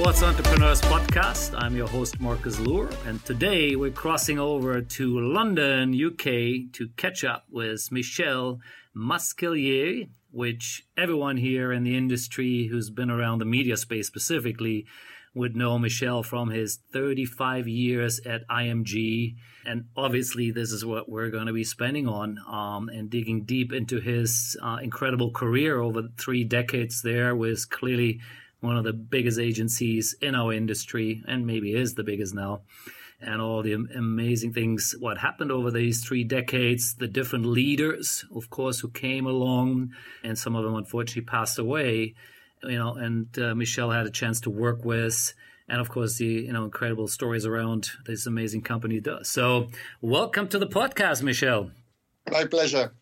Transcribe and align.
Sports 0.00 0.22
Entrepreneurs 0.22 0.80
Podcast. 0.82 1.60
I'm 1.60 1.74
your 1.74 1.88
host, 1.88 2.20
Marcus 2.20 2.60
Luer, 2.60 2.88
and 3.04 3.22
today 3.24 3.74
we're 3.74 3.90
crossing 3.90 4.38
over 4.38 4.80
to 4.80 5.18
London, 5.18 5.92
UK, 5.92 6.72
to 6.74 6.88
catch 6.96 7.24
up 7.24 7.46
with 7.50 7.90
Michel 7.90 8.60
Masquelier, 8.96 10.08
which 10.30 10.86
everyone 10.96 11.36
here 11.36 11.72
in 11.72 11.82
the 11.82 11.96
industry 11.96 12.68
who's 12.68 12.90
been 12.90 13.10
around 13.10 13.40
the 13.40 13.44
media 13.44 13.76
space 13.76 14.06
specifically 14.06 14.86
would 15.34 15.56
know 15.56 15.80
Michel 15.80 16.22
from 16.22 16.50
his 16.50 16.78
35 16.92 17.66
years 17.66 18.20
at 18.20 18.46
IMG. 18.46 19.34
And 19.66 19.86
obviously, 19.96 20.52
this 20.52 20.70
is 20.70 20.84
what 20.84 21.08
we're 21.08 21.30
going 21.30 21.48
to 21.48 21.52
be 21.52 21.64
spending 21.64 22.06
on 22.06 22.38
um, 22.48 22.88
and 22.88 23.10
digging 23.10 23.42
deep 23.42 23.72
into 23.72 23.98
his 23.98 24.56
uh, 24.62 24.78
incredible 24.80 25.32
career 25.32 25.80
over 25.80 26.04
three 26.16 26.44
decades 26.44 27.02
there, 27.02 27.34
with 27.34 27.68
clearly 27.68 28.20
one 28.60 28.76
of 28.76 28.84
the 28.84 28.92
biggest 28.92 29.38
agencies 29.38 30.14
in 30.20 30.34
our 30.34 30.52
industry, 30.52 31.22
and 31.26 31.46
maybe 31.46 31.74
is 31.74 31.94
the 31.94 32.04
biggest 32.04 32.34
now. 32.34 32.62
And 33.20 33.42
all 33.42 33.62
the 33.62 33.72
amazing 33.72 34.52
things, 34.52 34.94
what 35.00 35.18
happened 35.18 35.50
over 35.50 35.72
these 35.72 36.04
three 36.04 36.22
decades, 36.22 36.94
the 36.94 37.08
different 37.08 37.46
leaders, 37.46 38.24
of 38.32 38.48
course, 38.48 38.78
who 38.78 38.90
came 38.90 39.26
along, 39.26 39.92
and 40.22 40.38
some 40.38 40.54
of 40.54 40.64
them 40.64 40.76
unfortunately 40.76 41.22
passed 41.22 41.58
away 41.58 42.14
you 42.62 42.78
know, 42.78 42.94
and 42.94 43.26
uh, 43.38 43.54
Michel 43.54 43.90
had 43.90 44.06
a 44.06 44.10
chance 44.10 44.40
to 44.40 44.50
work 44.50 44.84
with, 44.84 45.34
and 45.68 45.80
of 45.80 45.88
course 45.88 46.16
the 46.16 46.26
you 46.26 46.52
know 46.52 46.64
incredible 46.64 47.08
stories 47.08 47.46
around 47.46 47.90
this 48.06 48.26
amazing 48.26 48.62
company 48.62 49.00
does. 49.00 49.28
So, 49.28 49.68
welcome 50.00 50.48
to 50.48 50.58
the 50.58 50.66
podcast, 50.66 51.22
Michel 51.22 51.70
My 52.30 52.44
pleasure. 52.44 52.92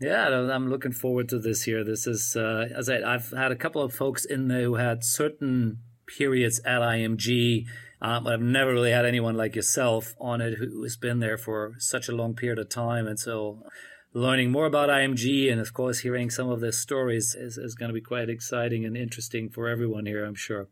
Yeah, 0.00 0.28
I'm 0.28 0.70
looking 0.70 0.92
forward 0.92 1.28
to 1.28 1.38
this 1.38 1.64
here. 1.64 1.84
This 1.84 2.06
is, 2.06 2.34
uh, 2.34 2.68
as 2.74 2.88
I, 2.88 3.02
I've 3.02 3.32
had 3.32 3.52
a 3.52 3.56
couple 3.56 3.82
of 3.82 3.92
folks 3.92 4.24
in 4.24 4.48
there 4.48 4.62
who 4.62 4.76
had 4.76 5.04
certain 5.04 5.80
periods 6.06 6.58
at 6.64 6.80
IMG, 6.80 7.66
um, 8.00 8.24
but 8.24 8.32
I've 8.32 8.40
never 8.40 8.72
really 8.72 8.92
had 8.92 9.04
anyone 9.04 9.36
like 9.36 9.54
yourself 9.54 10.14
on 10.18 10.40
it 10.40 10.54
who 10.54 10.82
has 10.84 10.96
been 10.96 11.20
there 11.20 11.36
for 11.36 11.74
such 11.78 12.08
a 12.08 12.12
long 12.12 12.34
period 12.34 12.58
of 12.58 12.70
time. 12.70 13.06
And 13.06 13.18
so 13.18 13.62
learning 14.14 14.50
more 14.50 14.64
about 14.64 14.88
IMG 14.88 15.52
and, 15.52 15.60
of 15.60 15.74
course, 15.74 16.00
hearing 16.00 16.30
some 16.30 16.48
of 16.48 16.60
the 16.60 16.72
stories 16.72 17.36
is, 17.38 17.58
is 17.58 17.74
going 17.74 17.90
to 17.90 17.94
be 17.94 18.00
quite 18.00 18.30
exciting 18.30 18.86
and 18.86 18.96
interesting 18.96 19.50
for 19.50 19.68
everyone 19.68 20.06
here, 20.06 20.24
I'm 20.24 20.34
sure. 20.34 20.68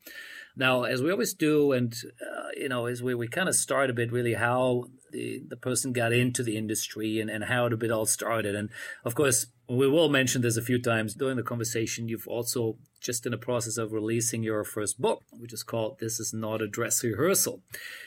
Now, 0.56 0.84
as 0.84 1.02
we 1.02 1.10
always 1.10 1.34
do, 1.34 1.72
and 1.72 1.94
uh, 2.20 2.48
you 2.56 2.70
know, 2.70 2.86
as 2.86 3.02
we, 3.02 3.14
we 3.14 3.28
kind 3.28 3.48
of 3.48 3.54
start 3.54 3.90
a 3.90 3.92
bit 3.92 4.10
really 4.10 4.34
how 4.34 4.84
the, 5.10 5.42
the 5.46 5.56
person 5.56 5.92
got 5.92 6.12
into 6.12 6.42
the 6.42 6.56
industry 6.56 7.20
and, 7.20 7.30
and 7.30 7.44
how 7.44 7.66
it 7.66 7.90
all 7.90 8.06
started. 8.06 8.54
And 8.54 8.70
of 9.04 9.14
course, 9.14 9.46
we 9.68 9.88
will 9.88 10.08
mention 10.08 10.42
this 10.42 10.56
a 10.56 10.62
few 10.62 10.80
times 10.80 11.14
during 11.14 11.36
the 11.36 11.42
conversation. 11.42 12.08
You've 12.08 12.28
also 12.28 12.76
just 13.00 13.26
in 13.26 13.32
the 13.32 13.38
process 13.38 13.76
of 13.76 13.92
releasing 13.92 14.42
your 14.42 14.64
first 14.64 15.00
book, 15.00 15.22
which 15.30 15.52
is 15.52 15.62
called 15.62 15.98
This 15.98 16.18
Is 16.18 16.32
Not 16.32 16.62
a 16.62 16.66
Dress 16.66 17.04
Rehearsal. 17.04 17.62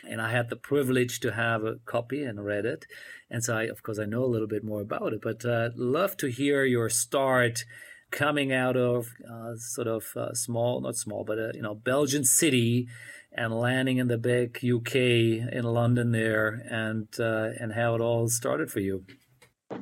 And 0.08 0.22
I 0.22 0.32
had 0.32 0.50
the 0.50 0.56
privilege 0.56 1.20
to 1.22 1.34
have 1.34 1.64
a 1.64 1.76
copy 1.86 2.24
and 2.24 2.44
read 2.44 2.66
it. 2.66 2.86
And 3.30 3.44
so 3.44 3.58
I, 3.58 3.64
of 3.64 3.84
course, 3.84 4.00
I 4.00 4.06
know 4.06 4.24
a 4.24 4.26
little 4.26 4.48
bit 4.48 4.64
more 4.64 4.82
about 4.82 5.14
it, 5.14 5.22
but 5.22 5.46
uh, 5.46 5.70
love 5.76 6.18
to 6.18 6.28
hear 6.28 6.66
your 6.66 6.90
start 6.90 7.64
coming 8.12 8.52
out 8.52 8.76
of 8.76 9.14
uh, 9.30 9.56
sort 9.56 9.88
of 9.88 10.06
uh, 10.16 10.34
small, 10.34 10.82
not 10.82 10.98
small, 10.98 11.24
but 11.24 11.40
uh, 11.40 11.52
you 11.54 11.62
know, 11.62 11.74
Belgian 11.74 12.26
city, 12.26 12.88
and 13.34 13.54
landing 13.54 13.98
in 13.98 14.08
the 14.08 14.18
big 14.18 14.58
UK 14.64 14.96
in 14.96 15.64
London 15.64 16.12
there, 16.12 16.66
and 16.70 17.08
uh, 17.20 17.50
and 17.60 17.74
how 17.74 17.96
it 17.96 18.02
all 18.02 18.28
started 18.28 18.72
for 18.72 18.80
you. 18.80 19.06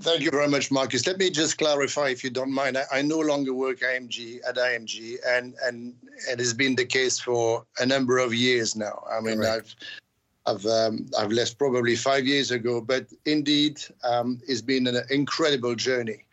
Thank 0.01 0.21
you 0.21 0.29
very 0.29 0.47
much, 0.47 0.71
Marcus. 0.71 1.05
Let 1.07 1.17
me 1.17 1.31
just 1.31 1.57
clarify, 1.57 2.09
if 2.09 2.23
you 2.23 2.29
don't 2.29 2.53
mind. 2.53 2.77
I, 2.77 2.83
I 2.91 3.01
no 3.01 3.19
longer 3.19 3.53
work 3.53 3.79
IMG 3.79 4.39
at 4.47 4.55
IMG, 4.55 5.17
and 5.27 5.55
and 5.63 5.95
it 6.29 6.39
has 6.39 6.53
been 6.53 6.75
the 6.75 6.85
case 6.85 7.19
for 7.19 7.65
a 7.79 7.85
number 7.85 8.19
of 8.19 8.33
years 8.33 8.75
now. 8.75 9.03
I 9.11 9.19
mean, 9.19 9.37
Correct. 9.37 9.75
I've 10.45 10.55
I've 10.55 10.65
um, 10.65 11.07
I've 11.17 11.31
left 11.31 11.57
probably 11.57 11.95
five 11.95 12.25
years 12.25 12.51
ago, 12.51 12.81
but 12.81 13.07
indeed, 13.25 13.81
um, 14.03 14.39
it's 14.47 14.61
been 14.61 14.87
an 14.87 15.01
incredible 15.09 15.75
journey 15.75 16.25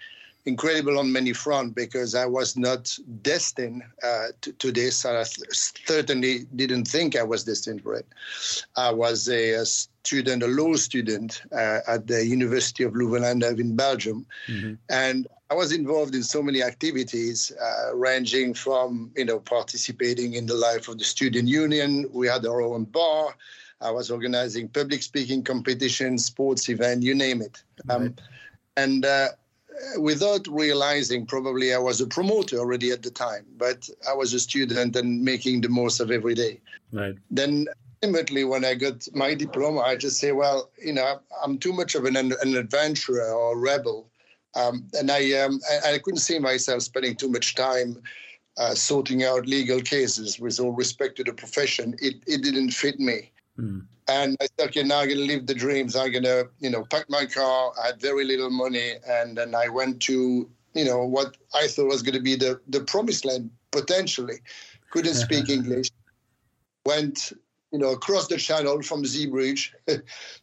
incredible 0.47 0.99
on 0.99 1.13
many 1.13 1.33
fronts 1.33 1.75
because 1.75 2.15
I 2.15 2.25
was 2.25 2.57
not 2.57 2.97
destined 3.23 3.83
uh, 4.03 4.29
to, 4.41 4.53
to, 4.53 4.73
this. 4.73 5.05
I 5.05 5.25
certainly 5.25 6.47
didn't 6.55 6.87
think 6.87 7.17
I 7.17 7.25
was 7.25 7.45
destined 7.45 7.83
for 7.83 7.95
it. 7.95 8.07
I 8.77 8.93
was 8.93 9.29
a, 9.29 9.55
a 9.55 9.67
student, 9.67 10.45
a 10.45 10.47
law 10.47 10.75
student 10.75 11.43
uh, 11.53 11.81
at 11.89 12.07
the 12.07 12.25
University 12.25 12.85
of 12.85 12.95
Louvain-la-Neuve 12.95 13.59
in 13.59 13.75
Belgium, 13.75 14.25
mm-hmm. 14.49 14.75
and 14.89 15.27
I 15.51 15.55
was 15.55 15.73
involved 15.73 16.15
in 16.15 16.23
so 16.23 16.43
many 16.43 16.63
activities, 16.63 17.53
uh, 17.61 17.95
ranging 17.95 18.55
from 18.55 19.11
you 19.17 19.25
know 19.25 19.41
participating 19.41 20.35
in 20.35 20.47
the 20.47 20.55
life 20.55 20.89
of 20.89 20.99
the 20.99 21.05
student 21.05 21.49
union. 21.49 22.09
We 22.13 22.29
had 22.29 22.47
our 22.47 22.63
own 22.63 22.85
bar. 22.85 23.35
I 23.81 23.91
was 23.91 24.11
organizing 24.11 24.69
public 24.69 25.03
speaking 25.03 25.43
competitions, 25.45 26.25
sports 26.25 26.69
event, 26.69 27.03
you 27.03 27.15
name 27.15 27.43
it. 27.43 27.63
Um, 27.91 28.03
right. 28.03 28.21
And 28.79 29.05
uh, 29.05 29.29
without 29.99 30.47
realizing, 30.49 31.27
probably 31.27 31.75
I 31.75 31.79
was 31.79 32.01
a 32.01 32.07
promoter 32.07 32.59
already 32.59 32.91
at 32.91 33.03
the 33.03 33.11
time, 33.11 33.47
but 33.57 33.89
I 34.09 34.15
was 34.15 34.33
a 34.35 34.41
student 34.41 34.97
and 34.97 35.23
making 35.23 35.61
the 35.61 35.69
most 35.69 36.01
of 36.01 36.11
every 36.11 36.35
day. 36.35 36.61
Right. 36.93 37.17
Then 37.31 37.67
ultimately, 38.03 38.45
when 38.45 38.65
I 38.65 38.75
got 38.75 39.07
my 39.15 39.35
diploma, 39.35 39.81
I 39.81 39.97
just 39.97 40.19
say, 40.19 40.33
well, 40.33 40.71
you 40.83 40.93
know, 40.93 41.21
I'm 41.43 41.59
too 41.59 41.73
much 41.73 41.95
of 41.95 42.05
an, 42.05 42.17
an 42.17 42.33
adventurer 42.57 43.33
or 43.33 43.59
rebel. 43.59 44.09
Um, 44.55 44.89
and 44.95 45.11
I, 45.11 45.33
um, 45.33 45.61
I, 45.71 45.95
I, 45.95 45.99
couldn't 45.99 46.21
see 46.21 46.39
myself 46.39 46.83
spending 46.83 47.15
too 47.15 47.29
much 47.29 47.55
time 47.57 48.03
uh, 48.57 48.75
sorting 48.75 49.23
out 49.23 49.47
legal 49.47 49.83
cases 49.83 50.41
with 50.41 50.59
all 50.59 50.73
respect 50.73 51.17
to 51.17 51.25
the 51.25 51.35
profession. 51.35 51.95
It, 52.01 52.15
it 52.27 52.43
didn't 52.43 52.71
fit 52.71 52.99
me. 52.99 53.31
Mm. 53.59 53.85
And 54.09 54.37
I 54.41 54.47
said, 54.59 54.69
okay, 54.69 54.83
now 54.83 55.01
I'm 55.01 55.09
going 55.09 55.19
to 55.19 55.25
live 55.25 55.47
the 55.47 55.55
dreams. 55.55 55.97
I'm 55.97 56.13
going 56.13 56.25
to, 56.25 56.49
you 56.61 56.71
know, 56.71 56.85
pack 56.85 57.11
my 57.11 57.27
car. 57.27 57.73
I 57.83 57.89
had 57.89 58.01
very 58.01 58.25
little 58.25 58.51
money. 58.51 58.93
And 59.09 59.37
then 59.37 59.55
I 59.55 59.69
went 59.69 60.01
to, 60.03 60.49
you 60.75 60.85
know, 60.85 61.05
what 61.05 61.37
I 61.55 61.67
thought 61.67 61.89
was 61.89 62.03
going 62.03 62.15
to 62.15 62.23
be 62.23 62.37
the, 62.37 62.61
the 62.69 62.81
promised 62.81 63.25
land, 63.25 63.51
potentially. 63.73 64.37
Couldn't 64.91 65.15
speak 65.15 65.49
English. 65.49 65.91
Went, 66.85 67.33
you 67.73 67.81
know, 67.81 67.91
across 67.91 68.29
the 68.29 68.37
channel 68.37 68.81
from 68.83 69.03
Zeebrugge 69.03 69.73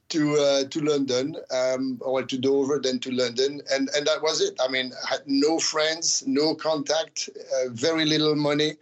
to 0.10 0.36
uh, 0.36 0.64
to 0.66 0.82
London, 0.82 1.38
um, 1.52 1.98
or 2.02 2.22
to 2.22 2.38
Dover, 2.38 2.82
then 2.84 3.00
to 3.00 3.12
London. 3.12 3.62
And, 3.72 3.90
and 3.96 4.06
that 4.06 4.22
was 4.22 4.42
it. 4.42 4.60
I 4.62 4.68
mean, 4.68 4.92
I 5.06 5.10
had 5.10 5.22
no 5.26 5.58
friends, 5.58 6.22
no 6.28 6.54
contact, 6.54 7.30
uh, 7.56 7.70
very 7.70 8.04
little 8.04 8.36
money 8.36 8.74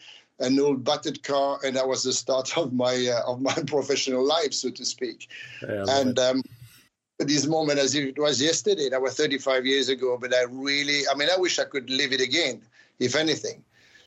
an 0.41 0.59
old 0.59 0.83
battered 0.83 1.23
car, 1.23 1.59
and 1.63 1.75
that 1.75 1.87
was 1.87 2.03
the 2.03 2.13
start 2.13 2.57
of 2.57 2.73
my 2.73 3.07
uh, 3.07 3.31
of 3.31 3.41
my 3.41 3.53
professional 3.67 4.25
life, 4.25 4.53
so 4.53 4.69
to 4.69 4.85
speak. 4.85 5.29
Yeah, 5.61 5.85
and 5.87 6.19
um, 6.19 6.43
this 7.19 7.45
moment, 7.47 7.79
as 7.79 7.95
it 7.95 8.17
was 8.17 8.41
yesterday, 8.41 8.89
that 8.89 9.01
was 9.01 9.15
35 9.15 9.65
years 9.65 9.89
ago, 9.89 10.17
but 10.19 10.33
I 10.33 10.43
really, 10.49 11.01
I 11.11 11.15
mean, 11.15 11.29
I 11.31 11.37
wish 11.37 11.59
I 11.59 11.65
could 11.65 11.89
live 11.89 12.11
it 12.11 12.21
again, 12.21 12.61
if 12.99 13.15
anything. 13.15 13.63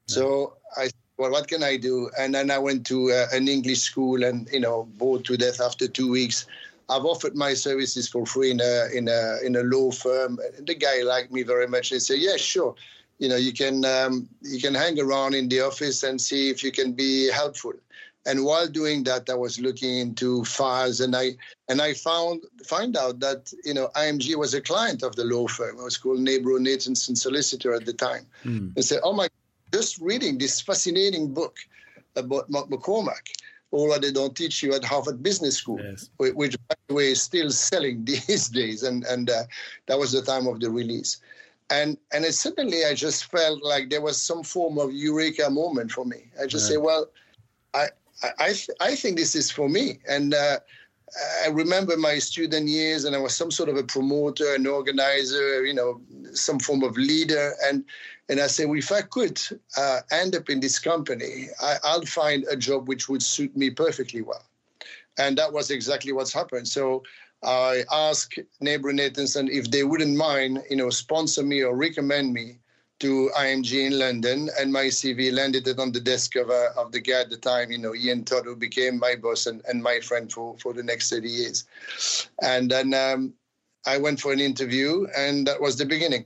Yeah. 0.08 0.14
So 0.14 0.54
I, 0.76 0.90
well, 1.16 1.30
what 1.30 1.48
can 1.48 1.62
I 1.62 1.76
do? 1.76 2.10
And 2.18 2.34
then 2.34 2.50
I 2.50 2.58
went 2.58 2.84
to 2.86 3.12
uh, 3.12 3.26
an 3.32 3.48
English 3.48 3.80
school, 3.80 4.24
and 4.24 4.48
you 4.52 4.60
know, 4.60 4.84
bored 4.96 5.24
to 5.26 5.36
death 5.36 5.60
after 5.60 5.88
two 5.88 6.10
weeks. 6.10 6.46
I've 6.90 7.06
offered 7.06 7.34
my 7.34 7.54
services 7.54 8.08
for 8.08 8.26
free 8.26 8.50
in 8.50 8.60
a 8.60 8.88
in 8.92 9.08
a 9.08 9.38
in 9.42 9.56
a 9.56 9.62
law 9.62 9.90
firm. 9.90 10.38
The 10.58 10.74
guy 10.74 11.02
liked 11.02 11.32
me 11.32 11.42
very 11.42 11.66
much. 11.66 11.88
He 11.88 11.98
said, 11.98 12.18
"Yeah, 12.18 12.36
sure." 12.36 12.74
You 13.18 13.28
know 13.28 13.36
you 13.36 13.52
can 13.52 13.84
um, 13.84 14.28
you 14.42 14.60
can 14.60 14.74
hang 14.74 15.00
around 15.00 15.34
in 15.34 15.48
the 15.48 15.60
office 15.60 16.02
and 16.02 16.20
see 16.20 16.50
if 16.50 16.64
you 16.64 16.72
can 16.72 16.92
be 16.92 17.30
helpful 17.30 17.74
and 18.26 18.44
while 18.44 18.66
doing 18.66 19.02
that 19.04 19.28
i 19.28 19.34
was 19.34 19.60
looking 19.60 19.98
into 19.98 20.44
files 20.44 21.00
and 21.00 21.14
i 21.14 21.36
and 21.68 21.80
i 21.80 21.92
found 21.92 22.42
find 22.66 22.96
out 22.96 23.20
that 23.20 23.52
you 23.64 23.74
know 23.74 23.88
img 23.96 24.34
was 24.36 24.54
a 24.54 24.60
client 24.60 25.02
of 25.02 25.14
the 25.16 25.24
law 25.24 25.46
firm 25.46 25.78
it 25.78 25.82
was 25.82 25.96
called 25.96 26.18
Nabarro 26.18 26.58
nathanson 26.58 27.16
solicitor 27.16 27.74
at 27.74 27.84
the 27.84 27.92
time 27.92 28.26
mm. 28.44 28.74
and 28.74 28.84
said 28.84 29.00
oh 29.02 29.12
my 29.12 29.28
just 29.72 30.00
reading 30.00 30.38
this 30.38 30.60
fascinating 30.60 31.32
book 31.32 31.58
about 32.16 32.48
mark 32.48 32.68
mccormack 32.68 33.28
all 33.70 33.90
that 33.90 34.02
they 34.02 34.12
don't 34.12 34.36
teach 34.36 34.62
you 34.62 34.72
at 34.72 34.84
Harvard 34.84 35.20
Business 35.20 35.56
School, 35.56 35.80
yes. 35.82 36.08
which, 36.18 36.56
by 36.68 36.76
the 36.86 36.94
way, 36.94 37.10
is 37.10 37.20
still 37.20 37.50
selling 37.50 38.04
these 38.04 38.48
days. 38.48 38.84
And, 38.84 39.02
and 39.04 39.28
uh, 39.28 39.42
that 39.86 39.98
was 39.98 40.12
the 40.12 40.22
time 40.22 40.46
of 40.46 40.60
the 40.60 40.70
release 40.70 41.20
and 41.70 41.96
and 42.12 42.24
it 42.24 42.34
suddenly 42.34 42.84
I 42.84 42.94
just 42.94 43.30
felt 43.30 43.62
like 43.62 43.90
there 43.90 44.02
was 44.02 44.20
some 44.20 44.42
form 44.42 44.78
of 44.78 44.92
eureka 44.92 45.50
moment 45.50 45.92
for 45.92 46.04
me. 46.04 46.30
I 46.40 46.46
just 46.46 46.68
say, 46.68 46.76
well, 46.76 47.06
I 47.72 47.88
I 48.22 48.54
I 48.80 48.94
think 48.94 49.16
this 49.16 49.34
is 49.34 49.50
for 49.50 49.68
me, 49.68 49.98
and 50.08 50.34
uh, 50.34 50.58
I 51.44 51.48
remember 51.48 51.96
my 51.96 52.18
student 52.18 52.68
years, 52.68 53.04
and 53.04 53.14
I 53.14 53.18
was 53.18 53.34
some 53.34 53.50
sort 53.50 53.68
of 53.68 53.76
a 53.76 53.82
promoter, 53.82 54.54
an 54.54 54.66
organizer, 54.66 55.64
you 55.64 55.74
know, 55.74 56.00
some 56.32 56.58
form 56.58 56.82
of 56.82 56.96
leader, 56.96 57.54
and 57.64 57.84
and 58.28 58.40
I 58.40 58.46
said, 58.46 58.68
well, 58.68 58.78
if 58.78 58.90
I 58.92 59.02
could 59.02 59.40
uh, 59.76 60.00
end 60.10 60.34
up 60.34 60.48
in 60.48 60.60
this 60.60 60.78
company, 60.78 61.48
I, 61.60 61.76
I'll 61.84 62.06
find 62.06 62.44
a 62.50 62.56
job 62.56 62.88
which 62.88 63.08
would 63.08 63.22
suit 63.22 63.56
me 63.56 63.70
perfectly 63.70 64.22
well, 64.22 64.44
and 65.18 65.38
that 65.38 65.52
was 65.52 65.70
exactly 65.70 66.12
what's 66.12 66.32
happened. 66.32 66.68
So 66.68 67.02
I 67.44 67.84
asked 67.92 68.38
Nabarro 68.62 68.92
Nathanson 68.98 69.50
if 69.50 69.70
they 69.70 69.84
wouldn't 69.84 70.16
mind, 70.16 70.62
you 70.70 70.76
know, 70.76 70.90
sponsor 70.90 71.42
me 71.42 71.62
or 71.62 71.76
recommend 71.76 72.32
me 72.32 72.58
to 73.00 73.30
IMG 73.36 73.86
in 73.86 73.98
London, 73.98 74.48
and 74.58 74.72
my 74.72 74.86
CV 74.86 75.32
landed 75.32 75.66
it 75.66 75.78
on 75.78 75.92
the 75.92 76.00
desk 76.00 76.36
of, 76.36 76.48
uh, 76.48 76.68
of 76.76 76.92
the 76.92 77.00
guy 77.00 77.20
at 77.20 77.30
the 77.30 77.36
time, 77.36 77.70
you 77.70 77.78
know, 77.78 77.94
Ian 77.94 78.24
Todd, 78.24 78.44
who 78.44 78.56
became 78.56 78.98
my 78.98 79.16
boss 79.16 79.46
and, 79.46 79.62
and 79.68 79.82
my 79.82 80.00
friend 80.00 80.32
for, 80.32 80.56
for 80.58 80.72
the 80.72 80.82
next 80.82 81.10
30 81.10 81.28
years. 81.28 81.64
And 82.40 82.70
then 82.70 82.94
um, 82.94 83.34
I 83.86 83.98
went 83.98 84.20
for 84.20 84.32
an 84.32 84.40
interview, 84.40 85.06
and 85.16 85.46
that 85.46 85.60
was 85.60 85.76
the 85.76 85.84
beginning. 85.84 86.24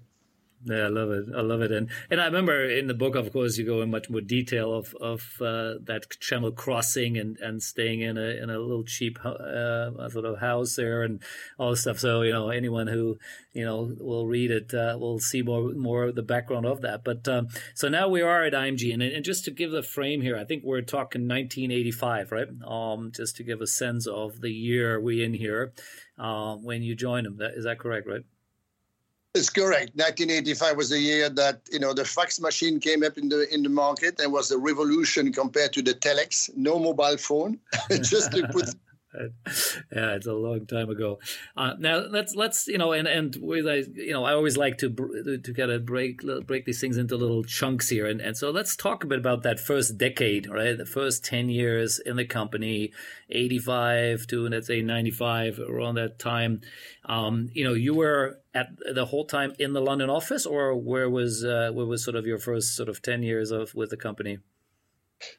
Yeah, 0.64 0.84
I 0.84 0.88
love 0.88 1.10
it. 1.10 1.26
I 1.37 1.40
love 1.40 1.60
it. 1.62 1.70
And 1.70 1.88
and 2.10 2.20
I 2.20 2.26
remember 2.26 2.69
in 2.69 2.88
the 2.88 2.94
book, 2.94 3.14
of 3.14 3.32
course, 3.32 3.56
you 3.58 3.64
go 3.64 3.81
in 3.81 3.90
much 3.90 4.10
more 4.10 4.20
detail 4.20 4.75
of 4.75 4.93
of 5.00 5.40
uh, 5.40 5.75
that 5.84 6.06
channel 6.19 6.50
crossing 6.50 7.16
and, 7.16 7.38
and 7.38 7.62
staying 7.62 8.00
in 8.00 8.19
a 8.19 8.43
in 8.43 8.50
a 8.50 8.58
little 8.58 8.82
cheap 8.82 9.25
uh, 9.25 10.08
sort 10.08 10.25
of 10.25 10.40
house 10.40 10.75
there 10.75 11.05
and 11.05 11.22
all 11.58 11.70
this 11.70 11.82
stuff. 11.82 12.00
So 12.00 12.22
you 12.22 12.32
know, 12.32 12.49
anyone 12.49 12.88
who 12.88 13.19
you 13.52 13.64
know 13.64 13.94
will 14.00 14.26
read 14.26 14.50
it 14.50 14.75
uh, 14.75 14.96
will 14.99 15.20
see 15.20 15.43
more 15.43 15.72
more 15.75 16.05
of 16.05 16.16
the 16.16 16.22
background 16.22 16.66
of 16.66 16.81
that. 16.81 17.04
But 17.04 17.28
um, 17.28 17.49
so 17.75 17.88
now 17.88 18.08
we 18.08 18.20
are 18.20 18.44
at 18.44 18.52
IMG, 18.52 18.93
and 18.93 19.00
and 19.00 19.25
just 19.25 19.44
to 19.44 19.52
give 19.52 19.70
the 19.70 19.84
frame 19.84 20.22
here, 20.22 20.37
I 20.37 20.44
think 20.44 20.64
we're 20.64 20.81
talking 20.81 21.28
1985, 21.28 22.32
right? 22.32 22.49
Um, 22.66 23.12
just 23.14 23.37
to 23.37 23.44
give 23.44 23.61
a 23.61 23.66
sense 23.69 24.08
of 24.08 24.40
the 24.40 24.50
year 24.50 25.00
we 25.00 25.22
in 25.22 25.34
here 25.34 25.72
uh, 26.19 26.56
when 26.56 26.82
you 26.82 26.96
join 26.96 27.22
them. 27.22 27.37
That, 27.37 27.52
is 27.54 27.64
that 27.64 27.78
correct, 27.78 28.08
right? 28.08 28.22
It's 29.34 29.50
correct. 29.50 29.94
1985 29.94 30.76
was 30.76 30.88
the 30.88 30.98
year 30.98 31.28
that 31.28 31.60
you 31.70 31.78
know 31.78 31.92
the 31.92 32.04
fax 32.04 32.40
machine 32.40 32.80
came 32.80 33.04
up 33.04 33.19
in 33.19 33.28
the 33.28 33.52
in 33.52 33.62
the 33.62 33.69
market 33.69 34.19
and 34.20 34.32
was 34.32 34.50
a 34.50 34.58
revolution 34.58 35.32
compared 35.32 35.72
to 35.75 35.82
the 35.82 35.94
telex. 35.94 36.50
No 36.56 36.78
mobile 36.78 37.19
phone, 37.19 37.58
just 37.90 38.32
to 38.32 38.48
put 38.48 38.75
yeah, 39.93 40.14
it's 40.14 40.26
a 40.26 40.34
long 40.34 40.66
time 40.66 40.90
ago. 40.90 41.19
Uh, 41.56 41.72
now 41.78 41.99
let's 41.99 42.34
let's 42.34 42.66
you 42.66 42.76
know, 42.76 42.93
and 42.93 43.08
and 43.08 43.37
with 43.40 43.66
I 43.66 43.84
you 43.94 44.12
know 44.12 44.25
I 44.25 44.32
always 44.32 44.56
like 44.58 44.76
to 44.78 44.90
to 44.90 45.55
kind 45.55 45.70
of 45.70 45.87
break 45.87 46.20
break 46.46 46.66
these 46.66 46.81
things 46.81 46.99
into 46.99 47.16
little 47.16 47.43
chunks 47.43 47.88
here, 47.88 48.06
and 48.06 48.20
and 48.20 48.37
so 48.37 48.50
let's 48.50 48.76
talk 48.76 49.05
a 49.05 49.06
bit 49.06 49.19
about 49.19 49.43
that 49.44 49.60
first 49.60 49.96
decade, 49.96 50.49
right? 50.49 50.76
The 50.76 50.84
first 50.84 51.25
ten 51.25 51.49
years 51.49 51.99
in 51.99 52.16
the 52.16 52.26
company, 52.26 52.93
eighty 53.31 53.58
five 53.58 54.26
to 54.26 54.46
let's 54.46 54.66
say 54.66 54.82
ninety 54.82 55.11
five, 55.11 55.58
around 55.58 55.94
that 55.94 56.19
time. 56.19 56.61
Um, 57.06 57.49
you 57.54 57.64
know, 57.64 57.72
you 57.72 57.94
were 57.94 58.40
at 58.52 58.69
the 58.93 59.06
whole 59.06 59.25
time 59.25 59.54
in 59.58 59.72
the 59.72 59.81
London 59.81 60.11
office, 60.11 60.44
or 60.44 60.76
where 60.76 61.08
was 61.08 61.44
uh, 61.44 61.70
where 61.72 61.87
was 61.87 62.04
sort 62.04 62.16
of 62.16 62.26
your 62.26 62.38
first 62.38 62.76
sort 62.76 62.90
of 62.90 63.00
ten 63.00 63.22
years 63.22 63.50
of 63.50 63.75
with 63.75 63.88
the 63.88 63.96
company? 63.96 64.38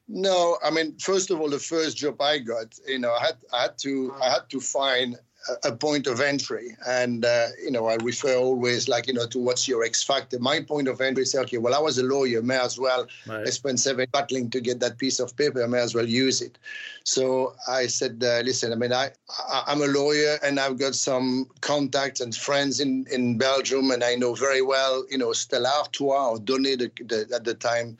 No, 0.07 0.57
I 0.63 0.71
mean, 0.71 0.97
first 0.97 1.31
of 1.31 1.39
all, 1.39 1.49
the 1.49 1.59
first 1.59 1.97
job 1.97 2.21
I 2.21 2.39
got, 2.39 2.77
you 2.87 2.99
know, 2.99 3.13
I 3.13 3.27
had 3.27 3.37
I 3.53 3.61
had 3.63 3.77
to 3.79 4.13
I 4.21 4.31
had 4.31 4.49
to 4.49 4.59
find 4.59 5.17
a, 5.47 5.69
a 5.69 5.75
point 5.75 6.07
of 6.07 6.19
entry, 6.19 6.75
and 6.85 7.23
uh, 7.23 7.47
you 7.63 7.71
know, 7.71 7.85
I 7.85 7.95
refer 7.95 8.35
always 8.35 8.89
like 8.89 9.07
you 9.07 9.13
know 9.13 9.27
to 9.27 9.39
what's 9.39 9.67
your 9.67 9.83
X 9.83 10.03
factor. 10.03 10.39
My 10.39 10.61
point 10.61 10.87
of 10.87 10.99
entry 10.99 11.23
is 11.23 11.35
okay. 11.35 11.59
Well, 11.59 11.73
I 11.73 11.79
was 11.79 11.97
a 11.97 12.03
lawyer, 12.03 12.41
may 12.41 12.57
as 12.57 12.77
well. 12.77 13.07
Right. 13.25 13.47
I 13.47 13.49
spent 13.51 13.79
seven 13.79 14.07
battling 14.11 14.49
to 14.49 14.59
get 14.59 14.79
that 14.81 14.97
piece 14.97 15.19
of 15.19 15.35
paper. 15.37 15.63
I 15.63 15.67
may 15.67 15.79
as 15.79 15.95
well 15.95 16.07
use 16.07 16.41
it. 16.41 16.57
So 17.03 17.53
I 17.67 17.87
said, 17.87 18.21
uh, 18.23 18.41
listen, 18.43 18.73
I 18.73 18.75
mean, 18.75 18.91
I, 18.91 19.11
I 19.29 19.63
I'm 19.67 19.81
a 19.81 19.87
lawyer, 19.87 20.39
and 20.43 20.59
I've 20.59 20.77
got 20.77 20.95
some 20.95 21.47
contacts 21.61 22.19
and 22.19 22.35
friends 22.35 22.79
in 22.79 23.05
in 23.11 23.37
Belgium, 23.37 23.91
and 23.91 24.03
I 24.03 24.15
know 24.15 24.33
very 24.33 24.61
well, 24.61 25.05
you 25.09 25.17
know, 25.17 25.31
Stella 25.33 25.71
Artois 25.83 26.31
or 26.31 26.39
the, 26.39 26.91
the, 26.99 27.29
at 27.33 27.45
the 27.45 27.53
time 27.53 27.97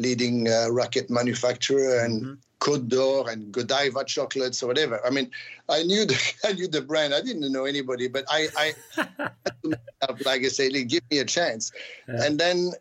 leading 0.00 0.48
uh, 0.48 0.68
racket 0.70 1.10
manufacturer 1.10 2.00
and 2.00 2.22
mm-hmm. 2.22 2.34
Côte 2.60 2.88
d'Or 2.88 3.30
and 3.30 3.50
Godiva 3.52 4.04
chocolates 4.04 4.62
or 4.62 4.66
whatever. 4.66 5.00
I 5.04 5.10
mean, 5.10 5.30
I 5.68 5.82
knew 5.82 6.04
the 6.04 6.18
I 6.44 6.52
knew 6.52 6.68
the 6.68 6.82
brand. 6.82 7.14
I 7.14 7.20
didn't 7.20 7.50
know 7.52 7.64
anybody, 7.64 8.08
but 8.08 8.24
I, 8.28 8.48
I 8.56 9.30
like 10.24 10.44
I 10.44 10.48
say, 10.48 10.68
give 10.84 11.02
me 11.10 11.18
a 11.18 11.24
chance. 11.24 11.72
Yeah. 12.08 12.24
And 12.24 12.38
then 12.38 12.72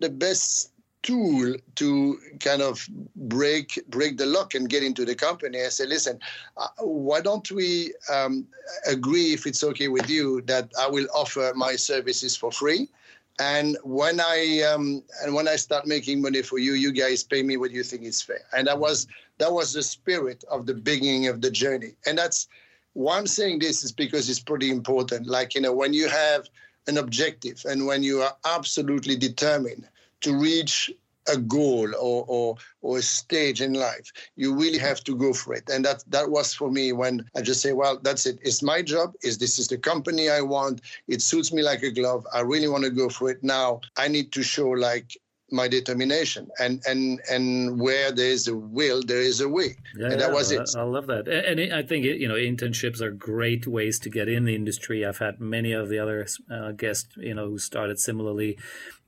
the 0.00 0.10
best 0.10 0.70
tool 1.02 1.54
to 1.74 2.18
kind 2.40 2.62
of 2.62 2.88
break 3.14 3.78
break 3.88 4.16
the 4.16 4.26
lock 4.26 4.54
and 4.54 4.68
get 4.68 4.82
into 4.82 5.04
the 5.04 5.14
company. 5.14 5.62
I 5.62 5.68
said, 5.68 5.88
listen, 5.88 6.18
uh, 6.56 6.68
why 6.80 7.20
don't 7.20 7.48
we 7.50 7.92
um, 8.12 8.46
agree 8.86 9.32
if 9.34 9.46
it's 9.46 9.62
okay 9.62 9.88
with 9.88 10.08
you 10.08 10.40
that 10.42 10.72
I 10.80 10.88
will 10.88 11.06
offer 11.14 11.52
my 11.54 11.76
services 11.76 12.36
for 12.36 12.50
free 12.50 12.88
and 13.40 13.76
when 13.82 14.20
I 14.20 14.62
um, 14.72 15.02
and 15.22 15.34
when 15.34 15.48
I 15.48 15.56
start 15.56 15.86
making 15.86 16.22
money 16.22 16.42
for 16.42 16.58
you, 16.58 16.74
you 16.74 16.92
guys 16.92 17.24
pay 17.24 17.42
me 17.42 17.56
what 17.56 17.72
you 17.72 17.82
think 17.82 18.02
is 18.02 18.22
fair. 18.22 18.42
And 18.56 18.68
that 18.68 18.78
was 18.78 19.08
that 19.38 19.52
was 19.52 19.72
the 19.72 19.82
spirit 19.82 20.44
of 20.48 20.66
the 20.66 20.74
beginning 20.74 21.26
of 21.26 21.40
the 21.40 21.50
journey. 21.50 21.94
And 22.06 22.16
that's 22.16 22.46
why 22.92 23.18
I'm 23.18 23.26
saying 23.26 23.58
this 23.58 23.82
is 23.82 23.90
because 23.90 24.30
it's 24.30 24.38
pretty 24.38 24.70
important. 24.70 25.26
Like 25.26 25.54
you 25.54 25.60
know, 25.60 25.72
when 25.72 25.92
you 25.92 26.08
have 26.08 26.48
an 26.86 26.98
objective 26.98 27.64
and 27.68 27.86
when 27.86 28.02
you 28.02 28.20
are 28.22 28.36
absolutely 28.44 29.16
determined 29.16 29.88
to 30.20 30.36
reach 30.36 30.92
a 31.28 31.36
goal 31.36 31.88
or, 31.94 32.24
or 32.28 32.56
or 32.82 32.98
a 32.98 33.02
stage 33.02 33.60
in 33.60 33.74
life. 33.74 34.12
You 34.36 34.54
really 34.54 34.78
have 34.78 35.02
to 35.04 35.16
go 35.16 35.32
for 35.32 35.54
it. 35.54 35.68
And 35.70 35.84
that 35.84 36.04
that 36.08 36.30
was 36.30 36.54
for 36.54 36.70
me 36.70 36.92
when 36.92 37.24
i 37.36 37.40
just 37.42 37.60
say 37.60 37.72
well 37.72 37.98
that's 38.02 38.26
it. 38.26 38.38
It's 38.42 38.62
my 38.62 38.82
job. 38.82 39.14
Is 39.22 39.38
this 39.38 39.58
is 39.58 39.68
the 39.68 39.78
company 39.78 40.30
i 40.30 40.40
want. 40.40 40.80
It 41.08 41.22
suits 41.22 41.52
me 41.52 41.62
like 41.62 41.82
a 41.82 41.90
glove. 41.90 42.26
I 42.32 42.40
really 42.40 42.68
want 42.68 42.84
to 42.84 42.90
go 42.90 43.08
for 43.08 43.30
it. 43.30 43.42
Now 43.42 43.80
i 43.96 44.08
need 44.08 44.32
to 44.32 44.42
show 44.42 44.68
like 44.68 45.16
my 45.50 45.68
determination 45.68 46.48
and 46.58 46.82
and 46.86 47.20
and 47.30 47.80
where 47.80 48.10
there 48.10 48.30
is 48.30 48.48
a 48.48 48.56
will 48.56 49.02
there 49.02 49.20
is 49.22 49.40
a 49.40 49.48
way. 49.48 49.76
Yeah, 49.96 50.10
and 50.10 50.20
that 50.20 50.32
was 50.32 50.50
it. 50.50 50.68
i 50.76 50.82
love 50.82 51.06
that. 51.06 51.28
And 51.28 51.72
i 51.72 51.82
think 51.82 52.04
you 52.04 52.28
know 52.28 52.34
internships 52.34 53.00
are 53.00 53.10
great 53.10 53.66
ways 53.66 53.98
to 54.00 54.10
get 54.10 54.28
in 54.28 54.44
the 54.44 54.54
industry. 54.54 55.04
I've 55.04 55.18
had 55.18 55.40
many 55.40 55.72
of 55.72 55.88
the 55.88 55.98
other 55.98 56.26
uh, 56.50 56.72
guests 56.72 57.16
you 57.16 57.34
know 57.34 57.48
who 57.50 57.58
started 57.58 57.98
similarly 57.98 58.58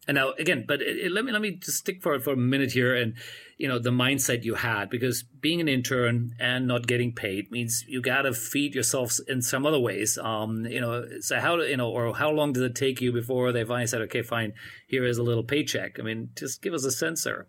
and 0.09 0.15
now 0.15 0.33
again, 0.39 0.65
but 0.67 0.81
it, 0.81 1.07
it, 1.07 1.13
let 1.13 1.25
me 1.25 1.33
let 1.33 1.43
me 1.43 1.53
just 1.53 1.79
stick 1.79 2.03
for 2.03 2.19
for 2.21 2.33
a 2.33 2.37
minute 2.37 2.73
here, 2.73 2.95
and 2.95 3.15
you 3.59 3.67
know 3.67 3.79
the 3.79 3.91
mindset 3.91 4.45
you 4.45 4.55
had 4.55 4.89
because 4.89 5.23
being 5.23 5.61
an 5.61 5.69
intern 5.69 6.35
and 6.39 6.67
not 6.67 6.87
getting 6.87 7.13
paid 7.13 7.51
means 7.51 7.85
you 7.89 8.01
got 8.01 8.23
to 8.23 8.33
feed 8.33 8.75
yourself 8.75 9.19
in 9.27 9.43
some 9.43 9.67
other 9.67 9.81
ways. 9.81 10.17
Um, 10.19 10.65
you 10.67 10.81
know, 10.81 11.05
so 11.21 11.41
how 11.41 11.61
you 11.61 11.77
know, 11.77 11.91
or 11.91 12.15
how 12.15 12.31
long 12.31 12.53
did 12.53 12.63
it 12.63 12.77
take 12.77 13.01
you 13.01 13.13
before 13.13 13.51
they 13.51 13.65
finally 13.65 13.89
said, 13.89 14.01
okay, 14.03 14.23
fine, 14.23 14.53
here 14.87 15.05
is 15.05 15.19
a 15.19 15.25
little 15.25 15.45
paycheck? 15.45 15.99
I 15.99 16.03
mean, 16.03 16.31
just 16.37 16.63
give 16.63 16.73
us 16.73 16.85
a 16.85 16.93
sense, 16.93 17.23
sir. 17.23 17.47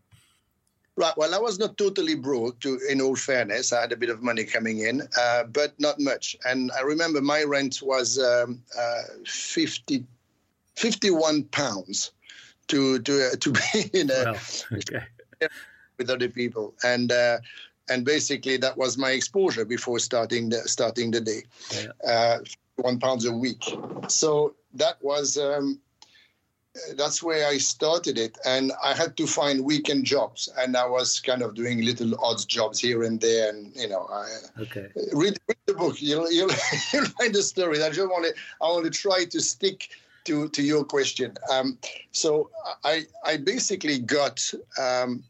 Right. 0.95 1.15
Well, 1.15 1.35
I 1.35 1.37
was 1.37 1.59
not 1.59 1.77
totally 1.77 2.15
broke. 2.15 2.59
To 2.61 2.79
in 2.89 3.01
all 3.01 3.15
fairness, 3.15 3.71
I 3.71 3.81
had 3.81 3.91
a 3.91 3.97
bit 3.97 4.09
of 4.09 4.23
money 4.23 4.45
coming 4.45 4.79
in, 4.79 5.07
uh, 5.15 5.43
but 5.43 5.79
not 5.79 5.99
much. 5.99 6.35
And 6.43 6.71
I 6.71 6.81
remember 6.81 7.21
my 7.21 7.43
rent 7.43 7.83
was 7.83 8.17
um, 8.17 8.63
uh, 8.75 9.03
50, 9.27 10.03
51 10.75 11.43
pounds 11.43 12.13
to 12.67 12.99
to 12.99 13.27
uh, 13.27 13.35
to 13.39 13.51
be 13.73 13.89
in 13.93 14.09
a 14.11 14.35
okay. 14.71 15.05
with 15.97 16.09
other 16.09 16.29
people. 16.29 16.73
And 16.83 17.11
uh, 17.11 17.39
and 17.89 18.05
basically 18.05 18.57
that 18.57 18.77
was 18.77 18.97
my 18.97 19.11
exposure 19.11 19.65
before 19.65 19.99
starting 19.99 20.49
the 20.49 20.67
starting 20.67 21.11
the 21.11 21.21
day. 21.21 21.43
Yeah. 21.71 22.09
uh, 22.09 22.37
one 22.75 22.99
pounds 22.99 23.25
a 23.25 23.31
week. 23.31 23.63
So 24.07 24.55
that 24.73 24.97
was 25.01 25.37
um, 25.37 25.79
that's 26.95 27.23
where 27.23 27.47
I 27.47 27.57
started 27.57 28.17
it. 28.17 28.37
And 28.45 28.71
I 28.83 28.93
had 28.93 29.17
to 29.17 29.27
find 29.27 29.63
weekend 29.63 30.05
jobs. 30.05 30.49
And 30.57 30.77
I 30.77 30.85
was 30.87 31.19
kind 31.19 31.41
of 31.41 31.55
doing 31.55 31.83
little 31.83 32.13
odd 32.23 32.47
jobs 32.47 32.79
here 32.79 33.03
and 33.03 33.19
there. 33.19 33.49
And 33.49 33.75
you 33.75 33.89
know 33.89 34.07
I 34.11 34.61
okay. 34.61 34.87
read, 35.13 35.39
read 35.47 35.57
the 35.65 35.73
book. 35.73 36.01
You'll, 36.01 36.31
you'll, 36.31 36.51
you'll 36.93 37.05
find 37.19 37.33
the 37.33 37.41
story. 37.41 37.83
I 37.83 37.89
just 37.89 38.09
want 38.09 38.25
to 38.25 38.33
I 38.61 38.69
want 38.69 38.85
to 38.85 38.91
try 38.91 39.25
to 39.25 39.41
stick 39.41 39.89
to, 40.27 40.49
to 40.49 40.61
your 40.61 40.83
question. 40.83 41.35
Um, 41.51 41.77
so 42.11 42.49
I, 42.83 43.03
I 43.25 43.37
basically 43.37 43.99
got 43.99 44.39
um, 44.79 45.23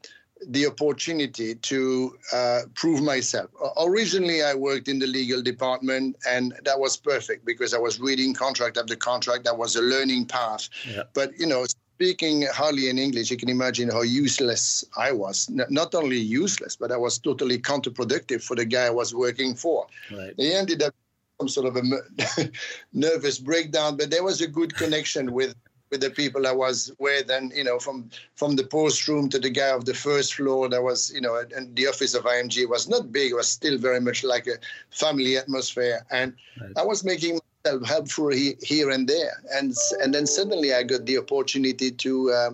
the 0.47 0.67
opportunity 0.67 1.55
to 1.55 2.17
uh, 2.33 2.61
prove 2.75 3.01
myself. 3.01 3.49
Originally, 3.79 4.43
I 4.43 4.53
worked 4.53 4.87
in 4.87 4.99
the 4.99 5.07
legal 5.07 5.41
department, 5.41 6.15
and 6.27 6.53
that 6.63 6.79
was 6.79 6.97
perfect 6.97 7.45
because 7.45 7.73
I 7.73 7.79
was 7.79 7.99
reading 7.99 8.33
contract 8.33 8.77
after 8.77 8.95
contract. 8.95 9.45
That 9.45 9.57
was 9.57 9.75
a 9.75 9.81
learning 9.81 10.25
path. 10.25 10.69
Yeah. 10.87 11.03
But 11.13 11.31
you 11.39 11.47
know, 11.47 11.65
speaking 11.97 12.45
hardly 12.53 12.89
in 12.89 12.99
English, 12.99 13.31
you 13.31 13.37
can 13.37 13.49
imagine 13.49 13.89
how 13.89 14.01
useless 14.01 14.85
I 14.97 15.11
was. 15.11 15.49
Not 15.49 15.95
only 15.95 16.17
useless, 16.17 16.75
but 16.75 16.91
I 16.91 16.97
was 16.97 17.17
totally 17.17 17.57
counterproductive 17.57 18.43
for 18.43 18.55
the 18.55 18.65
guy 18.65 18.85
I 18.85 18.91
was 18.91 19.15
working 19.15 19.55
for. 19.55 19.87
Right. 20.11 20.33
He 20.37 20.53
ended 20.53 20.83
up 20.83 20.93
some 21.39 21.49
sort 21.49 21.67
of 21.67 21.75
a 21.75 22.49
nervous 22.93 23.39
breakdown, 23.39 23.97
but 23.97 24.09
there 24.09 24.23
was 24.23 24.41
a 24.41 24.47
good 24.47 24.75
connection 24.75 25.33
with 25.33 25.55
with 25.89 26.01
the 26.01 26.09
people 26.09 26.45
I 26.45 26.51
was 26.51 26.91
with, 26.99 27.29
and 27.29 27.53
you 27.53 27.63
know, 27.63 27.79
from 27.79 28.09
from 28.35 28.55
the 28.55 28.63
post 28.63 29.07
room 29.07 29.29
to 29.29 29.39
the 29.39 29.49
guy 29.49 29.69
of 29.69 29.85
the 29.85 29.93
first 29.93 30.33
floor, 30.33 30.67
there 30.67 30.81
was 30.81 31.11
you 31.13 31.21
know, 31.21 31.41
and 31.55 31.75
the 31.75 31.87
office 31.87 32.13
of 32.13 32.25
IMG 32.25 32.67
was 32.67 32.89
not 32.89 33.11
big; 33.11 33.31
it 33.31 33.35
was 33.35 33.47
still 33.47 33.77
very 33.77 34.01
much 34.01 34.23
like 34.23 34.47
a 34.47 34.57
family 34.89 35.37
atmosphere, 35.37 36.05
and 36.11 36.33
right. 36.59 36.71
I 36.75 36.83
was 36.83 37.05
making 37.05 37.39
myself 37.63 37.87
helpful 37.87 38.29
here 38.29 38.89
and 38.89 39.07
there, 39.07 39.41
and 39.53 39.73
and 40.01 40.13
then 40.13 40.27
suddenly 40.27 40.73
I 40.73 40.83
got 40.83 41.05
the 41.05 41.19
opportunity 41.19 41.91
to 41.91 42.31
uh, 42.31 42.49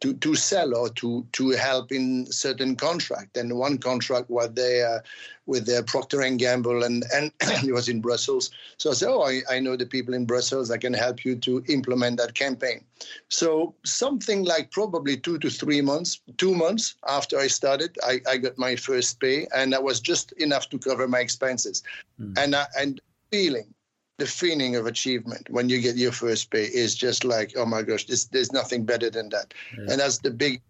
to, 0.00 0.14
to 0.14 0.34
sell 0.34 0.76
or 0.76 0.88
to 0.90 1.26
to 1.32 1.50
help 1.50 1.90
in 1.90 2.26
certain 2.30 2.76
contract. 2.76 3.36
And 3.36 3.56
one 3.58 3.78
contract 3.78 4.28
was 4.28 4.52
there 4.52 5.02
with 5.46 5.64
their 5.64 5.82
Procter 5.82 6.20
and 6.20 6.38
Gamble, 6.38 6.82
and 6.82 7.04
and 7.14 7.32
it 7.40 7.72
was 7.72 7.88
in 7.88 8.00
Brussels. 8.00 8.50
So 8.78 8.90
I 8.90 8.94
said, 8.94 9.08
oh, 9.08 9.22
I, 9.22 9.40
I 9.50 9.58
know 9.60 9.76
the 9.76 9.86
people 9.86 10.14
in 10.14 10.26
Brussels. 10.26 10.70
I 10.70 10.76
can 10.76 10.92
help 10.92 11.24
you 11.24 11.36
to 11.36 11.62
implement 11.68 12.18
that 12.18 12.34
campaign. 12.34 12.84
So 13.28 13.74
something 13.84 14.44
like 14.44 14.70
probably 14.70 15.16
two 15.16 15.38
to 15.38 15.50
three 15.50 15.80
months, 15.80 16.20
two 16.36 16.54
months 16.54 16.94
after 17.08 17.38
I 17.38 17.46
started, 17.46 17.96
I, 18.02 18.20
I 18.28 18.36
got 18.36 18.58
my 18.58 18.76
first 18.76 19.20
pay, 19.20 19.46
and 19.54 19.72
that 19.72 19.82
was 19.82 20.00
just 20.00 20.32
enough 20.32 20.68
to 20.70 20.78
cover 20.78 21.08
my 21.08 21.20
expenses. 21.20 21.82
Mm. 22.20 22.38
And 22.38 22.56
I, 22.56 22.66
and 22.78 23.00
feeling 23.30 23.74
the 24.18 24.26
feeling 24.26 24.76
of 24.76 24.86
achievement 24.86 25.48
when 25.50 25.68
you 25.68 25.80
get 25.80 25.96
your 25.96 26.12
first 26.12 26.50
pay 26.50 26.64
is 26.64 26.94
just 26.94 27.24
like, 27.24 27.52
oh 27.56 27.66
my 27.66 27.82
gosh, 27.82 28.04
this, 28.06 28.26
there's 28.26 28.52
nothing 28.52 28.84
better 28.84 29.10
than 29.10 29.28
that. 29.30 29.52
Yeah. 29.76 29.92
And 29.92 30.00
that's 30.00 30.18
the 30.18 30.30
big 30.30 30.62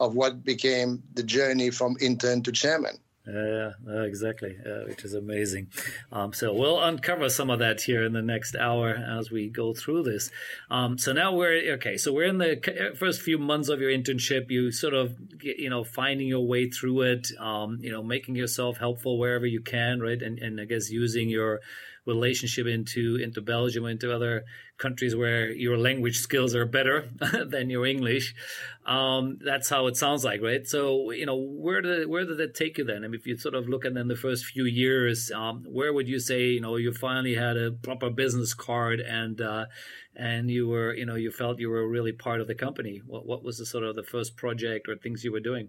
of 0.00 0.14
what 0.14 0.44
became 0.44 1.02
the 1.14 1.22
journey 1.22 1.70
from 1.70 1.96
intern 2.00 2.42
to 2.42 2.52
chairman. 2.52 2.98
Yeah, 3.26 3.72
uh, 3.86 4.00
exactly, 4.00 4.56
uh, 4.66 4.88
which 4.88 5.04
is 5.04 5.14
amazing. 5.14 5.68
Um, 6.10 6.32
so 6.32 6.52
we'll 6.52 6.82
uncover 6.82 7.28
some 7.28 7.50
of 7.50 7.58
that 7.60 7.82
here 7.82 8.02
in 8.02 8.12
the 8.12 8.22
next 8.22 8.56
hour 8.56 8.90
as 8.90 9.30
we 9.30 9.48
go 9.48 9.72
through 9.74 10.04
this. 10.04 10.30
Um, 10.70 10.98
so 10.98 11.12
now 11.12 11.34
we're 11.34 11.74
okay. 11.74 11.96
So 11.96 12.12
we're 12.12 12.24
in 12.24 12.38
the 12.38 12.94
first 12.98 13.20
few 13.20 13.38
months 13.38 13.68
of 13.68 13.78
your 13.80 13.90
internship. 13.90 14.50
You 14.50 14.72
sort 14.72 14.94
of, 14.94 15.16
you 15.42 15.68
know, 15.68 15.84
finding 15.84 16.26
your 16.26 16.44
way 16.44 16.70
through 16.70 17.02
it. 17.02 17.28
Um, 17.38 17.78
you 17.82 17.92
know, 17.92 18.02
making 18.02 18.36
yourself 18.36 18.78
helpful 18.78 19.18
wherever 19.18 19.46
you 19.46 19.60
can, 19.60 20.00
right? 20.00 20.20
And 20.20 20.38
and 20.38 20.58
I 20.58 20.64
guess 20.64 20.90
using 20.90 21.28
your 21.28 21.60
relationship 22.06 22.66
into 22.66 23.16
into 23.22 23.40
Belgium, 23.40 23.84
into 23.84 24.14
other 24.14 24.44
countries 24.80 25.14
where 25.14 25.50
your 25.52 25.76
language 25.76 26.18
skills 26.18 26.54
are 26.54 26.66
better 26.66 27.08
than 27.46 27.70
your 27.70 27.86
English. 27.86 28.34
Um, 28.86 29.38
that's 29.44 29.68
how 29.68 29.86
it 29.86 29.96
sounds 29.96 30.24
like, 30.24 30.40
right? 30.42 30.66
So, 30.66 31.10
you 31.12 31.26
know, 31.26 31.36
where 31.36 31.80
did 31.80 32.08
where 32.08 32.24
did 32.24 32.38
that 32.38 32.54
take 32.54 32.78
you 32.78 32.84
then? 32.84 33.04
I 33.04 33.08
mean, 33.08 33.20
if 33.20 33.26
you 33.26 33.36
sort 33.36 33.54
of 33.54 33.68
look 33.68 33.84
at 33.84 33.94
then 33.94 34.08
the 34.08 34.16
first 34.16 34.46
few 34.46 34.64
years, 34.64 35.30
um, 35.30 35.64
where 35.68 35.92
would 35.92 36.08
you 36.08 36.18
say, 36.18 36.44
you 36.46 36.60
know, 36.60 36.76
you 36.76 36.92
finally 36.92 37.34
had 37.34 37.56
a 37.56 37.70
proper 37.70 38.10
business 38.10 38.54
card 38.54 39.00
and 39.00 39.40
uh, 39.40 39.66
and 40.16 40.50
you 40.50 40.68
were, 40.68 40.94
you 40.94 41.06
know, 41.06 41.14
you 41.14 41.30
felt 41.30 41.60
you 41.60 41.70
were 41.70 41.86
really 41.86 42.12
part 42.12 42.40
of 42.40 42.48
the 42.48 42.54
company? 42.54 43.02
What 43.06 43.26
what 43.26 43.44
was 43.44 43.58
the 43.58 43.66
sort 43.66 43.84
of 43.84 43.94
the 43.94 44.02
first 44.02 44.36
project 44.36 44.88
or 44.88 44.96
things 44.96 45.24
you 45.24 45.32
were 45.32 45.40
doing? 45.40 45.68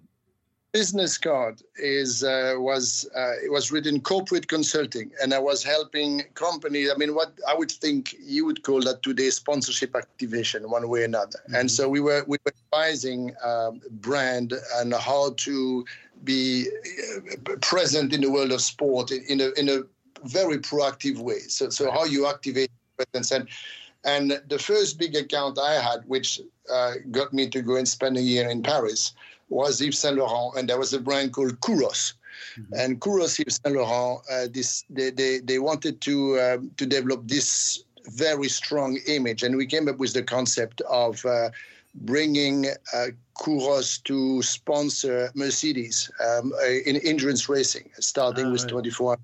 Business 0.71 1.17
card 1.17 1.61
is 1.75 2.23
uh, 2.23 2.55
was 2.57 3.09
uh, 3.15 3.33
it 3.43 3.51
was 3.51 3.71
written 3.71 3.99
corporate 3.99 4.47
consulting, 4.47 5.11
and 5.21 5.33
I 5.33 5.39
was 5.39 5.63
helping 5.63 6.23
companies. 6.33 6.89
I 6.93 6.97
mean, 6.97 7.13
what 7.13 7.33
I 7.47 7.53
would 7.53 7.71
think 7.71 8.15
you 8.19 8.45
would 8.45 8.63
call 8.63 8.81
that 8.81 9.03
today 9.03 9.29
sponsorship 9.29 9.95
activation, 9.95 10.69
one 10.69 10.87
way 10.87 11.01
or 11.01 11.05
another. 11.05 11.39
Mm-hmm. 11.43 11.55
And 11.55 11.71
so 11.71 11.89
we 11.89 11.99
were 11.99 12.23
we 12.27 12.37
were 12.45 12.53
advising 12.65 13.35
um, 13.43 13.81
brand 13.89 14.53
and 14.75 14.93
how 14.93 15.31
to 15.37 15.85
be 16.23 16.67
uh, 17.15 17.55
present 17.61 18.13
in 18.13 18.21
the 18.21 18.31
world 18.31 18.51
of 18.51 18.61
sport 18.61 19.11
in 19.11 19.41
a 19.41 19.51
in 19.59 19.69
a 19.69 19.81
very 20.23 20.57
proactive 20.57 21.17
way. 21.17 21.39
So 21.39 21.69
so 21.69 21.91
how 21.91 22.05
you 22.05 22.27
activate 22.27 22.71
presence 22.97 23.31
and. 23.31 23.47
And 24.03 24.41
the 24.47 24.57
first 24.57 24.97
big 24.97 25.15
account 25.15 25.59
I 25.59 25.73
had, 25.73 25.99
which 26.07 26.41
uh, 26.73 26.93
got 27.11 27.33
me 27.33 27.47
to 27.49 27.61
go 27.61 27.75
and 27.75 27.87
spend 27.87 28.17
a 28.17 28.21
year 28.21 28.49
in 28.49 28.63
Paris, 28.63 29.13
was 29.51 29.81
Yves 29.81 29.99
Saint 29.99 30.17
Laurent, 30.17 30.57
and 30.57 30.67
there 30.67 30.79
was 30.79 30.93
a 30.93 30.99
brand 30.99 31.33
called 31.33 31.59
Kouros. 31.59 32.13
Mm-hmm. 32.57 32.73
And 32.73 32.99
Kouros 32.99 33.39
Yves 33.39 33.59
Saint 33.63 33.75
Laurent, 33.75 34.21
uh, 34.31 34.47
this 34.51 34.83
they, 34.89 35.11
they 35.11 35.39
they 35.39 35.59
wanted 35.59 36.01
to 36.01 36.39
uh, 36.39 36.57
to 36.77 36.85
develop 36.85 37.27
this 37.27 37.83
very 38.07 38.49
strong 38.49 38.97
image, 39.07 39.43
and 39.43 39.55
we 39.55 39.65
came 39.67 39.87
up 39.87 39.97
with 39.97 40.13
the 40.13 40.23
concept 40.23 40.81
of. 40.89 41.25
Uh, 41.25 41.49
bringing 41.93 42.67
uh, 42.93 43.07
Kouros 43.37 44.01
to 44.03 44.41
sponsor 44.41 45.29
Mercedes 45.35 46.09
um, 46.25 46.53
in 46.85 46.95
endurance 47.03 47.49
racing, 47.49 47.89
starting 47.99 48.45
oh, 48.45 48.51
with 48.51 48.61
right. 48.61 48.69
24 48.69 49.17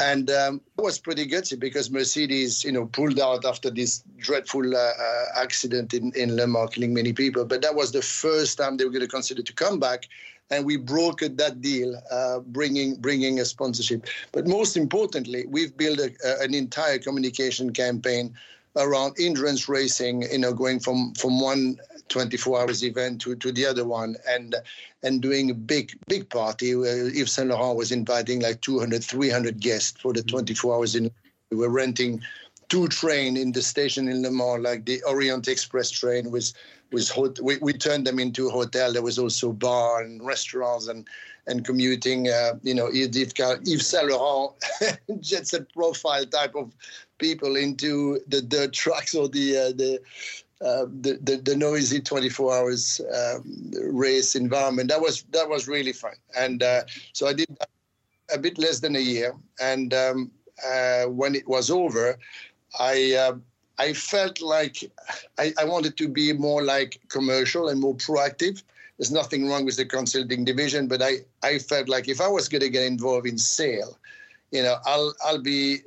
and 0.00 0.30
um, 0.30 0.60
it 0.78 0.82
was 0.82 0.98
pretty 0.98 1.26
gutsy 1.26 1.58
because 1.58 1.90
Mercedes, 1.90 2.64
you 2.64 2.72
know, 2.72 2.86
pulled 2.86 3.20
out 3.20 3.44
after 3.44 3.70
this 3.70 4.02
dreadful 4.18 4.74
uh, 4.74 4.78
uh, 4.78 5.24
accident 5.36 5.92
in, 5.92 6.12
in 6.16 6.34
Le 6.34 6.46
Mans, 6.46 6.70
killing 6.70 6.94
many 6.94 7.12
people. 7.12 7.44
But 7.44 7.60
that 7.62 7.74
was 7.74 7.92
the 7.92 8.00
first 8.00 8.56
time 8.56 8.76
they 8.76 8.84
were 8.84 8.90
going 8.90 9.02
to 9.02 9.08
consider 9.08 9.42
to 9.42 9.52
come 9.52 9.78
back, 9.78 10.08
and 10.50 10.64
we 10.64 10.78
brokered 10.78 11.36
that 11.36 11.60
deal, 11.60 12.00
uh, 12.10 12.40
bringing 12.40 12.96
bringing 12.96 13.40
a 13.40 13.44
sponsorship. 13.44 14.06
But 14.32 14.46
most 14.46 14.76
importantly, 14.76 15.44
we've 15.46 15.76
built 15.76 15.98
a, 15.98 16.10
a, 16.24 16.44
an 16.44 16.54
entire 16.54 16.98
communication 16.98 17.72
campaign 17.72 18.34
around 18.76 19.16
endurance 19.20 19.68
racing, 19.68 20.22
you 20.22 20.38
know, 20.38 20.54
going 20.54 20.80
from 20.80 21.12
from 21.14 21.38
one 21.38 21.76
24 22.12 22.60
hours 22.60 22.84
event 22.84 23.20
to, 23.22 23.34
to 23.36 23.50
the 23.50 23.66
other 23.66 23.84
one 23.84 24.16
and 24.28 24.54
and 25.02 25.20
doing 25.20 25.50
a 25.50 25.54
big 25.54 25.92
big 26.06 26.28
party. 26.28 26.74
Uh, 26.74 27.10
Yves 27.14 27.32
Saint 27.32 27.48
Laurent 27.48 27.76
was 27.76 27.90
inviting 27.90 28.40
like 28.40 28.60
200, 28.60 29.02
300 29.02 29.58
guests 29.60 30.00
for 30.00 30.12
the 30.12 30.20
mm-hmm. 30.20 30.36
24 30.36 30.74
hours. 30.74 30.94
In 30.94 31.10
we 31.50 31.56
were 31.56 31.68
renting 31.68 32.22
two 32.68 32.88
train 32.88 33.36
in 33.36 33.52
the 33.52 33.60
station 33.60 34.08
in 34.08 34.22
Le 34.22 34.30
Mans, 34.30 34.62
like 34.62 34.86
the 34.86 35.02
Orient 35.02 35.48
Express 35.48 35.90
train 35.90 36.30
was 36.30 36.54
was 36.92 37.10
hot. 37.10 37.40
We, 37.40 37.56
we 37.58 37.72
turned 37.72 38.06
them 38.06 38.18
into 38.18 38.48
a 38.48 38.50
hotel. 38.50 38.92
There 38.92 39.02
was 39.02 39.18
also 39.18 39.52
bar 39.52 40.02
and 40.02 40.24
restaurants 40.24 40.88
and 40.88 41.06
and 41.46 41.64
commuting. 41.64 42.28
Uh, 42.28 42.54
you 42.62 42.74
know, 42.74 42.88
Yves, 42.88 43.32
Yves 43.66 43.86
Saint 43.86 44.08
Laurent 44.08 44.52
jet 45.20 45.46
set 45.46 45.72
profile 45.72 46.26
type 46.26 46.54
of 46.54 46.72
people 47.18 47.56
into 47.56 48.20
the 48.28 48.42
dirt 48.42 48.72
trucks 48.72 49.14
or 49.14 49.28
the 49.28 49.56
uh, 49.56 49.72
the 49.76 50.00
uh, 50.62 50.86
the, 51.00 51.40
the, 51.42 51.56
noisy 51.56 52.00
24 52.00 52.54
hours 52.54 53.00
um, 53.12 53.72
race 53.90 54.36
environment. 54.36 54.88
That 54.88 55.00
was 55.00 55.24
that 55.32 55.48
was 55.48 55.66
really 55.66 55.92
fun, 55.92 56.14
and 56.38 56.62
uh, 56.62 56.82
so 57.12 57.26
I 57.26 57.32
did 57.32 57.48
a 58.32 58.38
bit 58.38 58.58
less 58.58 58.80
than 58.80 58.96
a 58.96 59.00
year. 59.00 59.34
And 59.60 59.92
um, 59.92 60.30
uh, 60.64 61.04
when 61.04 61.34
it 61.34 61.48
was 61.48 61.70
over, 61.70 62.18
I 62.78 63.14
uh, 63.14 63.36
I 63.78 63.92
felt 63.92 64.40
like 64.40 64.90
I, 65.38 65.52
I, 65.58 65.64
wanted 65.64 65.96
to 65.96 66.08
be 66.08 66.32
more 66.32 66.62
like 66.62 67.00
commercial 67.08 67.68
and 67.68 67.80
more 67.80 67.96
proactive. 67.96 68.62
There's 68.98 69.10
nothing 69.10 69.48
wrong 69.48 69.64
with 69.64 69.76
the 69.76 69.86
consulting 69.86 70.44
division, 70.44 70.86
but 70.86 71.02
I, 71.02 71.24
I 71.42 71.58
felt 71.58 71.88
like 71.88 72.08
if 72.08 72.20
I 72.20 72.28
was 72.28 72.48
going 72.48 72.60
to 72.60 72.68
get 72.68 72.84
involved 72.84 73.26
in 73.26 73.38
sale, 73.38 73.98
you 74.52 74.62
know, 74.62 74.76
I'll 74.84 75.14
I'll 75.24 75.42
be 75.42 75.78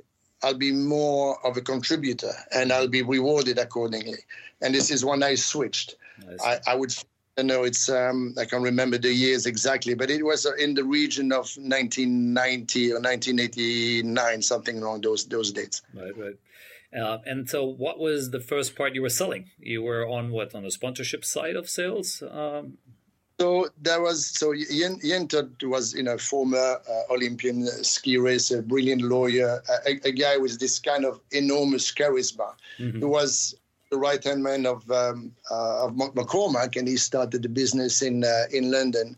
I'll 0.45 0.53
be 0.53 0.71
more 0.71 1.43
of 1.43 1.57
a 1.57 1.61
contributor 1.61 2.31
and 2.51 2.71
I'll 2.71 2.87
be 2.87 3.01
rewarded 3.01 3.57
accordingly. 3.57 4.19
And 4.61 4.75
this 4.75 4.91
is 4.91 5.03
when 5.03 5.23
I 5.23 5.33
switched. 5.33 5.95
I, 6.43 6.59
I, 6.67 6.75
would 6.75 6.93
I 7.37 7.41
know 7.41 7.63
it's 7.63 7.89
um, 7.89 8.35
I 8.39 8.45
can't 8.45 8.63
remember 8.63 8.99
the 8.99 9.11
years 9.11 9.47
exactly, 9.47 9.95
but 9.95 10.11
it 10.11 10.23
was 10.23 10.45
in 10.59 10.75
the 10.75 10.83
region 10.83 11.31
of 11.31 11.49
1990 11.57 12.91
or 12.91 13.01
1989, 13.01 14.41
something 14.43 14.77
along 14.77 15.01
those 15.01 15.25
those 15.25 15.51
dates. 15.51 15.81
Right, 15.93 16.15
right. 16.15 16.37
Uh, 16.97 17.17
and 17.25 17.49
so, 17.49 17.65
what 17.65 17.99
was 17.99 18.29
the 18.29 18.39
first 18.39 18.75
part 18.75 18.95
you 18.95 19.01
were 19.01 19.09
selling? 19.09 19.49
You 19.59 19.81
were 19.81 20.07
on 20.07 20.31
what 20.31 20.55
on 20.55 20.63
the 20.63 20.71
sponsorship 20.71 21.25
side 21.25 21.55
of 21.55 21.67
sales? 21.67 22.23
Um, 22.29 22.77
so 23.39 23.69
there 23.81 24.01
was 24.01 24.25
so 24.25 24.53
Todd 25.27 25.51
was 25.63 25.93
you 25.93 26.03
know 26.03 26.17
former 26.17 26.79
uh, 26.89 27.13
Olympian 27.13 27.65
ski 27.83 28.17
racer, 28.17 28.61
brilliant 28.61 29.01
lawyer, 29.01 29.61
a, 29.85 29.99
a, 30.05 30.11
guy 30.11 30.37
with 30.37 30.59
this 30.59 30.79
kind 30.79 31.03
of 31.03 31.19
enormous 31.31 31.91
charisma, 31.91 32.53
mm-hmm. 32.79 32.99
who 32.99 33.09
was 33.09 33.55
the 33.91 33.97
right 33.97 34.23
hand 34.23 34.41
man 34.43 34.65
of 34.65 34.89
um, 34.89 35.33
uh, 35.51 35.85
of 35.85 35.93
McCormack, 35.95 36.77
and 36.77 36.87
he 36.87 36.97
started 36.97 37.43
the 37.43 37.49
business 37.49 38.01
in 38.01 38.23
uh, 38.23 38.45
in 38.51 38.71
London, 38.71 39.17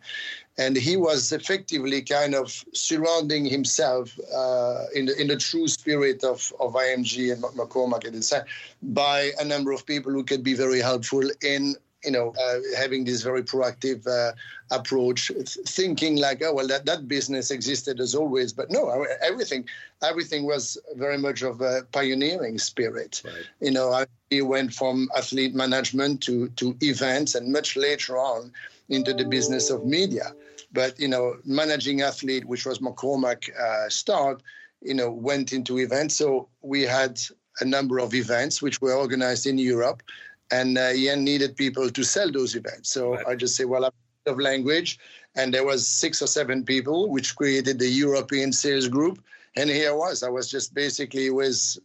and 0.57 0.75
he 0.75 0.97
was 0.97 1.31
effectively 1.31 2.01
kind 2.01 2.33
of 2.33 2.65
surrounding 2.73 3.45
himself 3.45 4.17
uh, 4.33 4.85
in 4.95 5.05
the 5.05 5.21
in 5.21 5.27
the 5.27 5.37
true 5.37 5.67
spirit 5.67 6.23
of 6.23 6.51
of 6.59 6.73
IMG 6.73 7.31
and 7.31 7.43
McCormack 7.43 8.05
at 8.05 8.13
the 8.13 8.21
time 8.21 8.45
by 8.81 9.31
a 9.39 9.45
number 9.45 9.71
of 9.71 9.85
people 9.85 10.11
who 10.11 10.23
could 10.23 10.43
be 10.43 10.55
very 10.55 10.81
helpful 10.81 11.23
in 11.43 11.75
you 12.03 12.11
know, 12.11 12.33
uh, 12.39 12.59
having 12.77 13.03
this 13.05 13.21
very 13.23 13.43
proactive 13.43 14.05
uh, 14.07 14.33
approach, 14.71 15.31
thinking 15.65 16.17
like, 16.17 16.41
oh 16.43 16.53
well, 16.53 16.67
that, 16.67 16.85
that 16.85 17.07
business 17.07 17.51
existed 17.51 17.99
as 17.99 18.13
always, 18.13 18.53
but 18.53 18.69
no, 18.69 19.05
everything, 19.21 19.67
everything 20.03 20.45
was 20.45 20.77
very 20.95 21.17
much 21.17 21.41
of 21.41 21.61
a 21.61 21.83
pioneering 21.91 22.59
spirit. 22.59 23.21
Right. 23.25 23.33
You 23.61 23.71
know, 23.71 23.91
I 23.91 24.05
went 24.41 24.73
from 24.73 25.09
athlete 25.17 25.55
management 25.55 26.21
to 26.23 26.49
to 26.49 26.75
events, 26.81 27.35
and 27.35 27.51
much 27.51 27.75
later 27.75 28.17
on 28.17 28.51
into 28.89 29.13
the 29.13 29.25
business 29.25 29.69
of 29.69 29.85
media. 29.85 30.33
But 30.71 30.99
you 30.99 31.07
know, 31.07 31.37
managing 31.45 32.01
athlete, 32.01 32.45
which 32.45 32.65
was 32.65 32.79
McCormack 32.79 33.49
uh, 33.57 33.89
start, 33.89 34.43
you 34.81 34.93
know, 34.93 35.09
went 35.09 35.53
into 35.53 35.79
events. 35.79 36.15
So 36.15 36.47
we 36.61 36.83
had 36.83 37.19
a 37.59 37.65
number 37.65 37.99
of 37.99 38.13
events 38.13 38.61
which 38.61 38.81
were 38.81 38.93
organized 38.93 39.47
in 39.47 39.57
Europe 39.57 40.03
and 40.51 40.77
uh, 40.77 40.91
Ian 40.93 41.23
needed 41.23 41.55
people 41.55 41.89
to 41.89 42.03
sell 42.03 42.31
those 42.31 42.55
events. 42.55 42.91
So 42.91 43.15
right. 43.15 43.27
I 43.27 43.35
just 43.35 43.55
say, 43.55 43.65
well, 43.65 43.85
I'm 43.85 43.91
of 44.27 44.39
language, 44.39 44.99
and 45.35 45.53
there 45.53 45.63
was 45.63 45.87
six 45.87 46.21
or 46.21 46.27
seven 46.27 46.63
people, 46.63 47.09
which 47.09 47.35
created 47.35 47.79
the 47.79 47.87
European 47.87 48.51
sales 48.51 48.87
group. 48.87 49.23
And 49.55 49.69
here 49.69 49.91
I 49.91 49.93
was. 49.93 50.21
I 50.21 50.29
was 50.29 50.51
just 50.51 50.73
basically 50.73 51.29
with 51.29 51.77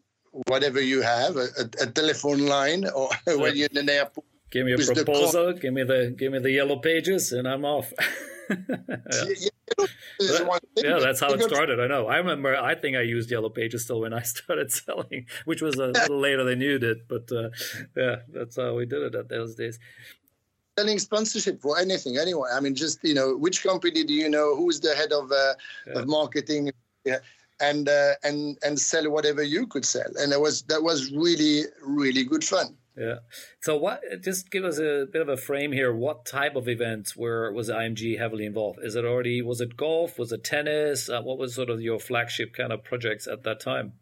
whatever 0.49 0.81
you 0.81 1.03
have, 1.03 1.37
a, 1.37 1.49
a, 1.81 1.87
telephone 1.87 2.47
line, 2.47 2.87
or 2.95 3.11
when 3.27 3.57
you're 3.57 3.69
in 3.71 3.79
an 3.79 3.89
airport, 3.89 4.27
give 4.51 4.67
me 4.67 4.73
a 4.73 4.79
proposal, 4.79 5.53
give 5.53 5.73
me 5.73 5.85
the 5.85 6.15
give 6.17 6.33
me 6.33 6.39
the 6.39 6.51
yellow 6.51 6.77
pages, 6.77 7.33
and 7.33 7.47
I'm 7.47 7.65
off. 7.65 7.93
yeah. 10.21 10.47
yeah, 10.77 10.99
that's 11.01 11.21
how 11.21 11.33
it 11.33 11.43
started. 11.43 11.81
I 11.81 11.87
know. 11.87 12.07
I 12.07 12.19
remember. 12.19 12.57
I 12.57 12.75
think 12.75 12.97
I 12.97 13.03
used 13.03 13.31
Yellow 13.31 13.49
Pages 13.49 13.85
still 13.85 14.01
when 14.01 14.13
I 14.13 14.23
started 14.35 14.71
selling, 14.71 15.27
which 15.45 15.63
was 15.63 15.77
a 15.77 15.89
little 15.89 16.19
later 16.27 16.45
than 16.45 16.61
you 16.61 16.79
did. 16.79 17.09
But 17.09 17.31
uh, 17.33 17.51
yeah, 17.97 18.17
that's 18.29 18.57
how 18.57 18.75
we 18.75 18.87
did 18.87 19.03
it 19.03 19.15
at 19.15 19.29
those 19.29 19.55
days. 19.55 19.79
Selling 20.79 20.99
sponsorship 20.99 21.61
for 21.61 21.79
anything, 21.79 22.17
anyway. 22.17 22.49
I 22.53 22.61
mean, 22.61 22.75
just 22.75 22.99
you 23.03 23.15
know, 23.15 23.37
which 23.37 23.63
company 23.63 24.05
do 24.05 24.15
you 24.15 24.29
know? 24.29 24.57
Who's 24.57 24.81
the 24.81 24.95
head 24.95 25.13
of 25.13 25.31
uh, 25.31 25.55
yeah. 25.87 25.99
of 26.01 26.09
marketing? 26.09 26.71
Yeah. 27.05 27.19
And 27.61 27.89
uh, 27.89 28.15
and 28.25 28.59
and 28.65 28.79
sell 28.79 29.09
whatever 29.11 29.43
you 29.43 29.67
could 29.69 29.85
sell, 29.85 30.11
and 30.19 30.33
that 30.33 30.41
was 30.41 30.63
that 30.63 30.83
was 30.83 31.13
really 31.13 31.63
really 31.81 32.25
good 32.25 32.43
fun. 32.43 32.77
Yeah. 32.97 33.17
So 33.61 33.77
what? 33.77 34.03
Just 34.21 34.51
give 34.51 34.65
us 34.65 34.79
a 34.79 35.07
bit 35.11 35.23
of 35.23 35.29
a 35.29 35.37
frame 35.37 35.73
here. 35.73 35.95
What 35.95 36.27
type 36.27 36.57
of 36.57 36.69
events 36.69 37.17
were 37.17 37.51
was 37.53 37.71
IMG 37.71 38.19
heavily 38.19 38.45
involved? 38.45 38.81
Is 38.83 38.97
it 38.97 39.05
already? 39.05 39.41
Was 39.41 39.61
it 39.61 39.77
golf? 39.77 40.19
Was 40.19 40.33
it 40.33 40.45
tennis? 40.45 41.09
Uh, 41.09 41.23
what 41.23 41.39
was 41.39 41.55
sort 41.55 41.71
of 41.71 41.81
your 41.81 41.99
flagship 41.99 42.55
kind 42.55 42.73
of 42.73 42.85
projects 42.85 43.27
at 43.27 43.45
that 43.45 43.61
time? 43.61 43.95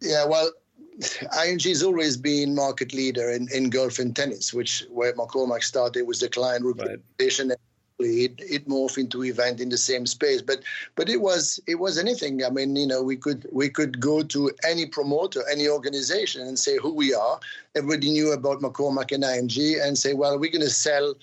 Yeah. 0.00 0.24
Well, 0.26 0.52
IMG 1.00 1.68
has 1.70 1.82
always 1.82 2.16
been 2.16 2.54
market 2.54 2.94
leader 2.94 3.30
in, 3.30 3.48
in 3.52 3.70
golf 3.70 3.98
and 3.98 4.14
tennis, 4.14 4.54
which 4.54 4.84
where 4.90 5.12
McCormack 5.14 5.64
started 5.64 6.06
was 6.06 6.20
the 6.20 6.28
client 6.28 6.64
reputation 6.64 7.48
right 7.48 7.58
it, 7.98 8.34
it 8.38 8.68
morphed 8.68 8.98
into 8.98 9.24
event 9.24 9.60
in 9.60 9.68
the 9.68 9.78
same 9.78 10.06
space. 10.06 10.42
But 10.42 10.62
but 10.94 11.08
it 11.08 11.20
was 11.20 11.60
it 11.66 11.76
was 11.76 11.98
anything. 11.98 12.44
I 12.44 12.50
mean 12.50 12.76
you 12.76 12.86
know 12.86 13.02
we 13.02 13.16
could 13.16 13.46
we 13.52 13.68
could 13.68 14.00
go 14.00 14.22
to 14.22 14.50
any 14.68 14.86
promoter 14.86 15.42
any 15.50 15.68
organization 15.68 16.42
and 16.42 16.58
say 16.58 16.76
who 16.76 16.92
we 16.92 17.14
are. 17.14 17.40
Everybody 17.74 18.10
knew 18.10 18.32
about 18.32 18.60
mccormack 18.60 19.12
and 19.12 19.24
img 19.24 19.86
and 19.86 19.98
say 19.98 20.14
well 20.14 20.38
we're 20.38 20.50
going 20.50 20.62
to 20.62 20.70
sell 20.70 21.14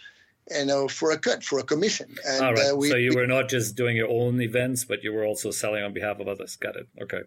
you 0.51 0.65
know 0.65 0.87
for 0.87 1.11
a 1.11 1.17
cut 1.17 1.43
for 1.43 1.59
a 1.59 1.63
commission. 1.63 2.15
And 2.27 2.45
All 2.45 2.53
right. 2.53 2.71
Uh, 2.71 2.75
we, 2.75 2.89
so 2.89 2.95
you 2.95 3.13
were 3.15 3.27
not 3.27 3.49
just 3.49 3.75
doing 3.75 3.95
your 3.95 4.09
own 4.09 4.41
events 4.41 4.85
but 4.85 5.03
you 5.03 5.13
were 5.13 5.25
also 5.25 5.51
selling 5.51 5.83
on 5.83 5.93
behalf 5.93 6.19
of 6.19 6.27
others. 6.27 6.55
Got 6.55 6.75
it. 6.75 6.87
Okay 7.01 7.21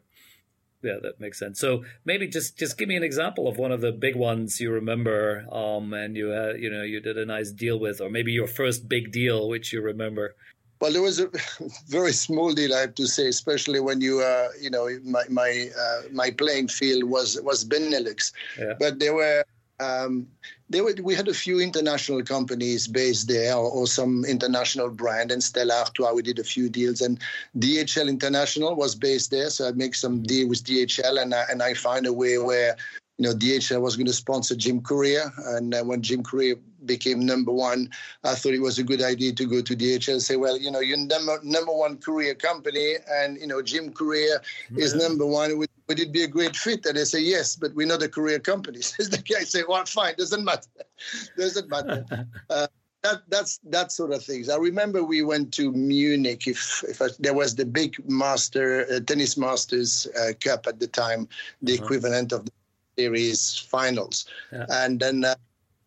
yeah, 0.86 0.98
that 1.02 1.20
makes 1.20 1.38
sense. 1.38 1.58
So 1.58 1.84
maybe 2.04 2.28
just 2.28 2.56
just 2.56 2.78
give 2.78 2.88
me 2.88 2.96
an 2.96 3.02
example 3.02 3.48
of 3.48 3.58
one 3.58 3.72
of 3.72 3.80
the 3.80 3.92
big 3.92 4.14
ones 4.14 4.60
you 4.60 4.70
remember, 4.70 5.44
um, 5.50 5.92
and 5.92 6.16
you 6.16 6.32
uh, 6.32 6.52
you 6.52 6.70
know 6.70 6.82
you 6.82 7.00
did 7.00 7.18
a 7.18 7.26
nice 7.26 7.50
deal 7.50 7.78
with, 7.78 8.00
or 8.00 8.08
maybe 8.08 8.32
your 8.32 8.46
first 8.46 8.88
big 8.88 9.12
deal 9.12 9.48
which 9.48 9.72
you 9.72 9.82
remember. 9.82 10.36
Well, 10.80 10.92
there 10.92 11.02
was 11.02 11.20
a 11.20 11.30
very 11.88 12.12
small 12.12 12.52
deal, 12.52 12.74
I 12.74 12.80
have 12.80 12.94
to 12.96 13.06
say, 13.06 13.28
especially 13.28 13.80
when 13.80 14.02
you, 14.02 14.20
uh, 14.20 14.48
you 14.60 14.70
know, 14.70 14.88
my 15.04 15.24
my 15.28 15.70
uh, 15.76 16.02
my 16.12 16.30
playing 16.30 16.68
field 16.68 17.04
was 17.04 17.40
was 17.42 17.64
Benelux, 17.64 18.32
yeah. 18.58 18.74
but 18.78 18.98
there 18.98 19.14
were 19.14 19.44
um, 19.80 20.26
there 20.68 20.84
were, 20.84 20.94
we 21.02 21.14
had 21.14 21.28
a 21.28 21.34
few 21.34 21.60
international 21.60 22.22
companies 22.22 22.88
based 22.88 23.28
there 23.28 23.54
or, 23.54 23.70
or, 23.70 23.86
some 23.86 24.24
international 24.24 24.90
brand 24.90 25.30
and 25.30 25.42
Stella 25.42 25.84
Artois 25.84 26.12
we 26.12 26.22
did 26.22 26.38
a 26.38 26.44
few 26.44 26.68
deals 26.68 27.00
and 27.00 27.20
DHL 27.58 28.08
International 28.08 28.74
was 28.74 28.94
based 28.94 29.30
there 29.30 29.50
so 29.50 29.68
I 29.68 29.72
make 29.72 29.94
some 29.94 30.22
deal 30.22 30.48
with 30.48 30.64
DHL 30.64 31.22
and 31.22 31.34
I, 31.34 31.44
and 31.50 31.62
I 31.62 31.74
find 31.74 32.06
a 32.06 32.12
way 32.12 32.38
where 32.38 32.76
you 33.18 33.26
know, 33.26 33.34
DHL 33.34 33.80
was 33.80 33.96
going 33.96 34.06
to 34.06 34.12
sponsor 34.12 34.54
Jim 34.54 34.82
Courier. 34.82 35.32
And 35.46 35.74
uh, 35.74 35.82
when 35.82 36.02
Jim 36.02 36.22
Courier 36.22 36.56
became 36.84 37.24
number 37.24 37.50
one, 37.50 37.90
I 38.24 38.34
thought 38.34 38.52
it 38.52 38.60
was 38.60 38.78
a 38.78 38.82
good 38.82 39.02
idea 39.02 39.32
to 39.32 39.46
go 39.46 39.62
to 39.62 39.76
DHL 39.76 40.12
and 40.12 40.22
say, 40.22 40.36
well, 40.36 40.58
you 40.58 40.70
know, 40.70 40.80
you're 40.80 40.98
number, 40.98 41.38
number 41.42 41.72
one 41.72 41.96
courier 41.96 42.34
company 42.34 42.96
and, 43.10 43.38
you 43.38 43.46
know, 43.46 43.62
Jim 43.62 43.92
Courier 43.92 44.42
yeah. 44.70 44.84
is 44.84 44.94
number 44.94 45.24
one. 45.24 45.56
Would, 45.58 45.70
would 45.88 46.00
it 46.00 46.12
be 46.12 46.22
a 46.22 46.28
great 46.28 46.56
fit? 46.56 46.84
And 46.86 46.96
they 46.96 47.04
say, 47.04 47.20
yes, 47.20 47.56
but 47.56 47.74
we're 47.74 47.86
not 47.86 48.02
a 48.02 48.08
courier 48.08 48.38
company. 48.38 48.80
So 48.82 49.04
the 49.04 49.18
guy 49.18 49.44
say, 49.44 49.62
well, 49.68 49.84
fine, 49.84 50.14
doesn't 50.16 50.44
matter. 50.44 50.68
doesn't 51.38 51.68
matter. 51.68 52.04
uh, 52.50 52.66
that, 53.02 53.22
that's 53.28 53.58
that 53.64 53.92
sort 53.92 54.12
of 54.12 54.24
things. 54.24 54.48
I 54.48 54.56
remember 54.56 55.04
we 55.04 55.22
went 55.22 55.52
to 55.54 55.70
Munich. 55.70 56.48
If 56.48 56.82
if 56.88 57.00
I, 57.00 57.08
there 57.20 57.34
was 57.34 57.54
the 57.54 57.64
big 57.64 57.96
master 58.08 58.86
uh, 58.90 59.00
tennis 59.00 59.36
masters 59.36 60.08
uh, 60.18 60.32
cup 60.40 60.66
at 60.66 60.80
the 60.80 60.88
time, 60.88 61.28
the 61.62 61.74
uh-huh. 61.74 61.84
equivalent 61.84 62.32
of 62.32 62.46
the 62.46 62.52
series 62.96 63.56
finals. 63.56 64.24
Yeah. 64.50 64.66
And 64.70 64.98
then 64.98 65.24
uh, 65.24 65.36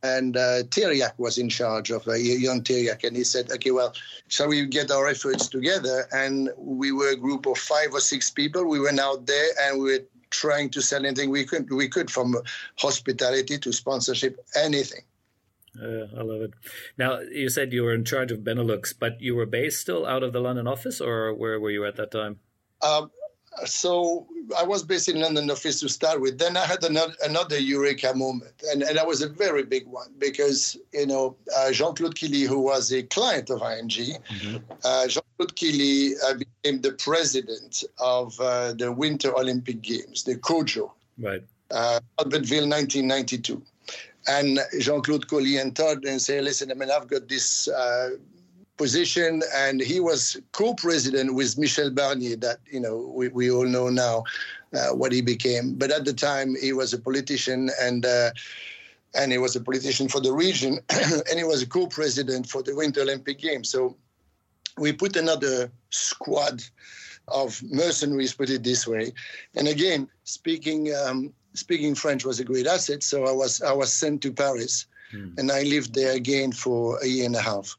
and 0.04 0.38
uh, 0.38 0.64
Tiriac 0.64 1.14
was 1.18 1.38
in 1.38 1.50
charge 1.50 1.92
of 1.92 2.08
uh, 2.08 2.12
Ion 2.12 2.62
Tiriac, 2.62 3.04
and 3.04 3.16
he 3.16 3.24
said, 3.24 3.52
"Okay, 3.52 3.72
well, 3.72 3.94
shall 4.28 4.48
we 4.48 4.66
get 4.66 4.92
our 4.92 5.08
efforts 5.08 5.48
together?" 5.48 6.08
And 6.12 6.50
we 6.58 6.92
were 6.92 7.12
a 7.12 7.16
group 7.16 7.46
of 7.46 7.58
five 7.58 7.94
or 7.94 8.00
six 8.00 8.30
people. 8.30 8.66
We 8.66 8.80
went 8.80 9.00
out 9.00 9.26
there 9.26 9.50
and 9.62 9.82
we 9.82 9.92
were 9.92 10.06
trying 10.30 10.70
to 10.72 10.82
sell 10.82 11.06
anything 11.06 11.30
we 11.30 11.46
could. 11.46 11.72
We 11.72 11.90
could 11.90 12.10
from 12.10 12.36
hospitality 12.78 13.58
to 13.58 13.74
sponsorship, 13.74 14.40
anything. 14.56 15.02
Uh, 15.82 16.08
I 16.18 16.24
love 16.24 16.42
it. 16.42 16.52
Now, 16.98 17.20
you 17.20 17.50
said 17.50 17.74
you 17.74 17.84
were 17.84 17.94
in 17.94 18.04
charge 18.04 18.32
of 18.32 18.40
Benelux, 18.40 18.94
but 18.98 19.22
you 19.22 19.36
were 19.36 19.46
based 19.46 19.82
still 19.82 20.06
out 20.06 20.24
of 20.24 20.34
the 20.34 20.40
London 20.40 20.68
office, 20.68 21.00
or 21.00 21.34
where 21.34 21.60
were 21.60 21.72
you 21.72 21.86
at 21.86 21.96
that 21.98 22.12
time? 22.12 22.40
Um, 22.82 23.12
so 23.66 24.28
I 24.58 24.64
was 24.64 24.84
based 24.84 25.10
in 25.10 25.20
London 25.20 25.50
office 25.52 25.80
to 25.82 25.90
start 25.90 26.22
with. 26.22 26.38
Then 26.38 26.58
I 26.58 26.66
had 26.66 26.84
another, 26.84 27.14
another 27.24 27.58
eureka 27.58 28.14
moment, 28.16 28.54
and, 28.72 28.84
and 28.84 28.98
that 28.98 29.08
was 29.08 29.22
a 29.22 29.30
very 29.30 29.64
big 29.64 29.88
one 29.88 30.08
because 30.18 30.78
you 30.94 31.08
know 31.08 31.36
uh, 31.56 31.72
Jean-Claude 31.72 32.16
Killy, 32.16 32.42
who 32.42 32.60
was 32.60 32.92
a 32.92 33.04
client 33.04 33.50
of 33.50 33.60
IMG, 33.60 34.18
mm-hmm. 34.28 34.58
uh, 34.84 35.08
Jean-Claude 35.08 35.56
Killy 35.56 36.14
uh, 36.26 36.36
became 36.36 36.82
the 36.82 36.94
president 36.94 37.84
of 38.00 38.40
uh, 38.40 38.74
the 38.74 38.92
Winter 38.92 39.36
Olympic 39.36 39.82
Games, 39.82 40.24
the 40.24 40.36
COJO, 40.36 40.92
right, 41.20 41.44
uh, 41.72 42.00
Albertville, 42.20 42.70
1992. 42.70 43.62
And 44.28 44.60
Jean-Claude 44.80 45.28
Killy 45.28 45.58
entered 45.58 46.06
and 46.06 46.22
said, 46.22 46.44
"Listen, 46.44 46.72
I 46.72 46.76
mean, 46.76 46.92
I've 46.92 47.08
got 47.08 47.28
this." 47.28 47.68
Position, 48.80 49.44
and 49.54 49.82
he 49.82 50.00
was 50.00 50.38
co-president 50.54 51.36
with 51.36 51.58
Michel 51.58 51.92
Barnier. 51.92 52.38
That 52.40 52.60
you 52.72 52.80
know 52.80 53.12
we, 53.14 53.28
we 53.28 53.52
all 53.52 53.66
know 53.66 53.90
now 53.90 54.24
uh, 54.74 54.96
what 54.96 55.12
he 55.12 55.22
became. 55.22 55.76
But 55.76 55.92
at 55.92 56.06
the 56.06 56.14
time, 56.14 56.56
he 56.56 56.72
was 56.72 56.94
a 56.94 56.98
politician, 56.98 57.70
and 57.82 58.06
uh, 58.06 58.32
and 59.14 59.34
he 59.34 59.38
was 59.38 59.58
a 59.58 59.60
politician 59.60 60.08
for 60.08 60.22
the 60.22 60.32
region, 60.32 60.80
and 61.30 61.38
he 61.38 61.44
was 61.44 61.62
a 61.62 61.68
co-president 61.68 62.50
for 62.50 62.64
the 62.64 62.74
Winter 62.74 63.02
Olympic 63.02 63.40
Games. 63.40 63.70
So 63.70 63.98
we 64.78 64.94
put 64.94 65.18
another 65.18 65.70
squad 65.90 66.64
of 67.28 67.62
mercenaries, 67.64 68.34
put 68.34 68.50
it 68.50 68.64
this 68.64 68.88
way. 68.88 69.12
And 69.56 69.68
again, 69.68 70.08
speaking 70.24 70.96
um, 70.96 71.34
speaking 71.54 71.96
French 71.96 72.24
was 72.24 72.40
a 72.40 72.46
great 72.46 72.66
asset. 72.66 73.04
So 73.04 73.26
I 73.26 73.34
was 73.34 73.62
I 73.62 73.74
was 73.74 73.92
sent 73.92 74.22
to 74.22 74.32
Paris, 74.32 74.86
hmm. 75.12 75.34
and 75.38 75.52
I 75.52 75.64
lived 75.64 75.96
there 75.96 76.14
again 76.14 76.54
for 76.54 76.98
a 77.04 77.08
year 77.08 77.26
and 77.26 77.36
a 77.36 77.42
half 77.42 77.76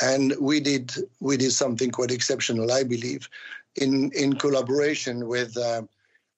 and 0.00 0.34
we 0.40 0.60
did 0.60 0.92
we 1.20 1.36
did 1.36 1.52
something 1.52 1.90
quite 1.90 2.10
exceptional, 2.10 2.70
I 2.72 2.84
believe, 2.84 3.28
in 3.76 4.10
in 4.12 4.34
collaboration 4.34 5.26
with 5.26 5.56
uh, 5.56 5.82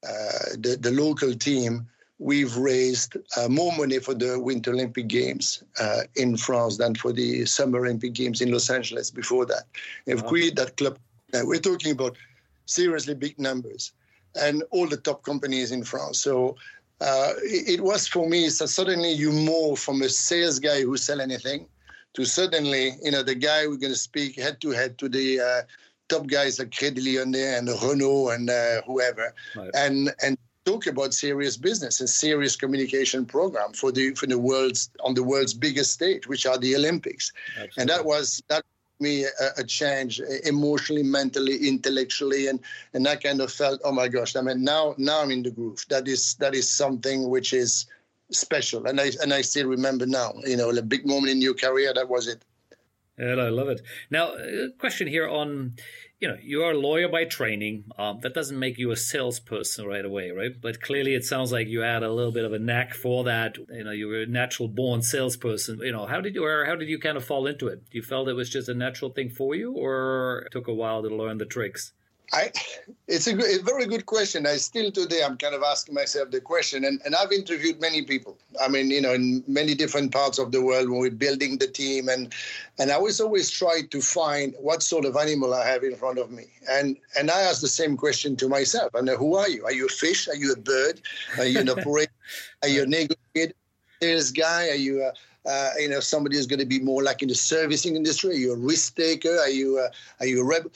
uh, 0.07 0.39
the 0.59 0.79
the 0.81 0.91
local 0.93 1.35
team. 1.35 1.87
We've 2.19 2.55
raised 2.55 3.17
uh, 3.39 3.49
more 3.49 3.75
money 3.79 3.99
for 3.99 4.13
the 4.13 4.39
Winter 4.39 4.73
Olympic 4.73 5.09
Games 5.09 5.63
uh, 5.81 6.03
in 6.17 6.37
France 6.37 6.77
than 6.77 6.95
for 6.95 7.13
the 7.13 7.47
Summer 7.47 7.79
Olympic 7.79 8.13
Games 8.13 8.43
in 8.43 8.53
Los 8.53 8.69
Angeles 8.69 9.11
before 9.11 9.47
that. 9.47 9.65
If 10.05 10.23
wow. 10.23 10.31
we 10.31 10.51
that 10.51 10.77
club, 10.77 10.99
we're 11.33 11.61
talking 11.61 11.93
about 11.93 12.19
seriously 12.67 13.15
big 13.15 13.39
numbers, 13.39 13.93
and 14.35 14.63
all 14.71 14.87
the 14.87 14.99
top 14.99 15.23
companies 15.23 15.73
in 15.73 15.83
France. 15.83 16.21
So 16.21 16.57
uh, 17.01 17.33
it, 17.43 17.79
it, 17.79 17.81
was 17.81 18.07
for 18.07 18.29
me. 18.29 18.51
So 18.51 18.67
suddenly 18.67 19.13
you 19.13 19.33
move 19.33 19.79
from 19.79 20.03
a 20.03 20.09
sales 20.11 20.59
guy 20.59 20.83
who 20.83 20.99
sell 20.99 21.23
anything 21.23 21.67
to 22.15 22.25
suddenly, 22.25 22.93
you 23.03 23.11
know, 23.11 23.23
the 23.23 23.35
guy 23.35 23.67
we're 23.67 23.77
going 23.77 23.93
to 23.93 23.99
speak 23.99 24.37
head 24.37 24.61
to 24.61 24.71
head 24.71 24.99
to 24.99 25.09
the 25.09 25.41
uh, 25.41 25.63
top 26.09 26.27
guys 26.27 26.59
like 26.59 26.77
Credit 26.77 27.03
Lyonnais 27.03 27.59
and 27.59 27.69
Renault 27.83 28.31
and 28.31 28.51
uh, 28.51 28.83
whoever, 28.87 29.35
right. 29.57 29.71
and 29.75 30.13
and 30.23 30.37
talk 30.65 30.87
about 30.87 31.15
serious 31.15 31.57
business 31.57 32.01
and 32.01 32.09
serious 32.09 32.57
communication 32.57 33.25
program 33.25 33.73
for 33.73 33.93
the 33.93 34.15
for 34.15 34.27
the 34.27 34.39
world's 34.39 34.91
on 35.01 35.15
the 35.15 35.23
world's 35.23 35.55
biggest 35.55 35.93
stage, 35.93 36.27
which 36.27 36.47
are 36.47 36.59
the 36.59 36.75
Olympics, 36.77 37.33
Absolutely. 37.53 37.81
and 37.81 37.91
that 37.91 38.05
was 38.05 38.43
that 38.49 38.65
me 39.01 39.25
a, 39.25 39.29
a, 39.57 39.65
change 39.65 40.21
emotionally, 40.45 41.03
mentally, 41.03 41.67
intellectually, 41.67 42.49
and 42.49 42.61
and 42.93 43.07
that 43.07 43.23
kind 43.23 43.41
of 43.41 43.51
felt, 43.51 43.81
oh 43.85 43.93
my 43.93 44.09
gosh, 44.09 44.37
I 44.37 44.43
mean 44.43 44.63
now 44.63 44.95
now 44.99 45.23
I'm 45.23 45.31
in 45.31 45.43
the 45.43 45.51
groove. 45.51 45.85
That 45.89 46.07
is 46.07 46.35
that 46.35 46.55
is 46.55 46.69
something 46.69 47.31
which 47.31 47.53
is 47.53 47.87
special, 48.33 48.87
and 48.87 49.01
I 49.01 49.11
and 49.23 49.33
I 49.33 49.43
still 49.43 49.67
remember 49.67 50.07
now. 50.07 50.33
You 50.45 50.57
know, 50.57 50.71
a 50.71 50.83
big 50.83 51.07
moment 51.07 51.31
in 51.31 51.41
your 51.41 51.55
career. 51.55 51.93
That 51.95 52.09
was 52.09 52.27
it. 52.27 52.45
And 53.19 53.39
I 53.39 53.51
love 53.51 53.69
it. 53.69 53.83
Now, 54.11 54.33
question 54.79 55.07
here 55.07 55.29
on, 55.29 55.75
you 56.21 56.29
know, 56.29 56.39
you 56.43 56.63
are 56.63 56.73
a 56.73 56.79
lawyer 56.79 57.07
by 57.07 57.27
training. 57.27 57.85
Um, 57.99 58.21
that 58.23 58.33
doesn't 58.33 58.59
make 58.59 58.79
you 58.79 58.93
a 58.93 58.97
salesperson 58.97 59.87
right 59.87 60.07
away, 60.07 60.31
right? 60.31 60.59
But 60.59 60.81
clearly, 60.81 61.15
it 61.15 61.25
sounds 61.25 61.53
like 61.53 61.69
you 61.69 61.81
had 61.81 62.03
a 62.03 62.11
little 62.11 62.33
bit 62.33 62.47
of 62.47 62.55
a 62.55 62.59
knack 62.59 62.95
for 62.95 63.25
that. 63.25 63.59
You 63.59 63.85
know, 63.85 63.91
you 63.91 64.09
were 64.09 64.23
a 64.23 64.27
natural 64.27 64.69
born 64.69 65.03
salesperson. 65.03 65.81
You 65.81 65.93
know, 65.93 66.07
how 66.07 66.23
did 66.23 66.35
you, 66.35 66.47
or 66.47 66.65
how 66.65 66.77
did 66.77 66.89
you 66.89 66.99
kind 66.99 67.19
of 67.19 67.25
fall 67.25 67.47
into 67.47 67.69
it? 67.69 67.83
You 67.91 68.01
felt 68.01 68.29
it 68.29 68.33
was 68.33 68.49
just 68.49 68.71
a 68.71 68.75
natural 68.75 69.11
thing 69.11 69.29
for 69.29 69.55
you, 69.55 69.73
or 69.73 70.49
took 70.51 70.67
a 70.67 70.75
while 70.75 71.03
to 71.03 71.09
learn 71.11 71.37
the 71.37 71.45
tricks? 71.45 71.93
I, 72.33 72.53
it's 73.09 73.27
a, 73.27 73.33
a, 73.35 73.63
very 73.63 73.87
good 73.87 74.07
question. 74.07 74.47
I 74.47 74.57
still 74.57 74.93
today 74.93 75.23
I'm 75.25 75.37
kind 75.37 75.55
of 75.55 75.65
asking 75.65 75.95
myself 75.95 76.31
the 76.31 76.41
question, 76.41 76.85
and, 76.85 77.01
and 77.05 77.15
I've 77.15 77.33
interviewed 77.33 77.81
many 77.81 78.03
people. 78.03 78.39
I 78.61 78.69
mean, 78.69 78.91
you 78.91 79.01
know, 79.01 79.13
in 79.15 79.43
many 79.49 79.75
different 79.75 80.13
parts 80.13 80.39
of 80.39 80.53
the 80.53 80.63
world 80.63 80.89
when 80.89 81.01
we're 81.01 81.11
building 81.11 81.59
the 81.59 81.67
team, 81.67 82.09
and 82.09 82.33
and 82.79 82.93
I 82.93 82.99
was 82.99 83.21
always 83.21 83.51
try 83.51 83.81
to 83.91 84.01
find 84.01 84.55
what 84.61 84.83
sort 84.83 85.05
of 85.07 85.17
animal 85.17 85.55
I 85.55 85.67
have 85.67 85.83
in 85.83 85.97
front 85.97 86.19
of 86.19 86.31
me, 86.31 86.45
and 86.71 86.97
and 87.19 87.31
I 87.33 87.41
ask 87.41 87.61
the 87.61 87.69
same 87.69 87.97
question 87.97 88.37
to 88.37 88.49
myself. 88.49 88.95
And 88.95 89.09
who 89.09 89.35
are 89.35 89.49
you? 89.49 89.65
Are 89.65 89.73
you 89.73 89.87
a 89.87 89.89
fish? 89.89 90.29
Are 90.29 90.37
you 90.37 90.53
a 90.53 90.57
bird? 90.57 91.01
Are 91.39 91.47
you 91.47 91.59
an 91.59 91.69
operator? 91.79 92.13
Are 92.63 92.69
you 92.69 92.85
a 92.85 92.87
negotiator? 92.87 93.55
Sales 94.01 94.31
guy? 94.31 94.69
Are 94.69 94.75
you 94.75 95.03
a 95.03 95.13
uh, 95.47 95.71
you 95.79 95.89
know, 95.89 96.01
somebody 96.01 96.37
who's 96.37 96.47
going 96.47 96.61
to 96.61 96.67
be 96.67 96.81
more 96.81 97.03
like 97.03 97.23
in 97.23 97.29
the 97.29 97.35
servicing 97.35 97.97
industry? 97.97 98.31
Are 98.31 98.39
you 98.39 98.53
a 98.53 98.57
risk 98.57 98.97
taker? 98.97 99.37
Are 99.39 99.49
you 99.49 99.79
a, 99.79 99.91
are 100.21 100.27
you 100.27 100.43
a 100.43 100.45
rebel? 100.45 100.71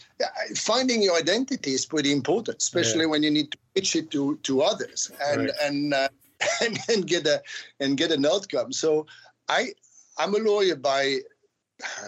Finding 0.57 1.03
your 1.03 1.17
identity 1.17 1.73
is 1.73 1.85
pretty 1.85 2.13
important, 2.13 2.59
especially 2.63 3.03
yeah. 3.03 3.11
when 3.11 3.23
you 3.23 3.31
need 3.31 3.53
to 3.53 3.59
pitch 3.75 3.97
it 3.97 4.11
to 4.13 4.37
to 4.43 4.63
others 4.63 5.11
and 5.29 5.43
right. 5.43 5.51
and, 5.63 5.95
uh, 5.95 6.09
and 6.63 6.79
and 6.89 7.07
get 7.07 7.27
a 7.27 7.43
and 7.81 7.97
get 7.97 8.11
an 8.11 8.25
outcome. 8.25 8.73
So 8.73 9.07
I 9.49 9.73
I'm 10.19 10.35
a 10.35 10.39
lawyer 10.39 10.77
by 10.77 11.19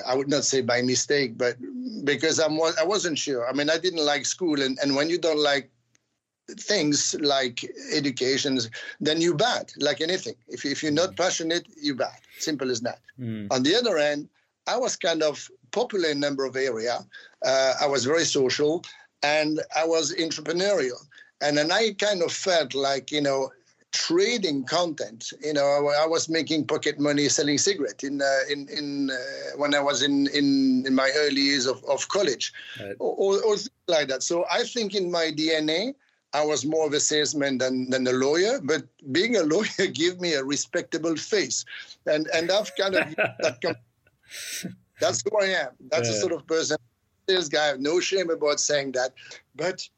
I 0.06 0.14
would 0.14 0.28
not 0.28 0.44
say 0.44 0.62
by 0.62 0.80
mistake, 0.82 1.36
but 1.36 1.56
because 2.04 2.38
I'm 2.38 2.58
I 2.60 2.84
wasn't 2.84 3.18
sure. 3.18 3.48
I 3.48 3.52
mean, 3.52 3.68
I 3.68 3.78
didn't 3.78 4.04
like 4.04 4.24
school, 4.24 4.62
and, 4.62 4.78
and 4.82 4.94
when 4.94 5.10
you 5.10 5.18
don't 5.18 5.42
like 5.42 5.70
things 6.48 7.14
like 7.20 7.64
education, 7.92 8.58
then 9.00 9.20
you 9.20 9.34
bad, 9.34 9.72
like 9.78 10.00
anything. 10.00 10.34
If, 10.48 10.64
if 10.64 10.82
you're 10.82 10.92
not 10.92 11.16
passionate, 11.16 11.66
you 11.80 11.94
bad. 11.94 12.18
Simple 12.38 12.70
as 12.70 12.80
that. 12.82 13.00
Mm. 13.18 13.48
On 13.50 13.62
the 13.62 13.74
other 13.74 13.98
hand, 13.98 14.28
I 14.66 14.76
was 14.76 14.96
kind 14.96 15.22
of 15.22 15.48
popular 15.72 16.08
in 16.08 16.18
a 16.18 16.20
number 16.20 16.44
of 16.44 16.56
area. 16.56 16.98
Uh, 17.44 17.74
I 17.80 17.86
was 17.86 18.04
very 18.04 18.24
social 18.24 18.84
and 19.22 19.60
I 19.76 19.84
was 19.84 20.14
entrepreneurial. 20.14 21.00
And 21.40 21.58
then 21.58 21.70
I 21.70 21.94
kind 21.98 22.22
of 22.22 22.32
felt 22.32 22.74
like, 22.74 23.12
you 23.12 23.20
know, 23.20 23.50
trading 23.92 24.64
content. 24.64 25.32
You 25.42 25.54
know, 25.54 25.64
I, 25.64 26.04
I 26.04 26.06
was 26.06 26.28
making 26.28 26.66
pocket 26.66 26.98
money 26.98 27.28
selling 27.28 27.58
cigarette 27.58 28.04
in 28.04 28.20
uh, 28.20 28.40
in 28.50 28.68
in 28.68 29.10
uh, 29.10 29.56
when 29.56 29.74
I 29.74 29.80
was 29.80 30.02
in 30.02 30.26
in, 30.28 30.84
in 30.86 30.94
my 30.94 31.10
early 31.16 31.40
years 31.40 31.66
of, 31.66 31.82
of 31.84 32.08
college, 32.08 32.52
right. 32.80 32.96
or, 32.98 33.14
or, 33.16 33.42
or 33.44 33.56
like 33.88 34.08
that. 34.08 34.22
So 34.22 34.44
I 34.50 34.64
think 34.64 34.94
in 34.94 35.10
my 35.10 35.30
DNA, 35.30 35.94
I 36.36 36.44
was 36.44 36.66
more 36.66 36.86
of 36.86 36.92
a 36.92 37.00
salesman 37.00 37.56
than, 37.56 37.88
than 37.88 38.06
a 38.06 38.12
lawyer, 38.12 38.60
but 38.62 38.82
being 39.10 39.36
a 39.36 39.42
lawyer 39.54 39.86
gave 40.00 40.20
me 40.20 40.34
a 40.34 40.44
respectable 40.44 41.16
face. 41.16 41.64
And 42.06 42.26
and 42.34 42.50
I've 42.50 42.70
kind 42.76 42.94
of 42.94 43.16
that 43.16 43.58
that's 45.00 45.22
who 45.22 45.38
I 45.38 45.46
am. 45.64 45.70
That's 45.90 46.08
yeah. 46.08 46.14
the 46.14 46.20
sort 46.20 46.32
of 46.32 46.46
person 46.46 46.76
sales 47.28 47.48
guy. 47.48 47.64
I 47.64 47.68
have 47.68 47.80
no 47.80 48.00
shame 48.00 48.30
about 48.30 48.60
saying 48.60 48.92
that. 48.92 49.12
But 49.54 49.88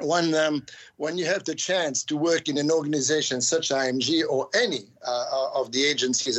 when 0.00 0.34
um, 0.34 0.66
when 0.96 1.16
you 1.18 1.26
have 1.26 1.44
the 1.44 1.54
chance 1.54 2.02
to 2.04 2.16
work 2.16 2.48
in 2.48 2.58
an 2.58 2.70
organization 2.70 3.40
such 3.40 3.70
as 3.70 3.76
IMG 3.76 4.22
or 4.28 4.48
any 4.54 4.82
uh, 5.06 5.50
of 5.54 5.70
the 5.72 5.84
agencies, 5.84 6.36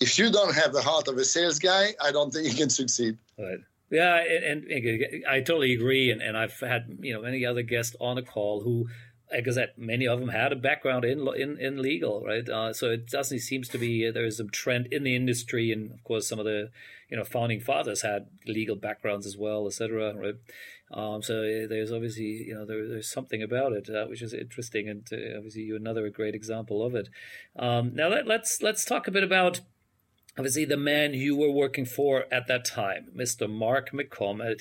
if 0.00 0.18
you 0.18 0.30
don't 0.32 0.54
have 0.54 0.72
the 0.72 0.82
heart 0.82 1.06
of 1.08 1.16
a 1.18 1.24
sales 1.24 1.58
guy, 1.58 1.94
I 2.00 2.10
don't 2.10 2.32
think 2.32 2.48
you 2.48 2.54
can 2.54 2.70
succeed. 2.70 3.16
Right. 3.38 3.60
Yeah, 3.92 4.22
and, 4.24 4.64
and, 4.64 5.24
I 5.28 5.40
totally 5.40 5.74
agree. 5.74 6.10
And, 6.10 6.22
and 6.22 6.36
I've 6.36 6.58
had 6.60 6.98
you 7.00 7.12
know 7.12 7.20
many 7.20 7.44
other 7.44 7.62
guests 7.62 7.94
on 8.00 8.16
the 8.16 8.22
call 8.22 8.62
who, 8.62 8.88
like 9.30 9.46
I 9.46 9.50
said, 9.50 9.72
many 9.76 10.08
of 10.08 10.18
them 10.18 10.30
had 10.30 10.50
a 10.50 10.56
background 10.56 11.04
in 11.04 11.28
in, 11.36 11.58
in 11.58 11.82
legal, 11.82 12.24
right? 12.24 12.48
Uh, 12.48 12.72
so 12.72 12.90
it 12.90 13.08
doesn't 13.08 13.40
seems 13.40 13.68
to 13.68 13.78
be 13.78 14.08
uh, 14.08 14.12
there's 14.12 14.40
a 14.40 14.44
trend 14.44 14.88
in 14.90 15.04
the 15.04 15.14
industry, 15.14 15.70
and 15.70 15.92
of 15.92 16.02
course 16.04 16.26
some 16.26 16.38
of 16.38 16.46
the 16.46 16.70
you 17.10 17.18
know 17.18 17.24
founding 17.24 17.60
fathers 17.60 18.00
had 18.00 18.28
legal 18.46 18.76
backgrounds 18.76 19.26
as 19.26 19.36
well, 19.36 19.66
etc. 19.66 20.14
Right? 20.14 20.36
Um, 20.90 21.22
so 21.22 21.40
uh, 21.40 21.68
there's 21.68 21.92
obviously 21.92 22.44
you 22.46 22.54
know 22.54 22.64
there, 22.64 22.88
there's 22.88 23.12
something 23.12 23.42
about 23.42 23.72
it 23.74 23.90
uh, 23.90 24.06
which 24.06 24.22
is 24.22 24.32
interesting, 24.32 24.88
and 24.88 25.06
uh, 25.12 25.36
obviously 25.36 25.62
you 25.62 25.76
another 25.76 26.08
great 26.08 26.34
example 26.34 26.82
of 26.82 26.94
it. 26.94 27.10
Um, 27.56 27.94
now 27.94 28.08
let, 28.08 28.26
let's 28.26 28.62
let's 28.62 28.86
talk 28.86 29.06
a 29.06 29.10
bit 29.10 29.22
about 29.22 29.60
obviously 30.38 30.64
the 30.64 30.76
man 30.76 31.14
you 31.14 31.36
were 31.36 31.50
working 31.50 31.84
for 31.84 32.24
at 32.32 32.46
that 32.48 32.64
time, 32.64 33.08
Mr. 33.16 33.48
Mark 33.48 33.90
McCormack, 33.92 34.60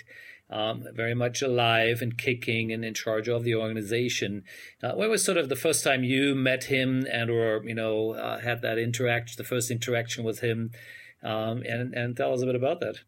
um, 0.50 0.86
very 0.94 1.16
much 1.16 1.42
alive 1.42 2.02
and 2.02 2.18
kicking 2.18 2.74
and 2.74 2.84
in 2.84 2.94
charge 2.94 3.30
of 3.30 3.44
the 3.44 3.56
organization. 3.56 4.44
Uh, 4.84 4.92
when 4.94 5.10
was 5.10 5.24
sort 5.24 5.38
of 5.38 5.48
the 5.48 5.56
first 5.56 5.84
time 5.84 6.04
you 6.04 6.36
met 6.36 6.66
him 6.66 7.06
and 7.12 7.30
or 7.30 7.64
you 7.64 7.74
know 7.74 8.12
uh, 8.12 8.40
had 8.40 8.62
that 8.62 8.78
interaction, 8.78 9.36
the 9.38 9.48
first 9.48 9.72
interaction 9.72 10.24
with 10.24 10.42
him, 10.42 10.72
um, 11.24 11.64
and 11.66 11.94
and 11.94 12.18
tell 12.18 12.34
us 12.34 12.42
a 12.42 12.46
bit 12.46 12.56
about 12.56 12.82
that. 12.82 13.00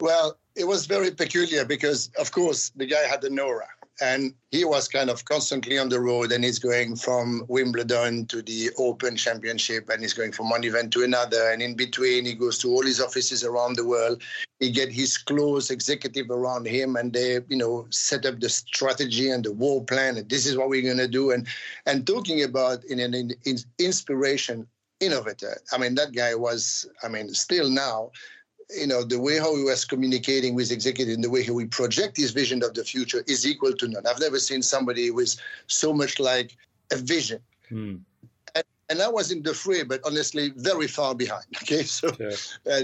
Well, 0.00 0.38
it 0.56 0.66
was 0.66 0.86
very 0.86 1.10
peculiar 1.10 1.64
because, 1.64 2.10
of 2.18 2.32
course, 2.32 2.70
the 2.70 2.86
guy 2.86 3.02
had 3.06 3.20
the 3.20 3.30
Nora 3.30 3.68
and 4.00 4.34
he 4.50 4.64
was 4.64 4.88
kind 4.88 5.10
of 5.10 5.24
constantly 5.24 5.78
on 5.78 5.88
the 5.88 6.00
road 6.00 6.32
and 6.32 6.42
he's 6.42 6.58
going 6.58 6.96
from 6.96 7.44
wimbledon 7.48 8.26
to 8.26 8.42
the 8.42 8.70
open 8.78 9.16
championship 9.16 9.88
and 9.90 10.02
he's 10.02 10.14
going 10.14 10.32
from 10.32 10.48
one 10.48 10.64
event 10.64 10.92
to 10.92 11.02
another. 11.02 11.50
And 11.50 11.60
in 11.60 11.74
between 11.74 12.24
he 12.24 12.34
goes 12.34 12.58
to 12.58 12.68
all 12.70 12.84
his 12.84 13.00
offices 13.00 13.44
around 13.44 13.76
the 13.76 13.86
world. 13.86 14.22
He 14.58 14.70
get 14.70 14.90
his 14.90 15.18
close 15.18 15.70
executive 15.70 16.30
around 16.30 16.66
him 16.66 16.96
and 16.96 17.12
they 17.12 17.40
you 17.48 17.56
know 17.56 17.86
set 17.90 18.26
up 18.26 18.40
the 18.40 18.48
strategy 18.48 19.30
and 19.30 19.44
the 19.44 19.52
war 19.52 19.84
plan 19.84 20.16
and 20.16 20.28
this 20.28 20.46
is 20.46 20.56
what 20.56 20.68
we're 20.68 20.82
going 20.82 20.96
to 20.98 21.08
do. 21.08 21.30
And 21.32 21.46
and 21.86 22.06
talking 22.06 22.42
about 22.42 22.84
in 22.84 23.00
an 23.00 23.14
in, 23.14 23.32
in 23.44 23.58
inspiration 23.78 24.66
innovator. 25.00 25.60
I 25.72 25.78
mean 25.78 25.94
that 25.94 26.12
guy 26.12 26.34
was 26.34 26.86
i 27.02 27.08
mean 27.08 27.32
still 27.32 27.70
now 27.70 28.10
you 28.78 28.86
know, 28.86 29.02
the 29.04 29.18
way 29.18 29.38
how 29.38 29.54
he 29.56 29.64
was 29.64 29.84
communicating 29.84 30.54
with 30.54 30.70
executives 30.70 31.14
and 31.14 31.24
the 31.24 31.30
way 31.30 31.42
how 31.42 31.52
we 31.52 31.66
project 31.66 32.16
his 32.16 32.30
vision 32.30 32.62
of 32.62 32.74
the 32.74 32.84
future 32.84 33.24
is 33.26 33.46
equal 33.46 33.72
to 33.74 33.88
none. 33.88 34.06
I've 34.06 34.20
never 34.20 34.38
seen 34.38 34.62
somebody 34.62 35.10
with 35.10 35.36
so 35.66 35.92
much 35.92 36.20
like 36.20 36.56
a 36.92 36.96
vision. 36.96 37.40
Hmm. 37.68 37.96
And, 38.54 38.64
and, 38.88 39.02
I 39.02 39.08
was 39.08 39.30
in 39.30 39.42
the 39.42 39.54
fray, 39.54 39.84
but 39.84 40.00
honestly, 40.04 40.52
very 40.56 40.88
far 40.88 41.14
behind. 41.14 41.44
Okay, 41.62 41.84
so 41.84 42.10
yeah. 42.18 42.30
uh, 42.70 42.80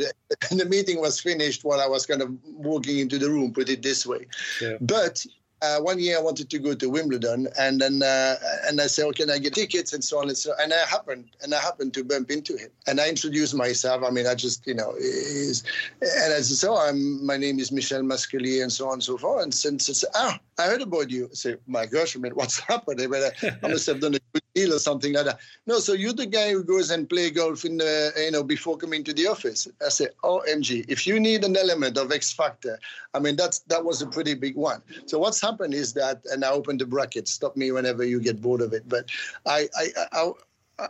and 0.50 0.60
the 0.60 0.64
meeting 0.64 1.00
was 1.00 1.20
finished 1.20 1.64
while 1.64 1.80
I 1.80 1.86
was 1.86 2.06
kind 2.06 2.22
of 2.22 2.30
walking 2.44 2.98
into 2.98 3.18
the 3.18 3.28
room, 3.28 3.52
put 3.52 3.68
it 3.68 3.82
this 3.82 4.06
way. 4.06 4.26
Yeah. 4.60 4.76
But 4.80 5.26
uh, 5.62 5.80
one 5.80 5.98
year 5.98 6.18
I 6.18 6.22
wanted 6.22 6.50
to 6.50 6.58
go 6.58 6.74
to 6.74 6.90
Wimbledon, 6.90 7.48
and 7.58 7.80
then 7.80 8.02
uh, 8.02 8.36
and 8.66 8.80
I 8.80 8.86
said, 8.86 9.06
"Oh, 9.06 9.12
can 9.12 9.30
I 9.30 9.38
get 9.38 9.54
tickets?" 9.54 9.92
and 9.92 10.04
so 10.04 10.18
on 10.18 10.28
and 10.28 10.36
so. 10.36 10.52
And 10.60 10.72
I 10.72 10.78
happened 10.78 11.30
and 11.42 11.54
I 11.54 11.60
happened 11.60 11.94
to 11.94 12.04
bump 12.04 12.30
into 12.30 12.56
him, 12.56 12.68
and 12.86 13.00
I 13.00 13.08
introduced 13.08 13.54
myself. 13.54 14.02
I 14.04 14.10
mean, 14.10 14.26
I 14.26 14.34
just 14.34 14.66
you 14.66 14.74
know, 14.74 14.94
is, 14.98 15.64
and 16.02 16.34
I 16.34 16.40
said, 16.42 16.56
"So 16.56 16.76
I'm 16.76 17.24
my 17.24 17.36
name 17.36 17.58
is 17.58 17.72
Michel 17.72 18.02
Masquelier," 18.02 18.62
and 18.62 18.72
so 18.72 18.88
on 18.88 18.94
and 18.94 19.04
so 19.04 19.16
forth. 19.16 19.42
And 19.42 19.54
since 19.54 19.88
it's 19.88 20.04
ah, 20.14 20.38
I 20.58 20.66
heard 20.66 20.82
about 20.82 21.10
you. 21.10 21.28
I 21.30 21.34
say, 21.34 21.56
"My 21.66 21.86
gosh, 21.86 22.16
I 22.16 22.18
mean, 22.18 22.32
what's 22.32 22.58
happened?" 22.60 23.00
I, 23.00 23.06
mean, 23.06 23.22
I 23.62 23.68
must 23.68 23.86
have 23.86 24.00
done 24.00 24.14
a 24.14 24.20
deal 24.54 24.74
or 24.74 24.78
something 24.78 25.12
like 25.12 25.24
that. 25.26 25.40
No, 25.66 25.78
so 25.78 25.92
you're 25.92 26.12
the 26.12 26.26
guy 26.26 26.52
who 26.52 26.64
goes 26.64 26.90
and 26.90 27.08
play 27.08 27.30
golf 27.30 27.64
in 27.64 27.76
the 27.76 28.12
you 28.16 28.30
know 28.30 28.42
before 28.42 28.76
coming 28.76 29.04
to 29.04 29.12
the 29.12 29.26
office. 29.26 29.68
I 29.84 29.88
said, 29.88 30.10
"OMG, 30.24 30.84
if 30.88 31.06
you 31.06 31.20
need 31.20 31.44
an 31.44 31.56
element 31.56 31.98
of 31.98 32.12
X 32.12 32.32
factor, 32.32 32.78
I 33.14 33.18
mean 33.18 33.36
that's 33.36 33.60
that 33.60 33.84
was 33.84 34.02
a 34.02 34.06
pretty 34.06 34.34
big 34.34 34.56
one." 34.56 34.82
So 35.06 35.18
what's 35.18 35.40
happened 35.40 35.74
is 35.74 35.92
that, 35.94 36.22
and 36.32 36.44
I 36.44 36.50
open 36.50 36.78
the 36.78 36.86
bracket. 36.86 37.28
Stop 37.28 37.56
me 37.56 37.70
whenever 37.72 38.04
you 38.04 38.20
get 38.20 38.40
bored 38.40 38.60
of 38.60 38.72
it. 38.72 38.88
But 38.88 39.10
I, 39.44 39.68
I, 39.76 39.86
I, 40.12 40.32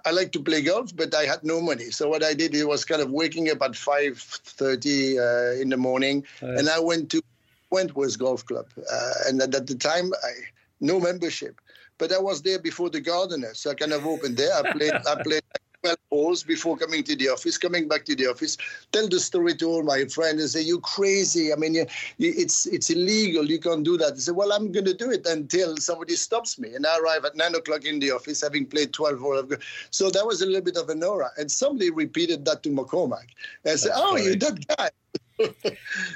I 0.04 0.10
like 0.10 0.32
to 0.32 0.40
play 0.40 0.62
golf, 0.62 0.94
but 0.94 1.14
I 1.14 1.24
had 1.24 1.44
no 1.44 1.60
money. 1.60 1.90
So 1.90 2.08
what 2.08 2.22
I 2.24 2.34
did 2.34 2.54
it 2.54 2.66
was 2.66 2.84
kind 2.84 3.02
of 3.02 3.10
waking 3.10 3.50
up 3.50 3.62
at 3.62 3.76
five 3.76 4.18
thirty 4.18 5.18
uh, 5.18 5.52
in 5.60 5.68
the 5.68 5.76
morning, 5.76 6.24
right. 6.42 6.58
and 6.58 6.68
I 6.68 6.78
went 6.78 7.10
to 7.10 7.22
Wentworth 7.70 8.18
Golf 8.18 8.44
Club, 8.46 8.66
uh, 8.90 9.12
and 9.26 9.42
at, 9.42 9.54
at 9.54 9.66
the 9.66 9.74
time 9.74 10.12
I 10.24 10.32
no 10.80 11.00
membership, 11.00 11.60
but 11.98 12.12
I 12.12 12.18
was 12.18 12.42
there 12.42 12.58
before 12.58 12.90
the 12.90 13.00
gardener, 13.00 13.54
so 13.54 13.70
I 13.70 13.74
kind 13.74 13.92
of 13.92 14.06
opened 14.06 14.36
there. 14.36 14.52
I 14.54 14.72
played, 14.72 14.92
I 14.92 15.14
played 15.22 15.42
12 15.82 15.98
holes 16.10 16.42
before 16.42 16.76
coming 16.76 17.02
to 17.04 17.14
the 17.14 17.28
office, 17.28 17.56
coming 17.58 17.86
back 17.86 18.04
to 18.06 18.16
the 18.16 18.26
office, 18.26 18.56
tell 18.92 19.08
the 19.08 19.20
story 19.20 19.54
to 19.54 19.66
all 19.66 19.82
my 19.82 20.04
friends 20.06 20.40
and 20.40 20.50
say, 20.50 20.60
you 20.60 20.80
crazy. 20.80 21.52
I 21.52 21.56
mean, 21.56 21.74
you, 21.74 21.86
you, 22.18 22.32
it's 22.36 22.66
it's 22.66 22.90
illegal. 22.90 23.44
You 23.44 23.60
can't 23.60 23.84
do 23.84 23.96
that. 23.98 24.14
I 24.14 24.16
say, 24.16 24.32
well, 24.32 24.52
I'm 24.52 24.72
going 24.72 24.86
to 24.86 24.94
do 24.94 25.10
it 25.10 25.26
until 25.26 25.76
somebody 25.76 26.16
stops 26.16 26.58
me. 26.58 26.74
And 26.74 26.86
I 26.86 26.98
arrive 26.98 27.24
at 27.24 27.36
9 27.36 27.54
o'clock 27.54 27.84
in 27.84 28.00
the 28.00 28.10
office, 28.10 28.40
having 28.42 28.66
played 28.66 28.92
12 28.92 29.18
holes. 29.20 29.52
So 29.90 30.10
that 30.10 30.26
was 30.26 30.42
a 30.42 30.46
little 30.46 30.62
bit 30.62 30.76
of 30.76 30.88
an 30.88 31.04
aura. 31.04 31.30
And 31.38 31.50
somebody 31.50 31.90
repeated 31.90 32.44
that 32.46 32.62
to 32.64 32.70
McCormack. 32.70 33.28
And 33.64 33.72
I 33.72 33.76
said, 33.76 33.92
oh, 33.94 34.12
funny. 34.12 34.24
you're 34.24 34.36
that 34.36 34.66
guy. 34.76 34.90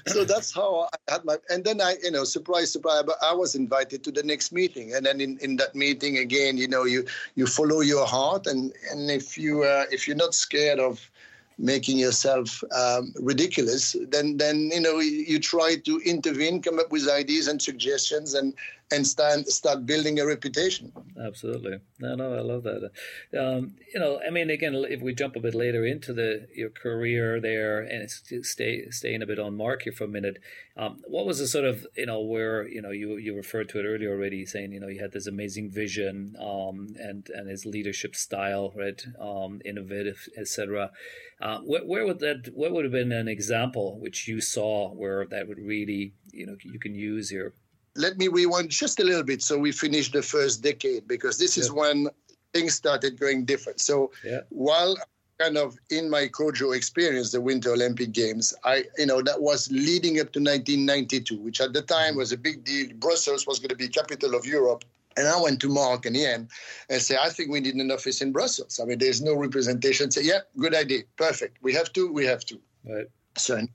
So 0.06 0.24
that's 0.24 0.54
how 0.54 0.88
I 0.92 1.12
had 1.12 1.24
my, 1.24 1.36
and 1.50 1.64
then 1.64 1.80
I, 1.80 1.96
you 2.02 2.10
know, 2.10 2.24
surprise, 2.24 2.72
surprise, 2.72 3.02
but 3.06 3.16
I 3.22 3.32
was 3.32 3.54
invited 3.54 4.02
to 4.04 4.10
the 4.10 4.22
next 4.22 4.52
meeting, 4.52 4.94
and 4.94 5.04
then 5.04 5.20
in, 5.20 5.38
in 5.38 5.56
that 5.56 5.74
meeting 5.74 6.18
again, 6.18 6.56
you 6.56 6.68
know, 6.68 6.84
you 6.84 7.04
you 7.34 7.46
follow 7.46 7.80
your 7.80 8.06
heart, 8.06 8.46
and 8.46 8.72
and 8.90 9.10
if 9.10 9.36
you 9.36 9.64
uh, 9.64 9.84
if 9.90 10.06
you're 10.06 10.16
not 10.16 10.34
scared 10.34 10.78
of 10.78 11.10
making 11.58 11.98
yourself 11.98 12.64
um, 12.74 13.12
ridiculous, 13.20 13.94
then 14.08 14.36
then 14.38 14.70
you 14.72 14.80
know 14.80 15.00
you, 15.00 15.24
you 15.28 15.38
try 15.38 15.76
to 15.76 16.00
intervene, 16.04 16.62
come 16.62 16.78
up 16.78 16.90
with 16.90 17.08
ideas 17.08 17.48
and 17.48 17.60
suggestions, 17.60 18.34
and 18.34 18.54
and 18.92 19.06
start 19.06 19.46
start 19.48 19.86
building 19.86 20.18
a 20.18 20.26
reputation. 20.26 20.92
Absolutely, 21.24 21.78
no, 22.00 22.14
no, 22.14 22.34
I 22.34 22.40
love 22.40 22.64
that. 22.64 22.90
Um, 23.38 23.76
you 23.92 24.00
know, 24.00 24.20
I 24.26 24.30
mean, 24.30 24.50
again, 24.50 24.74
if 24.88 25.00
we 25.00 25.14
jump 25.14 25.36
a 25.36 25.40
bit 25.40 25.54
later 25.54 25.84
into 25.84 26.12
the 26.12 26.48
your 26.54 26.70
career 26.70 27.40
there 27.40 27.80
and 27.80 28.10
stay 28.10 28.90
staying 28.90 29.22
a 29.22 29.26
bit 29.26 29.38
on 29.38 29.56
Mark 29.56 29.82
here 29.82 29.92
for 29.92 30.04
a 30.04 30.08
minute, 30.08 30.38
um, 30.76 31.02
what 31.06 31.26
was 31.26 31.38
the 31.38 31.46
sort 31.46 31.64
of 31.64 31.86
you 31.96 32.06
know 32.06 32.20
where 32.20 32.66
you 32.66 32.82
know 32.82 32.90
you 32.90 33.16
you 33.16 33.36
referred 33.36 33.68
to 33.70 33.80
it 33.80 33.84
earlier 33.84 34.10
already, 34.10 34.44
saying 34.44 34.72
you 34.72 34.80
know 34.80 34.88
you 34.88 35.00
had 35.00 35.12
this 35.12 35.26
amazing 35.26 35.70
vision 35.70 36.34
um, 36.40 36.94
and 36.98 37.28
and 37.30 37.48
his 37.48 37.64
leadership 37.66 38.16
style, 38.16 38.72
right, 38.76 39.04
um, 39.20 39.60
innovative, 39.64 40.28
etc. 40.36 40.90
Uh, 41.40 41.58
where, 41.58 41.82
where 41.82 42.06
would 42.06 42.18
that 42.20 42.50
what 42.54 42.72
would 42.72 42.84
have 42.84 42.92
been 42.92 43.12
an 43.12 43.28
example 43.28 43.98
which 44.00 44.26
you 44.26 44.40
saw 44.40 44.90
where 44.92 45.26
that 45.26 45.46
would 45.48 45.58
really 45.58 46.12
you 46.32 46.46
know 46.46 46.56
you 46.64 46.78
can 46.78 46.94
use 46.94 47.30
here? 47.30 47.54
Let 47.96 48.18
me 48.18 48.28
rewind 48.28 48.70
just 48.70 49.00
a 49.00 49.04
little 49.04 49.24
bit 49.24 49.42
so 49.42 49.58
we 49.58 49.72
finish 49.72 50.12
the 50.12 50.22
first 50.22 50.62
decade 50.62 51.08
because 51.08 51.38
this 51.38 51.58
is 51.58 51.72
when 51.72 52.08
things 52.52 52.74
started 52.74 53.18
going 53.18 53.44
different. 53.44 53.80
So 53.80 54.12
yeah. 54.24 54.40
while 54.50 54.96
kind 55.38 55.56
of 55.56 55.76
in 55.90 56.10
my 56.10 56.28
COJO 56.28 56.76
experience, 56.76 57.32
the 57.32 57.40
Winter 57.40 57.72
Olympic 57.72 58.12
Games, 58.12 58.54
I 58.64 58.84
you 58.98 59.06
know 59.06 59.22
that 59.22 59.40
was 59.40 59.70
leading 59.70 60.20
up 60.20 60.32
to 60.32 60.40
1992, 60.40 61.38
which 61.38 61.60
at 61.60 61.72
the 61.72 61.82
time 61.82 62.10
mm-hmm. 62.10 62.18
was 62.18 62.32
a 62.32 62.36
big 62.36 62.64
deal. 62.64 62.88
Brussels 62.96 63.46
was 63.46 63.58
going 63.58 63.70
to 63.70 63.76
be 63.76 63.88
capital 63.88 64.34
of 64.34 64.44
Europe. 64.44 64.84
And 65.16 65.26
I 65.26 65.40
went 65.40 65.60
to 65.62 65.68
Mark 65.68 66.06
and 66.06 66.16
Ian 66.16 66.48
and 66.88 67.02
say, 67.02 67.16
I 67.20 67.30
think 67.30 67.50
we 67.50 67.60
need 67.60 67.74
an 67.74 67.90
office 67.90 68.22
in 68.22 68.30
Brussels. 68.30 68.78
I 68.80 68.84
mean, 68.84 68.98
there's 68.98 69.20
no 69.20 69.34
representation. 69.34 70.08
Say, 70.10 70.22
yeah, 70.22 70.38
good 70.56 70.72
idea. 70.72 71.02
Perfect. 71.16 71.58
We 71.62 71.74
have 71.74 71.92
to, 71.94 72.12
we 72.12 72.24
have 72.26 72.44
to. 72.46 72.60
Right. 72.88 73.06
So 73.36 73.66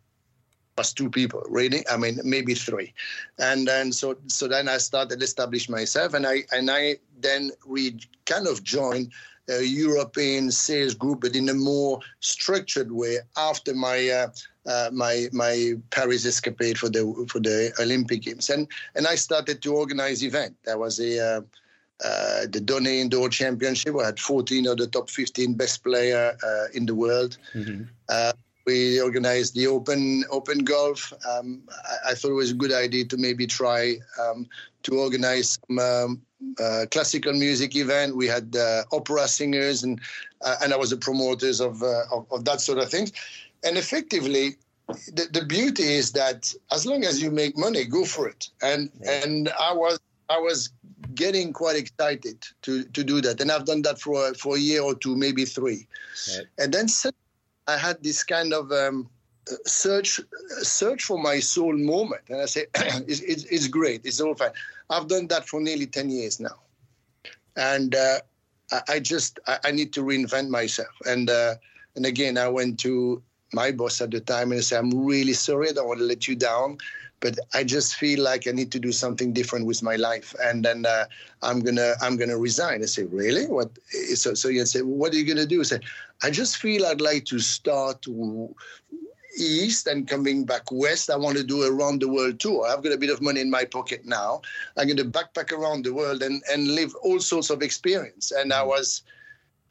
was 0.78 0.94
two 0.94 1.10
people 1.10 1.44
really 1.48 1.88
i 1.90 1.98
mean 1.98 2.20
maybe 2.24 2.54
three 2.54 2.94
and 3.40 3.68
then 3.68 3.92
so 3.92 4.16
so 4.28 4.48
then 4.48 4.68
i 4.68 4.78
started 4.78 5.22
establish 5.22 5.70
myself 5.70 6.14
and 6.14 6.28
i 6.28 6.44
and 6.52 6.70
i 6.70 6.96
then 7.20 7.52
we 7.66 7.98
kind 8.26 8.48
of 8.48 8.64
joined 8.64 9.12
a 9.50 9.64
european 9.64 10.52
sales 10.52 10.94
group 10.94 11.22
but 11.22 11.36
in 11.36 11.50
a 11.50 11.54
more 11.54 12.00
structured 12.20 12.92
way 12.92 13.18
after 13.38 13.74
my 13.74 14.10
uh, 14.10 14.28
uh, 14.68 14.90
my 14.92 15.28
my 15.32 15.74
Paris 15.92 16.26
escapade 16.26 16.78
for 16.78 16.90
the 16.90 17.26
for 17.30 17.40
the 17.40 17.72
Olympic 17.80 18.24
Games, 18.24 18.50
and 18.50 18.68
and 18.96 19.06
I 19.06 19.14
started 19.14 19.62
to 19.62 19.76
organize 19.76 20.24
event. 20.24 20.56
That 20.66 20.80
was 20.80 21.00
a 21.00 21.20
uh, 21.20 21.42
uh, 22.04 22.42
the 22.50 22.60
Donnay 22.60 23.00
Indoor 23.00 23.30
Championship. 23.30 23.94
We 23.94 24.04
had 24.04 24.20
14 24.20 24.68
of 24.68 24.78
the 24.78 24.88
top 24.88 25.10
15 25.10 25.54
best 25.54 25.84
player 25.84 26.36
uh, 26.44 26.66
in 26.74 26.86
the 26.86 26.96
world. 26.96 27.38
Mm-hmm. 27.54 27.84
Uh, 28.10 28.34
we 28.66 29.00
organized 29.00 29.56
the 29.56 29.68
open 29.68 30.26
open 30.30 30.60
golf. 30.60 31.14
Um, 31.30 31.62
I, 31.70 32.12
I, 32.12 32.14
thought 32.16 32.32
it 32.32 32.34
was 32.34 32.52
a 32.52 32.56
good 32.56 32.74
idea 32.74 33.06
to 33.06 33.18
maybe 33.18 33.46
try 33.48 33.98
um, 34.20 34.48
to 34.84 35.00
organize 35.00 35.58
some 35.68 35.80
um, 35.80 36.22
uh, 36.60 36.86
classical 36.92 37.34
music 37.34 37.76
event. 37.76 38.16
We 38.16 38.28
had 38.28 38.56
uh, 38.56 38.84
opera 38.92 39.28
singers, 39.28 39.84
and 39.84 40.02
uh, 40.42 40.56
and 40.62 40.74
I 40.74 40.78
was 40.78 40.90
the 40.90 40.98
promoters 40.98 41.60
of, 41.60 41.82
uh, 41.84 42.04
of, 42.12 42.26
of 42.32 42.46
that 42.46 42.62
sort 42.62 42.80
of 42.80 42.90
things. 42.90 43.12
And 43.64 43.78
effectively, 43.78 44.56
the, 44.88 45.28
the 45.32 45.46
beauty 45.46 45.84
is 45.84 46.12
that 46.14 46.54
as 46.72 46.86
long 46.86 47.04
as 47.04 47.22
you 47.22 47.32
make 47.32 47.58
money, 47.58 47.86
go 47.86 48.06
for 48.06 48.28
it. 48.28 48.50
And 48.62 48.90
yeah. 49.02 49.24
and 49.24 49.50
I 49.60 49.74
was 49.74 50.00
I 50.30 50.40
was 50.40 50.70
getting 51.14 51.54
quite 51.54 51.76
excited 51.76 52.44
to 52.64 52.84
to 52.84 53.04
do 53.04 53.22
that, 53.22 53.42
and 53.42 53.52
I've 53.52 53.66
done 53.66 53.84
that 53.84 54.00
for 54.00 54.34
for 54.34 54.56
a 54.56 54.60
year 54.60 54.82
or 54.82 54.96
two, 54.96 55.16
maybe 55.16 55.46
three, 55.46 55.88
right. 56.36 56.46
and 56.58 56.74
then. 56.74 56.88
I 57.68 57.78
had 57.78 58.02
this 58.04 58.24
kind 58.24 58.54
of 58.54 58.72
um, 58.72 59.10
search 59.66 60.20
search 60.62 61.04
for 61.04 61.18
my 61.18 61.40
soul 61.40 61.76
moment, 61.76 62.24
and 62.30 62.42
I 62.42 62.46
say 62.46 62.66
it's, 62.76 63.22
it's, 63.22 63.44
it's, 63.46 63.68
great, 63.68 64.06
it's 64.06 64.22
all 64.22 64.36
fine. 64.36 64.52
I've 64.90 65.08
done 65.08 65.28
that 65.28 65.48
for 65.48 65.60
nearly 65.60 65.88
ten 65.88 66.10
years 66.10 66.40
now, 66.40 66.60
and 67.56 67.96
uh, 67.96 68.20
I, 68.72 68.82
I, 68.90 69.00
just 69.00 69.40
I, 69.48 69.60
I, 69.66 69.72
need 69.72 69.94
to 69.94 70.02
reinvent 70.02 70.50
myself. 70.50 70.94
And 71.08 71.30
uh, 71.30 71.56
and 71.96 72.06
again, 72.06 72.38
I 72.38 72.48
went 72.48 72.80
to 72.82 73.22
my 73.54 73.72
boss 73.72 74.02
at 74.02 74.12
the 74.12 74.20
time 74.20 74.52
and 74.52 74.60
I 74.60 74.62
said, 74.62 74.80
I'm 74.80 75.06
really 75.06 75.34
sorry, 75.34 75.70
I 75.70 75.74
don't 75.74 75.88
want 75.88 76.00
to 76.00 76.06
let 76.06 76.28
you 76.28 76.36
down 76.36 76.78
but 77.26 77.40
I 77.56 77.64
just 77.64 77.96
feel 77.96 78.22
like 78.22 78.48
I 78.48 78.52
need 78.52 78.72
to 78.74 78.80
do 78.80 78.92
something 78.92 79.34
different 79.34 79.66
with 79.66 79.82
my 79.82 79.96
life, 79.96 80.36
and 80.44 80.64
then 80.64 80.86
uh, 80.86 81.06
I'm 81.42 81.60
gonna 81.62 81.94
I'm 82.00 82.18
gonna 82.18 82.38
resign. 82.38 82.84
I 82.84 82.86
say, 82.86 83.06
really? 83.06 83.46
What? 83.48 83.72
So 84.14 84.36
so 84.36 84.48
you 84.50 84.64
say, 84.68 84.82
what 84.84 85.12
are 85.12 85.18
you 85.18 85.26
gonna 85.26 85.48
do? 85.48 85.62
I 85.62 85.64
say, 85.64 85.80
I 86.22 86.30
just 86.30 86.58
feel 86.58 86.86
I'd 86.86 87.02
like 87.02 87.26
to 87.26 87.40
start 87.40 88.06
east 89.38 89.88
and 89.88 90.08
coming 90.08 90.46
back 90.46 90.72
west. 90.72 91.10
I 91.10 91.18
want 91.18 91.38
to 91.38 91.44
do 91.44 91.64
a 91.64 91.72
round 91.72 92.04
the 92.04 92.10
world 92.10 92.40
tour. 92.40 92.68
I've 92.68 92.84
got 92.84 92.94
a 92.94 92.98
bit 92.98 93.10
of 93.10 93.24
money 93.24 93.42
in 93.42 93.50
my 93.50 93.66
pocket 93.66 94.06
now. 94.06 94.42
I'm 94.78 94.88
going 94.88 94.98
to 94.98 95.06
backpack 95.06 95.52
around 95.52 95.84
the 95.84 95.94
world 95.94 96.22
and, 96.22 96.42
and 96.52 96.76
live 96.76 96.94
all 97.04 97.20
sorts 97.20 97.50
of 97.50 97.62
experience. 97.62 98.32
And 98.32 98.54
I 98.54 98.64
was, 98.64 99.02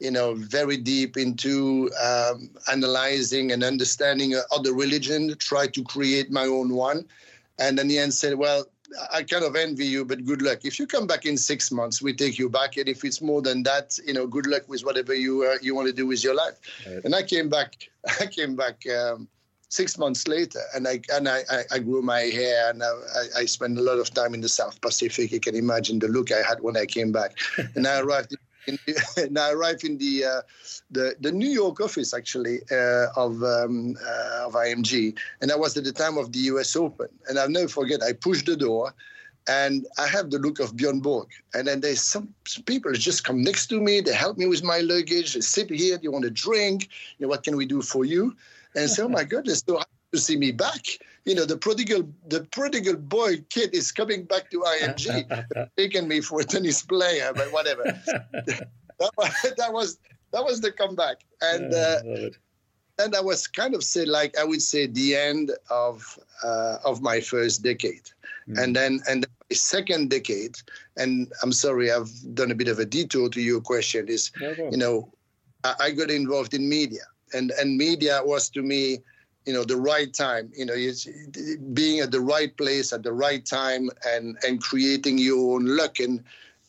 you 0.00 0.10
know, 0.10 0.34
very 0.34 0.76
deep 0.76 1.16
into 1.16 1.90
um, 2.02 2.50
analyzing 2.70 3.52
and 3.52 3.64
understanding 3.64 4.34
other 4.52 4.74
religion, 4.74 5.34
try 5.38 5.66
to 5.68 5.82
create 5.84 6.30
my 6.30 6.44
own 6.44 6.74
one. 6.74 7.06
And 7.58 7.78
then 7.78 7.88
the 7.88 7.98
end 7.98 8.12
said, 8.12 8.34
well, 8.34 8.64
I 9.12 9.22
kind 9.22 9.44
of 9.44 9.56
envy 9.56 9.86
you, 9.86 10.04
but 10.04 10.24
good 10.24 10.42
luck. 10.42 10.64
If 10.64 10.78
you 10.78 10.86
come 10.86 11.06
back 11.06 11.26
in 11.26 11.36
six 11.36 11.70
months, 11.70 12.02
we 12.02 12.12
take 12.12 12.38
you 12.38 12.48
back, 12.48 12.76
and 12.76 12.88
if 12.88 13.04
it's 13.04 13.20
more 13.20 13.42
than 13.42 13.62
that, 13.64 13.98
you 14.06 14.12
know, 14.12 14.26
good 14.26 14.46
luck 14.46 14.68
with 14.68 14.84
whatever 14.84 15.14
you 15.14 15.44
uh, 15.44 15.56
you 15.62 15.74
want 15.74 15.88
to 15.88 15.92
do 15.92 16.06
with 16.06 16.22
your 16.22 16.34
life. 16.34 16.54
Right. 16.86 17.04
And 17.04 17.14
I 17.14 17.22
came 17.22 17.48
back. 17.48 17.88
I 18.20 18.26
came 18.26 18.54
back 18.54 18.84
um, 18.88 19.28
six 19.68 19.98
months 19.98 20.28
later, 20.28 20.60
and 20.74 20.86
I 20.86 21.00
and 21.12 21.28
I, 21.28 21.42
I, 21.72 21.78
grew 21.78 22.02
my 22.02 22.20
hair, 22.20 22.70
and 22.70 22.82
I, 22.82 22.92
I 23.38 23.44
spent 23.46 23.78
a 23.78 23.82
lot 23.82 23.98
of 23.98 24.12
time 24.12 24.34
in 24.34 24.40
the 24.40 24.48
South 24.48 24.80
Pacific. 24.80 25.32
You 25.32 25.40
can 25.40 25.56
imagine 25.56 25.98
the 25.98 26.08
look 26.08 26.30
I 26.30 26.42
had 26.46 26.60
when 26.60 26.76
I 26.76 26.86
came 26.86 27.10
back, 27.10 27.36
and 27.74 27.86
I 27.86 28.00
arrived 28.00 28.32
in, 28.32 28.38
and 29.16 29.38
I 29.38 29.52
arrived 29.52 29.84
in 29.84 29.98
the 29.98 30.24
uh, 30.24 30.42
the 30.90 31.14
the 31.20 31.32
New 31.32 31.48
York 31.48 31.80
office 31.80 32.14
actually 32.14 32.60
uh, 32.70 33.06
of 33.16 33.42
um, 33.42 33.96
uh, 34.02 34.46
of 34.46 34.54
IMG, 34.54 35.16
and 35.40 35.50
that 35.50 35.58
was 35.58 35.76
at 35.76 35.84
the 35.84 35.92
time 35.92 36.18
of 36.18 36.32
the 36.32 36.40
U.S. 36.50 36.76
Open. 36.76 37.08
And 37.28 37.38
I'll 37.38 37.48
never 37.48 37.68
forget. 37.68 38.02
I 38.02 38.12
pushed 38.12 38.46
the 38.46 38.56
door, 38.56 38.94
and 39.46 39.86
I 39.98 40.06
have 40.06 40.30
the 40.30 40.38
look 40.38 40.60
of 40.60 40.74
Björn 40.76 41.02
Borg. 41.02 41.28
And 41.52 41.66
then 41.66 41.80
there's 41.80 42.00
some, 42.00 42.32
people 42.66 42.92
just 42.92 43.24
come 43.24 43.42
next 43.42 43.66
to 43.68 43.80
me. 43.80 44.00
They 44.00 44.14
help 44.14 44.38
me 44.38 44.46
with 44.46 44.64
my 44.64 44.80
luggage. 44.80 45.34
They 45.34 45.40
sit 45.40 45.70
here. 45.70 45.98
Do 45.98 46.04
you 46.04 46.12
want 46.12 46.24
a 46.24 46.30
drink? 46.30 46.88
You 47.18 47.26
know, 47.26 47.28
what 47.28 47.42
can 47.42 47.56
we 47.56 47.66
do 47.66 47.82
for 47.82 48.04
you? 48.04 48.34
And 48.74 48.90
say, 48.90 49.02
oh 49.02 49.08
my 49.08 49.24
goodness, 49.24 49.62
so 49.66 49.80
to 50.12 50.18
see 50.18 50.36
me 50.36 50.52
back. 50.52 50.98
You 51.24 51.34
know, 51.34 51.44
the 51.46 51.56
prodigal, 51.56 52.08
the 52.28 52.44
prodigal 52.50 52.96
boy 52.96 53.36
kid 53.48 53.74
is 53.74 53.90
coming 53.90 54.24
back 54.24 54.50
to 54.50 54.60
IMG, 54.60 55.70
taking 55.76 56.06
me 56.06 56.20
for 56.20 56.40
a 56.40 56.44
tennis 56.44 56.82
player, 56.82 57.32
but 57.34 57.50
whatever. 57.52 57.82
that, 58.98 59.10
was, 59.16 59.54
that 59.56 59.72
was 59.72 59.98
that 60.32 60.44
was 60.44 60.60
the 60.60 60.72
comeback, 60.72 61.24
and 61.40 61.72
uh, 61.72 62.00
and 62.98 63.14
I 63.14 63.20
was 63.20 63.46
kind 63.46 63.74
of 63.74 63.84
say 63.84 64.04
like 64.04 64.36
I 64.38 64.44
would 64.44 64.62
say 64.62 64.86
the 64.86 65.14
end 65.14 65.52
of 65.70 66.18
uh, 66.42 66.78
of 66.84 67.00
my 67.00 67.20
first 67.20 67.62
decade, 67.62 68.10
mm. 68.48 68.60
and 68.60 68.74
then 68.74 69.00
and 69.08 69.22
then 69.22 69.30
my 69.48 69.54
second 69.54 70.10
decade, 70.10 70.56
and 70.96 71.32
I'm 71.42 71.52
sorry 71.52 71.90
I've 71.90 72.10
done 72.34 72.50
a 72.50 72.54
bit 72.54 72.68
of 72.68 72.78
a 72.80 72.84
detour 72.84 73.28
to 73.30 73.40
your 73.40 73.60
question 73.60 74.08
is, 74.08 74.32
no, 74.40 74.54
you 74.70 74.76
know, 74.76 75.12
I, 75.62 75.74
I 75.80 75.90
got 75.92 76.10
involved 76.10 76.52
in 76.52 76.68
media, 76.68 77.04
and 77.32 77.52
and 77.52 77.76
media 77.76 78.20
was 78.24 78.50
to 78.50 78.62
me 78.62 78.98
you 79.44 79.52
know 79.52 79.64
the 79.64 79.76
right 79.76 80.12
time 80.14 80.50
you 80.56 80.64
know 80.64 80.74
it's 80.74 81.06
being 81.72 82.00
at 82.00 82.10
the 82.10 82.20
right 82.20 82.56
place 82.56 82.92
at 82.92 83.02
the 83.02 83.12
right 83.12 83.44
time 83.44 83.90
and 84.06 84.36
and 84.46 84.62
creating 84.62 85.18
your 85.18 85.56
own 85.56 85.66
luck 85.66 86.00
and 86.00 86.22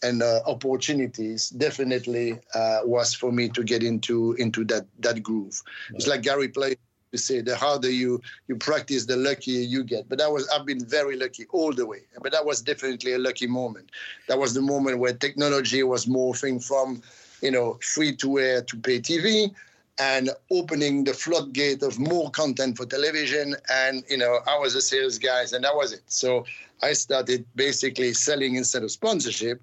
and 0.03 0.21
uh, 0.21 0.41
opportunities 0.45 1.49
definitely 1.49 2.39
uh, 2.53 2.79
was 2.83 3.13
for 3.13 3.31
me 3.31 3.49
to 3.49 3.63
get 3.63 3.81
into 3.81 4.33
into 4.33 4.63
that 4.65 4.85
that 4.99 5.23
groove. 5.23 5.61
Right. 5.89 5.95
it's 5.95 6.07
like 6.07 6.21
gary 6.21 6.49
player 6.49 6.75
to 7.11 7.17
say 7.17 7.41
the 7.41 7.55
harder 7.55 7.89
you 7.89 8.21
you 8.47 8.55
practice 8.57 9.05
the 9.05 9.15
luckier 9.15 9.61
you 9.61 9.83
get. 9.83 10.09
But 10.09 10.19
that 10.19 10.31
was 10.31 10.47
i've 10.49 10.65
been 10.65 10.85
very 10.85 11.17
lucky 11.17 11.45
all 11.51 11.73
the 11.73 11.85
way. 11.85 12.01
But 12.21 12.31
that 12.33 12.45
was 12.45 12.61
definitely 12.61 13.13
a 13.13 13.19
lucky 13.19 13.47
moment. 13.47 13.91
That 14.27 14.37
was 14.37 14.53
the 14.53 14.61
moment 14.61 14.99
where 14.99 15.13
technology 15.13 15.81
was 15.83 16.05
morphing 16.05 16.63
from 16.63 17.01
you 17.41 17.51
know 17.51 17.79
free 17.81 18.15
to 18.17 18.39
air 18.39 18.61
to 18.63 18.77
pay 18.77 18.99
tv 18.99 19.53
and 19.99 20.29
opening 20.51 21.03
the 21.03 21.13
floodgate 21.13 21.81
of 21.81 21.97
more 21.99 22.29
content 22.31 22.77
for 22.77 22.85
television. 22.85 23.55
And, 23.71 24.03
you 24.09 24.17
know, 24.17 24.39
I 24.47 24.57
was 24.57 24.75
a 24.75 24.81
sales 24.81 25.17
guy 25.17 25.43
and 25.53 25.63
that 25.63 25.75
was 25.75 25.93
it. 25.93 26.03
So 26.07 26.45
I 26.81 26.93
started 26.93 27.45
basically 27.55 28.13
selling 28.13 28.55
instead 28.55 28.83
of 28.83 28.91
sponsorship. 28.91 29.61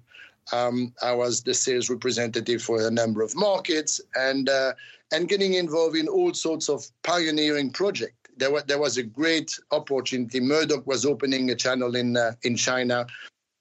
Um, 0.51 0.93
I 1.01 1.13
was 1.13 1.41
the 1.41 1.53
sales 1.53 1.89
representative 1.89 2.61
for 2.61 2.85
a 2.85 2.91
number 2.91 3.21
of 3.21 3.35
markets 3.35 4.01
and, 4.15 4.49
uh, 4.49 4.73
and 5.11 5.29
getting 5.29 5.53
involved 5.53 5.95
in 5.95 6.07
all 6.07 6.33
sorts 6.33 6.67
of 6.67 6.85
pioneering 7.03 7.69
projects. 7.69 8.15
There, 8.35 8.51
was, 8.51 8.63
there 8.63 8.79
was 8.79 8.97
a 8.97 9.03
great 9.03 9.57
opportunity. 9.71 10.39
Murdoch 10.39 10.87
was 10.87 11.05
opening 11.05 11.51
a 11.51 11.55
channel 11.55 11.95
in, 11.95 12.17
uh, 12.17 12.33
in 12.41 12.55
China. 12.55 13.05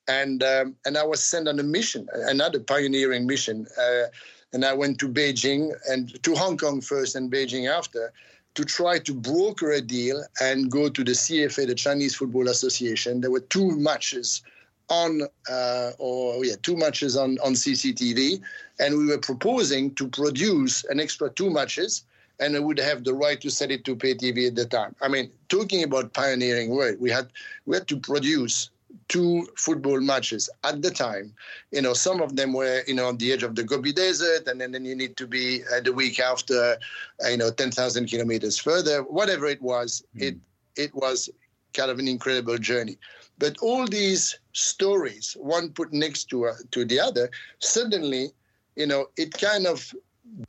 And, 0.08 0.42
um, 0.42 0.74
and 0.86 0.96
I 0.96 1.04
was 1.04 1.22
sent 1.22 1.46
on 1.46 1.60
a 1.60 1.62
mission, 1.62 2.08
another 2.14 2.58
pioneering 2.58 3.26
mission. 3.26 3.66
Uh, 3.78 4.04
and 4.52 4.64
I 4.64 4.72
went 4.72 4.98
to 4.98 5.08
Beijing 5.08 5.72
and 5.88 6.22
to 6.22 6.34
Hong 6.34 6.56
Kong 6.56 6.80
first 6.80 7.16
and 7.16 7.30
Beijing 7.30 7.70
after 7.70 8.12
to 8.54 8.64
try 8.64 8.98
to 8.98 9.14
broker 9.14 9.72
a 9.72 9.80
deal 9.80 10.22
and 10.40 10.70
go 10.70 10.88
to 10.88 11.02
the 11.02 11.12
CFA, 11.12 11.66
the 11.66 11.74
Chinese 11.74 12.14
Football 12.14 12.48
Association. 12.48 13.20
There 13.20 13.30
were 13.30 13.40
two 13.40 13.70
matches 13.76 14.42
on, 14.90 15.22
uh, 15.50 15.92
or 15.98 16.44
yeah, 16.44 16.56
two 16.62 16.76
matches 16.76 17.16
on, 17.16 17.38
on 17.42 17.54
CCTV. 17.54 18.42
And 18.78 18.98
we 18.98 19.06
were 19.06 19.18
proposing 19.18 19.94
to 19.94 20.06
produce 20.06 20.84
an 20.84 21.00
extra 21.00 21.30
two 21.30 21.50
matches 21.50 22.04
and 22.40 22.56
I 22.56 22.60
would 22.60 22.78
have 22.78 23.04
the 23.04 23.14
right 23.14 23.40
to 23.40 23.50
sell 23.50 23.70
it 23.70 23.84
to 23.84 23.94
pay 23.94 24.14
TV 24.14 24.48
at 24.48 24.56
the 24.56 24.64
time. 24.64 24.96
I 25.00 25.08
mean, 25.08 25.30
talking 25.48 25.84
about 25.84 26.12
pioneering 26.12 26.70
work, 26.70 26.96
we 26.98 27.10
had 27.10 27.28
we 27.66 27.76
had 27.76 27.86
to 27.88 27.96
produce 27.96 28.70
two 29.08 29.46
football 29.56 30.00
matches 30.00 30.48
at 30.64 30.82
the 30.82 30.90
time. 30.90 31.34
You 31.70 31.82
know, 31.82 31.92
some 31.92 32.20
of 32.20 32.36
them 32.36 32.52
were, 32.52 32.82
you 32.86 32.94
know, 32.94 33.08
on 33.08 33.16
the 33.18 33.32
edge 33.32 33.42
of 33.42 33.54
the 33.54 33.64
Gobi 33.64 33.92
Desert, 33.92 34.46
and 34.46 34.60
then, 34.60 34.72
then 34.72 34.84
you 34.84 34.94
need 34.94 35.16
to 35.16 35.26
be 35.26 35.62
uh, 35.74 35.80
the 35.80 35.92
week 35.92 36.20
after, 36.20 36.76
uh, 37.24 37.28
you 37.28 37.36
know, 37.36 37.50
10,000 37.50 38.06
kilometers 38.06 38.58
further. 38.58 39.02
Whatever 39.02 39.46
it 39.46 39.62
was, 39.62 40.04
mm. 40.16 40.22
it 40.22 40.36
it 40.76 40.94
was 40.94 41.28
kind 41.74 41.90
of 41.90 41.98
an 41.98 42.08
incredible 42.08 42.58
journey. 42.58 42.98
But 43.38 43.58
all 43.58 43.86
these 43.86 44.38
stories, 44.52 45.36
one 45.38 45.70
put 45.70 45.92
next 45.92 46.24
to 46.30 46.46
uh, 46.46 46.54
to 46.70 46.84
the 46.84 47.00
other, 47.00 47.30
suddenly, 47.58 48.32
you 48.76 48.86
know, 48.86 49.06
it 49.16 49.32
kind 49.38 49.66
of 49.66 49.92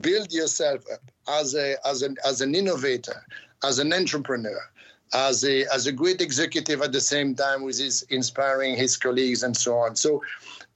build 0.02 0.32
yourself 0.32 0.84
up 0.92 1.02
as 1.28 1.56
a 1.56 1.76
as 1.86 2.02
an 2.02 2.18
as 2.26 2.42
an 2.42 2.56
innovator, 2.56 3.26
as 3.64 3.80
an 3.80 3.94
entrepreneur, 3.94 4.62
as 5.14 5.44
a 5.44 5.66
as 5.74 5.88
a 5.88 5.92
great 5.92 6.22
executive 6.22 6.82
at 6.82 6.92
the 6.92 7.02
same 7.02 7.36
time 7.36 7.64
with 7.64 7.78
his 7.78 8.04
inspiring 8.10 8.76
his 8.76 8.98
colleagues 8.98 9.44
and 9.44 9.56
so 9.56 9.78
on. 9.78 9.96
So 9.96 10.22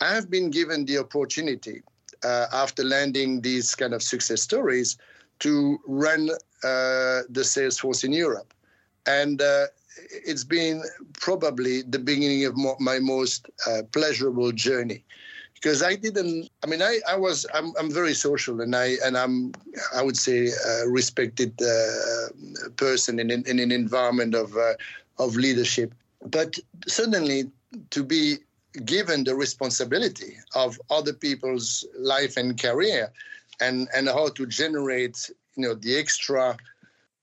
I 0.02 0.14
have 0.14 0.30
been 0.30 0.52
given 0.52 0.86
the 0.86 1.00
opportunity 1.00 1.82
uh, 2.24 2.46
after 2.54 2.84
landing 2.84 3.42
these 3.42 3.74
kind 3.76 3.94
of 3.94 4.02
success 4.04 4.42
stories 4.42 4.98
to 5.40 5.80
run 5.88 6.30
uh, 6.64 7.22
the 7.30 7.44
sales 7.44 7.78
force 7.80 8.04
in 8.04 8.12
Europe, 8.12 8.54
and 9.06 9.42
uh, 9.42 9.66
it's 10.12 10.44
been 10.44 10.84
probably 11.14 11.82
the 11.82 12.00
beginning 12.00 12.46
of 12.46 12.56
my 12.80 13.00
most 13.00 13.50
uh, 13.68 13.82
pleasurable 13.92 14.52
journey 14.52 15.04
because 15.62 15.82
I 15.82 15.96
didn't. 15.96 16.50
I 16.64 16.68
mean, 16.68 16.82
I, 16.82 17.00
I 17.10 17.16
was. 17.16 17.46
I'm, 17.54 17.74
I'm 17.80 17.92
very 17.92 18.14
social, 18.14 18.62
and 18.62 18.76
I 18.76 18.96
and 19.04 19.18
I'm. 19.18 19.54
I 19.96 20.02
would 20.04 20.18
say 20.18 20.50
a 20.50 20.88
respected 20.88 21.60
uh, 21.62 22.70
person 22.76 23.20
in, 23.20 23.32
in 23.32 23.60
an 23.60 23.72
environment 23.72 24.36
of 24.36 24.56
uh, 24.56 24.74
of 25.18 25.36
leadership. 25.36 25.94
But 26.26 26.58
suddenly, 26.88 27.50
to 27.90 28.04
be 28.04 28.38
given 28.86 29.24
the 29.24 29.36
responsibility 29.36 30.38
of 30.54 30.80
other 30.90 31.14
people's 31.14 31.86
life 31.98 32.38
and 32.38 32.62
career, 32.62 33.12
and 33.60 33.88
and 33.96 34.08
how 34.08 34.30
to 34.30 34.46
generate, 34.46 35.30
you 35.56 35.64
know, 35.68 35.74
the 35.74 35.98
extra. 35.98 36.58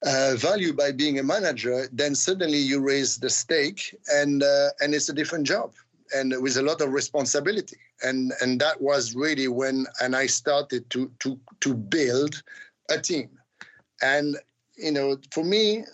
Uh, 0.06 0.34
value 0.36 0.74
by 0.74 0.92
being 0.92 1.18
a 1.18 1.22
manager, 1.22 1.88
then 1.90 2.14
suddenly 2.14 2.58
you 2.58 2.78
raise 2.78 3.16
the 3.16 3.30
stake, 3.30 3.96
and 4.12 4.42
uh, 4.42 4.68
and 4.80 4.94
it's 4.94 5.08
a 5.08 5.14
different 5.14 5.46
job 5.46 5.72
and 6.14 6.34
with 6.42 6.56
a 6.56 6.62
lot 6.62 6.80
of 6.80 6.92
responsibility. 6.92 7.76
And 8.02 8.32
and 8.40 8.60
that 8.60 8.80
was 8.80 9.14
really 9.14 9.48
when 9.48 9.86
and 10.00 10.14
I 10.16 10.26
started 10.26 10.88
to 10.90 11.10
to 11.20 11.38
to 11.60 11.74
build 11.74 12.42
a 12.90 12.98
team. 12.98 13.30
And 14.02 14.36
you 14.76 14.90
know, 14.90 15.16
for 15.30 15.44
me, 15.44 15.84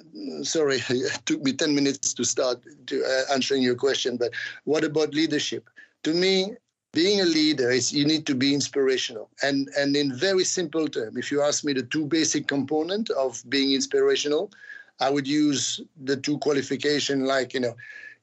sorry, 0.42 0.77
it 0.88 1.20
took 1.27 1.42
me 1.42 1.53
10 1.53 1.75
minutes 1.75 2.14
to 2.14 2.25
start 2.25 2.64
to 2.87 3.05
uh, 3.05 3.33
answering 3.33 3.62
your 3.62 3.75
question, 3.75 4.16
but 4.16 4.33
what 4.64 4.85
about 4.85 5.14
leadership? 5.14 5.68
To 6.05 6.14
me, 6.14 6.55
being 6.92 7.20
a 7.20 7.25
leader 7.25 7.70
is 7.70 7.92
you 7.92 8.05
need 8.05 8.27
to 8.27 8.35
be 8.35 8.55
inspirational. 8.55 9.31
And 9.42 9.68
and 9.77 9.94
in 9.94 10.14
very 10.14 10.44
simple 10.44 10.88
terms, 10.88 11.16
if 11.16 11.31
you 11.31 11.42
ask 11.42 11.64
me 11.64 11.73
the 11.73 11.83
two 11.83 12.07
basic 12.07 12.49
component 12.49 13.11
of 13.11 13.42
being 13.49 13.73
inspirational, 13.73 14.51
I 14.99 15.11
would 15.11 15.27
use 15.27 15.81
the 16.05 16.16
two 16.16 16.38
qualification 16.38 17.25
like, 17.25 17.55
you 17.55 17.61
know, 17.61 17.77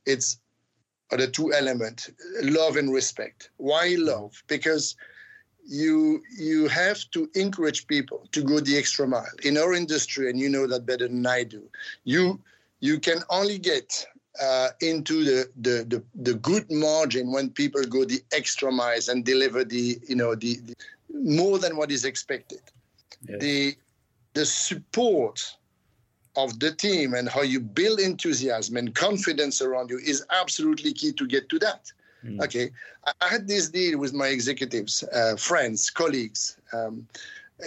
it's 0.06 0.39
are 1.12 1.17
the 1.17 1.28
two 1.28 1.54
elements 1.54 2.10
love 2.43 2.76
and 2.78 2.93
respect. 2.93 3.50
Why 3.58 3.96
love? 3.98 4.43
Because 4.48 4.96
you 5.65 6.24
you 6.38 6.67
have 6.67 7.00
to 7.12 7.30
encourage 7.36 7.88
people 7.88 8.28
to 8.32 8.41
go 8.41 8.60
the 8.60 8.78
extra 8.78 9.08
mile. 9.08 9.26
In 9.43 9.58
our 9.58 9.74
industry 9.74 10.30
and 10.30 10.39
you 10.39 10.50
know 10.50 10.65
that 10.67 10.86
better 10.86 11.08
than 11.08 11.26
i 11.26 11.43
do 11.43 11.63
you 12.04 12.39
you 12.80 13.00
can 13.00 13.20
only 13.30 13.58
get 13.58 14.06
uh, 14.41 14.70
into 14.82 15.24
the, 15.24 15.50
the, 15.62 15.84
the 15.88 16.04
the 16.22 16.36
good 16.36 16.70
margin 16.72 17.32
when 17.32 17.50
people 17.50 17.84
go 17.84 18.06
the 18.06 18.22
extra 18.32 18.72
miles 18.72 19.08
and 19.08 19.26
deliver 19.26 19.63
the 19.63 20.00
you 20.08 20.15
know 20.15 20.36
the, 20.36 20.58
the 20.58 20.76
more 21.13 21.58
than 21.60 21.76
what 21.76 21.91
is 21.91 22.06
expected. 22.06 22.62
Yes. 23.28 23.41
the 23.41 23.76
the 24.34 24.46
support 24.46 25.43
of 26.38 26.60
the 26.60 26.71
team 26.71 27.15
and 27.15 27.28
how 27.28 27.41
you 27.41 27.60
build 27.60 28.00
enthusiasm 28.00 28.78
and 28.78 28.95
confidence 28.95 29.62
around 29.62 29.89
you 29.89 29.97
is 29.97 30.23
absolutely 30.30 30.93
key 30.93 31.12
to 31.12 31.28
get 31.28 31.50
to 31.50 31.60
that. 31.60 31.91
Mm. 32.23 32.41
Okay, 32.43 32.71
I 33.21 33.28
had 33.28 33.47
this 33.47 33.69
deal 33.69 34.00
with 34.00 34.13
my 34.13 34.28
executives, 34.28 35.04
uh, 35.13 35.36
friends, 35.36 35.89
colleagues, 35.89 36.58
um, 36.73 37.08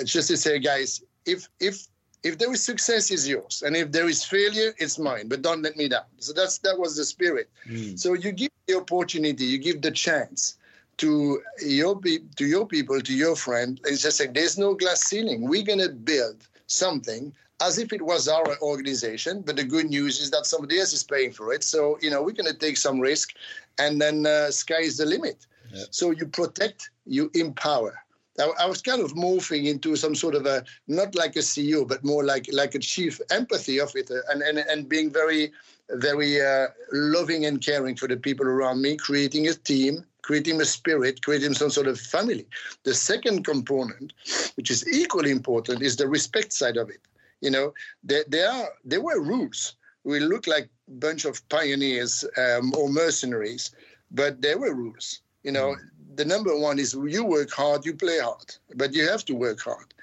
just 0.04 0.28
to 0.28 0.36
say, 0.36 0.58
guys, 0.58 1.02
if 1.26 1.48
if 1.60 1.86
if 2.22 2.38
there 2.38 2.52
is 2.52 2.62
success, 2.62 3.10
is 3.10 3.28
yours, 3.28 3.62
and 3.64 3.76
if 3.76 3.90
there 3.92 4.08
is 4.08 4.24
failure, 4.24 4.74
it's 4.78 4.98
mine. 4.98 5.28
But 5.28 5.42
don't 5.42 5.62
let 5.62 5.76
me 5.76 5.88
down. 5.88 6.10
So 6.18 6.32
that's 6.32 6.58
that 6.58 6.78
was 6.78 6.96
the 6.96 7.04
spirit. 7.04 7.50
Mm. 7.68 7.98
So 7.98 8.14
you 8.14 8.32
give 8.32 8.50
the 8.66 8.76
opportunity, 8.76 9.44
you 9.44 9.58
give 9.58 9.82
the 9.82 9.90
chance 9.90 10.58
to 10.98 11.42
your 11.64 11.98
pe- 11.98 12.26
to 12.36 12.46
your 12.46 12.66
people, 12.66 13.00
to 13.00 13.14
your 13.14 13.34
friend, 13.34 13.80
and 13.84 13.98
just 13.98 14.16
say, 14.18 14.26
there's 14.26 14.58
no 14.58 14.74
glass 14.74 15.04
ceiling. 15.04 15.48
We're 15.48 15.64
gonna 15.64 15.88
build 15.88 16.46
something 16.66 17.32
as 17.60 17.78
if 17.78 17.92
it 17.92 18.02
was 18.02 18.28
our 18.28 18.58
organization. 18.60 19.42
But 19.42 19.56
the 19.56 19.64
good 19.64 19.86
news 19.86 20.20
is 20.20 20.30
that 20.30 20.46
somebody 20.46 20.78
else 20.78 20.92
is 20.92 21.04
paying 21.04 21.32
for 21.32 21.52
it. 21.52 21.62
So, 21.62 21.98
you 22.00 22.10
know, 22.10 22.22
we're 22.22 22.32
going 22.32 22.52
to 22.52 22.58
take 22.58 22.76
some 22.76 23.00
risk 23.00 23.34
and 23.78 24.00
then 24.00 24.26
uh, 24.26 24.50
sky 24.50 24.80
is 24.80 24.96
the 24.96 25.06
limit. 25.06 25.46
Yeah. 25.72 25.84
So 25.90 26.10
you 26.10 26.26
protect, 26.26 26.90
you 27.06 27.30
empower. 27.34 28.02
I, 28.38 28.50
I 28.60 28.66
was 28.66 28.80
kind 28.80 29.02
of 29.02 29.14
morphing 29.14 29.66
into 29.66 29.96
some 29.96 30.14
sort 30.14 30.34
of 30.34 30.46
a, 30.46 30.64
not 30.88 31.14
like 31.14 31.36
a 31.36 31.40
CEO, 31.40 31.86
but 31.86 32.04
more 32.04 32.24
like 32.24 32.48
like 32.52 32.74
a 32.74 32.78
chief 32.78 33.20
empathy 33.30 33.78
of 33.78 33.94
it 33.94 34.10
uh, 34.10 34.20
and, 34.30 34.42
and, 34.42 34.58
and 34.58 34.88
being 34.88 35.10
very, 35.10 35.52
very 35.90 36.40
uh, 36.40 36.68
loving 36.92 37.44
and 37.46 37.60
caring 37.60 37.96
for 37.96 38.08
the 38.08 38.16
people 38.16 38.46
around 38.46 38.80
me, 38.80 38.96
creating 38.96 39.48
a 39.48 39.54
team, 39.54 40.04
creating 40.22 40.60
a 40.60 40.64
spirit, 40.64 41.22
creating 41.22 41.54
some 41.54 41.70
sort 41.70 41.86
of 41.86 42.00
family. 42.00 42.46
The 42.84 42.94
second 42.94 43.44
component, 43.44 44.12
which 44.56 44.70
is 44.70 44.86
equally 44.88 45.30
important, 45.30 45.82
is 45.82 45.96
the 45.96 46.08
respect 46.08 46.52
side 46.52 46.76
of 46.76 46.88
it. 46.88 47.00
You 47.40 47.50
know, 47.50 47.72
there, 48.02 48.24
there 48.28 48.50
are 48.50 48.68
there 48.84 49.00
were 49.00 49.20
rules. 49.20 49.76
We 50.04 50.20
look 50.20 50.46
like 50.46 50.68
a 50.88 50.92
bunch 50.92 51.24
of 51.24 51.46
pioneers 51.48 52.24
um, 52.36 52.72
or 52.74 52.88
mercenaries, 52.88 53.70
but 54.10 54.40
there 54.40 54.58
were 54.58 54.74
rules. 54.74 55.20
You 55.42 55.52
know, 55.52 55.74
mm. 55.74 56.16
the 56.16 56.24
number 56.24 56.56
one 56.56 56.78
is 56.78 56.94
you 56.94 57.24
work 57.24 57.50
hard, 57.50 57.84
you 57.84 57.94
play 57.94 58.18
hard, 58.18 58.54
but 58.76 58.94
you 58.94 59.08
have 59.08 59.24
to 59.26 59.34
work 59.34 59.60
hard, 59.60 59.94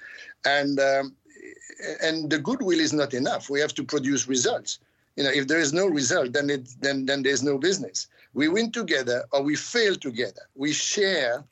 and 0.44 0.78
um, 0.80 1.14
and 2.02 2.30
the 2.30 2.38
goodwill 2.38 2.80
is 2.80 2.92
not 2.92 3.14
enough. 3.14 3.50
We 3.50 3.60
have 3.60 3.74
to 3.74 3.84
produce 3.84 4.28
results. 4.28 4.78
You 5.16 5.24
know, 5.24 5.30
if 5.30 5.48
there 5.48 5.58
is 5.58 5.72
no 5.72 5.86
result, 5.86 6.32
then 6.32 6.50
it 6.50 6.68
then 6.80 7.06
then 7.06 7.22
there's 7.22 7.42
no 7.42 7.58
business. 7.58 8.08
We 8.34 8.48
win 8.48 8.70
together 8.70 9.24
or 9.32 9.42
we 9.42 9.56
fail 9.56 9.94
together. 9.96 10.42
We 10.54 10.72
share 10.72 11.44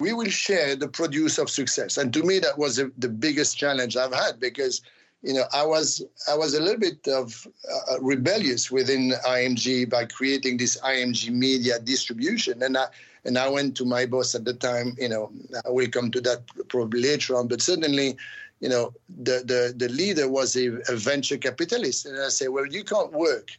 we 0.00 0.12
will 0.12 0.30
share 0.30 0.74
the 0.74 0.88
produce 0.88 1.38
of 1.38 1.48
success. 1.48 1.96
And 1.96 2.12
to 2.12 2.24
me, 2.24 2.40
that 2.40 2.58
was 2.58 2.76
the 2.76 3.08
biggest 3.08 3.56
challenge 3.56 3.96
I've 3.96 4.12
had 4.12 4.40
because 4.40 4.82
you 5.22 5.32
know, 5.32 5.44
I 5.52 5.64
was 5.64 6.04
I 6.28 6.34
was 6.34 6.54
a 6.54 6.60
little 6.60 6.80
bit 6.80 7.06
of 7.06 7.46
uh, 7.70 8.00
rebellious 8.00 8.70
within 8.70 9.12
IMG 9.24 9.88
by 9.88 10.04
creating 10.04 10.56
this 10.56 10.76
IMG 10.80 11.30
media 11.30 11.78
distribution, 11.78 12.62
and 12.62 12.76
I 12.76 12.86
and 13.24 13.38
I 13.38 13.48
went 13.48 13.76
to 13.76 13.84
my 13.84 14.04
boss 14.04 14.34
at 14.34 14.44
the 14.44 14.54
time. 14.54 14.96
You 14.98 15.08
know, 15.08 15.32
I 15.64 15.70
will 15.70 15.88
come 15.88 16.10
to 16.10 16.20
that 16.22 16.42
probably 16.68 17.02
later 17.02 17.36
on, 17.36 17.46
but 17.46 17.62
certainly, 17.62 18.16
you 18.60 18.68
know, 18.68 18.92
the 19.08 19.44
the 19.46 19.74
the 19.76 19.88
leader 19.92 20.28
was 20.28 20.56
a, 20.56 20.80
a 20.88 20.96
venture 20.96 21.38
capitalist, 21.38 22.04
and 22.04 22.20
I 22.20 22.28
say, 22.28 22.48
well, 22.48 22.66
you 22.66 22.82
can't 22.82 23.12
work 23.12 23.52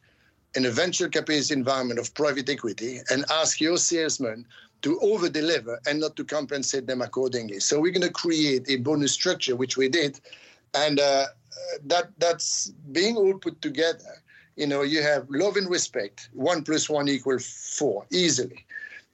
in 0.55 0.65
a 0.65 0.69
venture 0.69 1.07
capitalist 1.07 1.51
environment 1.51 1.99
of 1.99 2.13
private 2.13 2.49
equity 2.49 2.99
and 3.09 3.23
ask 3.31 3.61
your 3.61 3.77
salesman 3.77 4.45
to 4.81 4.99
over 4.99 5.29
deliver 5.29 5.79
and 5.87 6.01
not 6.01 6.17
to 6.17 6.25
compensate 6.25 6.87
them 6.87 7.01
accordingly. 7.01 7.61
So 7.61 7.79
we're 7.79 7.93
going 7.93 8.05
to 8.05 8.11
create 8.11 8.69
a 8.69 8.75
bonus 8.75 9.13
structure, 9.13 9.55
which 9.55 9.77
we 9.77 9.87
did, 9.87 10.19
and. 10.73 10.99
Uh, 10.99 11.27
that 11.85 12.11
that's 12.17 12.71
being 12.91 13.17
all 13.17 13.33
put 13.33 13.61
together. 13.61 14.21
You 14.55 14.67
know, 14.67 14.83
you 14.83 15.01
have 15.01 15.25
love 15.29 15.57
and 15.57 15.69
respect. 15.69 16.29
One 16.33 16.63
plus 16.63 16.89
one 16.89 17.09
equals 17.09 17.45
four 17.77 18.05
easily, 18.11 18.65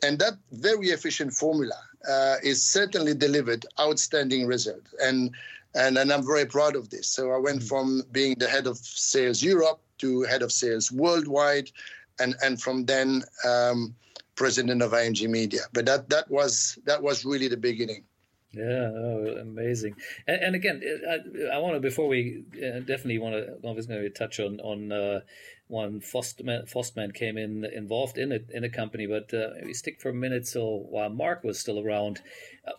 and 0.04 0.20
that 0.20 0.34
very 0.52 0.88
efficient 0.90 1.34
formula 1.34 1.80
uh, 2.08 2.36
is 2.44 2.64
certainly 2.64 3.14
delivered 3.14 3.66
outstanding 3.80 4.48
result. 4.48 4.84
And 5.02 5.32
and 5.76 5.98
and 5.98 6.12
I'm 6.12 6.26
very 6.26 6.46
proud 6.46 6.76
of 6.76 6.90
this. 6.90 7.08
So 7.08 7.32
I 7.32 7.38
went 7.38 7.62
mm. 7.62 7.68
from 7.68 8.04
being 8.12 8.36
the 8.38 8.48
head 8.48 8.68
of 8.68 8.78
sales 8.78 9.42
Europe 9.42 9.80
to 10.00 10.24
head 10.24 10.42
of 10.42 10.52
sales 10.52 10.92
worldwide, 10.92 11.72
and 12.20 12.36
and 12.44 12.62
from 12.62 12.86
then 12.86 13.24
um, 13.48 13.96
president 14.36 14.82
of 14.82 14.92
IMG 14.92 15.30
Media. 15.30 15.62
But 15.74 15.86
that 15.86 16.10
that 16.10 16.30
was 16.30 16.78
that 16.86 17.02
was 17.02 17.26
really 17.26 17.48
the 17.48 17.58
beginning. 17.58 18.04
Yeah, 18.52 18.90
oh, 18.96 19.38
amazing. 19.42 19.96
And, 20.28 20.42
and 20.42 20.56
again, 20.56 20.82
I, 21.08 21.56
I, 21.56 21.58
want 21.60 21.76
to 21.76 21.80
before 21.80 22.08
we 22.08 22.44
uh, 22.58 22.80
definitely 22.80 23.20
want 23.20 23.36
to 23.36 23.68
obviously 23.68 23.94
going 23.94 24.04
to 24.04 24.10
touch 24.10 24.40
on 24.40 24.60
on 24.62 24.92
uh, 24.92 25.20
one 25.68 26.02
Forstmann, 26.02 26.68
Forstmann 26.68 27.14
came 27.14 27.38
in 27.38 27.64
involved 27.64 28.18
in 28.18 28.32
it 28.32 28.50
in 28.52 28.64
a 28.64 28.70
company, 28.70 29.06
but 29.06 29.32
uh, 29.36 29.50
we 29.64 29.74
stick 29.76 30.02
for 30.02 30.10
a 30.10 30.14
minute. 30.14 30.48
So 30.48 30.88
while 30.90 31.12
Mark 31.12 31.44
was 31.44 31.60
still 31.60 31.80
around, 31.80 32.22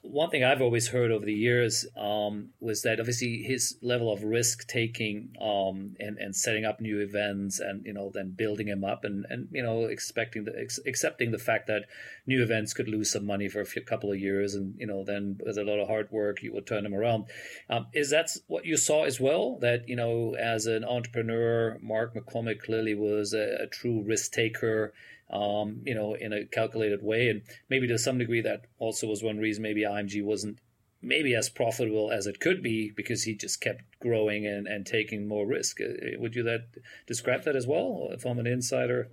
one 0.03 0.31
thing 0.31 0.45
I've 0.45 0.61
always 0.61 0.89
heard 0.89 1.11
over 1.11 1.25
the 1.25 1.35
years 1.35 1.87
um, 1.97 2.51
was 2.61 2.83
that 2.83 3.01
obviously 3.01 3.43
his 3.43 3.77
level 3.83 4.13
of 4.13 4.23
risk 4.23 4.67
taking 4.67 5.37
um, 5.41 5.97
and 5.99 6.19
and 6.19 6.35
setting 6.35 6.65
up 6.65 6.81
new 6.81 7.01
events 7.01 7.61
and 7.61 7.85
you 7.85 7.93
know 7.93 8.11
then 8.13 8.31
building 8.31 8.67
them 8.67 8.85
up 8.85 9.05
and 9.05 9.27
and 9.31 9.49
you 9.53 9.63
know 9.63 9.85
expecting 9.85 10.45
the 10.45 10.53
ex- 10.59 10.81
accepting 10.87 11.31
the 11.31 11.39
fact 11.39 11.67
that 11.67 11.87
new 12.27 12.43
events 12.43 12.75
could 12.75 12.89
lose 12.89 13.11
some 13.11 13.27
money 13.27 13.49
for 13.49 13.61
a 13.61 13.67
few, 13.67 13.83
couple 13.83 14.13
of 14.13 14.19
years 14.19 14.55
and 14.55 14.75
you 14.79 14.87
know 14.87 15.05
then 15.05 15.39
with 15.45 15.59
a 15.59 15.65
lot 15.65 15.79
of 15.79 15.89
hard 15.89 16.11
work 16.11 16.43
you 16.43 16.53
would 16.53 16.67
turn 16.67 16.85
them 16.85 16.95
around. 16.95 17.25
Um, 17.69 17.87
is 17.93 18.11
that 18.11 18.31
what 18.47 18.65
you 18.65 18.77
saw 18.77 19.05
as 19.05 19.21
well? 19.21 19.59
That 19.61 19.89
you 19.89 19.97
know 19.97 20.35
as 20.35 20.67
an 20.67 20.85
entrepreneur, 20.85 21.79
Mark 21.83 22.15
McCormack 22.15 22.61
clearly 22.61 22.95
was 22.95 23.33
a, 23.33 23.63
a 23.63 23.67
true 23.67 24.03
risk 24.03 24.33
taker, 24.33 24.93
um, 25.33 25.83
you 25.85 25.95
know, 25.95 26.15
in 26.15 26.33
a 26.33 26.45
calculated 26.45 27.03
way. 27.03 27.29
And 27.29 27.43
maybe 27.69 27.87
to 27.89 27.99
some 27.99 28.19
degree, 28.19 28.41
that 28.43 28.67
also 28.79 29.07
was 29.07 29.23
one 29.23 29.39
reason 29.39 29.63
maybe 29.63 29.83
IMG 29.83 30.23
wasn't 30.25 30.59
maybe 31.03 31.35
as 31.35 31.49
profitable 31.49 32.11
as 32.11 32.27
it 32.27 32.41
could 32.41 32.63
be 32.63 32.91
because 32.95 33.23
he 33.23 33.35
just 33.35 33.61
kept 33.61 33.83
growing 34.01 34.47
and, 34.47 34.67
and 34.67 34.85
taking 34.85 35.27
more 35.27 35.47
risk. 35.47 35.81
Uh, 35.81 36.19
would 36.19 36.35
you 36.35 36.43
that 36.43 36.67
describe 37.07 37.45
that 37.45 37.57
as 37.57 37.67
well 37.67 38.09
if 38.13 38.25
I'm 38.25 38.39
an 38.39 38.47
insider? 38.47 39.09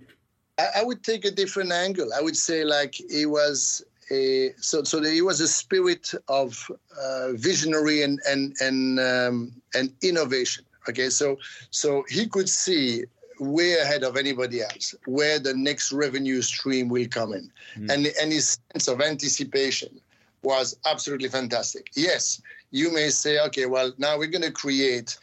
I, 0.58 0.82
would 0.82 1.04
take 1.04 1.24
a 1.24 1.30
different 1.30 1.70
angle. 1.70 2.10
I 2.12 2.20
would 2.20 2.36
say 2.36 2.64
like 2.64 2.94
he 2.94 3.26
was 3.26 3.82
a 4.10 4.52
so 4.56 4.82
so 4.82 5.00
he 5.02 5.22
was 5.22 5.40
a 5.40 5.46
spirit 5.46 6.12
of 6.26 6.68
uh, 7.00 7.32
visionary 7.34 8.02
and 8.02 8.18
and 8.26 8.56
and 8.60 8.98
um, 8.98 9.52
and 9.74 9.92
innovation. 10.02 10.64
Okay, 10.88 11.10
so 11.10 11.36
so 11.70 12.04
he 12.08 12.26
could 12.26 12.48
see 12.48 13.04
way 13.40 13.78
ahead 13.78 14.02
of 14.02 14.16
anybody 14.16 14.62
else 14.62 14.94
where 15.06 15.38
the 15.38 15.54
next 15.54 15.92
revenue 15.92 16.42
stream 16.42 16.88
will 16.88 17.06
come 17.08 17.32
in, 17.32 17.50
mm. 17.76 17.90
and 17.90 18.06
and 18.20 18.32
his 18.32 18.58
sense 18.72 18.88
of 18.88 19.00
anticipation 19.00 20.00
was 20.42 20.76
absolutely 20.86 21.28
fantastic. 21.28 21.90
Yes, 21.94 22.40
you 22.70 22.92
may 22.92 23.10
say, 23.10 23.40
okay, 23.46 23.66
well 23.66 23.92
now 23.98 24.18
we're 24.18 24.28
going 24.28 24.42
to 24.42 24.52
create 24.52 25.18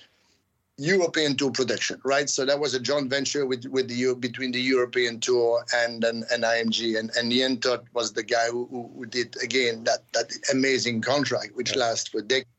European 0.78 1.38
tour 1.38 1.52
production, 1.52 2.02
right? 2.04 2.30
So 2.30 2.46
that 2.46 2.60
was 2.60 2.74
a 2.74 2.80
joint 2.80 3.10
venture 3.10 3.46
with 3.46 3.66
with 3.66 3.88
the 3.88 4.14
between 4.16 4.52
the 4.52 4.62
European 4.62 5.20
tour 5.20 5.64
and 5.74 6.04
and, 6.04 6.26
and 6.32 6.44
IMG, 6.44 7.00
and 7.00 7.10
and 7.16 7.32
Ian 7.32 7.60
Todd 7.60 7.86
was 7.94 8.12
the 8.12 8.24
guy 8.24 8.48
who, 8.48 8.66
who 8.96 9.06
did 9.06 9.42
again 9.42 9.86
that 9.86 10.00
that 10.14 10.32
amazing 10.52 11.02
contract 11.02 11.56
which 11.56 11.72
yeah. 11.72 11.84
lasts 11.84 12.10
for 12.10 12.22
decades. 12.22 12.50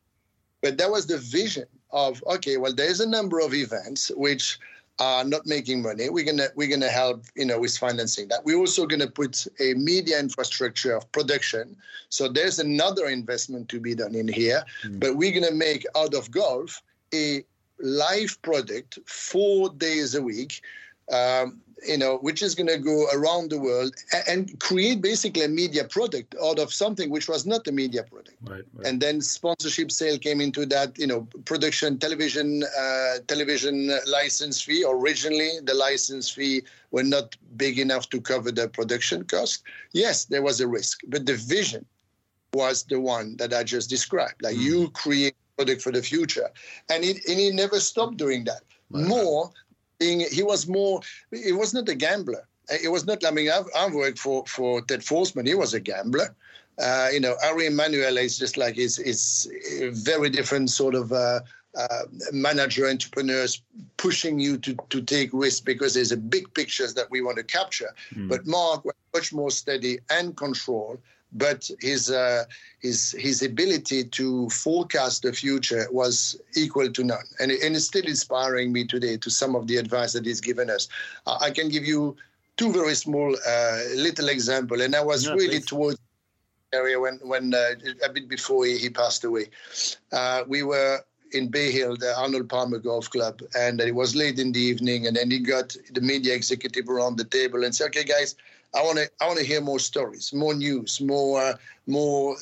But 0.61 0.79
that 0.79 0.89
was 0.89 1.05
the 1.05 1.19
vision 1.19 1.67
of 1.91 2.23
okay, 2.25 2.57
well, 2.57 2.73
there's 2.73 3.01
a 3.01 3.09
number 3.09 3.39
of 3.39 3.53
events 3.53 4.11
which 4.15 4.59
are 4.99 5.23
not 5.23 5.45
making 5.45 5.81
money. 5.81 6.09
We're 6.09 6.25
gonna 6.25 6.47
we're 6.55 6.69
gonna 6.69 6.89
help 6.89 7.25
you 7.35 7.45
know 7.45 7.59
with 7.59 7.77
financing 7.77 8.27
that. 8.29 8.43
We're 8.45 8.57
also 8.57 8.85
gonna 8.85 9.09
put 9.09 9.45
a 9.59 9.73
media 9.75 10.19
infrastructure 10.19 10.95
of 10.95 11.11
production. 11.11 11.75
So 12.09 12.27
there's 12.27 12.59
another 12.59 13.07
investment 13.07 13.69
to 13.69 13.79
be 13.79 13.93
done 13.95 14.15
in 14.15 14.27
here. 14.27 14.63
Mm. 14.83 14.99
But 14.99 15.15
we're 15.15 15.33
gonna 15.33 15.55
make 15.55 15.85
out 15.95 16.13
of 16.13 16.31
golf 16.31 16.81
a 17.13 17.43
live 17.79 18.41
product 18.41 18.99
four 19.05 19.69
days 19.69 20.15
a 20.15 20.21
week. 20.21 20.61
Um, 21.11 21.61
you 21.85 21.97
know, 21.97 22.17
which 22.17 22.41
is 22.41 22.55
going 22.55 22.67
to 22.67 22.77
go 22.77 23.07
around 23.13 23.51
the 23.51 23.59
world 23.59 23.93
and, 24.27 24.59
create 24.59 25.01
basically 25.01 25.43
a 25.43 25.47
media 25.47 25.83
product 25.83 26.35
out 26.43 26.59
of 26.59 26.73
something 26.73 27.09
which 27.09 27.27
was 27.27 27.45
not 27.45 27.67
a 27.67 27.71
media 27.71 28.03
product. 28.03 28.35
Right, 28.41 28.63
right. 28.73 28.87
And 28.87 29.01
then 29.01 29.21
sponsorship 29.21 29.91
sale 29.91 30.17
came 30.17 30.41
into 30.41 30.65
that. 30.67 30.97
You 30.97 31.07
know, 31.07 31.27
production, 31.45 31.99
television, 31.99 32.63
uh, 32.63 33.17
television 33.27 33.91
license 34.07 34.61
fee. 34.61 34.83
Originally, 34.87 35.51
the 35.63 35.73
license 35.73 36.29
fee 36.29 36.63
were 36.91 37.03
not 37.03 37.35
big 37.55 37.79
enough 37.79 38.09
to 38.09 38.21
cover 38.21 38.51
the 38.51 38.67
production 38.69 39.23
cost. 39.23 39.63
Yes, 39.93 40.25
there 40.25 40.41
was 40.41 40.59
a 40.61 40.67
risk, 40.67 41.01
but 41.07 41.25
the 41.25 41.35
vision 41.35 41.85
was 42.53 42.83
the 42.83 42.99
one 42.99 43.37
that 43.37 43.53
I 43.53 43.63
just 43.63 43.89
described. 43.89 44.41
Like 44.41 44.55
mm. 44.55 44.61
you 44.61 44.89
create 44.89 45.35
product 45.57 45.81
for 45.81 45.91
the 45.91 46.01
future, 46.01 46.49
and 46.89 47.03
it 47.03 47.25
and 47.27 47.39
he 47.39 47.51
never 47.51 47.79
stopped 47.79 48.17
doing 48.17 48.43
that. 48.45 48.61
Right. 48.89 49.05
More 49.05 49.51
being 49.99 50.21
he 50.31 50.43
was 50.43 50.67
more 50.67 51.01
he 51.31 51.51
was 51.51 51.73
not 51.73 51.89
a 51.89 51.95
gambler 51.95 52.47
it 52.69 52.91
was 52.91 53.05
not 53.05 53.25
i 53.25 53.31
mean 53.31 53.49
i've, 53.49 53.65
I've 53.75 53.93
worked 53.93 54.19
for 54.19 54.45
for 54.45 54.81
ted 54.81 55.01
forstmann 55.01 55.47
he 55.47 55.55
was 55.55 55.73
a 55.73 55.79
gambler 55.79 56.35
uh, 56.79 57.09
you 57.11 57.19
know 57.19 57.35
ari 57.43 57.67
emanuel 57.67 58.17
is 58.17 58.37
just 58.37 58.57
like 58.57 58.77
is 58.77 58.99
is 58.99 59.49
a 59.81 59.89
very 59.89 60.29
different 60.29 60.69
sort 60.69 60.95
of 60.95 61.11
uh, 61.11 61.39
uh, 61.77 62.05
manager 62.31 62.87
entrepreneurs 62.87 63.61
pushing 63.97 64.39
you 64.39 64.57
to, 64.57 64.75
to 64.89 65.01
take 65.01 65.29
risks 65.31 65.59
because 65.59 65.93
there's 65.93 66.11
a 66.11 66.17
big 66.17 66.51
pictures 66.55 66.95
that 66.95 67.09
we 67.11 67.21
want 67.21 67.37
to 67.37 67.43
capture. 67.43 67.93
Mm. 68.15 68.29
But 68.29 68.47
Mark 68.47 68.83
was 68.83 68.95
much 69.13 69.31
more 69.31 69.51
steady 69.51 69.99
and 70.09 70.35
control 70.35 70.99
but 71.33 71.69
his 71.81 72.09
uh, 72.09 72.45
his 72.79 73.11
his 73.11 73.41
ability 73.41 74.05
to 74.05 74.49
forecast 74.49 75.23
the 75.23 75.33
future 75.33 75.87
was 75.91 76.39
equal 76.55 76.91
to 76.91 77.03
none, 77.03 77.25
and, 77.39 77.51
and 77.51 77.75
it's 77.75 77.85
still 77.85 78.05
inspiring 78.05 78.71
me 78.71 78.85
today 78.85 79.17
to 79.17 79.29
some 79.29 79.55
of 79.55 79.67
the 79.67 79.77
advice 79.77 80.13
that 80.13 80.25
he's 80.25 80.41
given 80.41 80.69
us. 80.69 80.87
I 81.25 81.51
can 81.51 81.69
give 81.69 81.85
you 81.85 82.15
two 82.57 82.71
very 82.71 82.95
small 82.95 83.35
uh, 83.47 83.79
little 83.95 84.29
example, 84.29 84.81
and 84.81 84.95
I 84.95 85.01
was 85.01 85.25
no, 85.25 85.33
really 85.33 85.59
please. 85.59 85.65
towards 85.65 85.99
area 86.73 86.99
when 86.99 87.19
when 87.23 87.53
uh, 87.53 87.71
a 88.03 88.09
bit 88.09 88.27
before 88.27 88.65
he, 88.65 88.77
he 88.77 88.89
passed 88.89 89.23
away. 89.23 89.49
Uh, 90.11 90.43
we 90.47 90.63
were 90.63 90.99
in 91.33 91.49
Bay 91.49 91.71
Hill, 91.71 91.97
the 91.97 92.17
Arnold 92.17 92.49
Palmer 92.49 92.77
Golf 92.77 93.09
Club, 93.09 93.41
and 93.55 93.81
it 93.81 93.93
was 93.93 94.15
late 94.15 94.39
in 94.39 94.51
the 94.51 94.59
evening, 94.59 95.07
and 95.07 95.15
then 95.15 95.29
he 95.29 95.39
got 95.39 95.75
the 95.91 96.01
media 96.01 96.33
executive 96.33 96.89
around 96.89 97.17
the 97.17 97.25
table 97.25 97.63
and 97.63 97.75
said, 97.75 97.87
"Okay, 97.87 98.03
guys." 98.03 98.35
I 98.75 98.83
want 98.83 98.97
to 98.97 99.09
I 99.21 99.27
want 99.27 99.39
to 99.39 99.45
hear 99.45 99.61
more 99.61 99.79
stories, 99.79 100.33
more 100.33 100.53
news, 100.53 101.01
more 101.01 101.41
uh, 101.41 101.53
more 101.85 102.35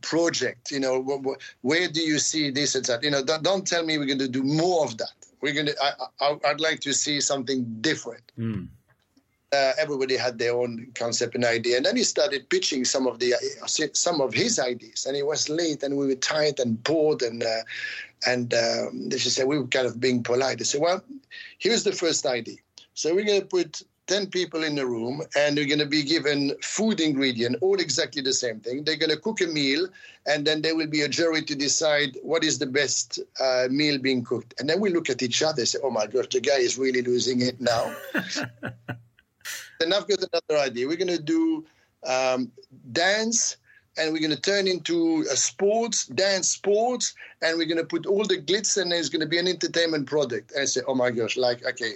project. 0.00 0.70
You 0.70 0.80
know, 0.80 1.36
where 1.62 1.88
do 1.88 2.00
you 2.00 2.18
see 2.18 2.50
this 2.50 2.74
and 2.74 2.84
that? 2.86 3.02
You 3.02 3.10
know, 3.10 3.24
don't, 3.24 3.42
don't 3.42 3.66
tell 3.66 3.84
me 3.84 3.98
we're 3.98 4.06
going 4.06 4.18
to 4.18 4.28
do 4.28 4.42
more 4.42 4.84
of 4.84 4.96
that. 4.98 5.14
We're 5.40 5.54
going 5.54 5.66
to. 5.66 5.76
I, 5.82 5.92
I, 6.44 6.52
would 6.52 6.60
like 6.60 6.80
to 6.80 6.92
see 6.92 7.20
something 7.20 7.64
different. 7.80 8.32
Mm. 8.38 8.68
Uh, 9.52 9.72
everybody 9.78 10.16
had 10.16 10.38
their 10.38 10.54
own 10.54 10.90
concept 10.94 11.34
and 11.34 11.44
idea, 11.44 11.76
and 11.76 11.86
then 11.86 11.96
he 11.96 12.02
started 12.02 12.48
pitching 12.48 12.84
some 12.84 13.06
of 13.06 13.18
the 13.18 13.34
uh, 13.34 13.66
some 13.92 14.20
of 14.20 14.32
his 14.32 14.58
ideas. 14.58 15.06
And 15.06 15.16
it 15.16 15.26
was 15.26 15.48
late, 15.48 15.82
and 15.82 15.96
we 15.96 16.06
were 16.06 16.14
tired 16.14 16.58
and 16.60 16.82
bored, 16.82 17.22
and 17.22 17.42
uh, 17.42 17.62
and 18.26 18.54
um, 18.54 19.08
they 19.08 19.16
just 19.16 19.36
said 19.36 19.46
we 19.46 19.58
were 19.58 19.66
kind 19.66 19.86
of 19.86 20.00
being 20.00 20.22
polite. 20.22 20.58
They 20.58 20.64
said, 20.64 20.80
"Well, 20.80 21.04
here's 21.58 21.84
the 21.84 21.92
first 21.92 22.26
idea. 22.26 22.56
So 22.94 23.14
we're 23.14 23.24
going 23.24 23.40
to 23.40 23.46
put 23.46 23.82
10 24.06 24.26
people 24.26 24.64
in 24.64 24.74
the 24.74 24.86
room 24.86 25.22
and 25.36 25.56
they're 25.56 25.66
going 25.66 25.78
to 25.78 25.86
be 25.86 26.02
given 26.02 26.52
food 26.60 27.00
ingredient 27.00 27.56
all 27.60 27.80
exactly 27.80 28.20
the 28.20 28.32
same 28.32 28.60
thing. 28.60 28.84
They're 28.84 28.96
going 28.96 29.10
to 29.10 29.16
cook 29.16 29.40
a 29.40 29.46
meal 29.46 29.88
and 30.26 30.46
then 30.46 30.62
there 30.62 30.76
will 30.76 30.86
be 30.86 31.02
a 31.02 31.08
jury 31.08 31.42
to 31.42 31.54
decide 31.54 32.18
what 32.22 32.44
is 32.44 32.58
the 32.58 32.66
best 32.66 33.18
uh, 33.40 33.68
meal 33.70 33.98
being 33.98 34.22
cooked. 34.22 34.54
And 34.58 34.68
then 34.68 34.80
we 34.80 34.90
look 34.90 35.08
at 35.08 35.22
each 35.22 35.42
other 35.42 35.62
and 35.62 35.68
say 35.68 35.78
oh 35.82 35.90
my 35.90 36.06
gosh 36.06 36.26
the 36.30 36.40
guy 36.40 36.58
is 36.58 36.78
really 36.78 37.02
losing 37.02 37.40
it 37.40 37.60
now. 37.60 37.94
Then 39.80 39.92
i've 39.92 40.06
got 40.06 40.20
another 40.20 40.62
idea. 40.62 40.86
We're 40.86 40.96
going 40.96 41.08
to 41.08 41.22
do 41.22 41.64
um, 42.06 42.50
dance 42.92 43.56
and 43.96 44.12
we're 44.12 44.20
going 44.20 44.30
to 44.30 44.40
turn 44.40 44.66
into 44.66 45.24
a 45.30 45.36
sports 45.36 46.06
dance 46.06 46.50
sports 46.50 47.14
and 47.42 47.58
we're 47.58 47.66
going 47.66 47.78
to 47.78 47.84
put 47.84 48.06
all 48.06 48.24
the 48.24 48.38
glitz 48.38 48.80
and 48.80 48.90
there's 48.90 49.08
going 49.08 49.20
to 49.20 49.26
be 49.26 49.38
an 49.38 49.48
entertainment 49.48 50.06
product. 50.06 50.52
And 50.52 50.62
i 50.62 50.64
say 50.64 50.82
oh 50.86 50.94
my 50.94 51.10
gosh 51.10 51.36
like 51.36 51.64
okay 51.66 51.94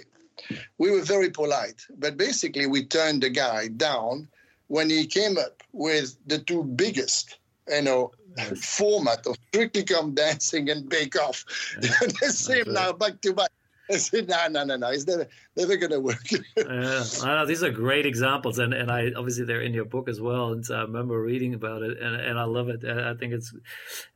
we 0.77 0.91
were 0.91 1.01
very 1.01 1.29
polite, 1.29 1.85
but 1.97 2.17
basically 2.17 2.65
we 2.65 2.85
turned 2.85 3.23
the 3.23 3.29
guy 3.29 3.67
down 3.67 4.27
when 4.67 4.89
he 4.89 5.05
came 5.05 5.37
up 5.37 5.63
with 5.73 6.15
the 6.27 6.39
two 6.39 6.63
biggest, 6.63 7.37
you 7.67 7.81
know, 7.81 8.11
format 8.55 9.25
of 9.25 9.35
Strictly 9.49 9.83
Come 9.83 10.13
Dancing 10.13 10.69
and 10.69 10.87
Bake 10.87 11.19
Off. 11.19 11.43
the 11.81 12.31
same 12.31 12.73
now, 12.73 12.93
back 12.93 13.21
to 13.21 13.33
back. 13.33 13.49
I 13.91 13.97
said, 13.97 14.29
no, 14.29 14.47
no, 14.49 14.63
no, 14.63 14.75
no. 14.77 14.89
It's 14.89 15.07
never, 15.07 15.27
never 15.57 15.75
going 15.75 15.91
to 15.91 15.99
work. 15.99 16.23
yeah, 16.57 17.03
know, 17.23 17.45
these 17.47 17.63
are 17.63 17.71
great 17.71 18.05
examples, 18.05 18.59
and, 18.59 18.71
and 18.73 18.91
I 18.91 19.11
obviously 19.17 19.45
they're 19.45 19.61
in 19.61 19.73
your 19.73 19.85
book 19.85 20.07
as 20.07 20.21
well. 20.21 20.51
And 20.51 20.63
so 20.63 20.75
I 20.75 20.81
remember 20.81 21.19
reading 21.19 21.55
about 21.55 21.81
it, 21.81 21.97
and, 21.99 22.15
and 22.15 22.37
I 22.37 22.43
love 22.43 22.69
it. 22.69 22.85
I 22.85 23.15
think 23.15 23.33
it's 23.33 23.51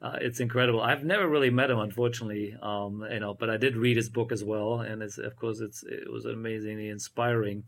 uh, 0.01 0.17
it's 0.21 0.39
incredible. 0.39 0.81
I've 0.81 1.03
never 1.03 1.27
really 1.27 1.49
met 1.49 1.71
him, 1.71 1.79
unfortunately, 1.79 2.55
um, 2.61 3.03
you 3.09 3.19
know, 3.19 3.33
but 3.33 3.49
I 3.49 3.57
did 3.57 3.75
read 3.75 3.97
his 3.97 4.09
book 4.09 4.31
as 4.31 4.43
well, 4.43 4.81
and 4.81 5.01
it's 5.01 5.17
of 5.17 5.35
course 5.37 5.59
it's 5.59 5.83
it 5.83 6.11
was 6.11 6.25
amazingly 6.25 6.89
inspiring. 6.89 7.63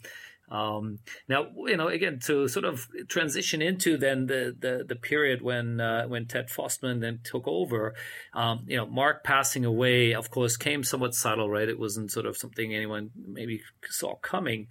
Um, 0.50 1.00
now, 1.28 1.48
you 1.66 1.78
know, 1.78 1.88
again, 1.88 2.20
to 2.26 2.48
sort 2.48 2.66
of 2.66 2.88
transition 3.08 3.62
into 3.62 3.98
then 3.98 4.28
the 4.28 4.56
the, 4.58 4.86
the 4.88 4.96
period 4.96 5.42
when 5.42 5.82
uh, 5.82 6.06
when 6.08 6.28
Ted 6.28 6.50
Forstmann 6.50 7.02
then 7.02 7.20
took 7.24 7.48
over, 7.48 7.96
um, 8.34 8.66
you 8.68 8.78
know, 8.78 8.86
Mark 8.86 9.24
passing 9.24 9.66
away, 9.66 10.14
of 10.14 10.30
course, 10.30 10.56
came 10.58 10.84
somewhat 10.84 11.16
subtle, 11.16 11.50
right? 11.50 11.68
It 11.68 11.80
wasn't 11.80 12.12
sort 12.12 12.26
of 12.26 12.38
something 12.38 12.74
anyone 12.74 13.10
maybe 13.16 13.62
saw 13.90 14.16
coming. 14.16 14.68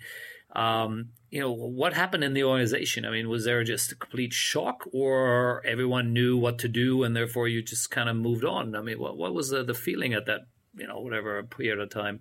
Um, 0.54 1.10
you 1.30 1.40
know, 1.40 1.50
what 1.50 1.94
happened 1.94 2.22
in 2.22 2.34
the 2.34 2.44
organization? 2.44 3.04
I 3.04 3.10
mean, 3.10 3.28
was 3.28 3.44
there 3.44 3.64
just 3.64 3.90
a 3.90 3.96
complete 3.96 4.32
shock, 4.32 4.88
or 4.92 5.60
everyone 5.66 6.12
knew 6.12 6.36
what 6.36 6.60
to 6.60 6.68
do, 6.68 7.02
and 7.02 7.16
therefore 7.16 7.48
you 7.48 7.60
just 7.60 7.90
kind 7.90 8.08
of 8.08 8.14
moved 8.14 8.44
on? 8.44 8.76
I 8.76 8.80
mean, 8.80 9.00
what 9.00 9.16
what 9.16 9.34
was 9.34 9.48
the, 9.50 9.64
the 9.64 9.74
feeling 9.74 10.14
at 10.14 10.26
that, 10.26 10.42
you 10.76 10.86
know, 10.86 11.00
whatever 11.00 11.42
period 11.42 11.80
of 11.80 11.90
time? 11.90 12.20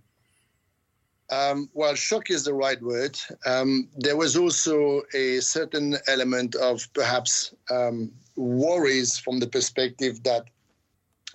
Um, 1.34 1.69
well, 1.73 1.95
shock 1.95 2.29
is 2.29 2.43
the 2.43 2.53
right 2.53 2.81
word. 2.81 3.19
Um, 3.45 3.88
there 3.97 4.17
was 4.17 4.36
also 4.36 5.01
a 5.13 5.39
certain 5.39 5.97
element 6.07 6.55
of 6.55 6.88
perhaps 6.93 7.53
um, 7.71 8.11
worries 8.36 9.17
from 9.17 9.39
the 9.39 9.47
perspective 9.47 10.23
that 10.23 10.45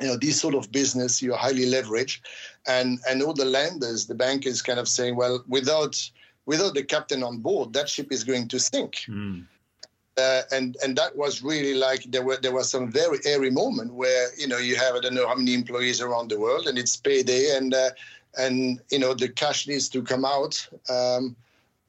you 0.01 0.07
know 0.07 0.16
this 0.16 0.40
sort 0.40 0.55
of 0.55 0.70
business 0.70 1.20
you're 1.20 1.36
highly 1.36 1.66
leveraged, 1.66 2.20
and 2.66 3.01
and 3.09 3.22
all 3.22 3.34
the 3.34 3.44
lenders, 3.44 4.07
the 4.07 4.14
bankers, 4.14 4.62
kind 4.62 4.78
of 4.78 4.88
saying, 4.88 5.16
well, 5.16 5.42
without 5.49 6.11
without 6.46 6.74
the 6.74 6.84
captain 6.84 7.22
on 7.22 7.38
board, 7.38 7.72
that 7.72 7.88
ship 7.88 8.12
is 8.12 8.22
going 8.24 8.49
to 8.49 8.59
sink. 8.59 9.05
Mm. 9.09 9.46
Uh, 10.16 10.42
and 10.53 10.76
and 10.82 10.96
that 10.96 11.16
was 11.16 11.42
really 11.42 11.74
like 11.74 12.03
there 12.11 12.24
were 12.24 12.36
there 12.36 12.55
was 12.55 12.68
some 12.70 12.90
very 12.90 13.18
airy 13.24 13.51
moment 13.51 13.94
where 13.94 14.28
you 14.36 14.49
know 14.49 14.59
you 14.59 14.74
have 14.74 14.96
I 14.96 15.01
don't 15.01 15.14
know 15.14 15.28
how 15.28 15.36
many 15.36 15.55
employees 15.55 16.01
around 16.01 16.28
the 16.28 16.40
world 16.40 16.66
and 16.66 16.76
it's 16.76 16.96
payday 16.96 17.57
and 17.57 17.72
uh, 17.72 17.90
and 18.37 18.81
you 18.91 18.99
know 18.99 19.14
the 19.14 19.29
cash 19.29 19.66
needs 19.66 19.89
to 19.91 20.03
come 20.03 20.24
out 20.24 20.68
um, 20.89 21.35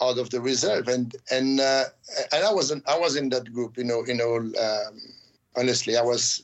out 0.01 0.17
of 0.17 0.29
the 0.29 0.39
reserve. 0.39 0.87
And 0.87 1.15
and 1.31 1.59
uh, 1.59 1.85
and 2.31 2.43
I 2.43 2.53
wasn't 2.53 2.87
I 2.87 2.97
was 2.97 3.15
in 3.15 3.29
that 3.29 3.51
group 3.53 3.77
you 3.77 3.83
know 3.83 4.03
you 4.05 4.15
know 4.15 4.37
um, 4.37 5.01
honestly 5.57 5.97
I 5.97 6.01
was 6.01 6.43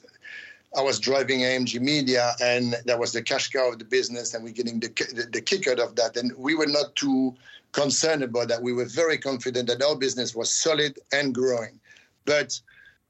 I 0.77 0.81
was 0.81 0.99
driving 0.99 1.39
IMG 1.39 1.79
Media 1.79 2.33
and 2.41 2.75
that 2.85 2.99
was 2.99 3.13
the 3.13 3.21
cash 3.21 3.49
cow 3.49 3.71
of 3.71 3.79
the 3.79 3.85
business 3.85 4.33
and 4.33 4.43
we're 4.43 4.51
getting 4.51 4.79
the, 4.79 4.89
the, 5.13 5.27
the 5.31 5.41
kick 5.41 5.67
out 5.67 5.79
of 5.79 5.95
that. 5.95 6.17
And 6.17 6.33
we 6.37 6.53
were 6.53 6.67
not 6.67 6.95
too 6.95 7.33
concerned 7.71 8.23
about 8.23 8.49
that. 8.49 8.61
We 8.61 8.73
were 8.73 8.85
very 8.85 9.17
confident 9.17 9.67
that 9.67 9.81
our 9.81 9.95
business 9.95 10.35
was 10.35 10.51
solid 10.51 10.99
and 11.13 11.33
growing. 11.33 11.79
But 12.25 12.59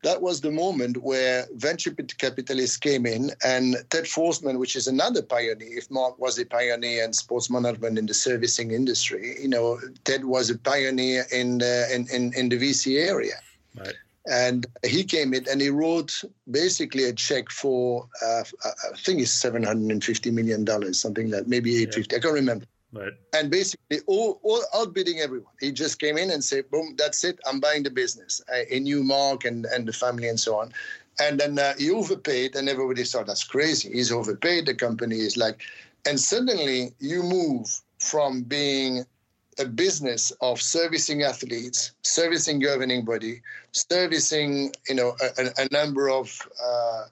that 0.03 0.21
was 0.21 0.41
the 0.41 0.51
moment 0.51 0.97
where 0.97 1.45
venture 1.55 1.91
capitalists 1.91 2.77
came 2.77 3.05
in 3.05 3.31
and 3.43 3.75
Ted 3.89 4.05
Forstmann, 4.05 4.59
which 4.59 4.75
is 4.75 4.87
another 4.87 5.21
pioneer, 5.21 5.77
if 5.77 5.89
Mark 5.89 6.19
was 6.19 6.37
a 6.37 6.45
pioneer 6.45 7.03
in 7.03 7.13
sports 7.13 7.49
management 7.49 7.97
in 7.97 8.05
the 8.05 8.13
servicing 8.13 8.71
industry, 8.71 9.35
you 9.41 9.47
know, 9.47 9.79
Ted 10.03 10.25
was 10.25 10.49
a 10.49 10.57
pioneer 10.57 11.25
in 11.31 11.57
the, 11.57 11.87
in, 11.93 12.07
in, 12.13 12.33
in 12.33 12.49
the 12.49 12.57
VC 12.57 13.07
area. 13.07 13.35
Right. 13.75 13.95
And 14.27 14.65
he 14.83 15.03
came 15.03 15.33
in 15.33 15.45
and 15.49 15.61
he 15.61 15.69
wrote 15.69 16.23
basically 16.49 17.05
a 17.05 17.13
check 17.13 17.49
for, 17.49 18.07
uh, 18.23 18.43
I 18.63 18.97
think 18.97 19.21
it's 19.21 19.43
$750 19.43 20.31
million, 20.33 20.93
something 20.93 21.29
like 21.29 21.47
maybe 21.47 21.77
850, 21.77 22.13
yeah. 22.13 22.17
I 22.17 22.21
can't 22.21 22.33
remember. 22.33 22.65
And 23.33 23.51
basically, 23.51 23.99
all, 24.07 24.39
all 24.43 24.63
outbidding 24.73 25.19
everyone. 25.19 25.53
He 25.59 25.71
just 25.71 25.99
came 25.99 26.17
in 26.17 26.31
and 26.31 26.43
said, 26.43 26.69
"Boom, 26.71 26.95
that's 26.97 27.23
it. 27.23 27.39
I'm 27.45 27.59
buying 27.59 27.83
the 27.83 27.89
business, 27.89 28.41
a, 28.51 28.79
new 28.79 29.03
Mark 29.03 29.45
and 29.45 29.65
and 29.65 29.87
the 29.87 29.93
family 29.93 30.27
and 30.27 30.39
so 30.39 30.59
on." 30.59 30.71
And 31.19 31.39
then 31.39 31.59
uh, 31.59 31.73
he 31.77 31.91
overpaid, 31.91 32.55
and 32.55 32.67
everybody 32.67 33.03
thought 33.03 33.27
that's 33.27 33.43
crazy. 33.43 33.91
He's 33.91 34.11
overpaid. 34.11 34.65
The 34.65 34.75
company 34.75 35.17
is 35.17 35.37
like, 35.37 35.61
and 36.05 36.19
suddenly 36.19 36.93
you 36.99 37.23
move 37.23 37.67
from 37.99 38.43
being 38.43 39.05
a 39.59 39.65
business 39.65 40.31
of 40.41 40.61
servicing 40.61 41.23
athletes, 41.23 41.91
servicing 42.03 42.59
governing 42.59 43.05
body, 43.05 43.41
servicing 43.71 44.73
you 44.89 44.95
know 44.95 45.15
a, 45.37 45.49
a 45.57 45.67
number 45.71 46.09
of 46.09 46.37
uh, 46.63 47.03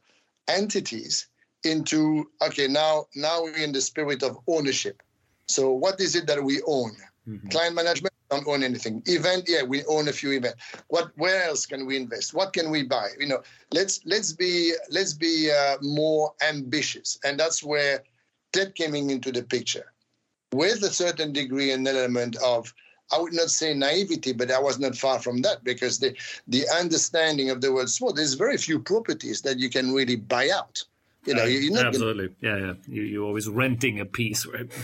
entities 0.47 1.27
into 1.63 2.29
okay 2.41 2.67
now 2.67 3.05
now 3.15 3.41
we're 3.41 3.55
in 3.55 3.71
the 3.71 3.79
spirit 3.79 4.21
of 4.23 4.37
ownership 4.47 5.01
so 5.53 5.71
what 5.71 5.99
is 5.99 6.15
it 6.15 6.25
that 6.27 6.43
we 6.43 6.61
own? 6.65 6.91
Mm-hmm. 7.27 7.47
Client 7.49 7.75
management 7.75 8.13
don't 8.29 8.47
own 8.47 8.63
anything. 8.63 9.01
Event, 9.05 9.45
yeah, 9.47 9.63
we 9.63 9.83
own 9.85 10.07
a 10.07 10.11
few 10.11 10.31
events. 10.31 10.61
What? 10.87 11.11
Where 11.15 11.43
else 11.43 11.65
can 11.65 11.85
we 11.85 11.95
invest? 11.95 12.33
What 12.33 12.53
can 12.53 12.71
we 12.71 12.83
buy? 12.83 13.09
You 13.19 13.27
know, 13.27 13.41
let's 13.71 14.01
let's 14.05 14.33
be 14.33 14.73
let's 14.89 15.13
be 15.13 15.51
uh, 15.51 15.77
more 15.81 16.33
ambitious, 16.41 17.19
and 17.23 17.39
that's 17.39 17.63
where 17.63 18.03
Ted 18.51 18.73
coming 18.75 19.09
into 19.09 19.31
the 19.31 19.43
picture, 19.43 19.93
with 20.51 20.83
a 20.83 20.89
certain 20.89 21.31
degree 21.31 21.71
and 21.71 21.87
element 21.87 22.35
of 22.37 22.73
I 23.11 23.19
would 23.19 23.33
not 23.33 23.49
say 23.49 23.73
naivety, 23.73 24.33
but 24.33 24.49
I 24.51 24.59
was 24.59 24.79
not 24.79 24.95
far 24.95 25.19
from 25.19 25.41
that 25.43 25.63
because 25.63 25.99
the 25.99 26.15
the 26.47 26.63
understanding 26.79 27.51
of 27.51 27.61
the 27.61 27.71
word 27.71 27.89
sport, 27.89 28.15
there's 28.15 28.33
very 28.33 28.57
few 28.57 28.79
properties 28.79 29.41
that 29.41 29.59
you 29.59 29.69
can 29.69 29.93
really 29.93 30.15
buy 30.15 30.49
out. 30.49 30.83
You 31.25 31.35
know, 31.35 31.43
uh, 31.43 31.45
you're 31.45 31.73
not 31.73 31.85
absolutely, 31.85 32.35
gonna... 32.41 32.59
yeah, 32.59 32.65
yeah. 32.65 32.73
You, 32.87 33.01
you're 33.03 33.25
always 33.25 33.47
renting 33.47 33.99
a 33.99 34.05
piece, 34.05 34.45
right? 34.45 34.69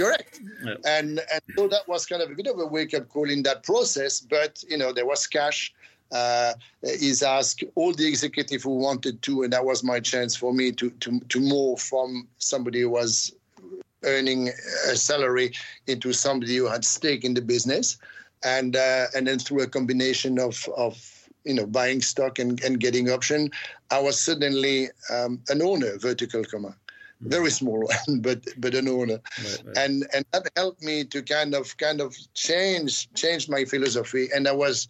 Correct. 0.00 0.40
And 0.86 1.20
and 1.30 1.42
so 1.54 1.68
that 1.68 1.86
was 1.86 2.06
kind 2.06 2.22
of 2.22 2.30
a 2.30 2.34
bit 2.34 2.46
of 2.46 2.58
a 2.58 2.64
wake 2.64 2.94
up 2.94 3.10
call 3.10 3.28
in 3.28 3.42
that 3.42 3.64
process. 3.64 4.18
But 4.18 4.64
you 4.66 4.78
know, 4.78 4.94
there 4.94 5.04
was 5.04 5.26
cash. 5.26 5.74
Uh, 6.10 6.54
he's 6.82 7.22
asked 7.22 7.62
all 7.74 7.92
the 7.92 8.06
executive 8.08 8.62
who 8.62 8.76
wanted 8.76 9.20
to, 9.22 9.42
and 9.42 9.52
that 9.52 9.64
was 9.64 9.84
my 9.84 10.00
chance 10.00 10.34
for 10.34 10.54
me 10.54 10.72
to 10.72 10.88
to 10.88 11.20
to 11.20 11.40
move 11.40 11.80
from 11.82 12.26
somebody 12.38 12.80
who 12.80 12.88
was 12.88 13.34
earning 14.04 14.48
a 14.88 14.96
salary 14.96 15.52
into 15.86 16.14
somebody 16.14 16.56
who 16.56 16.66
had 16.66 16.82
stake 16.82 17.22
in 17.22 17.34
the 17.34 17.42
business, 17.42 17.98
and 18.42 18.76
uh, 18.76 19.06
and 19.14 19.26
then 19.26 19.38
through 19.38 19.60
a 19.60 19.66
combination 19.66 20.38
of 20.38 20.66
of 20.78 20.96
you 21.44 21.52
know 21.52 21.66
buying 21.66 22.00
stock 22.00 22.38
and, 22.38 22.64
and 22.64 22.80
getting 22.80 23.10
option, 23.10 23.50
I 23.90 24.00
was 24.00 24.18
suddenly 24.18 24.88
um, 25.12 25.42
an 25.50 25.60
owner, 25.60 25.98
vertical 25.98 26.42
comma 26.42 26.74
very 27.20 27.50
small 27.50 27.80
one, 27.80 28.20
but 28.22 28.44
but 28.58 28.74
an 28.74 28.88
owner, 28.88 29.20
right, 29.38 29.62
right. 29.64 29.78
and 29.78 30.06
and 30.14 30.24
that 30.32 30.50
helped 30.56 30.82
me 30.82 31.04
to 31.04 31.22
kind 31.22 31.54
of 31.54 31.76
kind 31.76 32.00
of 32.00 32.16
change 32.34 33.12
change 33.14 33.48
my 33.48 33.64
philosophy. 33.64 34.28
And 34.34 34.48
I 34.48 34.52
was 34.52 34.88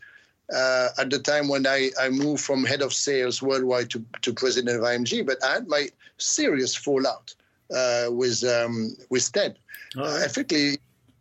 uh, 0.54 0.88
at 0.98 1.10
the 1.10 1.18
time 1.18 1.48
when 1.48 1.66
I, 1.66 1.90
I 2.00 2.08
moved 2.08 2.42
from 2.42 2.64
head 2.64 2.82
of 2.82 2.92
sales 2.92 3.42
worldwide 3.42 3.90
to, 3.90 4.04
to 4.22 4.32
president 4.32 4.76
of 4.76 4.82
IMG, 4.82 5.26
but 5.26 5.42
I 5.44 5.54
had 5.54 5.68
my 5.68 5.88
serious 6.18 6.74
fallout 6.74 7.34
uh, 7.74 8.06
with 8.10 8.44
um, 8.44 8.96
with 9.10 9.30
Ted. 9.32 9.58
Right. 9.96 10.06
Uh, 10.06 10.24
effectively, 10.24 10.78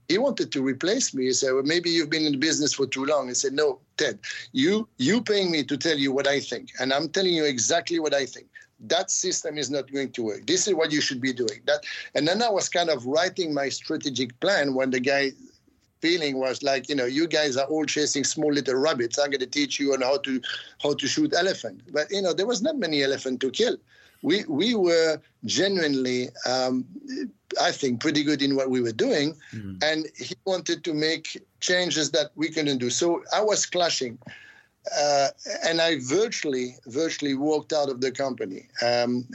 he 0.07 0.17
wanted 0.17 0.51
to 0.51 0.61
replace 0.61 1.13
me. 1.13 1.25
He 1.25 1.33
said, 1.33 1.53
well, 1.53 1.63
maybe 1.63 1.89
you've 1.89 2.09
been 2.09 2.25
in 2.25 2.33
the 2.33 2.37
business 2.37 2.73
for 2.73 2.87
too 2.87 3.05
long. 3.05 3.27
He 3.27 3.33
said, 3.33 3.53
no, 3.53 3.79
Ted, 3.97 4.19
you 4.51 4.87
you 4.97 5.21
paying 5.21 5.51
me 5.51 5.63
to 5.63 5.77
tell 5.77 5.97
you 5.97 6.11
what 6.11 6.27
I 6.27 6.39
think, 6.39 6.69
and 6.79 6.91
I'm 6.91 7.09
telling 7.09 7.33
you 7.33 7.45
exactly 7.45 7.99
what 7.99 8.13
I 8.13 8.25
think 8.25 8.47
that 8.81 9.11
system 9.11 9.57
is 9.57 9.69
not 9.69 9.91
going 9.91 10.11
to 10.11 10.23
work. 10.23 10.47
This 10.47 10.67
is 10.67 10.73
what 10.73 10.91
you 10.91 11.01
should 11.01 11.21
be 11.21 11.33
doing. 11.33 11.61
That, 11.65 11.83
and 12.15 12.27
then 12.27 12.41
I 12.41 12.49
was 12.49 12.69
kind 12.69 12.89
of 12.89 13.05
writing 13.05 13.53
my 13.53 13.69
strategic 13.69 14.39
plan 14.39 14.73
when 14.73 14.91
the 14.91 14.99
guy 14.99 15.31
feeling 16.01 16.37
was 16.37 16.63
like, 16.63 16.89
you 16.89 16.95
know, 16.95 17.05
you 17.05 17.27
guys 17.27 17.57
are 17.57 17.67
all 17.67 17.85
chasing 17.85 18.23
small 18.23 18.51
little 18.51 18.75
rabbits. 18.75 19.19
I'm 19.19 19.31
going 19.31 19.41
to 19.41 19.47
teach 19.47 19.79
you 19.79 19.93
on 19.93 20.01
how 20.01 20.17
to 20.19 20.41
how 20.81 20.93
to 20.93 21.07
shoot 21.07 21.33
elephant. 21.35 21.81
But 21.91 22.09
you 22.11 22.21
know, 22.21 22.33
there 22.33 22.45
was 22.45 22.61
not 22.61 22.77
many 22.77 23.03
elephant 23.03 23.41
to 23.41 23.51
kill. 23.51 23.77
We 24.21 24.43
we 24.47 24.75
were 24.75 25.21
genuinely, 25.45 26.29
um, 26.45 26.85
I 27.61 27.71
think, 27.71 28.01
pretty 28.01 28.23
good 28.23 28.41
in 28.41 28.55
what 28.55 28.69
we 28.69 28.81
were 28.81 28.91
doing, 28.91 29.35
mm-hmm. 29.53 29.77
and 29.81 30.05
he 30.17 30.35
wanted 30.45 30.83
to 30.83 30.93
make 30.93 31.41
changes 31.61 32.11
that 32.11 32.31
we 32.35 32.49
couldn't 32.49 32.79
do. 32.79 32.89
So 32.89 33.23
I 33.33 33.41
was 33.41 33.65
clashing 33.65 34.17
uh, 34.97 35.27
and 35.65 35.81
I 35.81 35.97
virtually, 36.01 36.75
virtually 36.87 37.35
walked 37.35 37.73
out 37.73 37.89
of 37.89 38.01
the 38.01 38.11
company, 38.11 38.67
um, 38.85 39.27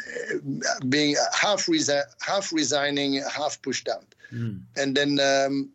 being 0.88 1.16
half, 1.34 1.66
resi- 1.66 2.02
half 2.20 2.52
resigning, 2.52 3.22
half 3.30 3.60
pushed 3.62 3.88
out. 3.88 4.14
Mm. 4.32 4.60
And 4.76 4.96
then, 4.96 5.20
um, 5.20 5.70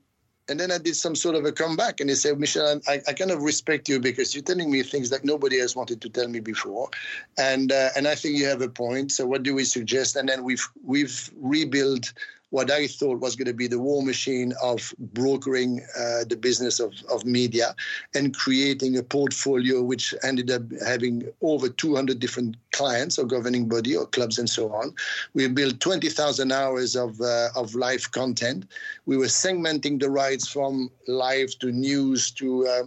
and 0.49 0.59
then 0.59 0.71
I 0.71 0.79
did 0.79 0.95
some 0.95 1.15
sort 1.15 1.35
of 1.35 1.45
a 1.45 1.51
comeback, 1.51 1.99
and 1.99 2.09
he 2.09 2.15
said, 2.15 2.39
"Michel, 2.39 2.81
I, 2.87 3.01
I 3.07 3.13
kind 3.13 3.31
of 3.31 3.43
respect 3.43 3.87
you 3.87 3.99
because 3.99 4.33
you're 4.33 4.43
telling 4.43 4.71
me 4.71 4.81
things 4.81 5.11
that 5.11 5.23
nobody 5.23 5.61
else 5.61 5.75
wanted 5.75 6.01
to 6.01 6.09
tell 6.09 6.27
me 6.27 6.39
before, 6.39 6.89
and 7.37 7.71
uh, 7.71 7.89
and 7.95 8.07
I 8.07 8.15
think 8.15 8.37
you 8.37 8.47
have 8.47 8.61
a 8.61 8.69
point. 8.69 9.11
So 9.11 9.27
what 9.27 9.43
do 9.43 9.53
we 9.53 9.63
suggest?" 9.63 10.15
And 10.15 10.27
then 10.27 10.43
we've 10.43 10.67
we've 10.83 11.29
rebuilt 11.37 12.13
what 12.51 12.71
I 12.71 12.87
thought 12.87 13.19
was 13.19 13.35
going 13.35 13.47
to 13.47 13.53
be 13.53 13.67
the 13.67 13.79
war 13.79 14.03
machine 14.03 14.53
of 14.63 14.93
brokering 14.99 15.81
uh, 15.97 16.23
the 16.27 16.37
business 16.37 16.79
of, 16.79 16.93
of 17.11 17.25
media 17.25 17.75
and 18.15 18.35
creating 18.35 18.97
a 18.97 19.03
portfolio 19.03 19.81
which 19.81 20.13
ended 20.23 20.49
up 20.49 20.63
having 20.85 21.27
over 21.41 21.69
200 21.69 22.19
different 22.19 22.57
clients 22.71 23.19
or 23.19 23.25
governing 23.25 23.67
body 23.67 23.95
or 23.95 24.05
clubs 24.07 24.39
and 24.39 24.49
so 24.49 24.73
on. 24.73 24.93
We 25.33 25.47
built 25.47 25.79
20,000 25.79 26.51
hours 26.51 26.95
of, 26.95 27.21
uh, 27.21 27.49
of 27.55 27.75
live 27.75 28.11
content. 28.11 28.65
We 29.05 29.17
were 29.17 29.25
segmenting 29.25 29.99
the 29.99 30.09
rights 30.09 30.47
from 30.47 30.89
live 31.07 31.57
to 31.59 31.71
news 31.71 32.31
to 32.31 32.67
uh, 32.67 32.83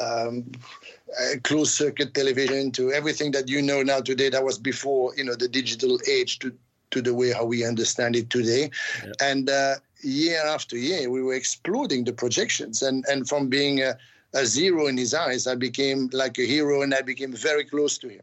um, 0.00 0.50
uh, 1.20 1.38
closed 1.44 1.72
circuit 1.72 2.12
television 2.14 2.70
to 2.72 2.92
everything 2.92 3.30
that 3.30 3.48
you 3.48 3.62
know 3.62 3.82
now 3.82 4.00
today 4.00 4.28
that 4.28 4.44
was 4.44 4.58
before 4.58 5.14
you 5.16 5.24
know 5.24 5.34
the 5.34 5.48
digital 5.48 5.98
age 6.08 6.38
to 6.40 6.52
to 6.90 7.02
the 7.02 7.14
way 7.14 7.32
how 7.32 7.44
we 7.44 7.64
understand 7.64 8.16
it 8.16 8.30
today. 8.30 8.70
Yeah. 9.04 9.12
And 9.20 9.50
uh, 9.50 9.74
year 10.02 10.44
after 10.46 10.76
year, 10.76 11.10
we 11.10 11.22
were 11.22 11.34
exploding 11.34 12.04
the 12.04 12.12
projections. 12.12 12.82
And, 12.82 13.04
and 13.08 13.28
from 13.28 13.48
being 13.48 13.82
a, 13.82 13.96
a, 14.34 14.46
zero 14.46 14.86
in 14.86 14.96
his 14.96 15.14
eyes, 15.14 15.46
I 15.46 15.54
became 15.54 16.10
like 16.12 16.38
a 16.38 16.46
hero 16.46 16.82
and 16.82 16.94
I 16.94 17.02
became 17.02 17.32
very 17.32 17.64
close 17.64 17.98
to 17.98 18.08
him 18.08 18.22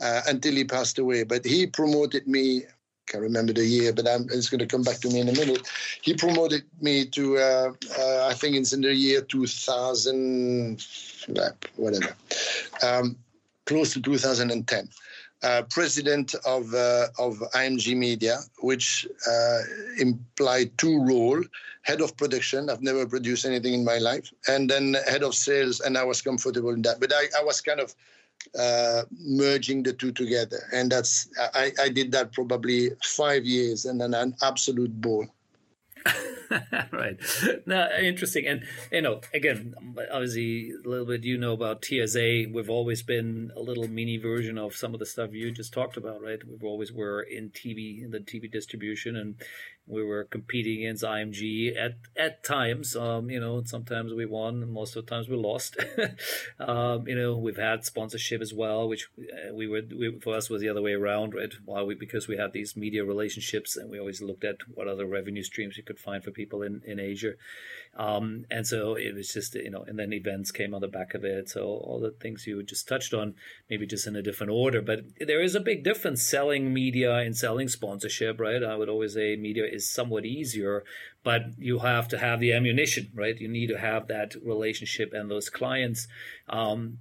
uh, 0.00 0.22
until 0.28 0.54
he 0.54 0.64
passed 0.64 0.98
away. 0.98 1.24
But 1.24 1.44
he 1.44 1.66
promoted 1.66 2.26
me 2.26 2.64
I 3.06 3.12
can't 3.12 3.22
remember 3.22 3.52
the 3.52 3.66
year, 3.66 3.92
but 3.92 4.08
I'm, 4.08 4.26
it's 4.30 4.48
going 4.48 4.60
to 4.60 4.66
come 4.66 4.82
back 4.82 4.96
to 5.00 5.08
me 5.08 5.20
in 5.20 5.28
a 5.28 5.32
minute. 5.32 5.68
He 6.00 6.14
promoted 6.14 6.62
me 6.80 7.04
to, 7.06 7.36
uh, 7.36 7.72
uh, 7.98 8.26
I 8.30 8.32
think 8.32 8.56
it's 8.56 8.72
in 8.72 8.80
the 8.80 8.94
year 8.94 9.20
2000, 9.20 10.82
whatever, 11.76 12.16
um, 12.82 13.16
close 13.66 13.92
to 13.92 14.00
2010. 14.00 14.88
Uh, 15.42 15.62
president 15.68 16.34
of 16.46 16.72
uh, 16.72 17.08
of 17.18 17.34
IMG 17.54 17.94
Media, 17.94 18.38
which 18.60 19.06
uh, 19.28 19.58
implied 19.98 20.70
two 20.78 21.04
roles: 21.04 21.44
head 21.82 22.00
of 22.00 22.16
production. 22.16 22.70
I've 22.70 22.80
never 22.80 23.06
produced 23.06 23.44
anything 23.44 23.74
in 23.74 23.84
my 23.84 23.98
life, 23.98 24.32
and 24.48 24.70
then 24.70 24.96
head 25.06 25.22
of 25.22 25.34
sales. 25.34 25.80
And 25.80 25.98
I 25.98 26.04
was 26.04 26.22
comfortable 26.22 26.70
in 26.70 26.80
that. 26.82 26.98
But 26.98 27.12
I, 27.12 27.24
I 27.38 27.44
was 27.44 27.60
kind 27.60 27.80
of 27.80 27.94
uh, 28.58 29.02
merging 29.20 29.82
the 29.82 29.92
two 29.92 30.12
together. 30.12 30.68
And 30.72 30.90
that's 30.90 31.28
I, 31.54 31.72
I 31.80 31.88
did 31.88 32.12
that 32.12 32.32
probably 32.32 32.90
five 33.02 33.44
years 33.44 33.84
and 33.84 34.00
then 34.00 34.14
an 34.14 34.34
absolute 34.42 35.00
bore. 35.00 35.28
right. 36.92 37.18
Now, 37.66 37.88
interesting. 38.00 38.46
And, 38.46 38.64
you 38.90 39.02
know, 39.02 39.20
again, 39.32 39.74
obviously, 40.12 40.72
a 40.84 40.88
little 40.88 41.06
bit 41.06 41.24
you 41.24 41.38
know 41.38 41.52
about 41.52 41.84
TSA. 41.84 42.46
We've 42.52 42.70
always 42.70 43.02
been 43.02 43.52
a 43.56 43.60
little 43.60 43.88
mini 43.88 44.16
version 44.16 44.58
of 44.58 44.74
some 44.74 44.94
of 44.94 45.00
the 45.00 45.06
stuff 45.06 45.32
you 45.32 45.50
just 45.50 45.72
talked 45.72 45.96
about, 45.96 46.22
right? 46.22 46.40
We've 46.46 46.64
always 46.64 46.92
were 46.92 47.22
in 47.22 47.50
TV, 47.50 48.02
in 48.02 48.10
the 48.10 48.20
TV 48.20 48.50
distribution, 48.50 49.16
and 49.16 49.36
we 49.86 50.02
were 50.02 50.24
competing 50.24 50.84
against 50.84 51.04
IMG 51.04 51.76
at 51.76 51.96
at 52.16 52.42
times. 52.42 52.96
Um, 52.96 53.28
you 53.28 53.38
know, 53.38 53.62
sometimes 53.64 54.14
we 54.14 54.24
won, 54.24 54.62
and 54.62 54.72
most 54.72 54.96
of 54.96 55.04
the 55.04 55.10
times 55.10 55.28
we 55.28 55.36
lost. 55.36 55.76
um, 56.58 57.06
you 57.06 57.14
know, 57.14 57.36
we've 57.36 57.58
had 57.58 57.84
sponsorship 57.84 58.40
as 58.40 58.54
well, 58.54 58.88
which 58.88 59.08
uh, 59.18 59.54
we 59.54 59.66
were 59.66 59.82
we, 59.90 60.18
for 60.20 60.34
us 60.34 60.48
was 60.48 60.62
the 60.62 60.68
other 60.68 60.80
way 60.80 60.92
around, 60.92 61.34
right? 61.34 61.52
Why 61.64 61.82
we 61.82 61.94
because 61.94 62.28
we 62.28 62.38
had 62.38 62.52
these 62.52 62.76
media 62.76 63.04
relationships, 63.04 63.76
and 63.76 63.90
we 63.90 63.98
always 63.98 64.22
looked 64.22 64.44
at 64.44 64.56
what 64.72 64.88
other 64.88 65.06
revenue 65.06 65.42
streams 65.42 65.76
we 65.76 65.82
could 65.82 65.98
find 65.98 66.24
for 66.24 66.30
people 66.34 66.62
in 66.62 66.82
in 66.84 67.00
Asia. 67.00 67.34
Um, 67.96 68.44
and 68.50 68.66
so 68.66 68.96
it 68.96 69.14
was 69.14 69.32
just, 69.32 69.54
you 69.54 69.70
know, 69.70 69.84
and 69.86 69.98
then 69.98 70.12
events 70.12 70.50
came 70.50 70.74
on 70.74 70.80
the 70.80 70.88
back 70.88 71.14
of 71.14 71.24
it. 71.24 71.48
So 71.48 71.64
all 71.64 72.00
the 72.00 72.10
things 72.10 72.46
you 72.46 72.62
just 72.62 72.88
touched 72.88 73.14
on, 73.14 73.34
maybe 73.70 73.86
just 73.86 74.06
in 74.06 74.16
a 74.16 74.22
different 74.22 74.52
order. 74.52 74.82
But 74.82 75.04
there 75.20 75.40
is 75.40 75.54
a 75.54 75.60
big 75.60 75.84
difference 75.84 76.22
selling 76.22 76.74
media 76.74 77.14
and 77.18 77.36
selling 77.36 77.68
sponsorship, 77.68 78.40
right? 78.40 78.64
I 78.64 78.74
would 78.76 78.88
always 78.88 79.14
say 79.14 79.36
media 79.36 79.64
is 79.64 79.88
somewhat 79.88 80.24
easier, 80.24 80.82
but 81.22 81.42
you 81.56 81.80
have 81.80 82.08
to 82.08 82.18
have 82.18 82.40
the 82.40 82.52
ammunition, 82.52 83.10
right? 83.14 83.38
You 83.38 83.48
need 83.48 83.68
to 83.68 83.78
have 83.78 84.08
that 84.08 84.34
relationship 84.42 85.12
and 85.12 85.30
those 85.30 85.48
clients. 85.48 86.08
Um, 86.48 86.98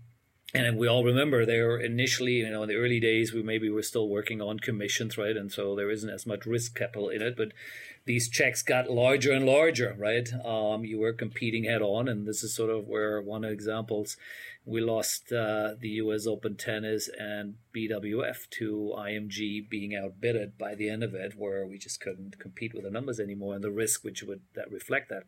and 0.55 0.77
we 0.77 0.87
all 0.87 1.03
remember 1.03 1.47
there 1.47 1.77
initially, 1.77 2.33
you 2.33 2.49
know, 2.51 2.61
in 2.61 2.69
the 2.69 2.75
early 2.75 2.99
days, 2.99 3.33
we 3.33 3.41
maybe 3.41 3.71
were 3.71 3.81
still 3.81 4.07
working 4.07 4.39
on 4.39 4.59
commissions, 4.59 5.17
right? 5.17 5.35
And 5.35 5.51
so 5.51 5.75
there 5.75 5.89
isn't 5.89 6.09
as 6.09 6.27
much 6.27 6.45
risk 6.45 6.75
capital 6.75 7.09
in 7.09 7.23
it, 7.23 7.35
but 7.35 7.53
these 8.05 8.29
checks 8.29 8.61
got 8.61 8.89
larger 8.89 9.31
and 9.31 9.45
larger, 9.45 9.95
right? 9.97 10.27
Um, 10.43 10.83
you 10.83 10.99
were 10.99 11.13
competing 11.13 11.63
head 11.63 11.81
on, 11.81 12.07
and 12.07 12.27
this 12.27 12.43
is 12.43 12.55
sort 12.55 12.69
of 12.69 12.87
where 12.87 13.21
one 13.21 13.43
of 13.43 13.49
the 13.49 13.53
examples 13.53 14.17
we 14.65 14.81
lost 14.81 15.31
uh, 15.31 15.75
the 15.79 15.89
U.S. 15.89 16.25
Open 16.25 16.55
tennis 16.55 17.09
and 17.19 17.55
BWF 17.75 18.49
to 18.51 18.93
IMG 18.97 19.69
being 19.69 19.95
outbidded 19.95 20.57
by 20.57 20.75
the 20.75 20.89
end 20.89 21.03
of 21.03 21.13
it, 21.13 21.33
where 21.37 21.65
we 21.65 21.77
just 21.77 21.99
couldn't 21.99 22.39
compete 22.39 22.73
with 22.73 22.83
the 22.83 22.91
numbers 22.91 23.19
anymore 23.19 23.55
and 23.55 23.63
the 23.63 23.71
risk 23.71 24.03
which 24.03 24.23
would 24.23 24.41
that 24.55 24.71
reflect 24.71 25.09
that. 25.09 25.23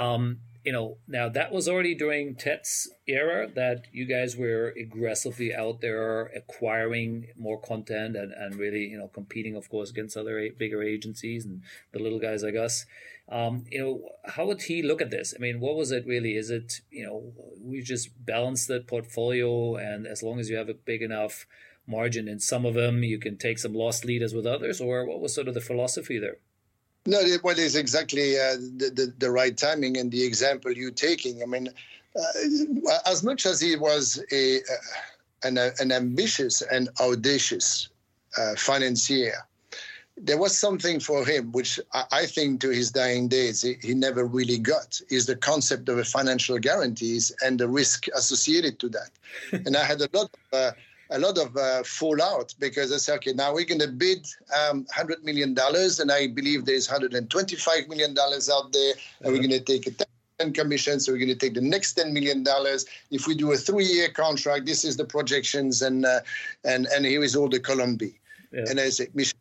Um, 0.00 0.40
you 0.64 0.72
know, 0.72 0.98
now 1.08 1.28
that 1.28 1.52
was 1.52 1.68
already 1.68 1.94
during 1.94 2.34
Ted's 2.34 2.88
era 3.06 3.48
that 3.54 3.86
you 3.92 4.04
guys 4.04 4.36
were 4.36 4.72
aggressively 4.78 5.54
out 5.54 5.80
there 5.80 6.26
acquiring 6.26 7.28
more 7.36 7.60
content 7.60 8.16
and, 8.16 8.32
and 8.32 8.56
really, 8.56 8.84
you 8.84 8.98
know, 8.98 9.08
competing, 9.08 9.56
of 9.56 9.68
course, 9.68 9.90
against 9.90 10.16
other 10.16 10.48
bigger 10.56 10.82
agencies 10.82 11.44
and 11.44 11.62
the 11.92 11.98
little 11.98 12.20
guys 12.20 12.42
like 12.42 12.54
us. 12.54 12.86
Um, 13.28 13.64
you 13.70 13.80
know, 13.80 14.08
how 14.32 14.46
would 14.46 14.62
he 14.62 14.82
look 14.82 15.00
at 15.00 15.10
this? 15.10 15.34
I 15.36 15.40
mean, 15.40 15.58
what 15.60 15.76
was 15.76 15.90
it 15.90 16.06
really? 16.06 16.36
Is 16.36 16.50
it, 16.50 16.80
you 16.90 17.04
know, 17.04 17.32
we 17.60 17.80
just 17.82 18.10
balance 18.24 18.66
the 18.66 18.80
portfolio 18.80 19.76
and 19.76 20.06
as 20.06 20.22
long 20.22 20.38
as 20.38 20.48
you 20.48 20.56
have 20.56 20.68
a 20.68 20.74
big 20.74 21.02
enough 21.02 21.46
margin 21.86 22.28
in 22.28 22.38
some 22.38 22.64
of 22.64 22.74
them, 22.74 23.02
you 23.02 23.18
can 23.18 23.36
take 23.36 23.58
some 23.58 23.74
lost 23.74 24.04
leaders 24.04 24.34
with 24.34 24.46
others? 24.46 24.80
Or 24.80 25.04
what 25.06 25.20
was 25.20 25.34
sort 25.34 25.48
of 25.48 25.54
the 25.54 25.60
philosophy 25.60 26.18
there? 26.18 26.38
No, 27.04 27.20
what 27.42 27.58
is 27.58 27.74
exactly 27.74 28.38
uh, 28.38 28.54
the, 28.76 28.92
the, 28.94 29.14
the 29.18 29.30
right 29.30 29.56
timing 29.56 29.96
and 29.96 30.10
the 30.10 30.24
example 30.24 30.70
you're 30.70 30.92
taking. 30.92 31.42
I 31.42 31.46
mean, 31.46 31.68
uh, 32.16 32.98
as 33.06 33.24
much 33.24 33.44
as 33.44 33.60
he 33.60 33.74
was 33.76 34.22
a 34.30 34.58
uh, 34.58 35.44
an, 35.44 35.58
an 35.58 35.90
ambitious 35.90 36.62
and 36.62 36.88
audacious 37.00 37.88
uh, 38.38 38.54
financier, 38.56 39.34
there 40.16 40.38
was 40.38 40.56
something 40.56 41.00
for 41.00 41.24
him 41.24 41.50
which 41.50 41.80
I, 41.92 42.04
I 42.12 42.26
think 42.26 42.60
to 42.60 42.68
his 42.68 42.92
dying 42.92 43.26
days 43.26 43.62
he, 43.62 43.74
he, 43.82 43.94
never 43.94 44.24
really 44.24 44.58
got 44.58 45.00
is 45.10 45.26
the 45.26 45.34
concept 45.34 45.88
of 45.88 45.98
a 45.98 46.04
financial 46.04 46.58
guarantees 46.58 47.32
and 47.42 47.58
the 47.58 47.68
risk 47.68 48.06
associated 48.14 48.78
to 48.80 48.88
that. 48.90 49.10
and 49.66 49.76
I 49.76 49.84
had 49.84 50.00
a 50.00 50.08
lot 50.12 50.30
of 50.32 50.58
uh, 50.58 50.70
a 51.12 51.18
lot 51.18 51.38
of 51.38 51.56
uh, 51.56 51.82
fallout 51.84 52.54
because 52.58 52.92
I 52.92 52.96
said, 52.96 53.16
okay, 53.16 53.32
now 53.32 53.54
we're 53.54 53.64
going 53.64 53.80
to 53.80 53.88
bid 53.88 54.26
um, 54.68 54.84
$100 54.96 55.22
million, 55.22 55.56
and 55.58 56.12
I 56.12 56.28
believe 56.28 56.64
there's 56.64 56.88
$125 56.88 57.88
million 57.88 58.16
out 58.18 58.72
there, 58.72 58.94
and 59.20 59.32
we're 59.32 59.38
going 59.38 59.50
to 59.50 59.60
take 59.60 59.86
a 59.86 59.92
10 60.38 60.52
commission, 60.52 61.00
so 61.00 61.12
we're 61.12 61.18
going 61.18 61.28
to 61.28 61.34
take 61.34 61.54
the 61.54 61.60
next 61.60 61.96
$10 61.98 62.12
million. 62.12 62.44
If 63.10 63.26
we 63.26 63.34
do 63.34 63.52
a 63.52 63.56
three-year 63.56 64.08
contract, 64.10 64.66
this 64.66 64.84
is 64.84 64.96
the 64.96 65.04
projections, 65.04 65.82
and 65.82 66.04
uh, 66.04 66.20
and 66.64 66.86
and 66.86 67.04
here 67.04 67.22
is 67.22 67.36
all 67.36 67.48
the 67.48 67.60
column 67.60 67.96
B. 67.96 68.14
Yeah. 68.52 68.64
And 68.68 68.80
I 68.80 68.88
said, 68.88 69.14
Michel, 69.14 69.38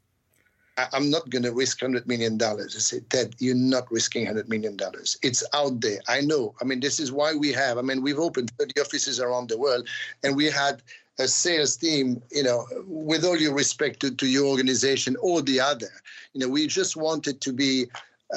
I'm 0.93 1.09
not 1.09 1.29
going 1.29 1.43
to 1.43 1.51
risk 1.51 1.79
$100 1.79 2.07
million. 2.07 2.41
I 2.41 2.65
said, 2.67 3.09
Ted, 3.09 3.35
you're 3.39 3.55
not 3.55 3.91
risking 3.91 4.25
$100 4.25 4.47
million. 4.47 4.77
It's 5.21 5.43
out 5.53 5.81
there. 5.81 5.99
I 6.07 6.21
know. 6.21 6.55
I 6.61 6.65
mean, 6.65 6.79
this 6.79 6.99
is 6.99 7.11
why 7.11 7.33
we 7.33 7.51
have, 7.51 7.77
I 7.77 7.81
mean, 7.81 8.01
we've 8.01 8.19
opened 8.19 8.51
30 8.57 8.79
offices 8.79 9.19
around 9.19 9.49
the 9.49 9.57
world, 9.57 9.87
and 10.23 10.35
we 10.35 10.45
had 10.45 10.81
a 11.21 11.27
sales 11.27 11.77
team, 11.77 12.21
you 12.31 12.43
know, 12.43 12.65
with 12.85 13.23
all 13.23 13.37
your 13.37 13.53
respect 13.53 13.99
to, 14.01 14.11
to 14.11 14.27
your 14.27 14.45
organization 14.45 15.15
or 15.21 15.41
the 15.41 15.59
other, 15.59 15.89
you 16.33 16.41
know, 16.41 16.49
we 16.49 16.67
just 16.67 16.95
wanted 16.95 17.41
to 17.41 17.53
be 17.53 17.85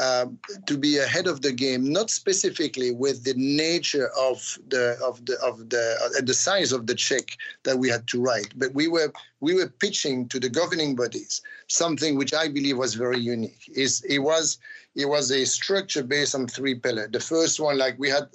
um, 0.00 0.38
to 0.66 0.76
be 0.76 0.98
ahead 0.98 1.28
of 1.28 1.42
the 1.42 1.52
game, 1.52 1.92
not 1.92 2.10
specifically 2.10 2.90
with 2.90 3.22
the 3.22 3.34
nature 3.36 4.10
of 4.18 4.58
the 4.68 4.98
of 5.04 5.24
the 5.24 5.38
of 5.40 5.70
the 5.70 5.96
uh, 6.02 6.20
the 6.20 6.34
size 6.34 6.72
of 6.72 6.88
the 6.88 6.96
check 6.96 7.36
that 7.62 7.78
we 7.78 7.88
had 7.88 8.06
to 8.08 8.20
write, 8.20 8.52
but 8.56 8.74
we 8.74 8.88
were 8.88 9.12
we 9.40 9.54
were 9.54 9.68
pitching 9.68 10.28
to 10.30 10.40
the 10.40 10.48
governing 10.48 10.96
bodies 10.96 11.42
something 11.68 12.16
which 12.16 12.34
I 12.34 12.48
believe 12.48 12.76
was 12.76 12.94
very 12.94 13.20
unique. 13.20 13.70
Is 13.74 14.02
it 14.08 14.18
was 14.18 14.58
it 14.96 15.06
was 15.06 15.30
a 15.30 15.44
structure 15.44 16.02
based 16.02 16.34
on 16.34 16.46
three 16.46 16.74
pillars. 16.74 17.10
The 17.12 17.20
first 17.20 17.60
one, 17.60 17.78
like 17.78 17.98
we 17.98 18.10
had 18.10 18.28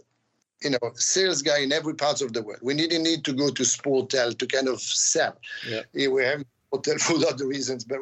you 0.62 0.72
know, 0.72 0.92
sales 0.96 1.42
guy 1.42 1.60
in 1.60 1.72
every 1.72 1.96
part 1.96 2.22
of 2.22 2.34
the 2.34 2.42
world. 2.42 2.60
We 2.62 2.76
didn't 2.76 3.04
need 3.04 3.24
to 3.26 3.34
go 3.34 3.50
to 3.50 3.64
Sportel 3.64 4.38
to 4.38 4.46
kind 4.46 4.68
of 4.68 4.82
sell. 4.82 5.38
Yeah. 5.68 5.82
We 5.94 6.24
have 6.24 6.44
hotel 6.72 6.98
for 7.00 7.14
other 7.28 7.48
reasons, 7.48 7.84
but 7.84 8.00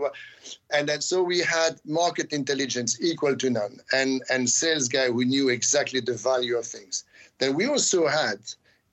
and 0.74 0.90
then 0.90 1.02
so 1.02 1.22
we 1.24 1.40
had 1.40 1.80
market 1.86 2.34
intelligence 2.34 3.02
equal 3.02 3.36
to 3.36 3.50
none, 3.50 3.80
and 3.94 4.22
and 4.30 4.50
sales 4.50 4.88
guy 4.88 5.08
who 5.08 5.26
knew 5.26 5.50
exactly 5.50 6.00
the 6.00 6.16
value 6.16 6.58
of 6.58 6.66
things. 6.66 7.04
Then 7.40 7.56
we 7.56 7.68
also 7.68 8.08
had 8.08 8.40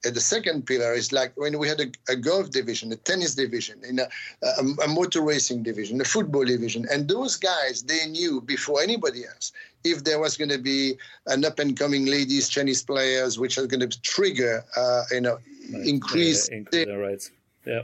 uh, 0.07 0.11
the 0.11 0.21
second 0.21 0.67
pillar 0.67 0.93
is 0.93 1.13
like 1.13 1.33
when 1.37 1.59
we 1.59 1.67
had 1.67 1.81
a, 1.81 1.87
a 2.13 2.17
golf 2.17 2.51
division, 2.51 2.93
a 2.93 2.97
tennis 2.97 3.35
division, 3.35 3.81
in 3.85 3.99
a, 3.99 4.09
a, 4.43 4.85
a, 4.85 4.89
motor 4.89 5.23
racing 5.23 5.63
division, 5.63 6.01
a 6.01 6.05
football 6.05 6.45
division, 6.45 6.87
and 6.93 7.09
those 7.09 7.37
guys 7.37 7.83
they 7.83 8.07
knew 8.07 8.41
before 8.43 8.83
anybody 8.83 9.25
else 9.25 9.53
if 9.85 10.05
there 10.05 10.19
was 10.19 10.37
going 10.37 10.51
to 10.51 10.59
be 10.59 10.95
an 11.27 11.45
up 11.45 11.59
and 11.59 11.79
coming 11.79 12.07
ladies 12.07 12.49
tennis 12.49 12.83
players, 12.83 13.39
which 13.39 13.59
are 13.59 13.67
going 13.67 13.89
to 13.89 14.01
trigger, 14.01 14.65
uh, 14.77 15.03
you 15.13 15.21
know, 15.21 15.39
right. 15.73 15.87
increase 15.87 16.49
yeah, 16.51 16.59
increase 16.59 16.87
their 16.87 16.99
rights. 16.99 17.31
Yeah, 17.67 17.83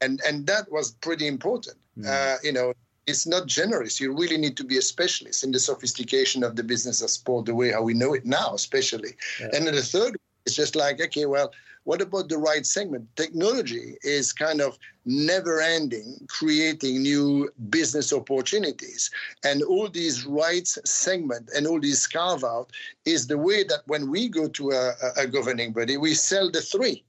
and 0.00 0.20
and 0.26 0.46
that 0.46 0.70
was 0.70 0.92
pretty 0.92 1.26
important. 1.26 1.76
Mm. 1.98 2.06
Uh, 2.06 2.38
you 2.42 2.52
know, 2.52 2.72
it's 3.06 3.26
not 3.26 3.46
generous. 3.46 4.00
You 4.00 4.16
really 4.16 4.38
need 4.38 4.56
to 4.56 4.64
be 4.64 4.78
a 4.78 4.82
specialist 4.82 5.44
in 5.44 5.52
the 5.52 5.58
sophistication 5.58 6.44
of 6.44 6.56
the 6.56 6.62
business 6.62 7.02
of 7.02 7.10
sport, 7.10 7.46
the 7.46 7.54
way 7.54 7.72
how 7.72 7.82
we 7.82 7.94
know 7.94 8.14
it 8.14 8.24
now, 8.24 8.54
especially. 8.54 9.16
Yeah. 9.40 9.50
And 9.54 9.66
then 9.66 9.74
the 9.74 9.82
third 9.82 10.16
it's 10.46 10.56
just 10.56 10.76
like, 10.76 11.00
okay, 11.00 11.26
well, 11.26 11.52
what 11.84 12.00
about 12.00 12.28
the 12.28 12.38
right 12.38 12.64
segment? 12.64 13.08
Technology 13.16 13.96
is 14.02 14.32
kind 14.32 14.60
of 14.60 14.78
never 15.04 15.60
ending, 15.60 16.24
creating 16.28 17.02
new 17.02 17.50
business 17.70 18.12
opportunities. 18.12 19.10
And 19.44 19.62
all 19.62 19.88
these 19.88 20.24
rights 20.24 20.78
segment 20.84 21.50
and 21.56 21.66
all 21.66 21.80
these 21.80 22.06
carve 22.06 22.44
out 22.44 22.70
is 23.04 23.26
the 23.26 23.38
way 23.38 23.64
that 23.64 23.82
when 23.86 24.10
we 24.10 24.28
go 24.28 24.48
to 24.48 24.70
a, 24.70 24.92
a 25.16 25.26
governing 25.26 25.72
body, 25.72 25.96
we 25.96 26.14
sell 26.14 26.50
the 26.50 26.60
three. 26.60 27.02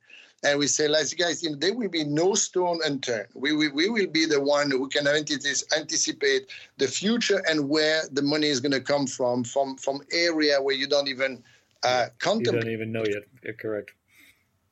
And 0.45 0.59
we 0.59 0.67
say, 0.67 0.89
like 0.89 1.07
guys, 1.17 1.41
you 1.41 1.51
know, 1.51 1.55
there 1.55 1.73
will 1.73 1.87
be 1.87 2.03
no 2.03 2.33
stone 2.33 2.79
unturned. 2.83 3.29
We, 3.33 3.53
we, 3.53 3.69
we 3.69 3.89
will 3.89 4.07
be 4.07 4.25
the 4.25 4.41
one 4.41 4.71
who 4.71 4.89
can 4.89 5.07
anticipate 5.07 6.51
the 6.77 6.87
future 6.87 7.41
and 7.49 7.69
where 7.69 8.01
the 8.11 8.23
money 8.23 8.47
is 8.47 8.59
going 8.59 8.73
to 8.73 8.81
come 8.81 9.07
from, 9.07 9.45
from, 9.45 9.77
from 9.77 10.01
area 10.11 10.61
where 10.61 10.75
you 10.75 10.87
don't 10.87 11.07
even 11.07 11.41
uh, 11.83 12.07
contemplate. 12.19 12.55
You 12.55 12.61
don't 12.61 12.73
even 12.73 12.91
know 12.91 13.05
yet. 13.05 13.23
You're 13.41 13.53
correct. 13.53 13.91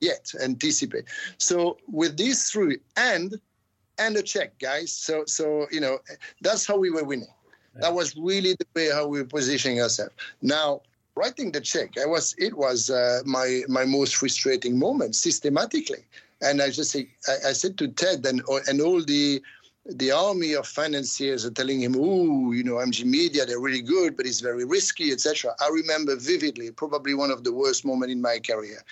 Yet 0.01 0.33
anticipate. 0.41 1.05
So 1.37 1.77
with 1.87 2.17
these 2.17 2.49
three, 2.49 2.79
and 2.97 3.39
and 3.99 4.17
a 4.17 4.21
check, 4.23 4.57
guys. 4.59 4.91
So 4.91 5.23
so 5.25 5.67
you 5.71 5.79
know 5.79 5.99
that's 6.41 6.65
how 6.65 6.77
we 6.77 6.89
were 6.89 7.03
winning. 7.03 7.33
That 7.75 7.93
was 7.93 8.17
really 8.17 8.53
the 8.53 8.65
way 8.75 8.89
how 8.91 9.07
we 9.07 9.19
were 9.19 9.27
positioning 9.27 9.81
ourselves. 9.81 10.13
Now 10.41 10.81
writing 11.15 11.51
the 11.51 11.61
check, 11.61 11.91
I 12.01 12.05
was 12.05 12.35
it 12.37 12.57
was 12.57 12.89
uh, 12.89 13.21
my 13.25 13.61
my 13.67 13.85
most 13.85 14.15
frustrating 14.15 14.77
moment 14.77 15.15
systematically. 15.15 16.03
And 16.41 16.61
I 16.61 16.71
just 16.71 16.91
say 16.91 17.07
I, 17.27 17.49
I 17.49 17.53
said 17.53 17.77
to 17.77 17.87
Ted 17.87 18.25
and 18.25 18.41
and 18.67 18.81
all 18.81 19.03
the 19.03 19.41
the 19.85 20.11
army 20.11 20.53
of 20.53 20.67
financiers 20.67 21.45
are 21.45 21.51
telling 21.51 21.81
him, 21.81 21.95
"Oh, 21.97 22.51
you 22.51 22.63
know, 22.63 22.75
MG 22.75 23.03
Media, 23.03 23.45
they're 23.45 23.59
really 23.59 23.81
good, 23.81 24.15
but 24.15 24.25
it's 24.27 24.39
very 24.39 24.63
risky, 24.63 25.11
etc." 25.11 25.55
I 25.59 25.69
remember 25.69 26.15
vividly, 26.15 26.71
probably 26.71 27.13
one 27.13 27.31
of 27.31 27.43
the 27.43 27.53
worst 27.53 27.83
moments 27.83 28.11
in 28.11 28.21
my 28.21 28.39
career. 28.39 28.83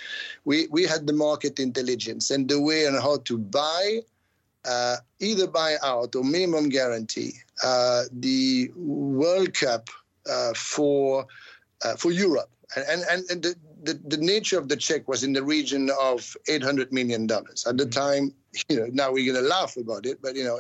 We 0.46 0.68
we 0.72 0.84
had 0.84 1.06
the 1.06 1.14
market 1.14 1.60
intelligence 1.60 2.32
and 2.32 2.50
the 2.50 2.60
way 2.60 2.86
and 2.86 2.98
how 2.98 3.18
to 3.18 3.38
buy, 3.38 4.02
uh, 4.66 4.98
either 5.20 5.48
buy 5.48 5.78
out 5.84 6.16
or 6.16 6.24
minimum 6.24 6.70
guarantee 6.70 7.34
uh, 7.64 8.04
the 8.12 8.72
World 8.76 9.54
Cup 9.54 9.90
uh, 10.28 10.54
for 10.56 11.28
uh, 11.84 11.96
for 11.98 12.12
Europe, 12.12 12.50
and 12.76 13.04
and, 13.12 13.30
and 13.30 13.44
the, 13.44 13.56
the, 13.84 14.00
the 14.06 14.18
nature 14.18 14.58
of 14.58 14.68
the 14.68 14.76
check 14.76 15.08
was 15.08 15.24
in 15.24 15.34
the 15.34 15.44
region 15.44 15.90
of 16.02 16.36
800 16.48 16.92
million 16.92 17.28
dollars 17.28 17.66
at 17.68 17.78
the 17.78 17.86
mm-hmm. 17.86 18.00
time 18.00 18.34
you 18.70 18.78
know 18.78 18.88
now 18.92 19.12
we're 19.12 19.32
going 19.32 19.44
to 19.44 19.50
laugh 19.50 19.78
about 19.78 20.06
it 20.06 20.22
but 20.22 20.36
you 20.36 20.44
know 20.44 20.60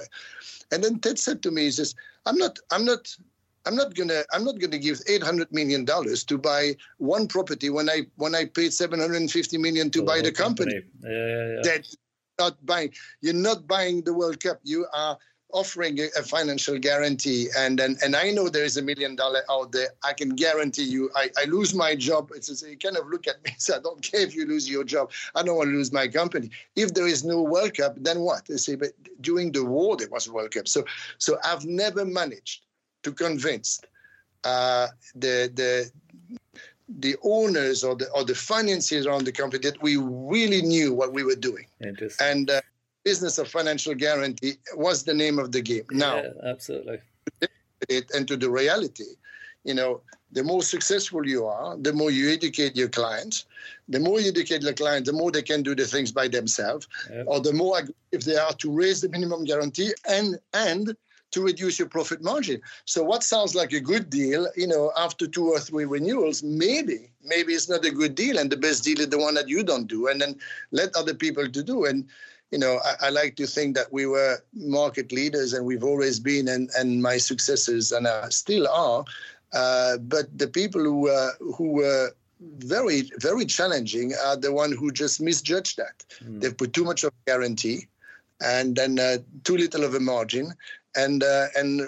and 0.71 0.83
then 0.83 0.99
ted 0.99 1.19
said 1.19 1.41
to 1.43 1.51
me 1.51 1.63
he 1.63 1.71
says 1.71 1.95
i'm 2.25 2.37
not 2.37 2.57
i'm 2.71 2.85
not 2.85 3.15
i'm 3.65 3.75
not 3.75 3.93
going 3.95 4.09
to 4.09 4.25
i'm 4.33 4.43
not 4.43 4.59
going 4.59 4.71
to 4.71 4.79
give 4.79 5.01
800 5.07 5.51
million 5.51 5.85
dollars 5.85 6.23
to 6.25 6.37
buy 6.37 6.75
one 6.97 7.27
property 7.27 7.69
when 7.69 7.89
i 7.89 8.01
when 8.15 8.35
i 8.35 8.45
paid 8.45 8.73
750 8.73 9.57
million 9.57 9.89
to 9.91 10.03
buy 10.03 10.21
the 10.21 10.31
company, 10.31 10.81
company. 10.81 11.15
Yeah, 11.15 11.27
yeah, 11.27 11.47
yeah. 11.55 11.61
that 11.63 11.95
not 12.39 12.65
buying 12.65 12.93
you're 13.21 13.33
not 13.33 13.67
buying 13.67 14.01
the 14.03 14.13
world 14.13 14.41
cup 14.41 14.59
you 14.63 14.85
are 14.93 15.17
offering 15.51 15.99
a, 15.99 16.21
financial 16.21 16.77
guarantee 16.77 17.47
and, 17.57 17.79
and 17.79 17.97
and 18.03 18.15
I 18.15 18.29
know 18.29 18.49
there 18.49 18.63
is 18.63 18.77
a 18.77 18.81
million 18.81 19.15
dollar 19.15 19.41
out 19.49 19.71
there. 19.71 19.89
I 20.03 20.13
can 20.13 20.29
guarantee 20.29 20.83
you 20.83 21.09
I, 21.15 21.29
I 21.41 21.45
lose 21.45 21.73
my 21.73 21.95
job. 21.95 22.31
It's 22.35 22.47
just, 22.47 22.67
you 22.67 22.77
kind 22.77 22.97
of 22.97 23.07
look 23.07 23.27
at 23.27 23.43
me 23.43 23.51
so 23.57 23.77
I 23.77 23.79
don't 23.79 24.01
care 24.01 24.21
if 24.21 24.35
you 24.35 24.45
lose 24.45 24.69
your 24.69 24.83
job. 24.83 25.11
I 25.35 25.43
don't 25.43 25.57
want 25.57 25.69
to 25.69 25.73
lose 25.73 25.91
my 25.91 26.07
company. 26.07 26.51
If 26.75 26.93
there 26.93 27.07
is 27.07 27.23
no 27.23 27.41
World 27.41 27.75
Cup, 27.75 27.95
then 27.97 28.19
what? 28.19 28.45
They 28.45 28.57
say, 28.57 28.75
but 28.75 28.91
during 29.21 29.51
the 29.51 29.65
war 29.65 29.97
there 29.97 30.09
was 30.09 30.27
a 30.27 30.31
World 30.31 30.51
Cup. 30.51 30.67
So 30.67 30.85
so 31.17 31.37
I've 31.43 31.65
never 31.65 32.05
managed 32.05 32.65
to 33.03 33.11
convince 33.11 33.81
uh, 34.43 34.87
the 35.15 35.51
the 35.53 35.91
the 36.97 37.15
owners 37.23 37.83
or 37.83 37.95
the 37.95 38.09
or 38.11 38.23
the 38.23 38.35
financiers 38.35 39.05
around 39.05 39.25
the 39.25 39.31
company 39.31 39.61
that 39.61 39.81
we 39.81 39.97
really 39.97 40.61
knew 40.61 40.93
what 40.93 41.13
we 41.13 41.23
were 41.23 41.35
doing. 41.35 41.65
And 42.19 42.49
uh, 42.49 42.61
business 43.03 43.37
of 43.37 43.47
financial 43.47 43.95
guarantee 43.95 44.53
was 44.75 45.03
the 45.03 45.13
name 45.13 45.39
of 45.39 45.51
the 45.51 45.61
game. 45.61 45.85
Now, 45.91 46.17
yeah, 46.17 46.29
absolutely. 46.43 46.99
And 48.13 48.27
to 48.27 48.37
the 48.37 48.49
reality, 48.49 49.05
you 49.63 49.73
know, 49.73 50.01
the 50.31 50.43
more 50.43 50.61
successful 50.61 51.25
you 51.25 51.45
are, 51.45 51.75
the 51.77 51.93
more 51.93 52.11
you 52.11 52.31
educate 52.31 52.75
your 52.75 52.89
clients. 52.89 53.45
The 53.87 53.99
more 53.99 54.19
you 54.19 54.29
educate 54.29 54.61
the 54.61 54.73
client, 54.73 55.05
the 55.05 55.13
more 55.13 55.31
they 55.31 55.41
can 55.41 55.63
do 55.63 55.73
the 55.73 55.85
things 55.85 56.11
by 56.11 56.27
themselves, 56.27 56.87
yep. 57.09 57.25
or 57.27 57.39
the 57.39 57.53
more 57.53 57.81
if 58.11 58.25
they 58.25 58.35
are 58.35 58.53
to 58.53 58.71
raise 58.71 59.01
the 59.01 59.09
minimum 59.09 59.43
guarantee 59.43 59.91
and 60.07 60.37
and 60.53 60.95
to 61.31 61.41
reduce 61.43 61.77
your 61.77 61.87
profit 61.87 62.23
margin. 62.23 62.61
So 62.85 63.03
what 63.03 63.23
sounds 63.23 63.53
like 63.53 63.71
a 63.71 63.79
good 63.79 64.09
deal, 64.09 64.47
you 64.55 64.67
know, 64.67 64.91
after 64.97 65.27
two 65.27 65.51
or 65.51 65.59
three 65.59 65.85
renewals, 65.85 66.43
maybe 66.43 67.11
maybe 67.23 67.53
it's 67.53 67.69
not 67.69 67.85
a 67.85 67.91
good 67.91 68.15
deal, 68.15 68.37
and 68.37 68.51
the 68.51 68.57
best 68.57 68.83
deal 68.83 68.99
is 68.99 69.09
the 69.09 69.17
one 69.17 69.33
that 69.33 69.49
you 69.49 69.63
don't 69.63 69.87
do, 69.87 70.07
and 70.07 70.21
then 70.21 70.35
let 70.71 70.95
other 70.95 71.13
people 71.13 71.49
to 71.49 71.63
do. 71.63 71.85
And 71.85 72.07
you 72.51 72.57
know, 72.57 72.79
I, 72.83 73.07
I, 73.07 73.09
like 73.09 73.35
to 73.35 73.45
think 73.45 73.75
that 73.75 73.93
we 73.93 74.05
were 74.05 74.37
market 74.53 75.11
leaders 75.11 75.53
and 75.53 75.65
we've 75.65 75.83
always 75.83 76.19
been, 76.19 76.47
and, 76.47 76.69
and 76.77 77.01
my 77.01 77.17
successors 77.17 77.91
and 77.91 78.07
uh, 78.07 78.29
still 78.29 78.67
are. 78.67 79.05
Uh, 79.53 79.97
but 79.97 80.25
the 80.37 80.47
people 80.47 80.81
who 80.81 81.09
uh, 81.09 81.31
who 81.55 81.71
were 81.73 82.11
very 82.39 83.09
very 83.17 83.45
challenging 83.45 84.13
are 84.25 84.37
the 84.37 84.51
one 84.51 84.71
who 84.71 84.91
just 84.91 85.19
misjudged 85.21 85.77
that. 85.77 86.05
Mm. 86.23 86.41
They've 86.41 86.57
put 86.57 86.73
too 86.73 86.83
much 86.83 87.03
of 87.03 87.09
a 87.09 87.31
guarantee, 87.31 87.87
and 88.41 88.75
then 88.75 88.99
uh, 88.99 89.17
too 89.43 89.57
little 89.57 89.83
of 89.83 89.95
a 89.95 89.99
margin, 89.99 90.53
and 90.95 91.23
uh, 91.23 91.47
and 91.55 91.81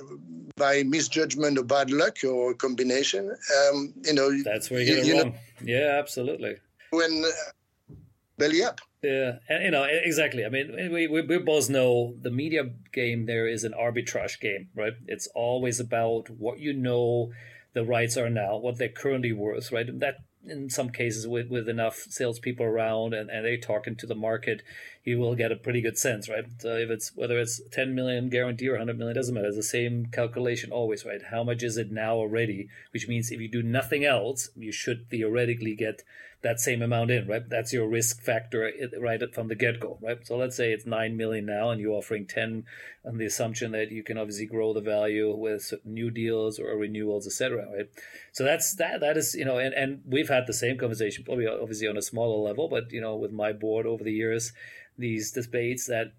by 0.55 0.84
misjudgment 0.84 1.57
or 1.57 1.64
bad 1.64 1.91
luck 1.91 2.18
or 2.24 2.53
combination, 2.53 3.30
um, 3.30 3.93
you 4.03 4.14
know, 4.14 4.32
that's 4.43 4.70
where 4.70 4.82
you 4.82 4.95
get 4.95 5.05
you, 5.05 5.16
it 5.16 5.24
wrong. 5.24 5.32
Know, 5.32 5.38
yeah, 5.64 5.97
absolutely. 5.99 6.57
When 6.89 7.24
uh, 7.26 7.93
belly 8.38 8.64
up. 8.64 8.82
Yeah, 9.03 9.39
and 9.49 9.63
you 9.63 9.71
know 9.71 9.83
exactly. 9.83 10.45
I 10.45 10.49
mean, 10.49 10.91
we, 10.91 11.07
we 11.07 11.21
we 11.21 11.37
both 11.39 11.69
know 11.69 12.15
the 12.21 12.29
media 12.29 12.69
game. 12.93 13.25
There 13.25 13.47
is 13.47 13.63
an 13.63 13.73
arbitrage 13.73 14.39
game, 14.39 14.69
right? 14.75 14.93
It's 15.07 15.27
always 15.33 15.79
about 15.79 16.29
what 16.29 16.59
you 16.59 16.71
know 16.73 17.31
the 17.73 17.83
rights 17.83 18.15
are 18.15 18.29
now, 18.29 18.57
what 18.57 18.77
they're 18.77 18.89
currently 18.89 19.31
worth, 19.33 19.71
right? 19.71 19.87
And 19.87 20.01
that 20.01 20.17
in 20.45 20.69
some 20.69 20.89
cases 20.89 21.27
with, 21.27 21.49
with 21.49 21.69
enough 21.69 21.95
salespeople 22.09 22.65
around 22.65 23.13
and, 23.13 23.29
and 23.29 23.45
they 23.45 23.57
talking 23.57 23.95
to 23.95 24.07
the 24.07 24.15
market, 24.15 24.61
you 25.03 25.17
will 25.17 25.35
get 25.35 25.51
a 25.51 25.55
pretty 25.55 25.81
good 25.81 25.97
sense, 25.97 26.29
right? 26.29 26.45
So 26.59 26.75
if 26.75 26.89
it's 26.89 27.11
whether 27.15 27.39
it's 27.39 27.61
10 27.71 27.95
million 27.95 28.29
guarantee 28.29 28.67
or 28.67 28.73
100 28.73 28.97
million, 28.97 29.15
doesn't 29.15 29.33
matter. 29.33 29.47
It's 29.47 29.57
the 29.57 29.63
same 29.63 30.07
calculation 30.07 30.71
always, 30.71 31.05
right? 31.05 31.21
How 31.31 31.43
much 31.43 31.63
is 31.63 31.77
it 31.77 31.91
now 31.91 32.15
already? 32.15 32.69
Which 32.91 33.07
means 33.07 33.31
if 33.31 33.39
you 33.39 33.47
do 33.47 33.63
nothing 33.63 34.05
else, 34.05 34.49
you 34.55 34.71
should 34.71 35.09
theoretically 35.09 35.75
get 35.75 36.03
that 36.43 36.59
same 36.59 36.81
amount 36.81 37.11
in, 37.11 37.27
right? 37.27 37.47
That's 37.47 37.71
your 37.71 37.87
risk 37.87 38.21
factor 38.21 38.71
right 38.99 39.21
from 39.33 39.47
the 39.47 39.55
get 39.55 39.79
go, 39.79 39.99
right? 40.01 40.25
So 40.25 40.37
let's 40.37 40.55
say 40.55 40.71
it's 40.71 40.85
9 40.85 41.15
million 41.15 41.45
now 41.45 41.69
and 41.69 41.79
you're 41.79 41.93
offering 41.93 42.25
10 42.25 42.65
on 43.05 43.17
the 43.17 43.25
assumption 43.25 43.71
that 43.71 43.91
you 43.91 44.03
can 44.03 44.17
obviously 44.17 44.47
grow 44.47 44.73
the 44.73 44.81
value 44.81 45.35
with 45.35 45.73
new 45.85 46.09
deals 46.09 46.59
or 46.59 46.75
renewals, 46.75 47.27
etc. 47.27 47.67
right? 47.71 47.89
So 48.31 48.43
that's 48.43 48.75
that, 48.75 49.01
that 49.01 49.17
is, 49.17 49.35
you 49.35 49.45
know, 49.45 49.59
and, 49.59 49.73
and 49.73 50.01
we've 50.05 50.29
had 50.29 50.47
the 50.47 50.53
same 50.53 50.77
conversation, 50.77 51.23
probably 51.23 51.47
obviously 51.47 51.87
on 51.87 51.97
a 51.97 52.01
smaller 52.01 52.43
level, 52.43 52.67
but, 52.67 52.91
you 52.91 53.01
know, 53.01 53.15
with 53.15 53.31
my 53.31 53.53
board 53.53 53.85
over 53.85 54.03
the 54.03 54.13
years, 54.13 54.51
these 54.97 55.31
debates 55.31 55.87
that 55.87 56.13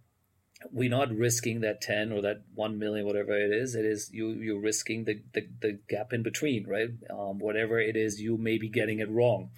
we're 0.70 0.90
not 0.90 1.10
risking 1.10 1.60
that 1.60 1.80
10 1.80 2.12
or 2.12 2.22
that 2.22 2.42
1 2.54 2.78
million 2.78 3.04
whatever 3.04 3.36
it 3.36 3.50
is. 3.50 3.74
It 3.74 3.84
is 3.84 4.10
you 4.12 4.30
you're 4.30 4.60
risking 4.60 5.04
the 5.04 5.20
the, 5.32 5.48
the 5.60 5.78
gap 5.88 6.12
in 6.12 6.22
between 6.22 6.66
right? 6.68 6.90
Um, 7.10 7.38
whatever 7.38 7.80
it 7.80 7.96
is 7.96 8.20
you 8.20 8.36
may 8.36 8.58
be 8.58 8.68
getting 8.68 9.00
it 9.00 9.10
wrong 9.10 9.50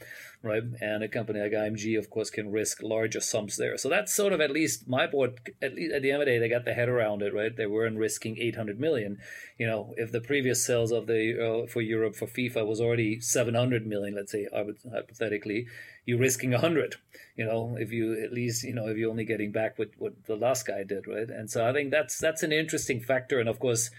right? 0.44 0.62
And 0.80 1.02
a 1.02 1.08
company 1.08 1.40
like 1.40 1.52
IMG, 1.52 1.98
of 1.98 2.10
course, 2.10 2.30
can 2.30 2.52
risk 2.52 2.82
larger 2.82 3.20
sums 3.20 3.56
there. 3.56 3.76
So 3.76 3.88
that's 3.88 4.14
sort 4.14 4.32
of 4.32 4.40
at 4.40 4.50
least 4.50 4.88
my 4.88 5.06
board. 5.06 5.40
At 5.62 5.74
least 5.74 5.94
at 5.94 6.02
the 6.02 6.10
end 6.10 6.22
of 6.22 6.26
the 6.26 6.32
day, 6.32 6.38
they 6.38 6.48
got 6.48 6.64
the 6.64 6.74
head 6.74 6.88
around 6.88 7.22
it, 7.22 7.34
right? 7.34 7.56
They 7.56 7.66
weren't 7.66 7.98
risking 7.98 8.38
800 8.38 8.78
million. 8.78 9.18
You 9.58 9.66
know, 9.66 9.94
if 9.96 10.12
the 10.12 10.20
previous 10.20 10.64
sales 10.64 10.92
of 10.92 11.06
the 11.06 11.64
uh, 11.64 11.66
for 11.66 11.80
Europe 11.80 12.16
for 12.16 12.26
FIFA 12.26 12.66
was 12.66 12.80
already 12.80 13.20
700 13.20 13.86
million, 13.86 14.14
let's 14.14 14.32
say 14.32 14.46
hypothetically, 14.52 15.66
you're 16.06 16.18
risking 16.18 16.50
100. 16.50 16.96
You 17.36 17.46
know, 17.46 17.76
if 17.78 17.90
you 17.92 18.22
at 18.22 18.32
least 18.32 18.64
you 18.64 18.74
know 18.74 18.88
if 18.88 18.96
you're 18.96 19.10
only 19.10 19.24
getting 19.24 19.52
back 19.52 19.78
what 19.78 19.90
what 19.98 20.24
the 20.26 20.36
last 20.36 20.66
guy 20.66 20.84
did, 20.84 21.06
right? 21.06 21.28
And 21.28 21.50
so 21.50 21.68
I 21.68 21.72
think 21.72 21.90
that's 21.90 22.18
that's 22.18 22.42
an 22.42 22.52
interesting 22.52 23.00
factor, 23.00 23.40
and 23.40 23.48
of 23.48 23.58
course 23.58 23.90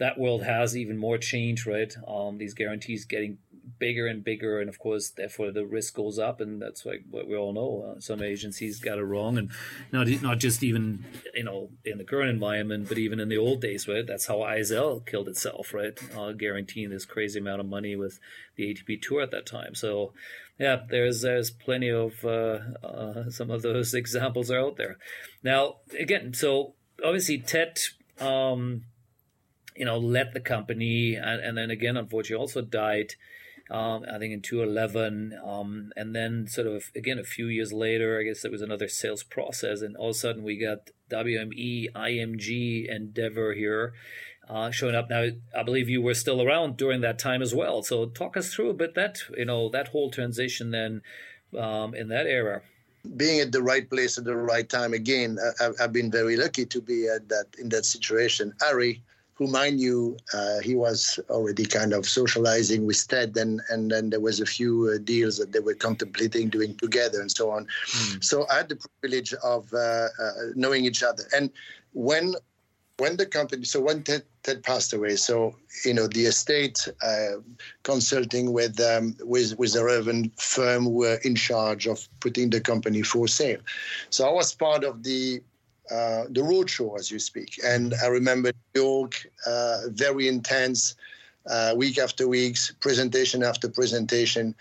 that 0.00 0.18
world 0.18 0.42
has 0.42 0.76
even 0.76 0.96
more 0.96 1.18
change, 1.18 1.66
right? 1.66 1.94
Um, 2.08 2.38
these 2.38 2.54
guarantees 2.54 3.04
getting 3.04 3.36
bigger 3.78 4.06
and 4.06 4.24
bigger, 4.24 4.60
and 4.60 4.68
of 4.68 4.78
course, 4.78 5.10
therefore 5.10 5.50
the 5.50 5.66
risk 5.66 5.94
goes 5.94 6.18
up, 6.18 6.40
and 6.40 6.60
that's 6.60 6.84
like 6.84 7.04
what 7.10 7.28
we 7.28 7.36
all 7.36 7.52
know. 7.52 7.94
Uh, 7.96 8.00
some 8.00 8.22
agencies 8.22 8.80
got 8.80 8.98
it 8.98 9.04
wrong, 9.04 9.38
and 9.38 9.50
not 9.92 10.08
not 10.22 10.38
just 10.38 10.62
even 10.62 11.04
you 11.34 11.44
know 11.44 11.70
in 11.84 11.98
the 11.98 12.04
current 12.04 12.30
environment, 12.30 12.88
but 12.88 12.98
even 12.98 13.20
in 13.20 13.28
the 13.28 13.38
old 13.38 13.60
days, 13.60 13.86
right? 13.88 14.06
That's 14.06 14.26
how 14.26 14.38
ISL 14.38 15.04
killed 15.06 15.28
itself, 15.28 15.72
right? 15.74 15.98
Uh, 16.16 16.32
guaranteeing 16.32 16.90
this 16.90 17.04
crazy 17.04 17.38
amount 17.38 17.60
of 17.60 17.66
money 17.66 17.96
with 17.96 18.18
the 18.56 18.64
ATP 18.74 19.02
tour 19.02 19.22
at 19.22 19.30
that 19.30 19.46
time. 19.46 19.74
So, 19.74 20.12
yeah, 20.58 20.80
there's 20.88 21.22
there's 21.22 21.50
plenty 21.50 21.90
of 21.90 22.24
uh, 22.24 22.58
uh, 22.84 23.30
some 23.30 23.50
of 23.50 23.62
those 23.62 23.94
examples 24.02 24.50
are 24.50 24.60
out 24.60 24.76
there. 24.76 24.98
Now, 25.42 25.76
again, 25.98 26.34
so 26.34 26.74
obviously 27.04 27.38
Ted. 27.38 27.78
Um, 28.20 28.84
you 29.76 29.86
know, 29.86 29.96
led 29.96 30.34
the 30.34 30.40
company, 30.40 31.14
and, 31.14 31.42
and 31.42 31.56
then 31.56 31.70
again, 31.70 31.96
unfortunately, 31.96 32.38
also 32.38 32.60
died 32.60 33.14
um, 33.70 34.04
I 34.12 34.18
think 34.18 34.32
in 34.32 34.42
2011. 34.42 35.38
Um, 35.44 35.92
and 35.96 36.14
then, 36.14 36.46
sort 36.48 36.66
of, 36.66 36.90
again, 36.94 37.18
a 37.18 37.24
few 37.24 37.46
years 37.46 37.72
later, 37.72 38.18
I 38.18 38.24
guess 38.24 38.42
there 38.42 38.50
was 38.50 38.62
another 38.62 38.88
sales 38.88 39.22
process, 39.22 39.80
and 39.80 39.96
all 39.96 40.10
of 40.10 40.16
a 40.16 40.18
sudden 40.18 40.42
we 40.42 40.58
got 40.58 40.90
WME, 41.10 41.92
IMG, 41.92 42.88
Endeavor 42.88 43.54
here. 43.54 43.92
Uh, 44.48 44.68
showing 44.72 44.96
up 44.96 45.08
now. 45.08 45.28
I 45.56 45.62
believe 45.62 45.88
you 45.88 46.02
were 46.02 46.14
still 46.14 46.42
around 46.42 46.76
during 46.76 47.02
that 47.02 47.20
time 47.20 47.40
as 47.40 47.54
well. 47.54 47.84
So 47.84 48.06
talk 48.06 48.36
us 48.36 48.52
through 48.52 48.70
a 48.70 48.74
bit 48.74 48.96
that 48.96 49.18
you 49.36 49.44
know 49.44 49.68
that 49.68 49.88
whole 49.88 50.10
transition 50.10 50.72
then 50.72 51.02
um, 51.56 51.94
in 51.94 52.08
that 52.08 52.26
era. 52.26 52.62
Being 53.16 53.38
at 53.38 53.52
the 53.52 53.62
right 53.62 53.88
place 53.88 54.18
at 54.18 54.24
the 54.24 54.34
right 54.34 54.68
time 54.68 54.92
again, 54.92 55.38
I, 55.60 55.70
have 55.78 55.92
been 55.92 56.10
very 56.10 56.36
lucky 56.36 56.66
to 56.66 56.80
be 56.80 57.06
at 57.06 57.28
that 57.28 57.44
in 57.60 57.68
that 57.68 57.86
situation. 57.86 58.52
Ari, 58.60 59.04
whom 59.40 59.56
I 59.56 59.70
knew, 59.70 60.18
uh, 60.34 60.58
he 60.60 60.74
was 60.74 61.18
already 61.30 61.64
kind 61.64 61.94
of 61.94 62.06
socializing 62.06 62.84
with 62.84 63.08
Ted, 63.08 63.34
and 63.38 63.62
and 63.70 63.90
then 63.90 64.10
there 64.10 64.20
was 64.20 64.38
a 64.38 64.44
few 64.44 64.92
uh, 64.94 64.98
deals 64.98 65.38
that 65.38 65.52
they 65.52 65.60
were 65.60 65.74
contemplating 65.74 66.50
doing 66.50 66.76
together 66.76 67.22
and 67.22 67.32
so 67.32 67.50
on. 67.50 67.64
Mm. 67.64 68.22
So 68.22 68.46
I 68.50 68.58
had 68.58 68.68
the 68.68 68.78
privilege 69.00 69.32
of 69.42 69.72
uh, 69.72 70.08
uh, 70.24 70.32
knowing 70.54 70.84
each 70.84 71.02
other, 71.02 71.24
and 71.34 71.50
when 71.94 72.34
when 72.98 73.16
the 73.16 73.24
company, 73.24 73.64
so 73.64 73.80
when 73.80 74.02
Ted, 74.02 74.24
Ted 74.42 74.62
passed 74.62 74.92
away, 74.92 75.16
so 75.16 75.56
you 75.86 75.94
know 75.94 76.06
the 76.06 76.26
estate 76.26 76.86
uh, 77.02 77.40
consulting 77.82 78.52
with 78.52 78.78
um, 78.78 79.16
with 79.20 79.58
with 79.58 79.72
the 79.72 79.82
relevant 79.82 80.38
firm 80.38 80.92
were 80.92 81.18
in 81.24 81.34
charge 81.34 81.86
of 81.86 82.06
putting 82.20 82.50
the 82.50 82.60
company 82.60 83.00
for 83.00 83.26
sale. 83.26 83.60
So 84.10 84.28
I 84.28 84.32
was 84.32 84.54
part 84.54 84.84
of 84.84 85.02
the 85.02 85.40
uh, 85.90 86.24
the 86.30 86.40
roadshow, 86.40 86.98
as 86.98 87.10
you 87.10 87.18
speak. 87.18 87.58
And 87.64 87.94
I 88.02 88.06
remember 88.06 88.52
New 88.74 88.82
York, 88.82 89.26
uh, 89.46 89.78
very 89.88 90.28
intense, 90.28 90.94
uh, 91.46 91.74
week 91.76 91.98
after 91.98 92.28
week, 92.28 92.56
presentation 92.80 93.42
after 93.42 93.68
presentation. 93.68 94.54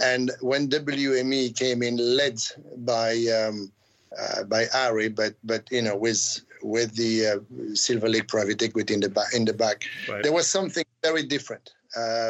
And 0.00 0.30
when 0.40 0.68
WME 0.68 1.56
came 1.56 1.82
in, 1.82 1.96
led 1.96 2.38
by 2.78 3.12
um, 3.28 3.72
uh, 4.18 4.44
by 4.44 4.66
Ari, 4.74 5.08
but 5.08 5.34
but 5.44 5.66
you 5.70 5.82
know 5.82 5.96
with 5.96 6.40
with 6.62 6.94
the 6.96 7.26
uh, 7.26 7.74
Silver 7.74 8.08
Lake 8.08 8.28
Private 8.28 8.62
Equity 8.62 8.94
in 8.94 9.00
the 9.00 9.08
back, 9.08 9.32
in 9.32 9.44
the 9.44 9.52
back, 9.52 9.84
right. 10.08 10.22
there 10.22 10.32
was 10.32 10.48
something 10.48 10.84
very 11.02 11.22
different 11.22 11.70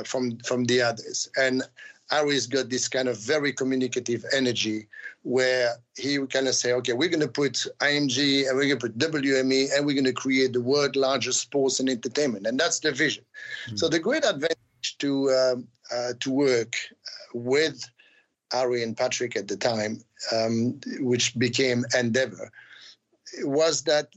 from 0.04 0.38
from 0.40 0.64
the 0.66 0.82
others. 0.82 1.28
And 1.36 1.62
Ari's 2.12 2.46
got 2.46 2.68
this 2.68 2.86
kind 2.86 3.08
of 3.08 3.18
very 3.18 3.52
communicative 3.52 4.24
energy 4.34 4.86
where 5.22 5.74
he 5.96 6.18
would 6.18 6.32
kind 6.32 6.48
of 6.48 6.54
say, 6.54 6.72
okay, 6.72 6.92
we're 6.92 7.08
going 7.08 7.20
to 7.20 7.28
put 7.28 7.66
IMG 7.80 8.46
and 8.46 8.56
we're 8.56 8.68
going 8.68 8.78
to 8.78 8.88
put 8.88 8.98
WME 8.98 9.68
and 9.74 9.86
we're 9.86 9.94
going 9.94 10.04
to 10.04 10.12
create 10.12 10.52
the 10.52 10.60
world 10.60 10.96
largest 10.96 11.40
sports 11.40 11.80
and 11.80 11.88
entertainment. 11.88 12.46
And 12.46 12.60
that's 12.60 12.80
the 12.80 12.92
vision. 12.92 13.24
Mm-hmm. 13.66 13.76
So 13.76 13.88
the 13.88 13.98
great 13.98 14.24
advantage 14.24 14.98
to, 14.98 15.30
um, 15.30 15.68
uh, 15.90 16.12
to 16.20 16.30
work 16.30 16.76
with 17.32 17.82
Ari 18.52 18.82
and 18.82 18.96
Patrick 18.96 19.36
at 19.36 19.48
the 19.48 19.56
time, 19.56 20.00
um, 20.32 20.78
which 21.00 21.36
became 21.38 21.84
Endeavor, 21.98 22.50
was 23.42 23.82
that 23.84 24.12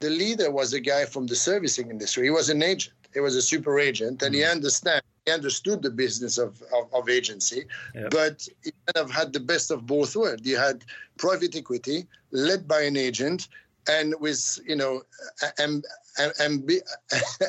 the 0.00 0.10
leader 0.10 0.50
was 0.50 0.72
a 0.72 0.80
guy 0.80 1.04
from 1.04 1.26
the 1.26 1.36
servicing 1.36 1.90
industry. 1.90 2.24
He 2.24 2.30
was 2.30 2.48
an 2.48 2.62
agent. 2.62 2.94
He 3.14 3.20
was 3.20 3.36
a 3.36 3.42
super 3.42 3.78
agent, 3.78 4.22
and 4.22 4.34
mm-hmm. 4.34 4.44
he 4.44 4.44
understands 4.44 5.04
understood 5.30 5.82
the 5.82 5.90
business 5.90 6.38
of, 6.38 6.62
of, 6.74 6.92
of 6.92 7.08
agency, 7.08 7.64
yep. 7.94 8.10
but 8.10 8.48
he 8.64 8.72
kind 8.86 9.04
of 9.04 9.10
had 9.10 9.32
the 9.32 9.40
best 9.40 9.70
of 9.70 9.86
both 9.86 10.14
worlds. 10.16 10.46
You 10.46 10.56
had 10.56 10.84
private 11.18 11.56
equity 11.56 12.06
led 12.30 12.68
by 12.68 12.82
an 12.82 12.96
agent 12.96 13.48
and 13.88 14.14
with, 14.20 14.58
you 14.66 14.76
know, 14.76 15.02
amb, 15.58 15.82
amb, 16.40 16.70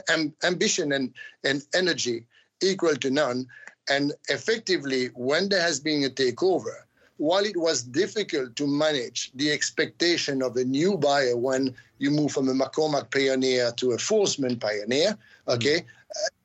amb, 0.09 0.33
ambition 0.43 0.91
and, 0.91 1.13
and 1.43 1.63
energy 1.73 2.25
equal 2.61 2.95
to 2.95 3.09
none. 3.09 3.47
And 3.89 4.13
effectively, 4.29 5.07
when 5.15 5.49
there 5.49 5.61
has 5.61 5.79
been 5.79 6.03
a 6.03 6.09
takeover, 6.09 6.83
while 7.17 7.43
it 7.43 7.57
was 7.57 7.83
difficult 7.83 8.55
to 8.55 8.65
manage 8.65 9.31
the 9.35 9.51
expectation 9.51 10.41
of 10.41 10.55
a 10.55 10.63
new 10.63 10.97
buyer 10.97 11.35
when 11.35 11.75
you 11.97 12.11
move 12.11 12.31
from 12.31 12.47
a 12.47 12.53
McCormack 12.53 13.11
pioneer 13.11 13.73
to 13.73 13.91
a 13.91 13.97
Forstmann 13.97 14.59
pioneer, 14.59 15.17
okay, 15.47 15.79
mm-hmm 15.79 15.98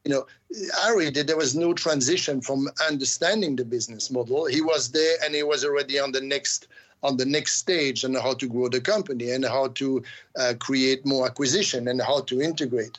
you 0.04 0.12
know, 0.12 0.26
Ari 0.84 1.10
did, 1.10 1.26
there 1.26 1.36
was 1.36 1.54
no 1.54 1.72
transition 1.72 2.40
from 2.40 2.68
understanding 2.88 3.56
the 3.56 3.64
business 3.64 4.10
model. 4.10 4.46
He 4.46 4.60
was 4.60 4.90
there 4.90 5.16
and 5.24 5.34
he 5.34 5.42
was 5.42 5.64
already 5.64 5.98
on 5.98 6.12
the 6.12 6.20
next 6.20 6.68
on 7.02 7.18
the 7.18 7.26
next 7.26 7.56
stage 7.56 8.02
and 8.02 8.16
how 8.16 8.32
to 8.32 8.48
grow 8.48 8.66
the 8.66 8.80
company 8.80 9.30
and 9.30 9.44
how 9.44 9.68
to 9.68 10.02
uh, 10.38 10.54
create 10.58 11.04
more 11.04 11.26
acquisition 11.26 11.86
and 11.88 12.00
how 12.00 12.22
to 12.22 12.40
integrate. 12.40 12.96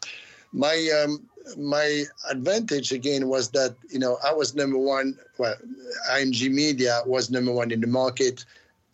My 0.53 0.75
um, 1.03 1.27
my 1.57 2.03
advantage 2.29 2.91
again 2.91 3.27
was 3.27 3.49
that 3.51 3.75
you 3.89 3.99
know 3.99 4.17
I 4.23 4.33
was 4.33 4.55
number 4.55 4.77
one. 4.77 5.17
Well, 5.37 5.55
IMG 6.11 6.51
Media 6.51 7.01
was 7.05 7.31
number 7.31 7.51
one 7.51 7.71
in 7.71 7.81
the 7.81 7.87
market 7.87 8.45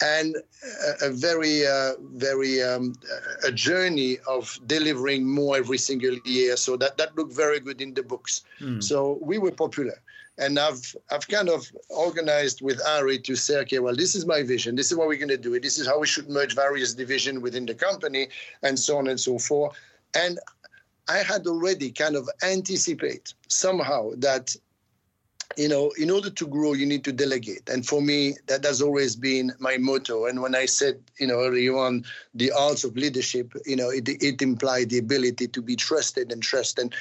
and 0.01 0.35
a, 0.35 1.07
a 1.07 1.09
very, 1.11 1.65
uh, 1.65 1.93
very 1.99 2.61
um, 2.61 2.95
a 3.43 3.51
journey 3.51 4.17
of 4.27 4.59
delivering 4.67 5.27
more 5.27 5.57
every 5.57 5.77
single 5.77 6.17
year. 6.25 6.57
So 6.57 6.77
that 6.77 6.97
that 6.97 7.15
looked 7.15 7.33
very 7.33 7.59
good 7.59 7.81
in 7.81 7.93
the 7.93 8.03
books. 8.03 8.43
Mm. 8.59 8.83
So 8.83 9.19
we 9.21 9.37
were 9.37 9.51
popular, 9.51 10.01
and 10.37 10.57
I've 10.57 10.95
I've 11.11 11.27
kind 11.27 11.49
of 11.49 11.71
organized 11.89 12.61
with 12.61 12.81
Ari 12.85 13.19
to 13.19 13.35
say, 13.35 13.57
okay, 13.59 13.79
well, 13.79 13.95
this 13.95 14.15
is 14.15 14.25
my 14.25 14.43
vision. 14.43 14.75
This 14.75 14.91
is 14.91 14.97
what 14.97 15.07
we're 15.07 15.17
going 15.17 15.29
to 15.29 15.37
do. 15.37 15.59
This 15.59 15.77
is 15.77 15.87
how 15.87 15.99
we 15.99 16.07
should 16.07 16.29
merge 16.29 16.55
various 16.55 16.93
divisions 16.93 17.39
within 17.39 17.65
the 17.65 17.75
company, 17.75 18.29
and 18.63 18.77
so 18.77 18.97
on 18.97 19.07
and 19.07 19.19
so 19.19 19.37
forth. 19.37 19.75
And 20.13 20.39
I 21.07 21.19
had 21.19 21.47
already 21.47 21.91
kind 21.91 22.15
of 22.15 22.29
anticipate 22.43 23.33
somehow 23.47 24.11
that 24.17 24.55
you 25.57 25.67
know, 25.67 25.91
in 25.97 26.09
order 26.09 26.29
to 26.29 26.47
grow, 26.47 26.73
you 26.73 26.85
need 26.85 27.03
to 27.03 27.11
delegate. 27.11 27.69
And 27.69 27.85
for 27.85 28.01
me, 28.01 28.35
that 28.47 28.63
has 28.63 28.81
always 28.81 29.15
been 29.15 29.51
my 29.59 29.77
motto. 29.77 30.25
And 30.25 30.41
when 30.41 30.55
I 30.55 30.65
said, 30.65 31.01
you 31.19 31.27
know, 31.27 31.41
earlier 31.41 31.77
on, 31.77 32.05
the 32.33 32.51
arts 32.51 32.83
of 32.83 32.95
leadership, 32.95 33.53
you 33.65 33.75
know, 33.75 33.89
it, 33.89 34.07
it 34.07 34.41
implied 34.41 34.89
the 34.89 34.97
ability 34.97 35.47
to 35.47 35.61
be 35.61 35.75
trusted 35.75 36.31
and 36.31 36.41
trust 36.41 36.79
and, 36.79 36.93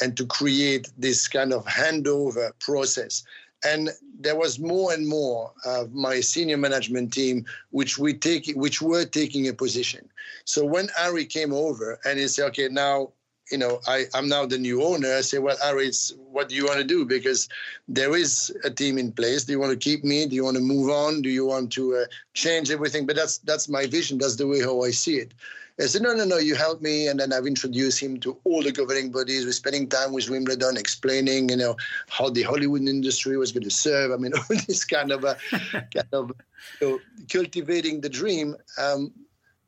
and 0.00 0.16
to 0.16 0.26
create 0.26 0.90
this 0.96 1.28
kind 1.28 1.52
of 1.52 1.64
handover 1.66 2.50
process. 2.60 3.24
And 3.64 3.90
there 4.20 4.36
was 4.36 4.58
more 4.58 4.92
and 4.92 5.06
more 5.06 5.52
of 5.64 5.92
my 5.92 6.20
senior 6.20 6.56
management 6.56 7.12
team, 7.12 7.44
which 7.70 7.98
we 7.98 8.14
take, 8.14 8.50
which 8.54 8.80
were 8.80 9.04
taking 9.04 9.48
a 9.48 9.52
position. 9.52 10.08
So 10.44 10.64
when 10.64 10.88
Ari 11.00 11.24
came 11.24 11.52
over 11.52 11.98
and 12.04 12.18
he 12.18 12.28
said, 12.28 12.46
okay, 12.48 12.68
now 12.68 13.12
you 13.50 13.58
know, 13.58 13.80
I, 13.86 14.04
I'm 14.14 14.28
now 14.28 14.46
the 14.46 14.58
new 14.58 14.82
owner. 14.82 15.14
I 15.14 15.20
say, 15.22 15.38
well, 15.38 15.56
Aris, 15.64 16.12
what 16.30 16.48
do 16.48 16.54
you 16.54 16.66
want 16.66 16.78
to 16.78 16.84
do? 16.84 17.04
Because 17.04 17.48
there 17.88 18.16
is 18.16 18.54
a 18.64 18.70
team 18.70 18.98
in 18.98 19.12
place. 19.12 19.44
Do 19.44 19.52
you 19.52 19.60
want 19.60 19.72
to 19.72 19.78
keep 19.78 20.04
me? 20.04 20.26
Do 20.26 20.34
you 20.34 20.44
want 20.44 20.56
to 20.56 20.62
move 20.62 20.90
on? 20.90 21.22
Do 21.22 21.30
you 21.30 21.46
want 21.46 21.72
to 21.72 21.96
uh, 21.96 22.04
change 22.34 22.70
everything? 22.70 23.06
But 23.06 23.16
that's 23.16 23.38
that's 23.38 23.68
my 23.68 23.86
vision. 23.86 24.18
That's 24.18 24.36
the 24.36 24.46
way 24.46 24.60
how 24.60 24.82
I 24.82 24.90
see 24.90 25.16
it. 25.16 25.32
I 25.80 25.86
said, 25.86 26.02
no, 26.02 26.12
no, 26.12 26.24
no, 26.24 26.38
you 26.38 26.56
help 26.56 26.82
me. 26.82 27.06
And 27.06 27.20
then 27.20 27.32
I've 27.32 27.46
introduced 27.46 28.00
him 28.00 28.18
to 28.20 28.36
all 28.42 28.64
the 28.64 28.72
governing 28.72 29.12
bodies. 29.12 29.44
We're 29.44 29.52
spending 29.52 29.88
time 29.88 30.12
with 30.12 30.28
Wimbledon, 30.28 30.76
explaining, 30.76 31.50
you 31.50 31.56
know, 31.56 31.76
how 32.08 32.30
the 32.30 32.42
Hollywood 32.42 32.82
industry 32.82 33.36
was 33.36 33.52
going 33.52 33.62
to 33.62 33.70
serve. 33.70 34.10
I 34.10 34.16
mean, 34.16 34.32
all 34.36 34.56
this 34.66 34.84
kind 34.84 35.12
of, 35.12 35.22
a, 35.22 35.36
kind 35.72 36.08
of 36.12 36.32
you 36.80 36.88
know, 36.88 37.00
cultivating 37.32 38.00
the 38.00 38.08
dream. 38.08 38.56
Um, 38.76 39.12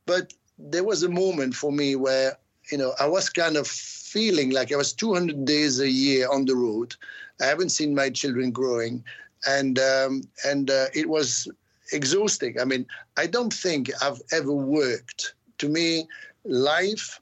but 0.05 0.35
there 0.59 0.83
was 0.83 1.05
a 1.05 1.09
moment 1.09 1.55
for 1.55 1.70
me 1.70 1.95
where 1.95 2.37
you 2.70 2.78
know, 2.78 2.94
I 2.98 3.06
was 3.06 3.28
kind 3.28 3.56
of 3.56 3.66
feeling 3.66 4.50
like 4.50 4.72
I 4.72 4.76
was 4.76 4.92
200 4.92 5.44
days 5.44 5.80
a 5.80 5.88
year 5.88 6.28
on 6.28 6.44
the 6.44 6.56
road. 6.56 6.94
I 7.40 7.46
haven't 7.46 7.70
seen 7.70 7.94
my 7.94 8.10
children 8.10 8.50
growing, 8.50 9.04
and 9.46 9.78
um, 9.78 10.22
and 10.44 10.70
uh, 10.70 10.86
it 10.94 11.08
was 11.08 11.48
exhausting. 11.92 12.60
I 12.60 12.64
mean, 12.64 12.86
I 13.16 13.26
don't 13.26 13.52
think 13.52 13.90
I've 14.02 14.20
ever 14.32 14.52
worked. 14.52 15.34
To 15.58 15.68
me, 15.68 16.06
life 16.44 17.20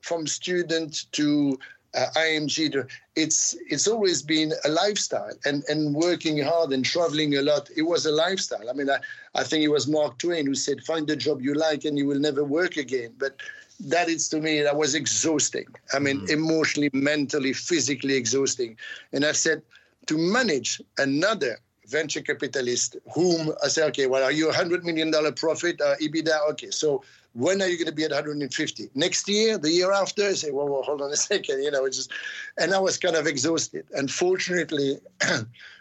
from 0.00 0.26
student 0.26 1.04
to 1.12 1.58
uh, 1.94 2.06
IMG, 2.16 2.72
to, 2.72 2.86
it's 3.14 3.56
it's 3.68 3.86
always 3.86 4.22
been 4.22 4.52
a 4.64 4.68
lifestyle, 4.68 5.32
and 5.44 5.64
and 5.68 5.94
working 5.94 6.42
hard 6.42 6.72
and 6.72 6.84
traveling 6.84 7.36
a 7.36 7.42
lot. 7.42 7.70
It 7.76 7.82
was 7.82 8.04
a 8.04 8.12
lifestyle. 8.12 8.68
I 8.68 8.72
mean, 8.74 8.90
I, 8.90 8.98
I 9.34 9.44
think 9.44 9.64
it 9.64 9.68
was 9.68 9.86
Mark 9.86 10.18
Twain 10.18 10.46
who 10.46 10.54
said, 10.54 10.84
"Find 10.84 11.08
a 11.08 11.16
job 11.16 11.40
you 11.40 11.54
like, 11.54 11.84
and 11.84 11.96
you 11.96 12.06
will 12.06 12.20
never 12.20 12.44
work 12.44 12.76
again." 12.76 13.14
But 13.18 13.40
that 13.80 14.08
is 14.08 14.28
to 14.30 14.40
me 14.40 14.60
that 14.62 14.76
was 14.76 14.94
exhausting. 14.94 15.66
I 15.92 15.98
mean 15.98 16.20
mm. 16.20 16.30
emotionally 16.30 16.90
mentally 16.92 17.52
physically 17.52 18.14
exhausting. 18.14 18.76
And 19.12 19.24
i 19.24 19.32
said 19.32 19.62
to 20.06 20.18
manage 20.18 20.80
another 20.98 21.58
venture 21.88 22.20
capitalist 22.20 22.96
whom 23.14 23.52
i 23.62 23.68
say 23.68 23.84
okay 23.84 24.06
well 24.06 24.22
are 24.22 24.32
you 24.32 24.48
a 24.48 24.52
hundred 24.52 24.84
million 24.84 25.10
dollar 25.10 25.32
profit 25.32 25.80
uh, 25.80 25.94
ebitda? 26.02 26.36
Okay 26.50 26.70
so 26.70 27.02
when 27.34 27.60
are 27.60 27.68
you 27.68 27.76
going 27.76 27.86
to 27.86 27.92
be 27.92 28.02
at 28.02 28.12
150 28.12 28.88
next 28.94 29.28
year? 29.28 29.58
The 29.58 29.70
year 29.70 29.92
after? 29.92 30.24
I 30.26 30.32
say 30.32 30.50
well, 30.50 30.68
well 30.68 30.82
hold 30.82 31.02
on 31.02 31.12
a 31.12 31.16
second 31.30 31.62
you 31.62 31.70
know 31.70 31.84
it's 31.84 31.96
just 31.96 32.12
and 32.58 32.74
i 32.74 32.78
was 32.78 32.96
kind 32.98 33.16
of 33.16 33.26
exhausted. 33.26 33.84
Unfortunately 33.92 34.98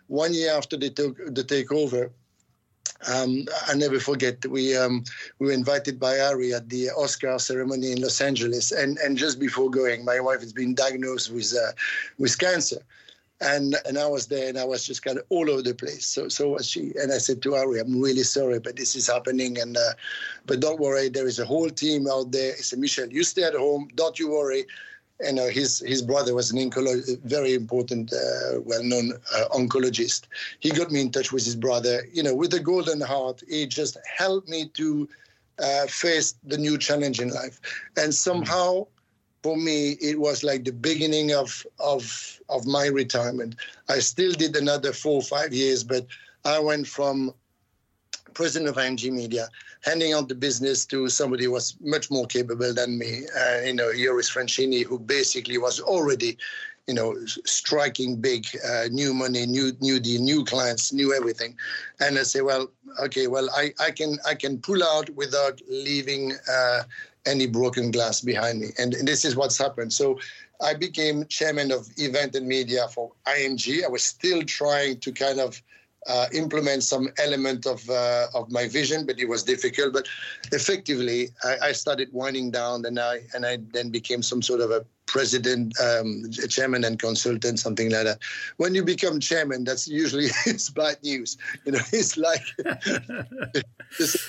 one 0.08 0.34
year 0.34 0.52
after 0.56 0.78
they 0.78 0.90
took 0.90 1.18
the 1.18 1.44
takeover 1.44 2.12
um, 3.08 3.46
I 3.68 3.76
never 3.76 4.00
forget. 4.00 4.46
We 4.46 4.76
um, 4.76 5.04
we 5.40 5.48
were 5.48 5.54
invited 5.54 6.00
by 6.00 6.20
Ari 6.20 6.54
at 6.54 6.70
the 6.70 6.90
Oscar 6.92 7.38
ceremony 7.40 7.92
in 7.92 8.02
Los 8.02 8.22
Angeles, 8.22 8.72
and 8.72 8.98
and 9.00 9.18
just 9.18 9.40
before 9.40 9.70
going, 9.70 10.06
my 10.06 10.20
wife 10.20 10.40
has 10.42 10.54
been 10.54 10.74
diagnosed 10.74 11.32
with 11.32 11.54
uh, 11.54 11.72
with 12.18 12.38
cancer, 12.38 12.82
and 13.42 13.76
and 13.86 13.98
I 13.98 14.08
was 14.08 14.28
there, 14.28 14.50
and 14.50 14.58
I 14.58 14.66
was 14.66 14.86
just 14.86 15.04
kind 15.04 15.18
of 15.18 15.26
all 15.30 15.50
over 15.50 15.62
the 15.62 15.76
place. 15.76 16.06
So 16.06 16.30
so 16.30 16.50
was 16.50 16.68
she, 16.68 16.94
and 17.00 17.12
I 17.12 17.18
said 17.18 17.42
to 17.44 17.56
Ari, 17.56 17.80
"I'm 17.80 18.02
really 18.02 18.24
sorry, 18.24 18.60
but 18.60 18.76
this 18.76 18.96
is 18.96 19.08
happening, 19.08 19.60
and 19.60 19.78
uh, 19.78 19.94
but 20.46 20.60
don't 20.60 20.80
worry, 20.80 21.10
there 21.10 21.28
is 21.28 21.40
a 21.40 21.46
whole 21.46 21.70
team 21.70 22.08
out 22.08 22.32
there." 22.32 22.54
I 22.54 22.62
said, 22.62 22.80
"Michel, 22.80 23.10
you 23.10 23.24
stay 23.24 23.44
at 23.44 23.56
home, 23.56 23.90
don't 23.96 24.18
you 24.20 24.30
worry." 24.32 24.66
You 25.22 25.34
know, 25.34 25.50
his 25.50 25.80
his 25.80 26.02
brother 26.02 26.34
was 26.34 26.52
an 26.52 26.58
oncolo- 26.60 27.20
very 27.22 27.54
important, 27.54 28.12
uh, 28.14 28.60
well-known 28.62 29.14
uh, 29.36 29.46
oncologist. 29.52 30.24
He 30.60 30.72
got 30.72 30.92
me 30.92 31.02
in 31.02 31.12
touch 31.12 31.32
with 31.32 31.46
his 31.46 31.56
brother. 31.56 32.02
You 32.12 32.24
know, 32.24 32.36
with 32.36 32.54
a 32.54 32.60
golden 32.60 33.02
heart, 33.02 33.42
he 33.48 33.66
just 33.66 33.98
helped 34.18 34.50
me 34.50 34.68
to 34.74 35.08
uh, 35.60 35.86
face 35.88 36.36
the 36.44 36.58
new 36.58 36.78
challenge 36.78 37.20
in 37.20 37.30
life. 37.30 37.60
And 37.98 38.14
somehow, 38.14 38.88
for 39.42 39.56
me, 39.58 39.92
it 40.02 40.20
was 40.20 40.44
like 40.44 40.66
the 40.66 40.74
beginning 40.74 41.34
of 41.34 41.66
of 41.80 42.42
of 42.50 42.66
my 42.66 42.88
retirement. 42.88 43.56
I 43.88 44.00
still 44.00 44.34
did 44.34 44.56
another 44.56 44.92
four 44.94 45.16
or 45.16 45.22
five 45.22 45.54
years, 45.54 45.84
but 45.84 46.06
I 46.44 46.60
went 46.60 46.88
from 46.88 47.34
president 48.36 48.70
of 48.70 48.76
IMG 48.76 49.12
Media, 49.12 49.48
handing 49.82 50.14
out 50.14 50.28
the 50.28 50.36
business 50.36 50.86
to 50.86 51.10
somebody 51.10 51.46
who 51.46 51.52
was 51.52 51.76
much 51.82 52.12
more 52.12 52.28
capable 52.28 52.74
than 52.74 52.98
me. 53.00 53.24
Uh, 53.36 53.62
you 53.62 53.74
know, 53.74 53.92
Joris 53.92 54.30
Franchini, 54.30 54.84
who 54.84 55.00
basically 55.00 55.58
was 55.58 55.80
already, 55.80 56.38
you 56.88 56.94
know, 56.94 57.16
striking 57.46 58.22
big, 58.22 58.46
uh, 58.64 58.86
new 58.92 59.14
money, 59.14 59.46
new 59.46 59.72
new 59.80 60.00
deal, 60.00 60.22
new 60.22 60.46
clients, 60.46 60.94
new 60.94 61.14
everything. 61.14 61.56
And 62.00 62.20
I 62.20 62.24
say, 62.24 62.42
well, 62.42 62.68
okay, 63.00 63.28
well, 63.28 63.50
I, 63.56 63.74
I 63.80 63.90
can 63.92 64.20
I 64.28 64.36
can 64.36 64.60
pull 64.60 64.84
out 64.84 65.10
without 65.12 65.62
leaving 65.68 66.34
uh, 66.48 66.84
any 67.26 67.48
broken 67.48 67.92
glass 67.92 68.22
behind 68.22 68.60
me. 68.60 68.68
And, 68.78 68.94
and 68.94 69.08
this 69.08 69.26
is 69.26 69.36
what's 69.36 69.58
happened. 69.58 69.94
So 69.94 70.20
I 70.62 70.74
became 70.74 71.26
chairman 71.28 71.72
of 71.72 71.90
event 71.98 72.36
and 72.36 72.48
media 72.48 72.88
for 72.88 73.12
IMG. 73.28 73.84
I 73.84 73.88
was 73.88 74.04
still 74.04 74.44
trying 74.44 75.00
to 75.00 75.12
kind 75.12 75.40
of 75.40 75.62
uh, 76.08 76.28
implement 76.34 76.84
some 76.84 77.10
element 77.18 77.66
of 77.66 77.88
uh, 77.90 78.28
of 78.34 78.52
my 78.52 78.68
vision, 78.68 79.06
but 79.06 79.20
it 79.20 79.28
was 79.28 79.44
difficult. 79.44 79.94
But 79.94 80.08
effectively, 80.52 81.30
I, 81.44 81.70
I, 81.70 81.72
started 81.72 82.10
winding 82.14 82.52
down, 82.52 82.86
and 82.86 83.00
I 83.00 83.22
and 83.34 83.46
I 83.46 83.58
then 83.74 83.90
became 83.90 84.22
some 84.22 84.42
sort 84.42 84.62
of 84.62 84.72
a 84.72 84.86
president, 85.08 85.74
um, 85.80 86.30
chairman, 86.50 86.84
and 86.84 87.00
consultant, 87.00 87.60
something 87.60 87.92
like 87.92 88.04
that. 88.06 88.20
When 88.58 88.76
you 88.76 88.84
become 88.84 89.20
chairman, 89.20 89.64
that's 89.64 89.88
usually 89.88 90.28
it's 90.46 90.70
bad 90.70 90.98
news. 91.04 91.38
You 91.66 91.74
know, 91.74 91.80
it's 91.92 92.18
like, 92.18 92.44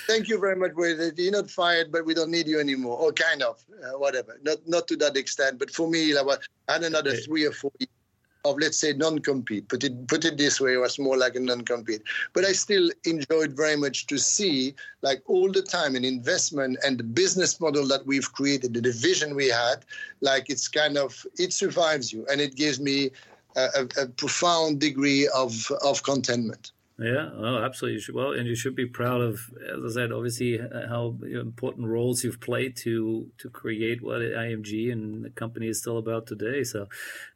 thank 0.07 0.29
you 0.29 0.39
very 0.39 0.55
much. 0.55 0.71
You're 1.17 1.31
not 1.31 1.49
fired, 1.49 1.91
but 1.91 2.05
we 2.05 2.13
don't 2.13 2.31
need 2.31 2.47
you 2.47 2.59
anymore, 2.59 2.97
or 2.97 3.11
kind 3.11 3.43
of, 3.43 3.63
uh, 3.83 3.97
whatever. 3.97 4.39
Not 4.43 4.57
not 4.67 4.87
to 4.87 4.95
that 4.97 5.17
extent, 5.17 5.59
but 5.59 5.69
for 5.69 5.87
me, 5.87 6.13
like, 6.19 6.39
I 6.67 6.73
had 6.73 6.83
another 6.83 7.15
three 7.15 7.45
or 7.45 7.51
four 7.51 7.71
years 7.79 7.96
of 8.45 8.57
let's 8.59 8.77
say 8.77 8.93
non-compete. 8.93 9.67
Put 9.67 9.83
it 9.83 10.07
put 10.07 10.25
it 10.25 10.37
this 10.37 10.59
way, 10.59 10.73
it 10.73 10.77
was 10.77 10.99
more 10.99 11.17
like 11.17 11.35
a 11.35 11.39
non-compete. 11.39 12.03
But 12.33 12.45
I 12.45 12.51
still 12.53 12.89
enjoyed 13.05 13.53
very 13.53 13.75
much 13.75 14.07
to 14.07 14.17
see 14.17 14.73
like 15.01 15.21
all 15.27 15.51
the 15.51 15.61
time 15.61 15.95
an 15.95 16.05
investment 16.05 16.77
and 16.85 16.97
the 16.97 17.03
business 17.03 17.59
model 17.59 17.87
that 17.87 18.05
we've 18.05 18.31
created, 18.33 18.73
the 18.73 18.91
vision 18.91 19.35
we 19.35 19.49
had, 19.49 19.85
like 20.21 20.49
it's 20.49 20.67
kind 20.67 20.97
of 20.97 21.25
it 21.37 21.53
survives 21.53 22.13
you 22.13 22.25
and 22.31 22.41
it 22.41 22.55
gives 22.55 22.79
me 22.79 23.11
a, 23.55 23.87
a, 23.97 24.05
profound 24.07 24.79
degree 24.79 25.27
of 25.29 25.71
of 25.83 26.03
contentment. 26.03 26.71
Yeah, 26.99 27.29
oh, 27.37 27.63
absolutely. 27.63 28.01
well, 28.11 28.31
and 28.31 28.47
you 28.47 28.55
should 28.55 28.75
be 28.75 28.87
proud 28.87 29.21
of, 29.21 29.39
as 29.71 29.95
I 29.95 30.01
said, 30.01 30.11
obviously 30.11 30.57
how 30.57 31.15
important 31.21 31.87
roles 31.87 32.23
you've 32.23 32.41
played 32.41 32.75
to 32.77 33.29
to 33.37 33.49
create 33.51 34.01
what 34.01 34.21
IMG 34.21 34.91
and 34.91 35.23
the 35.23 35.29
company 35.29 35.67
is 35.67 35.79
still 35.79 35.99
about 35.99 36.25
today. 36.25 36.63
So, 36.63 36.87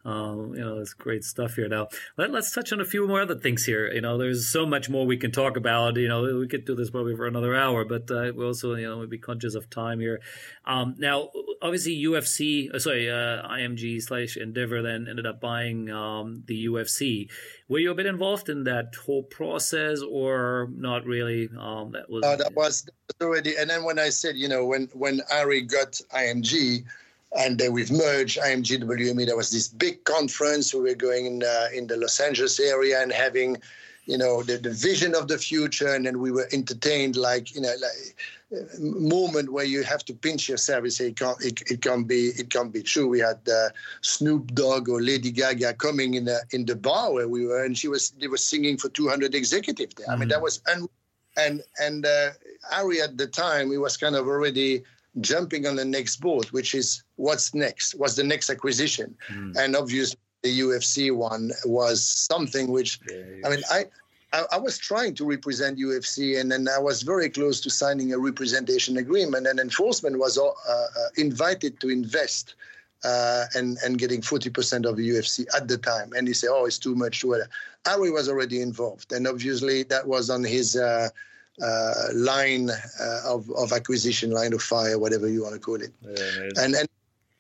um, 0.04 0.56
you 0.56 0.62
know, 0.62 0.80
it's 0.80 0.94
great 0.94 1.24
stuff 1.24 1.54
here. 1.58 1.68
Now, 1.68 1.90
let, 2.18 2.34
us 2.34 2.52
touch 2.52 2.74
on 2.74 2.82
a 2.82 2.86
few 2.86 3.08
more 3.08 3.22
other 3.22 3.36
things 3.36 3.64
here. 3.64 3.92
You 3.94 4.02
know, 4.02 4.18
there's 4.18 4.48
so 4.48 4.66
much 4.66 4.90
more 4.90 5.06
we 5.06 5.18
can 5.18 5.32
talk 5.32 5.56
about. 5.58 5.96
You 5.96 6.08
know, 6.08 6.24
we 6.40 6.48
could 6.48 6.66
do 6.66 6.74
this 6.74 6.90
probably 6.90 7.16
for 7.16 7.28
another 7.28 7.56
hour, 7.56 7.86
but 7.86 8.10
uh, 8.10 8.32
we 8.36 8.44
also, 8.44 8.74
you 8.74 8.90
know, 8.90 8.98
we'd 8.98 9.12
be 9.12 9.20
conscious 9.20 9.54
of 9.54 9.70
time 9.70 10.00
here. 10.00 10.22
Um, 10.66 10.96
now, 10.98 11.30
obviously, 11.62 12.04
UFC, 12.04 12.74
uh, 12.74 12.80
sorry, 12.80 13.12
uh, 13.12 13.48
IMG 13.48 14.02
slash 14.02 14.38
Endeavor 14.38 14.82
then 14.82 15.06
ended 15.08 15.28
up 15.28 15.40
buying 15.40 15.92
um, 15.92 16.42
the 16.48 16.66
UFC. 16.66 17.30
Were 17.72 17.80
you 17.80 17.92
a 17.92 17.96
bit 17.96 18.06
involved 18.06 18.50
in 18.50 18.66
that 18.66 18.94
whole 18.96 19.24
process, 19.24 20.02
or 20.02 20.68
not 20.76 21.06
really? 21.06 21.50
Um, 21.58 21.94
that 21.94 22.10
was 22.10 22.22
uh, 22.26 22.36
that 22.36 22.54
was 22.54 22.86
already. 23.22 23.56
And 23.56 23.70
then 23.70 23.86
when 23.86 23.98
I 23.98 24.10
said, 24.10 24.36
you 24.36 24.50
know, 24.50 24.66
when 24.66 24.90
when 24.92 25.22
Ari 25.32 25.62
got 25.62 25.94
IMG, 26.14 26.84
and 27.40 27.58
then 27.58 27.72
we've 27.72 27.90
merged 27.90 28.38
IMG 28.40 28.84
WME, 28.84 29.26
there 29.26 29.38
was 29.38 29.52
this 29.52 29.70
big 29.70 30.04
conference. 30.04 30.74
We 30.74 30.82
were 30.82 30.96
going 30.96 31.28
in 31.28 31.44
uh, 31.44 31.68
in 31.74 31.88
the 31.88 31.96
Los 31.96 32.20
Angeles 32.20 32.60
area 32.60 33.02
and 33.02 33.10
having, 33.10 33.56
you 34.12 34.18
know, 34.18 34.44
the, 34.44 34.58
the 34.58 34.72
vision 34.72 35.16
of 35.16 35.30
the 35.30 35.38
future, 35.38 35.96
and 35.96 36.06
then 36.06 36.20
we 36.20 36.32
were 36.32 36.50
entertained 36.52 37.16
like, 37.16 37.56
you 37.56 37.62
know, 37.62 37.74
like 37.82 38.18
moment 38.78 39.54
where 39.54 39.64
you 39.64 39.84
have 39.84 40.04
to 40.04 40.14
pinch 40.14 40.50
yourself 40.50 40.84
and 40.84 40.92
say 40.92 41.08
it 41.08 41.16
can't 41.16 41.42
it, 41.42 41.62
it 41.72 41.82
can't 41.82 42.06
be 42.06 42.32
it 42.42 42.50
can't 42.50 42.74
be 42.74 42.84
true. 42.84 43.08
We 43.08 43.20
had 43.20 43.40
uh, 43.48 43.70
Snoop 44.02 44.54
Dogg 44.54 44.90
or 44.90 45.02
Lady 45.02 45.32
Gaga 45.32 45.76
coming 45.76 46.16
in 46.16 46.26
the 46.26 46.42
in 46.52 46.66
the 46.66 46.76
bar 46.76 47.14
where 47.14 47.30
we 47.30 47.46
were, 47.46 47.64
and 47.64 47.78
she 47.78 47.88
was 47.88 48.12
they 48.20 48.28
were 48.28 48.44
singing 48.52 48.76
for 48.78 48.90
200 48.90 49.34
executives 49.34 49.96
there. 49.96 50.08
Mm-hmm. 50.08 50.14
I 50.14 50.18
mean 50.18 50.28
that 50.28 50.36
mm-hmm. 50.36 50.44
was 50.44 50.62
and 50.68 50.90
and 51.38 51.64
and 51.80 52.06
uh, 52.06 52.32
Ari 52.74 53.00
at 53.00 53.18
the 53.18 53.28
time 53.28 53.72
he 53.72 53.78
was 53.78 53.96
kind 53.96 54.18
of 54.18 54.28
already 54.28 54.84
jumping 55.22 55.66
on 55.66 55.78
the 55.78 55.86
next 55.86 56.18
boat, 56.18 56.52
which 56.52 56.76
is 56.76 57.04
what's 57.16 57.54
next? 57.54 57.94
What's 57.94 58.16
the 58.16 58.26
next 58.26 58.50
acquisition? 58.50 59.16
Mm. 59.30 59.56
And 59.56 59.76
obviously 59.78 60.20
the 60.44 60.60
UFC 60.60 61.16
one 61.16 61.52
was 61.66 62.04
something 62.04 62.72
which 62.72 63.00
yeah, 63.10 63.46
I 63.46 63.50
mean 63.50 63.62
I 63.70 63.86
I, 64.34 64.46
I, 64.54 64.58
was 64.58 64.78
trying 64.78 65.14
to 65.16 65.26
represent 65.26 65.78
UFC, 65.78 66.40
and 66.40 66.52
then 66.52 66.68
I 66.68 66.80
was 66.80 67.02
very 67.02 67.30
close 67.30 67.60
to 67.62 67.70
signing 67.70 68.14
a 68.14 68.18
representation 68.18 68.98
agreement. 68.98 69.48
And 69.48 69.60
Forstmann 69.72 70.18
was 70.18 70.38
uh, 70.38 70.48
uh, 70.48 70.86
invited 71.18 71.80
to 71.82 71.90
invest 71.90 72.56
uh, 73.04 73.46
and 73.56 73.78
and 73.84 73.98
getting 73.98 74.22
forty 74.22 74.50
percent 74.50 74.86
of 74.86 74.96
the 74.98 75.10
UFC 75.10 75.46
at 75.56 75.68
the 75.68 75.78
time. 75.78 76.12
And 76.16 76.28
he 76.28 76.34
said, 76.34 76.50
"Oh, 76.52 76.66
it's 76.66 76.80
too 76.80 76.96
much." 76.96 77.24
Whatever. 77.24 77.50
Ari 77.86 78.12
was 78.12 78.30
already 78.30 78.62
involved, 78.62 79.12
and 79.12 79.28
obviously 79.28 79.84
that 79.84 80.08
was 80.08 80.30
on 80.30 80.44
his. 80.44 80.76
Uh, 80.76 81.10
uh 81.62 82.08
line 82.14 82.70
uh, 82.70 83.20
of, 83.26 83.52
of 83.52 83.74
acquisition, 83.74 84.32
line 84.32 84.54
of 84.54 84.64
fire, 84.64 84.98
whatever 84.98 85.28
you 85.28 85.44
want 85.44 85.54
to 85.54 85.60
call 85.60 85.76
it, 85.76 85.92
yeah, 86.02 86.64
and 86.64 86.74
and 86.74 86.88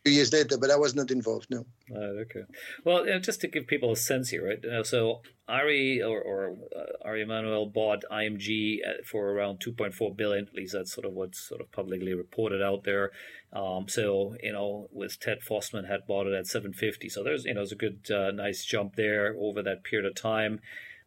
years 0.09 0.33
later, 0.33 0.57
but 0.57 0.71
I 0.71 0.77
was 0.77 0.95
not 0.95 1.11
involved. 1.11 1.47
No. 1.49 1.65
okay. 1.91 2.43
Well, 2.83 3.05
you 3.05 3.11
know, 3.11 3.19
just 3.19 3.41
to 3.41 3.47
give 3.47 3.67
people 3.67 3.91
a 3.91 3.95
sense 3.95 4.29
here, 4.29 4.47
right? 4.47 4.63
Uh, 4.65 4.83
so 4.83 5.21
Ari 5.47 6.01
or, 6.01 6.19
or 6.21 6.55
uh, 6.75 7.07
Ari 7.07 7.21
Emanuel 7.21 7.67
bought 7.67 8.03
IMG 8.11 8.79
for 9.05 9.29
around 9.29 9.59
2.4 9.59 10.17
billion. 10.17 10.47
At 10.47 10.55
least 10.55 10.73
that's 10.73 10.93
sort 10.93 11.05
of 11.05 11.13
what's 11.13 11.39
sort 11.39 11.61
of 11.61 11.71
publicly 11.71 12.13
reported 12.13 12.61
out 12.63 12.83
there. 12.83 13.11
Um, 13.53 13.87
so 13.87 14.35
you 14.41 14.53
know, 14.53 14.89
with 14.91 15.19
Ted 15.19 15.39
Forstmann 15.41 15.87
had 15.87 16.07
bought 16.07 16.27
it 16.27 16.33
at 16.33 16.47
750. 16.47 17.09
So 17.09 17.23
there's 17.23 17.45
you 17.45 17.53
know, 17.53 17.59
there's 17.59 17.71
a 17.71 17.75
good, 17.75 18.09
uh, 18.09 18.31
nice 18.31 18.65
jump 18.65 18.95
there 18.95 19.35
over 19.39 19.61
that 19.61 19.83
period 19.83 20.07
of 20.07 20.15
time. 20.15 20.61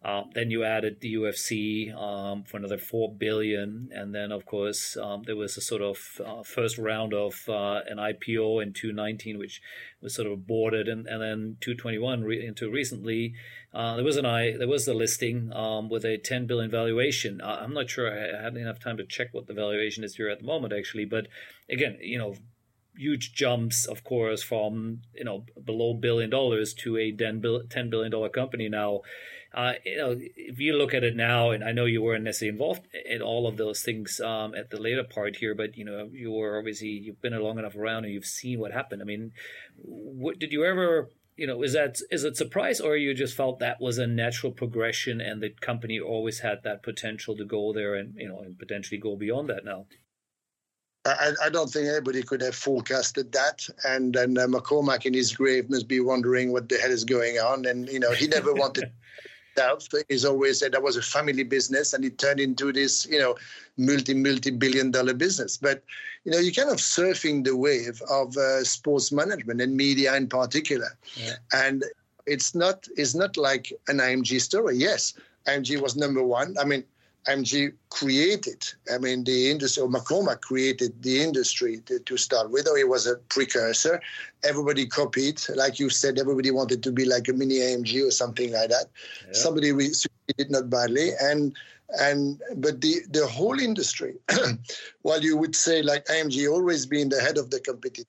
Um, 0.04 0.30
then 0.34 0.50
you 0.50 0.64
added 0.64 1.00
the 1.00 1.14
UFC 1.14 1.94
um, 1.94 2.44
for 2.44 2.58
another 2.58 2.76
four 2.76 3.12
billion, 3.12 3.88
and 3.92 4.14
then 4.14 4.32
of 4.32 4.44
course 4.44 4.96
um, 4.96 5.22
there 5.24 5.36
was 5.36 5.56
a 5.56 5.62
sort 5.62 5.80
of 5.80 6.20
uh, 6.24 6.42
first 6.42 6.76
round 6.76 7.14
of 7.14 7.48
uh, 7.48 7.80
an 7.88 7.96
IPO 7.96 8.62
in 8.62 8.72
2019, 8.72 9.38
which 9.38 9.62
was 10.02 10.14
sort 10.14 10.26
of 10.26 10.34
aborted, 10.34 10.88
and, 10.88 11.06
and 11.06 11.22
then 11.22 11.56
221 11.60 12.22
re- 12.22 12.46
into 12.46 12.70
recently 12.70 13.34
uh, 13.74 13.96
there 13.96 14.04
was 14.04 14.16
an 14.16 14.24
I 14.24 14.56
there 14.56 14.68
was 14.68 14.86
the 14.86 14.94
listing 14.94 15.52
um, 15.52 15.88
with 15.88 16.04
a 16.04 16.16
10 16.16 16.46
billion 16.46 16.70
valuation. 16.70 17.40
I'm 17.42 17.74
not 17.74 17.90
sure 17.90 18.08
I 18.08 18.42
had 18.44 18.56
enough 18.56 18.78
time 18.78 18.96
to 18.98 19.04
check 19.04 19.28
what 19.32 19.48
the 19.48 19.54
valuation 19.54 20.04
is 20.04 20.14
here 20.14 20.28
at 20.28 20.38
the 20.38 20.46
moment 20.46 20.72
actually, 20.72 21.06
but 21.06 21.26
again, 21.68 21.98
you 22.00 22.18
know, 22.18 22.36
huge 22.96 23.34
jumps, 23.34 23.86
of 23.86 24.04
course, 24.04 24.44
from 24.44 25.00
you 25.12 25.24
know 25.24 25.44
below 25.64 25.94
billion 25.94 26.30
dollars 26.30 26.72
to 26.74 26.96
a 26.96 27.10
10 27.10 27.40
billion 27.40 28.10
dollar 28.10 28.28
company 28.28 28.68
now. 28.68 29.00
Uh, 29.54 29.74
you 29.84 29.96
know, 29.96 30.16
if 30.18 30.58
you 30.58 30.76
look 30.76 30.94
at 30.94 31.04
it 31.04 31.14
now, 31.14 31.50
and 31.50 31.62
I 31.62 31.70
know 31.70 31.84
you 31.84 32.02
weren't 32.02 32.24
necessarily 32.24 32.54
involved 32.54 32.88
in 33.06 33.22
all 33.22 33.46
of 33.46 33.56
those 33.56 33.82
things 33.82 34.20
um, 34.20 34.52
at 34.54 34.70
the 34.70 34.80
later 34.80 35.04
part 35.04 35.36
here, 35.36 35.54
but 35.54 35.76
you 35.76 35.84
know, 35.84 36.10
you 36.12 36.32
were 36.32 36.58
obviously 36.58 36.88
you've 36.88 37.20
been 37.20 37.38
long 37.38 37.58
enough 37.58 37.76
around 37.76 38.04
and 38.04 38.12
you've 38.12 38.24
seen 38.24 38.58
what 38.58 38.72
happened. 38.72 39.00
I 39.00 39.04
mean, 39.04 39.30
what 39.76 40.40
did 40.40 40.52
you 40.52 40.64
ever? 40.64 41.08
You 41.36 41.46
know, 41.46 41.62
is 41.62 41.72
that 41.72 42.00
is 42.10 42.24
it 42.24 42.36
surprise, 42.36 42.80
or 42.80 42.96
you 42.96 43.14
just 43.14 43.36
felt 43.36 43.60
that 43.60 43.80
was 43.80 43.98
a 43.98 44.08
natural 44.08 44.52
progression, 44.52 45.20
and 45.20 45.40
the 45.40 45.50
company 45.50 46.00
always 46.00 46.40
had 46.40 46.64
that 46.64 46.82
potential 46.82 47.36
to 47.36 47.44
go 47.44 47.72
there 47.72 47.94
and 47.94 48.14
you 48.16 48.28
know 48.28 48.40
and 48.40 48.58
potentially 48.58 48.98
go 48.98 49.16
beyond 49.16 49.48
that 49.50 49.64
now? 49.64 49.86
I, 51.06 51.32
I, 51.44 51.50
don't 51.50 51.68
think 51.68 51.86
anybody 51.86 52.22
could 52.22 52.40
have 52.40 52.54
forecasted 52.54 53.32
that. 53.32 53.68
And 53.84 54.14
then 54.14 54.38
uh, 54.38 54.46
McCormack 54.46 55.04
in 55.04 55.12
his 55.12 55.36
grave 55.36 55.68
must 55.68 55.86
be 55.86 56.00
wondering 56.00 56.50
what 56.50 56.70
the 56.70 56.78
hell 56.78 56.90
is 56.90 57.04
going 57.04 57.36
on. 57.36 57.66
And 57.66 57.86
you 57.88 58.00
know, 58.00 58.12
he 58.12 58.26
never 58.26 58.54
wanted 58.54 58.90
He's 60.08 60.24
always 60.24 60.58
said 60.58 60.72
that 60.72 60.82
was 60.82 60.96
a 60.96 61.02
family 61.02 61.44
business, 61.44 61.92
and 61.92 62.04
it 62.04 62.18
turned 62.18 62.40
into 62.40 62.72
this, 62.72 63.06
you 63.06 63.18
know, 63.18 63.36
multi 63.76 64.14
multi 64.14 64.50
billion 64.50 64.90
dollar 64.90 65.14
business. 65.14 65.56
But 65.56 65.82
you 66.24 66.32
know, 66.32 66.38
you're 66.38 66.52
kind 66.52 66.70
of 66.70 66.78
surfing 66.78 67.44
the 67.44 67.56
wave 67.56 68.00
of 68.10 68.36
uh, 68.36 68.64
sports 68.64 69.12
management 69.12 69.60
and 69.60 69.76
media 69.76 70.14
in 70.16 70.28
particular, 70.28 70.96
yeah. 71.16 71.34
and 71.52 71.84
it's 72.26 72.54
not 72.54 72.88
it's 72.96 73.14
not 73.14 73.36
like 73.36 73.72
an 73.88 73.98
IMG 73.98 74.40
story. 74.40 74.76
Yes, 74.76 75.14
IMG 75.46 75.80
was 75.80 75.96
number 75.96 76.22
one. 76.22 76.56
I 76.58 76.64
mean, 76.64 76.84
IMG 77.28 77.72
created, 77.90 78.66
I 78.92 78.98
mean, 78.98 79.24
the 79.24 79.50
industry, 79.50 79.82
or 79.82 79.88
McCormack 79.88 80.42
created 80.42 81.02
the 81.02 81.22
industry 81.22 81.80
to, 81.86 81.98
to, 81.98 82.16
start 82.16 82.50
with, 82.50 82.68
or 82.68 82.76
it 82.76 82.88
was 82.88 83.06
a 83.06 83.16
precursor. 83.16 84.00
Everybody 84.42 84.86
copied. 84.86 85.40
Like 85.54 85.78
you 85.78 85.88
said, 85.88 86.18
everybody 86.18 86.50
wanted 86.50 86.82
to 86.82 86.92
be 86.92 87.06
like 87.06 87.28
a 87.28 87.32
mini 87.32 87.60
IMG 87.60 88.06
or 88.06 88.10
something 88.10 88.52
like 88.52 88.68
that. 88.70 88.86
Yeah. 89.26 89.32
Somebody 89.32 89.70
succeeded 89.88 90.50
not 90.50 90.68
badly. 90.68 91.10
And 91.20 91.56
and 92.00 92.42
but 92.56 92.80
the 92.80 92.96
the 93.10 93.26
whole 93.26 93.58
industry, 93.58 94.14
while 95.02 95.22
you 95.22 95.36
would 95.36 95.54
say 95.54 95.82
like 95.82 96.06
IMG 96.06 96.50
always 96.50 96.86
being 96.86 97.08
the 97.08 97.20
head 97.20 97.38
of 97.38 97.50
the 97.50 97.60
competition, 97.60 98.06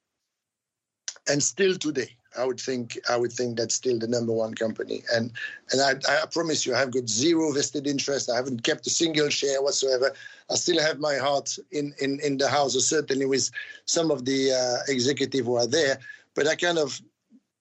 and 1.28 1.42
still 1.42 1.76
today, 1.76 2.16
I 2.38 2.46
would 2.46 2.60
think 2.60 2.98
I 3.10 3.18
would 3.18 3.32
think 3.32 3.58
that's 3.58 3.76
still 3.76 3.98
the 3.98 4.08
number 4.08 4.32
one 4.32 4.54
company. 4.54 5.04
And 5.14 5.32
and 5.72 5.82
I, 5.82 6.24
I 6.24 6.26
promise 6.28 6.66
you, 6.66 6.76
I've 6.76 6.92
got 6.92 7.08
zero 7.08 7.52
vested 7.52 7.88
interest. 7.88 8.30
I 8.30 8.36
haven't 8.36 8.64
kept 8.64 8.88
a 8.88 8.90
single 8.90 9.30
share 9.30 9.62
whatsoever. 9.62 10.14
I 10.50 10.56
still 10.56 10.82
have 10.82 11.00
my 11.00 11.16
heart 11.16 11.58
in 11.72 11.94
in, 12.00 12.20
in 12.22 12.38
the 12.38 12.48
house, 12.48 12.76
or 12.76 12.82
certainly 12.82 13.26
with 13.26 13.50
some 13.86 14.12
of 14.12 14.26
the 14.26 14.52
uh, 14.52 14.92
executive 14.92 15.46
who 15.46 15.56
are 15.56 15.68
there. 15.68 16.00
But 16.36 16.48
I 16.48 16.56
kind 16.56 16.78
of 16.78 17.02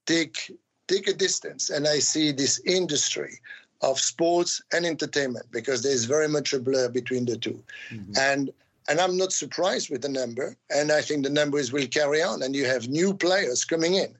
take 0.07 0.51
take 0.89 1.09
a 1.09 1.15
distance 1.15 1.71
and 1.71 1.87
I 1.87 1.99
see 1.99 2.33
this 2.33 2.61
industry 2.67 3.41
of 3.81 3.99
sports 3.99 4.63
and 4.73 4.85
entertainment 4.85 5.47
because 5.51 5.83
there's 5.83 6.05
very 6.05 6.29
much 6.29 6.53
a 6.53 6.61
blur 6.61 6.89
between 6.89 7.25
the 7.25 7.37
2 7.37 7.51
mm-hmm. 7.51 8.13
And 8.19 8.51
and 8.89 9.01
I'm 9.01 9.17
not 9.17 9.33
surprised 9.33 9.91
with 9.91 10.03
the 10.03 10.09
number. 10.09 10.57
And 10.71 10.93
I 10.93 11.01
think 11.01 11.25
the 11.25 11.31
numbers 11.31 11.73
will 11.73 11.87
carry 11.87 12.23
on. 12.23 12.43
And 12.43 12.55
you 12.55 12.67
have 12.67 12.89
new 12.89 13.15
players 13.15 13.65
coming 13.65 13.95
in 13.95 14.15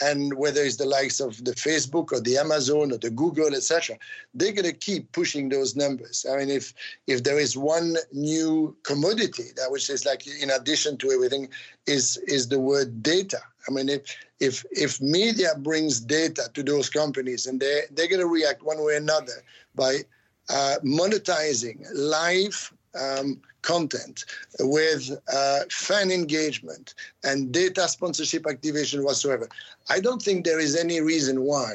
and 0.00 0.34
whether 0.34 0.62
it's 0.62 0.76
the 0.76 0.86
likes 0.86 1.20
of 1.20 1.44
the 1.44 1.52
Facebook 1.52 2.12
or 2.12 2.20
the 2.20 2.36
Amazon 2.36 2.92
or 2.92 2.98
the 2.98 3.10
Google, 3.10 3.54
etc., 3.54 3.96
they're 4.34 4.52
going 4.52 4.64
to 4.64 4.72
keep 4.72 5.10
pushing 5.12 5.48
those 5.48 5.76
numbers. 5.76 6.26
I 6.30 6.38
mean, 6.38 6.50
if 6.50 6.74
if 7.06 7.22
there 7.22 7.38
is 7.38 7.56
one 7.56 7.96
new 8.12 8.76
commodity 8.82 9.50
that 9.56 9.70
which 9.70 9.88
is 9.90 10.04
like 10.04 10.26
in 10.26 10.50
addition 10.50 10.96
to 10.98 11.10
everything 11.10 11.48
is 11.86 12.16
is 12.26 12.48
the 12.48 12.58
word 12.58 13.02
data. 13.02 13.40
I 13.68 13.72
mean, 13.72 13.88
if 13.88 14.02
if 14.40 14.64
if 14.72 15.00
media 15.00 15.54
brings 15.58 16.00
data 16.00 16.50
to 16.54 16.62
those 16.62 16.90
companies 16.90 17.46
and 17.46 17.60
they 17.60 17.82
they're 17.92 18.08
going 18.08 18.20
to 18.20 18.26
react 18.26 18.62
one 18.62 18.78
way 18.78 18.94
or 18.94 18.96
another 18.96 19.42
by 19.74 20.00
uh, 20.48 20.76
monetizing 20.84 21.86
live 21.94 22.72
um, 23.00 23.40
content 23.62 24.24
with 24.60 25.10
uh, 25.32 25.60
fan 25.70 26.10
engagement 26.10 26.94
and 27.24 27.52
data 27.52 27.88
sponsorship 27.88 28.46
activation 28.46 29.04
whatsoever. 29.04 29.48
I 29.90 30.00
don't 30.00 30.22
think 30.22 30.44
there 30.44 30.60
is 30.60 30.76
any 30.76 31.00
reason 31.00 31.42
why, 31.42 31.74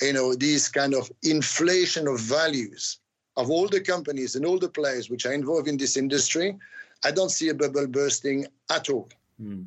you 0.00 0.12
know, 0.12 0.34
these 0.34 0.68
kind 0.68 0.94
of 0.94 1.10
inflation 1.22 2.08
of 2.08 2.20
values 2.20 2.98
of 3.36 3.50
all 3.50 3.68
the 3.68 3.80
companies 3.80 4.36
and 4.36 4.44
all 4.44 4.58
the 4.58 4.68
players 4.68 5.08
which 5.08 5.24
are 5.26 5.32
involved 5.32 5.68
in 5.68 5.76
this 5.76 5.96
industry, 5.96 6.58
I 7.04 7.10
don't 7.10 7.30
see 7.30 7.48
a 7.48 7.54
bubble 7.54 7.86
bursting 7.86 8.46
at 8.70 8.90
all. 8.90 9.08
Mm. 9.40 9.66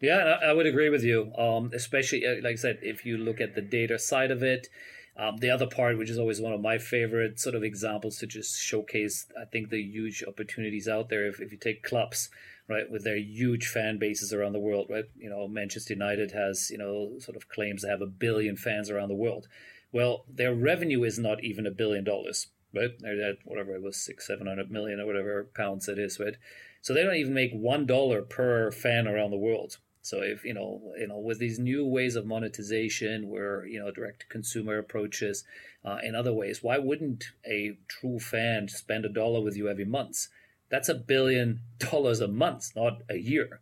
Yeah, 0.00 0.38
I 0.44 0.52
would 0.52 0.66
agree 0.66 0.88
with 0.88 1.04
you. 1.04 1.32
Um, 1.38 1.70
especially, 1.74 2.26
uh, 2.26 2.34
like 2.42 2.54
I 2.54 2.56
said, 2.56 2.80
if 2.82 3.06
you 3.06 3.18
look 3.18 3.40
at 3.40 3.54
the 3.54 3.62
data 3.62 3.98
side 3.98 4.32
of 4.32 4.42
it, 4.42 4.68
um, 5.16 5.36
the 5.38 5.50
other 5.50 5.66
part, 5.66 5.98
which 5.98 6.10
is 6.10 6.18
always 6.18 6.40
one 6.40 6.52
of 6.52 6.60
my 6.60 6.78
favorite 6.78 7.38
sort 7.38 7.54
of 7.54 7.62
examples 7.62 8.18
to 8.18 8.26
just 8.26 8.58
showcase, 8.58 9.26
I 9.40 9.44
think, 9.44 9.68
the 9.68 9.82
huge 9.82 10.24
opportunities 10.26 10.88
out 10.88 11.08
there. 11.10 11.26
If, 11.26 11.40
if 11.40 11.52
you 11.52 11.58
take 11.58 11.82
clubs, 11.82 12.30
right, 12.68 12.90
with 12.90 13.04
their 13.04 13.18
huge 13.18 13.66
fan 13.66 13.98
bases 13.98 14.32
around 14.32 14.52
the 14.52 14.58
world, 14.58 14.86
right? 14.88 15.04
You 15.18 15.28
know, 15.28 15.46
Manchester 15.48 15.92
United 15.94 16.30
has, 16.32 16.70
you 16.70 16.78
know, 16.78 17.18
sort 17.18 17.36
of 17.36 17.48
claims 17.48 17.82
to 17.82 17.88
have 17.88 18.00
a 18.00 18.06
billion 18.06 18.56
fans 18.56 18.88
around 18.88 19.08
the 19.08 19.14
world. 19.14 19.48
Well, 19.92 20.24
their 20.32 20.54
revenue 20.54 21.02
is 21.04 21.18
not 21.18 21.44
even 21.44 21.66
a 21.66 21.70
billion 21.70 22.04
dollars, 22.04 22.46
right? 22.74 22.90
They're 22.98 23.30
at 23.30 23.36
whatever 23.44 23.74
it 23.74 23.82
was, 23.82 23.98
six, 23.98 24.26
seven 24.26 24.46
hundred 24.46 24.70
million 24.70 25.00
or 25.00 25.06
whatever 25.06 25.50
pounds 25.54 25.88
it 25.88 25.98
is, 25.98 26.18
right? 26.18 26.36
So 26.80 26.94
they 26.94 27.02
don't 27.02 27.16
even 27.16 27.34
make 27.34 27.52
one 27.52 27.84
dollar 27.84 28.22
per 28.22 28.70
fan 28.72 29.06
around 29.06 29.30
the 29.30 29.36
world. 29.36 29.76
So 30.02 30.20
if 30.20 30.44
you 30.44 30.52
know, 30.52 30.92
you 30.98 31.06
know, 31.06 31.18
with 31.18 31.38
these 31.38 31.60
new 31.60 31.86
ways 31.86 32.16
of 32.16 32.26
monetization, 32.26 33.28
where 33.28 33.64
you 33.64 33.78
know 33.78 33.90
direct 33.90 34.20
to 34.20 34.26
consumer 34.26 34.78
approaches, 34.78 35.44
uh, 35.84 35.98
in 36.02 36.14
other 36.14 36.32
ways, 36.32 36.62
why 36.62 36.78
wouldn't 36.78 37.24
a 37.46 37.78
true 37.88 38.18
fan 38.18 38.68
spend 38.68 39.04
a 39.04 39.08
dollar 39.08 39.40
with 39.40 39.56
you 39.56 39.68
every 39.68 39.84
month? 39.84 40.26
That's 40.70 40.88
a 40.88 40.94
billion 40.94 41.60
dollars 41.78 42.20
a 42.20 42.28
month, 42.28 42.72
not 42.74 43.02
a 43.08 43.16
year. 43.16 43.60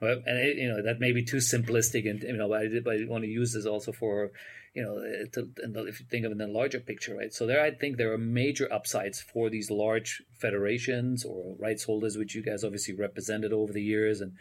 And 0.00 0.24
it, 0.26 0.56
you 0.56 0.68
know 0.68 0.82
that 0.82 0.98
may 0.98 1.12
be 1.12 1.22
too 1.22 1.36
simplistic, 1.36 2.08
and 2.08 2.22
you 2.22 2.32
know, 2.32 2.48
but 2.48 2.62
I, 2.62 2.68
but 2.82 2.94
I 2.94 3.04
want 3.06 3.24
to 3.24 3.30
use 3.30 3.52
this 3.52 3.66
also 3.66 3.92
for 3.92 4.32
you 4.74 4.82
know, 4.82 5.02
to, 5.32 5.50
if 5.86 6.00
you 6.00 6.06
think 6.06 6.24
of 6.24 6.30
it 6.30 6.32
in 6.32 6.38
the 6.38 6.46
larger 6.46 6.80
picture, 6.80 7.14
right? 7.14 7.32
So 7.32 7.46
there, 7.46 7.62
I 7.62 7.70
think 7.70 7.96
there 7.96 8.12
are 8.12 8.18
major 8.18 8.72
upsides 8.72 9.20
for 9.20 9.50
these 9.50 9.70
large 9.70 10.22
federations 10.32 11.24
or 11.24 11.56
rights 11.58 11.84
holders, 11.84 12.16
which 12.16 12.34
you 12.34 12.42
guys 12.42 12.64
obviously 12.64 12.94
represented 12.94 13.52
over 13.52 13.72
the 13.72 13.82
years, 13.82 14.22
and 14.22 14.32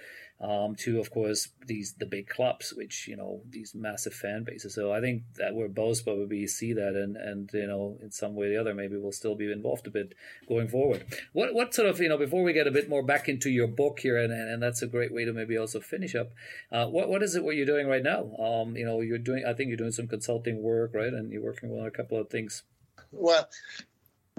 um, 0.42 0.76
to 0.76 1.00
of 1.00 1.12
course 1.12 1.50
these 1.68 1.94
the 1.94 2.06
big 2.06 2.28
clubs, 2.28 2.74
which 2.74 3.08
you 3.08 3.16
know 3.16 3.42
these 3.50 3.76
massive 3.76 4.14
fan 4.14 4.44
bases. 4.44 4.74
So 4.74 4.92
I 4.92 5.00
think 5.00 5.24
that 5.36 5.54
we're 5.54 5.68
both 5.68 6.04
probably 6.04 6.48
see 6.48 6.74
that, 6.74 6.96
and 6.96 7.16
and 7.16 7.50
you 7.54 7.68
know 7.68 7.98
in 8.02 8.12
some 8.12 8.36
way 8.36 8.48
or 8.48 8.50
the 8.50 8.60
other, 8.60 8.74
maybe 8.74 8.98
we'll 8.98 9.12
still 9.12 9.36
be 9.36 9.52
involved 9.52 9.86
a 9.86 9.92
bit 9.92 10.14
going 10.50 10.68
forward. 10.68 11.06
What 11.34 11.54
what 11.54 11.74
sort 11.74 11.90
of 11.90 12.00
you 12.00 12.10
know 12.10 12.18
before 12.18 12.44
we 12.44 12.54
get 12.54 12.68
a 12.68 12.72
bit 12.72 12.90
more 12.90 13.04
back 13.04 13.30
into 13.30 13.52
your 13.52 13.68
book 13.68 14.00
here, 14.00 14.18
and 14.18 14.34
and 14.34 14.62
that's 14.62 14.82
a 14.82 14.88
great 14.88 15.14
way 15.14 15.26
to 15.26 15.34
maybe 15.34 15.58
also 15.58 15.80
finish 15.80 16.16
up. 16.16 16.32
Uh, 16.72 16.88
what 16.88 17.08
what 17.08 17.22
is 17.22 17.36
it 17.36 17.44
what 17.44 17.56
you're 17.56 17.66
doing 17.66 17.88
right 17.88 18.04
now? 18.04 18.36
Um, 18.38 18.76
you 18.76 18.86
know 18.86 19.02
you're 19.02 19.20
doing 19.20 19.44
I 19.46 19.54
think 19.54 19.68
you're 19.68 19.78
doing 19.78 19.92
some 19.92 20.08
consulting 20.08 20.64
work, 20.64 20.96
right, 20.96 21.14
and 21.14 21.32
you're 21.32 21.44
working 21.44 21.70
on 21.72 21.86
a 21.86 21.92
couple 21.92 22.20
of 22.20 22.30
things. 22.30 22.64
Well, 23.12 23.48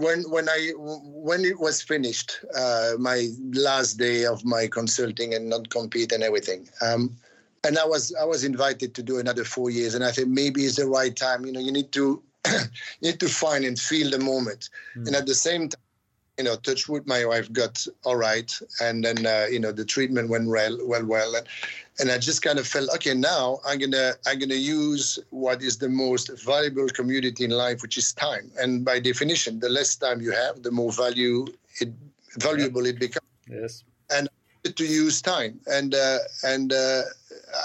when 0.02 0.22
when 0.30 0.48
I 0.48 0.72
when 0.76 1.44
it 1.44 1.58
was 1.60 1.82
finished, 1.82 2.40
uh, 2.54 2.92
my 2.98 3.28
last 3.52 3.94
day 3.94 4.24
of 4.24 4.44
my 4.44 4.66
consulting 4.66 5.34
and 5.34 5.48
not 5.48 5.70
compete 5.70 6.12
and 6.12 6.22
everything, 6.22 6.68
um, 6.80 7.16
and 7.64 7.78
I 7.78 7.84
was 7.86 8.14
I 8.20 8.24
was 8.24 8.44
invited 8.44 8.94
to 8.94 9.02
do 9.02 9.18
another 9.18 9.44
four 9.44 9.70
years, 9.70 9.94
and 9.94 10.04
I 10.04 10.10
think 10.10 10.28
maybe 10.28 10.64
it's 10.64 10.76
the 10.76 10.86
right 10.86 11.14
time. 11.14 11.46
You 11.46 11.52
know, 11.52 11.60
you 11.60 11.72
need 11.72 11.92
to 11.92 12.22
you 12.48 12.60
need 13.02 13.20
to 13.20 13.28
find 13.28 13.64
and 13.64 13.78
feel 13.78 14.10
the 14.10 14.18
moment, 14.18 14.68
mm. 14.96 15.06
and 15.06 15.16
at 15.16 15.26
the 15.26 15.34
same 15.34 15.68
time, 15.68 15.80
you 16.38 16.44
know, 16.44 16.56
touch 16.56 16.88
wood, 16.88 17.06
my 17.06 17.24
wife 17.24 17.52
got 17.52 17.86
all 18.04 18.16
right, 18.16 18.50
and 18.80 19.04
then 19.04 19.26
uh, 19.26 19.46
you 19.50 19.60
know 19.60 19.72
the 19.72 19.84
treatment 19.84 20.30
went 20.30 20.48
well, 20.48 20.78
well, 20.86 21.04
well, 21.04 21.34
and 21.34 21.46
and 21.98 22.10
I 22.10 22.18
just 22.18 22.42
kind 22.42 22.58
of 22.58 22.66
felt 22.66 22.90
okay. 22.94 23.14
Now 23.14 23.60
I'm 23.66 23.78
gonna 23.78 24.12
I'm 24.26 24.38
gonna 24.38 24.54
use 24.54 25.18
what 25.30 25.62
is 25.62 25.78
the 25.78 25.88
most 25.88 26.30
valuable 26.44 26.88
commodity 26.88 27.44
in 27.44 27.50
life, 27.50 27.82
which 27.82 27.98
is 27.98 28.12
time. 28.12 28.50
And 28.58 28.84
by 28.84 28.98
definition, 28.98 29.60
the 29.60 29.68
less 29.68 29.96
time 29.96 30.20
you 30.20 30.32
have, 30.32 30.62
the 30.62 30.70
more 30.70 30.92
value 30.92 31.46
it 31.80 31.92
valuable 32.38 32.86
it 32.86 32.98
becomes. 32.98 33.26
Yes. 33.48 33.84
To 34.64 34.84
use 34.84 35.20
time 35.20 35.58
and 35.66 35.92
uh, 35.92 36.18
and 36.44 36.72
uh, 36.72 37.02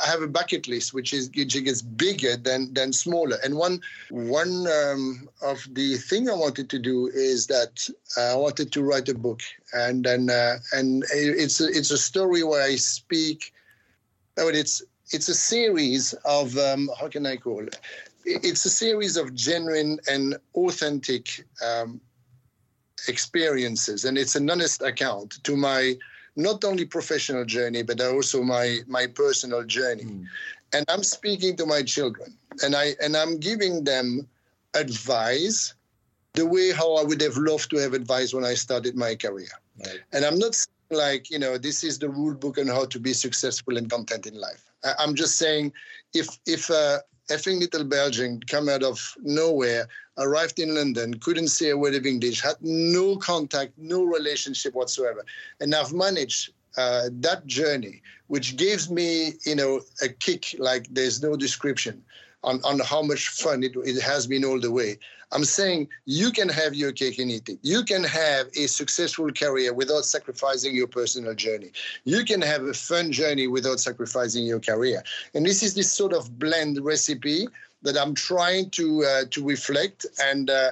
I 0.03 0.07
have 0.07 0.23
a 0.23 0.27
bucket 0.27 0.67
list 0.67 0.95
which 0.95 1.13
is 1.13 1.29
which 1.35 1.53
gets 1.63 1.83
bigger 1.83 2.35
than 2.35 2.73
than 2.73 2.91
smaller. 2.91 3.37
And 3.43 3.55
one 3.55 3.81
one 4.09 4.65
um, 4.67 5.29
of 5.43 5.63
the 5.71 5.97
thing 5.97 6.27
I 6.27 6.33
wanted 6.33 6.71
to 6.71 6.79
do 6.79 7.05
is 7.07 7.45
that 7.47 7.87
uh, 8.17 8.33
I 8.33 8.35
wanted 8.35 8.71
to 8.71 8.81
write 8.81 9.09
a 9.09 9.13
book, 9.13 9.41
and 9.73 10.03
then 10.03 10.31
uh, 10.31 10.57
and 10.73 11.05
it's 11.11 11.61
a, 11.61 11.67
it's 11.67 11.91
a 11.91 11.99
story 11.99 12.41
where 12.43 12.63
I 12.63 12.77
speak 12.77 13.53
no, 14.37 14.47
it's 14.47 14.83
it's 15.11 15.29
a 15.29 15.33
series 15.33 16.13
of 16.25 16.57
um, 16.57 16.89
how 16.99 17.07
can 17.07 17.25
I 17.25 17.37
call 17.37 17.65
it? 17.65 17.79
It's 18.25 18.65
a 18.65 18.69
series 18.69 19.17
of 19.17 19.33
genuine 19.33 19.99
and 20.07 20.35
authentic 20.55 21.45
um, 21.65 22.01
experiences, 23.07 24.05
and 24.05 24.17
it's 24.17 24.35
an 24.35 24.49
honest 24.49 24.81
account 24.81 25.43
to 25.43 25.55
my 25.55 25.95
not 26.37 26.63
only 26.63 26.85
professional 26.85 27.43
journey 27.43 27.83
but 27.83 27.99
also 27.99 28.41
my 28.43 28.79
my 28.87 29.07
personal 29.07 29.63
journey. 29.63 30.05
Mm. 30.05 30.25
And 30.73 30.85
I'm 30.89 31.03
speaking 31.03 31.55
to 31.57 31.65
my 31.65 31.81
children, 31.81 32.37
and 32.63 32.75
I 32.75 32.95
and 33.01 33.15
I'm 33.15 33.39
giving 33.39 33.83
them 33.83 34.27
advice 34.73 35.73
the 36.33 36.45
way 36.45 36.71
how 36.71 36.95
I 36.95 37.03
would 37.03 37.21
have 37.21 37.37
loved 37.37 37.69
to 37.71 37.77
have 37.77 37.93
advice 37.93 38.33
when 38.33 38.43
I 38.43 38.53
started 38.53 38.95
my 38.95 39.15
career. 39.15 39.49
Right. 39.79 39.99
And 40.11 40.25
I'm 40.25 40.37
not 40.37 40.55
like 40.89 41.29
you 41.29 41.39
know 41.39 41.57
this 41.57 41.83
is 41.83 41.99
the 41.99 42.09
rule 42.09 42.33
book 42.33 42.57
on 42.57 42.67
how 42.67 42.85
to 42.85 42.99
be 42.99 43.13
successful 43.13 43.77
and 43.77 43.89
content 43.89 44.25
in 44.25 44.39
life 44.39 44.63
I, 44.83 45.03
am 45.03 45.15
just 45.15 45.37
saying 45.37 45.73
if 46.13 46.39
if 46.45 46.69
a 46.69 47.01
effing 47.29 47.59
little 47.59 47.83
belgian 47.83 48.39
come 48.47 48.69
out 48.69 48.83
of 48.83 49.13
nowhere 49.21 49.87
arrived 50.17 50.59
in 50.59 50.73
london 50.73 51.13
couldn't 51.19 51.47
say 51.47 51.69
a 51.69 51.77
word 51.77 51.95
of 51.95 52.05
english 52.05 52.41
had 52.41 52.55
no 52.61 53.15
contact 53.17 53.71
no 53.77 54.03
relationship 54.03 54.73
whatsoever 54.73 55.23
and 55.59 55.73
i've 55.75 55.93
managed 55.93 56.51
uh, 56.77 57.09
that 57.11 57.45
journey 57.47 58.01
which 58.27 58.55
gives 58.55 58.89
me 58.89 59.33
you 59.45 59.55
know 59.55 59.81
a 60.01 60.09
kick 60.09 60.55
like 60.59 60.87
there's 60.91 61.21
no 61.23 61.35
description 61.35 62.03
on, 62.43 62.61
on 62.63 62.79
how 62.79 63.01
much 63.01 63.29
fun 63.29 63.63
it, 63.63 63.75
it 63.83 64.01
has 64.01 64.27
been 64.27 64.45
all 64.45 64.59
the 64.59 64.71
way. 64.71 64.97
I'm 65.33 65.43
saying 65.43 65.89
you 66.05 66.31
can 66.31 66.47
have 66.47 66.73
your 66.73 66.93
cake 66.93 67.19
and 67.19 67.29
eat 67.29 67.49
it. 67.49 67.59
You 67.61 67.83
can 67.83 68.03
have 68.05 68.47
a 68.55 68.67
successful 68.67 69.29
career 69.31 69.73
without 69.73 70.05
sacrificing 70.05 70.73
your 70.73 70.87
personal 70.87 71.35
journey. 71.35 71.71
You 72.05 72.23
can 72.23 72.41
have 72.41 72.63
a 72.63 72.73
fun 72.73 73.11
journey 73.11 73.47
without 73.47 73.81
sacrificing 73.81 74.45
your 74.45 74.61
career. 74.61 75.03
And 75.33 75.45
this 75.45 75.63
is 75.63 75.73
this 75.73 75.91
sort 75.91 76.13
of 76.13 76.39
blend 76.39 76.79
recipe 76.83 77.49
that 77.83 77.97
I'm 77.97 78.13
trying 78.13 78.69
to 78.71 79.03
uh, 79.03 79.23
to 79.31 79.45
reflect 79.45 80.05
and. 80.19 80.49
Uh, 80.49 80.71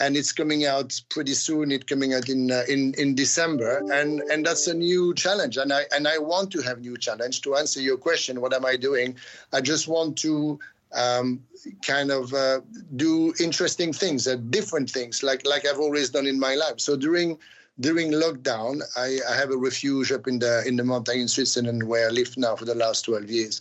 and 0.00 0.16
it's 0.16 0.32
coming 0.32 0.66
out 0.66 1.00
pretty 1.08 1.34
soon. 1.34 1.70
It's 1.70 1.84
coming 1.84 2.14
out 2.14 2.28
in 2.28 2.50
uh, 2.50 2.64
in 2.68 2.94
in 2.94 3.14
December, 3.14 3.78
and 3.92 4.22
and 4.22 4.44
that's 4.44 4.66
a 4.66 4.74
new 4.74 5.14
challenge. 5.14 5.56
And 5.56 5.72
I 5.72 5.82
and 5.94 6.08
I 6.08 6.18
want 6.18 6.50
to 6.52 6.62
have 6.62 6.80
new 6.80 6.96
challenge. 6.96 7.42
To 7.42 7.54
answer 7.54 7.80
your 7.80 7.96
question, 7.96 8.40
what 8.40 8.52
am 8.52 8.64
I 8.66 8.76
doing? 8.76 9.16
I 9.52 9.60
just 9.60 9.86
want 9.86 10.18
to 10.18 10.58
um, 10.94 11.44
kind 11.86 12.10
of 12.10 12.32
uh, 12.34 12.60
do 12.96 13.32
interesting 13.40 13.92
things, 13.92 14.26
uh, 14.26 14.36
different 14.50 14.90
things, 14.90 15.22
like 15.22 15.46
like 15.46 15.66
I've 15.66 15.80
always 15.80 16.10
done 16.10 16.26
in 16.26 16.40
my 16.40 16.54
life. 16.54 16.80
So 16.80 16.96
during 16.96 17.38
during 17.80 18.12
lockdown, 18.12 18.82
I, 18.96 19.18
I, 19.28 19.34
have 19.34 19.50
a 19.50 19.56
refuge 19.56 20.12
up 20.12 20.28
in 20.28 20.38
the 20.38 20.62
in 20.66 20.76
the 20.76 20.84
mountain 20.84 21.18
in 21.18 21.28
Switzerland 21.28 21.82
where 21.82 22.08
I 22.08 22.10
live 22.10 22.36
now 22.36 22.54
for 22.54 22.64
the 22.64 22.74
last 22.74 23.02
12 23.02 23.30
years. 23.30 23.60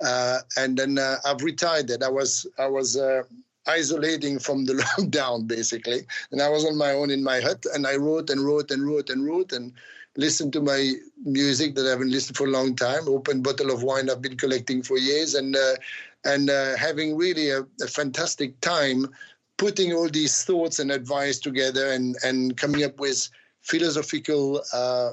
Uh, 0.00 0.38
and 0.56 0.78
then 0.78 0.98
uh, 0.98 1.16
I've 1.24 1.42
retired. 1.42 1.90
I 2.02 2.08
was 2.08 2.46
I 2.58 2.66
was 2.66 2.96
uh, 2.96 3.22
isolating 3.66 4.38
from 4.38 4.64
the 4.64 4.72
lockdown 4.98 5.46
basically, 5.46 6.06
and 6.32 6.40
I 6.40 6.48
was 6.48 6.64
on 6.64 6.76
my 6.76 6.92
own 6.92 7.10
in 7.10 7.22
my 7.22 7.40
hut, 7.40 7.66
and 7.74 7.86
I 7.86 7.96
wrote 7.96 8.30
and 8.30 8.44
wrote 8.44 8.70
and 8.70 8.86
wrote 8.86 9.10
and 9.10 9.26
wrote 9.26 9.52
and 9.52 9.72
listened 10.16 10.52
to 10.54 10.60
my 10.60 10.92
music 11.24 11.74
that 11.74 11.86
I 11.86 11.90
haven't 11.90 12.10
listened 12.10 12.36
for 12.36 12.46
a 12.46 12.50
long 12.50 12.74
time. 12.74 13.08
Open 13.08 13.42
bottle 13.42 13.70
of 13.70 13.82
wine 13.82 14.08
I've 14.08 14.22
been 14.22 14.38
collecting 14.38 14.82
for 14.82 14.96
years, 14.96 15.34
and 15.34 15.54
uh, 15.54 15.74
and 16.24 16.48
uh, 16.48 16.76
having 16.76 17.14
really 17.14 17.50
a, 17.50 17.60
a 17.82 17.86
fantastic 17.86 18.58
time 18.62 19.06
putting 19.58 19.92
all 19.92 20.08
these 20.08 20.42
thoughts 20.44 20.78
and 20.78 20.90
advice 20.90 21.38
together 21.38 21.92
and, 21.92 22.16
and 22.24 22.56
coming 22.56 22.82
up 22.82 22.98
with 22.98 23.28
philosophical 23.62 24.62
uh, 24.72 25.10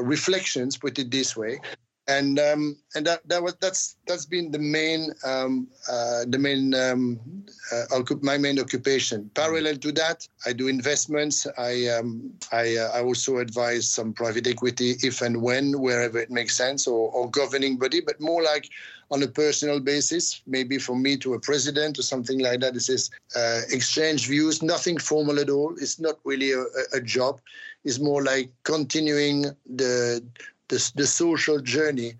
reflections, 0.00 0.76
put 0.76 0.98
it 0.98 1.10
this 1.10 1.36
way, 1.36 1.60
and 2.08 2.38
um, 2.38 2.76
and 2.94 3.06
that 3.06 3.20
that 3.28 3.42
was 3.42 3.54
that's 3.60 3.96
that's 4.06 4.24
been 4.24 4.50
the 4.50 4.58
main 4.58 5.12
um, 5.24 5.68
uh, 5.90 6.24
the 6.26 6.38
main 6.38 6.74
um, 6.74 7.20
uh, 7.70 8.02
my 8.22 8.38
main 8.38 8.58
occupation. 8.58 9.30
Parallel 9.34 9.76
to 9.76 9.92
that, 9.92 10.26
I 10.46 10.54
do 10.54 10.68
investments. 10.68 11.46
I 11.58 11.86
um, 11.88 12.32
I, 12.50 12.76
uh, 12.76 12.90
I 12.94 13.02
also 13.02 13.38
advise 13.38 13.92
some 13.92 14.14
private 14.14 14.46
equity 14.46 14.96
if 15.02 15.20
and 15.20 15.42
when 15.42 15.80
wherever 15.80 16.18
it 16.18 16.30
makes 16.30 16.56
sense, 16.56 16.86
or, 16.86 17.10
or 17.10 17.30
governing 17.30 17.76
body, 17.76 18.00
but 18.00 18.20
more 18.20 18.42
like 18.42 18.70
on 19.10 19.22
a 19.22 19.28
personal 19.28 19.80
basis, 19.80 20.42
maybe 20.46 20.78
from 20.78 21.02
me 21.02 21.16
to 21.16 21.34
a 21.34 21.40
president 21.40 21.98
or 21.98 22.02
something 22.02 22.40
like 22.40 22.60
that. 22.60 22.74
This 22.74 22.88
is 22.88 23.10
uh, 23.34 23.60
exchange 23.70 24.26
views, 24.28 24.62
nothing 24.62 24.98
formal 24.98 25.38
at 25.38 25.50
all. 25.50 25.74
It's 25.80 25.98
not 25.98 26.18
really 26.24 26.52
a, 26.52 26.64
a 26.92 27.00
job. 27.00 27.40
It's 27.84 27.98
more 27.98 28.22
like 28.22 28.50
continuing 28.64 29.46
the 29.66 30.22
the, 30.68 30.92
the 30.96 31.06
social 31.06 31.60
journey 31.60 32.12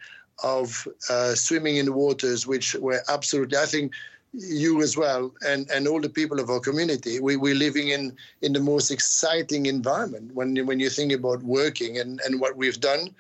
of 0.43 0.89
uh, 1.11 1.35
swimming 1.35 1.77
in 1.77 1.87
the 1.87 1.93
waters, 1.93 2.47
which 2.47 2.75
were 2.77 3.03
absolutely, 3.09 3.59
I 3.59 3.67
think, 3.67 3.93
you 4.33 4.83
as 4.83 4.97
well, 4.97 5.35
and, 5.47 5.69
and 5.71 5.89
all 5.89 6.01
the 6.01 6.09
people 6.09 6.39
of 6.41 6.49
our 6.49 6.61
community. 6.61 7.19
We, 7.21 7.37
we're 7.37 7.55
living 7.55 7.89
in, 7.89 8.17
in 8.43 8.53
the 8.53 8.61
most 8.61 8.91
exciting 8.91 9.67
environment 9.67 10.35
when, 10.35 10.65
when 10.67 10.81
you 10.81 10.91
think 10.91 11.13
about 11.13 11.43
working 11.43 11.99
and, 11.99 12.21
and 12.25 12.41
what 12.41 12.57
we've 12.57 12.81
done. 12.81 13.15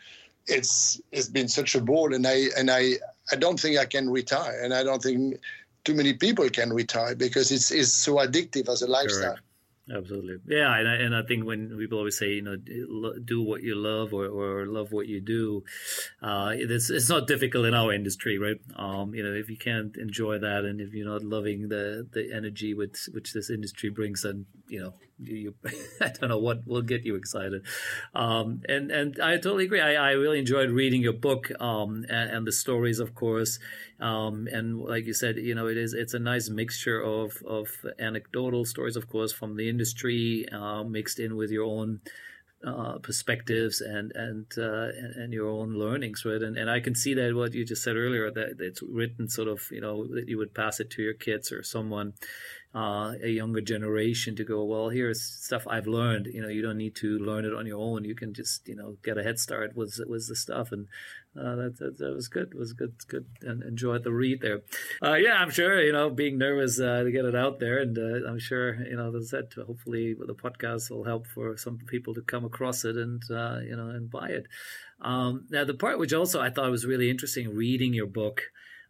It's 0.46 0.98
it's 1.12 1.28
been 1.28 1.48
such 1.48 1.74
a 1.74 1.80
ball, 1.80 2.14
and 2.14 2.26
I 2.26 2.46
and 2.56 2.70
I 2.70 2.94
I 3.30 3.36
don't 3.36 3.58
think 3.58 3.78
I 3.78 3.86
can 3.86 4.10
retire, 4.10 4.60
and 4.62 4.72
I 4.72 4.82
don't 4.84 5.02
think 5.02 5.40
too 5.84 5.94
many 5.94 6.14
people 6.14 6.48
can 6.50 6.72
retire 6.72 7.14
because 7.14 7.50
it's 7.50 7.70
it's 7.70 7.92
so 7.92 8.16
addictive 8.16 8.68
as 8.68 8.82
a 8.82 8.86
lifestyle. 8.86 9.30
Correct. 9.30 9.42
Absolutely. 9.90 10.36
Yeah. 10.46 10.76
And 10.76 10.86
I, 10.86 10.94
and 10.96 11.16
I 11.16 11.22
think 11.22 11.46
when 11.46 11.74
people 11.78 11.96
always 11.96 12.18
say, 12.18 12.32
you 12.32 12.42
know, 12.42 12.56
do 12.56 13.42
what 13.42 13.62
you 13.62 13.74
love 13.74 14.12
or, 14.12 14.26
or 14.26 14.66
love 14.66 14.92
what 14.92 15.06
you 15.08 15.20
do, 15.20 15.64
uh, 16.20 16.50
it's, 16.52 16.90
it's 16.90 17.08
not 17.08 17.26
difficult 17.26 17.64
in 17.64 17.72
our 17.72 17.90
industry, 17.92 18.38
right? 18.38 18.60
Um, 18.76 19.14
you 19.14 19.22
know, 19.22 19.32
if 19.32 19.48
you 19.48 19.56
can't 19.56 19.96
enjoy 19.96 20.40
that 20.40 20.66
and 20.66 20.82
if 20.82 20.92
you're 20.92 21.08
not 21.08 21.24
loving 21.24 21.68
the, 21.68 22.06
the 22.12 22.30
energy 22.34 22.74
which, 22.74 23.08
which 23.12 23.32
this 23.32 23.48
industry 23.48 23.88
brings, 23.88 24.24
then, 24.24 24.44
you 24.68 24.80
know, 24.80 24.94
you, 25.18 25.54
I 26.00 26.08
don't 26.08 26.28
know 26.28 26.38
what 26.38 26.66
will 26.66 26.82
get 26.82 27.04
you 27.04 27.16
excited. 27.16 27.64
Um, 28.14 28.62
and, 28.68 28.90
and 28.90 29.20
I 29.20 29.36
totally 29.36 29.64
agree. 29.64 29.80
I, 29.80 29.94
I 29.94 30.10
really 30.12 30.38
enjoyed 30.38 30.70
reading 30.70 31.02
your 31.02 31.12
book, 31.12 31.50
um, 31.60 32.04
and, 32.08 32.30
and 32.30 32.46
the 32.46 32.52
stories, 32.52 33.00
of 33.00 33.14
course. 33.14 33.58
Um, 34.00 34.48
and 34.52 34.80
like 34.80 35.06
you 35.06 35.14
said, 35.14 35.36
you 35.36 35.54
know, 35.54 35.66
it 35.66 35.76
is, 35.76 35.92
it's 35.92 36.14
a 36.14 36.18
nice 36.18 36.48
mixture 36.48 37.00
of, 37.00 37.42
of 37.46 37.68
anecdotal 37.98 38.64
stories, 38.64 38.96
of 38.96 39.08
course, 39.08 39.32
from 39.32 39.56
the 39.56 39.68
industry, 39.68 40.46
uh, 40.52 40.84
mixed 40.84 41.18
in 41.18 41.36
with 41.36 41.50
your 41.50 41.64
own, 41.64 42.00
uh, 42.66 42.98
perspectives 42.98 43.80
and 43.80 44.10
and, 44.16 44.46
uh, 44.58 44.88
and, 44.88 45.14
and 45.14 45.32
your 45.32 45.48
own 45.48 45.74
learnings, 45.74 46.24
right? 46.24 46.42
And 46.42 46.56
and 46.56 46.68
I 46.68 46.80
can 46.80 46.94
see 46.94 47.14
that 47.14 47.34
what 47.34 47.54
you 47.54 47.64
just 47.64 47.84
said 47.84 47.96
earlier 47.96 48.30
that 48.32 48.56
it's 48.58 48.82
written 48.82 49.28
sort 49.28 49.46
of 49.46 49.62
you 49.70 49.80
know 49.80 50.06
that 50.08 50.28
you 50.28 50.38
would 50.38 50.54
pass 50.54 50.80
it 50.80 50.90
to 50.90 51.02
your 51.02 51.14
kids 51.14 51.52
or 51.52 51.62
someone 51.62 52.14
uh, 52.74 53.14
a 53.22 53.28
younger 53.28 53.62
generation 53.62 54.36
to 54.36 54.44
go, 54.44 54.62
well, 54.64 54.90
here's 54.90 55.22
stuff 55.22 55.66
I've 55.66 55.86
learned. 55.86 56.26
You 56.26 56.42
know, 56.42 56.48
you 56.48 56.60
don't 56.60 56.76
need 56.76 56.94
to 56.96 57.18
learn 57.18 57.44
it 57.44 57.54
on 57.54 57.66
your 57.66 57.80
own. 57.80 58.04
You 58.04 58.14
can 58.14 58.34
just, 58.34 58.68
you 58.68 58.76
know, 58.76 58.96
get 59.02 59.16
a 59.16 59.22
head 59.22 59.38
start 59.38 59.74
with 59.74 59.98
with 60.06 60.28
the 60.28 60.36
stuff, 60.36 60.70
and 60.70 60.86
uh, 61.34 61.54
that, 61.56 61.78
that, 61.78 61.98
that 61.98 62.14
was 62.14 62.28
good. 62.28 62.48
It 62.52 62.58
was 62.58 62.74
good, 62.74 62.94
good, 63.08 63.26
and 63.42 63.62
enjoyed 63.62 64.04
the 64.04 64.12
read 64.12 64.42
there. 64.42 64.60
Uh, 65.02 65.14
yeah, 65.14 65.34
I'm 65.34 65.50
sure 65.50 65.82
you 65.82 65.92
know 65.92 66.10
being 66.10 66.36
nervous 66.36 66.78
uh, 66.78 67.04
to 67.04 67.10
get 67.10 67.24
it 67.24 67.34
out 67.34 67.58
there, 67.58 67.78
and 67.78 67.96
uh, 67.96 68.28
I'm 68.28 68.38
sure 68.38 68.74
you 68.84 68.96
know 68.96 69.14
I 69.16 69.22
said, 69.22 69.52
hopefully 69.66 70.14
the 70.14 70.34
podcast 70.34 70.90
will 70.90 71.04
help 71.04 71.26
for 71.26 71.56
some 71.56 71.78
people 71.86 72.14
to 72.14 72.22
come 72.22 72.44
across 72.44 72.84
it 72.84 72.96
and 72.96 73.22
uh, 73.30 73.60
you 73.60 73.76
know 73.76 73.88
and 73.88 74.10
buy 74.10 74.28
it. 74.28 74.46
Um, 75.00 75.46
now, 75.50 75.64
the 75.64 75.74
part 75.74 75.98
which 75.98 76.12
also 76.12 76.40
I 76.40 76.50
thought 76.50 76.70
was 76.70 76.84
really 76.84 77.08
interesting 77.08 77.54
reading 77.54 77.94
your 77.94 78.06
book 78.06 78.42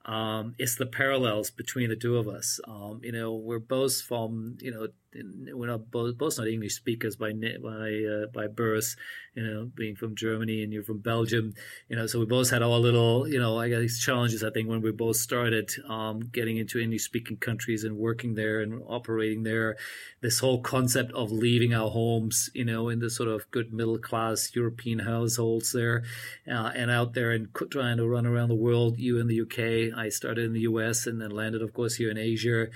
um, 0.05 0.55
is 0.59 0.77
the 0.77 0.87
parallels 0.87 1.51
between 1.51 1.91
the 1.91 1.97
two 1.97 2.17
of 2.17 2.29
us. 2.29 2.61
Um, 2.67 3.01
you 3.03 3.13
know, 3.13 3.35
we're 3.35 3.59
both 3.59 4.01
from, 4.01 4.59
you 4.61 4.71
know, 4.71 4.89
we're 5.15 5.67
not 5.67 5.91
both, 5.91 6.19
both 6.19 6.39
not 6.39 6.49
English 6.49 6.75
speakers 6.75 7.17
by 7.17 7.33
by 7.33 8.03
uh, 8.05 8.27
by 8.33 8.47
birth, 8.47 8.95
you 9.35 9.43
know, 9.43 9.71
being 9.75 9.97
from 9.97 10.15
Germany 10.15 10.63
and 10.63 10.73
you're 10.73 10.83
from 10.83 10.99
Belgium, 10.99 11.55
you 11.89 11.97
know, 11.97 12.07
so 12.07 12.19
we 12.19 12.27
both 12.27 12.51
had 12.51 12.63
our 12.63 12.79
little, 12.79 13.27
you 13.27 13.39
know, 13.39 13.59
I 13.59 13.69
these 13.69 13.99
challenges. 13.99 14.45
I 14.45 14.51
think 14.51 14.69
when 14.69 14.83
we 14.83 14.93
both 14.93 15.17
started 15.17 15.71
um, 15.89 16.21
getting 16.21 16.59
into 16.59 16.79
English 16.79 17.05
speaking 17.05 17.37
countries 17.39 17.85
and 17.85 17.97
working 17.97 18.35
there 18.35 18.61
and 18.61 18.83
operating 18.87 19.45
there, 19.45 19.77
this 20.21 20.41
whole 20.41 20.61
concept 20.61 21.13
of 21.13 21.33
leaving 21.33 21.73
our 21.73 21.91
homes, 21.91 22.51
you 22.55 22.65
know, 22.65 22.89
in 22.89 22.99
the 22.99 23.11
sort 23.11 23.29
of 23.29 23.51
good 23.51 23.73
middle 23.73 23.99
class 23.99 24.55
European 24.55 25.01
households 25.01 25.73
there, 25.73 26.03
uh, 26.51 26.71
and 26.75 26.91
out 26.91 27.15
there 27.15 27.31
and 27.31 27.49
trying 27.71 27.97
to 27.97 28.07
run 28.07 28.27
around 28.27 28.49
the 28.49 28.55
world. 28.55 28.99
You 28.99 29.19
in 29.19 29.27
the 29.27 29.41
UK, 29.41 29.99
I 29.99 30.11
started 30.11 30.45
in 30.45 30.53
the 30.53 30.61
US 30.61 31.07
and 31.07 31.21
then 31.21 31.31
landed, 31.31 31.63
of 31.63 31.73
course, 31.73 31.95
here 31.97 32.11
in 32.11 32.19
Asia. 32.19 32.67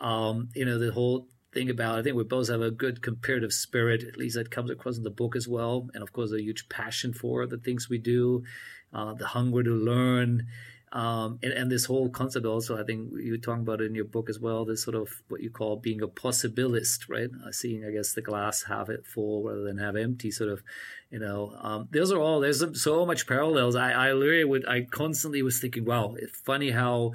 Um, 0.00 0.48
you 0.54 0.64
know, 0.64 0.78
the 0.78 0.92
whole 0.92 1.28
thing 1.52 1.70
about. 1.70 1.98
I 1.98 2.02
think 2.02 2.16
we 2.16 2.24
both 2.24 2.48
have 2.48 2.60
a 2.60 2.70
good 2.70 3.02
comparative 3.02 3.52
spirit. 3.52 4.02
At 4.02 4.16
least 4.16 4.36
that 4.36 4.50
comes 4.50 4.70
across 4.70 4.96
in 4.96 5.02
the 5.02 5.10
book 5.10 5.36
as 5.36 5.48
well, 5.48 5.88
and 5.94 6.02
of 6.02 6.12
course 6.12 6.32
a 6.32 6.42
huge 6.42 6.68
passion 6.68 7.12
for 7.12 7.46
the 7.46 7.58
things 7.58 7.88
we 7.88 7.98
do, 7.98 8.44
uh, 8.92 9.14
the 9.14 9.28
hunger 9.28 9.62
to 9.62 9.70
learn. 9.70 10.46
Um, 10.90 11.38
and, 11.42 11.52
and, 11.52 11.70
this 11.70 11.84
whole 11.84 12.08
concept 12.08 12.46
also, 12.46 12.80
I 12.80 12.82
think 12.82 13.10
you 13.12 13.36
talk 13.36 13.58
about 13.58 13.82
it 13.82 13.84
in 13.84 13.94
your 13.94 14.06
book 14.06 14.30
as 14.30 14.40
well, 14.40 14.64
this 14.64 14.82
sort 14.82 14.96
of 14.96 15.22
what 15.28 15.42
you 15.42 15.50
call 15.50 15.76
being 15.76 16.00
a 16.00 16.08
possibilist, 16.08 17.10
right? 17.10 17.28
Uh, 17.46 17.52
seeing, 17.52 17.84
I 17.84 17.90
guess, 17.90 18.14
the 18.14 18.22
glass 18.22 18.62
half 18.62 18.88
it 18.88 19.06
full 19.06 19.42
rather 19.42 19.64
than 19.64 19.76
half 19.76 19.96
empty, 19.96 20.30
sort 20.30 20.48
of, 20.48 20.62
you 21.10 21.18
know, 21.18 21.54
um, 21.60 21.88
those 21.90 22.10
are 22.10 22.18
all, 22.18 22.40
there's 22.40 22.64
so 22.82 23.04
much 23.04 23.26
parallels. 23.26 23.76
I, 23.76 23.92
I 23.92 24.12
literally 24.14 24.44
would, 24.44 24.66
I 24.66 24.86
constantly 24.90 25.42
was 25.42 25.60
thinking, 25.60 25.84
wow, 25.84 26.14
it's 26.16 26.40
funny 26.40 26.70
how 26.70 27.12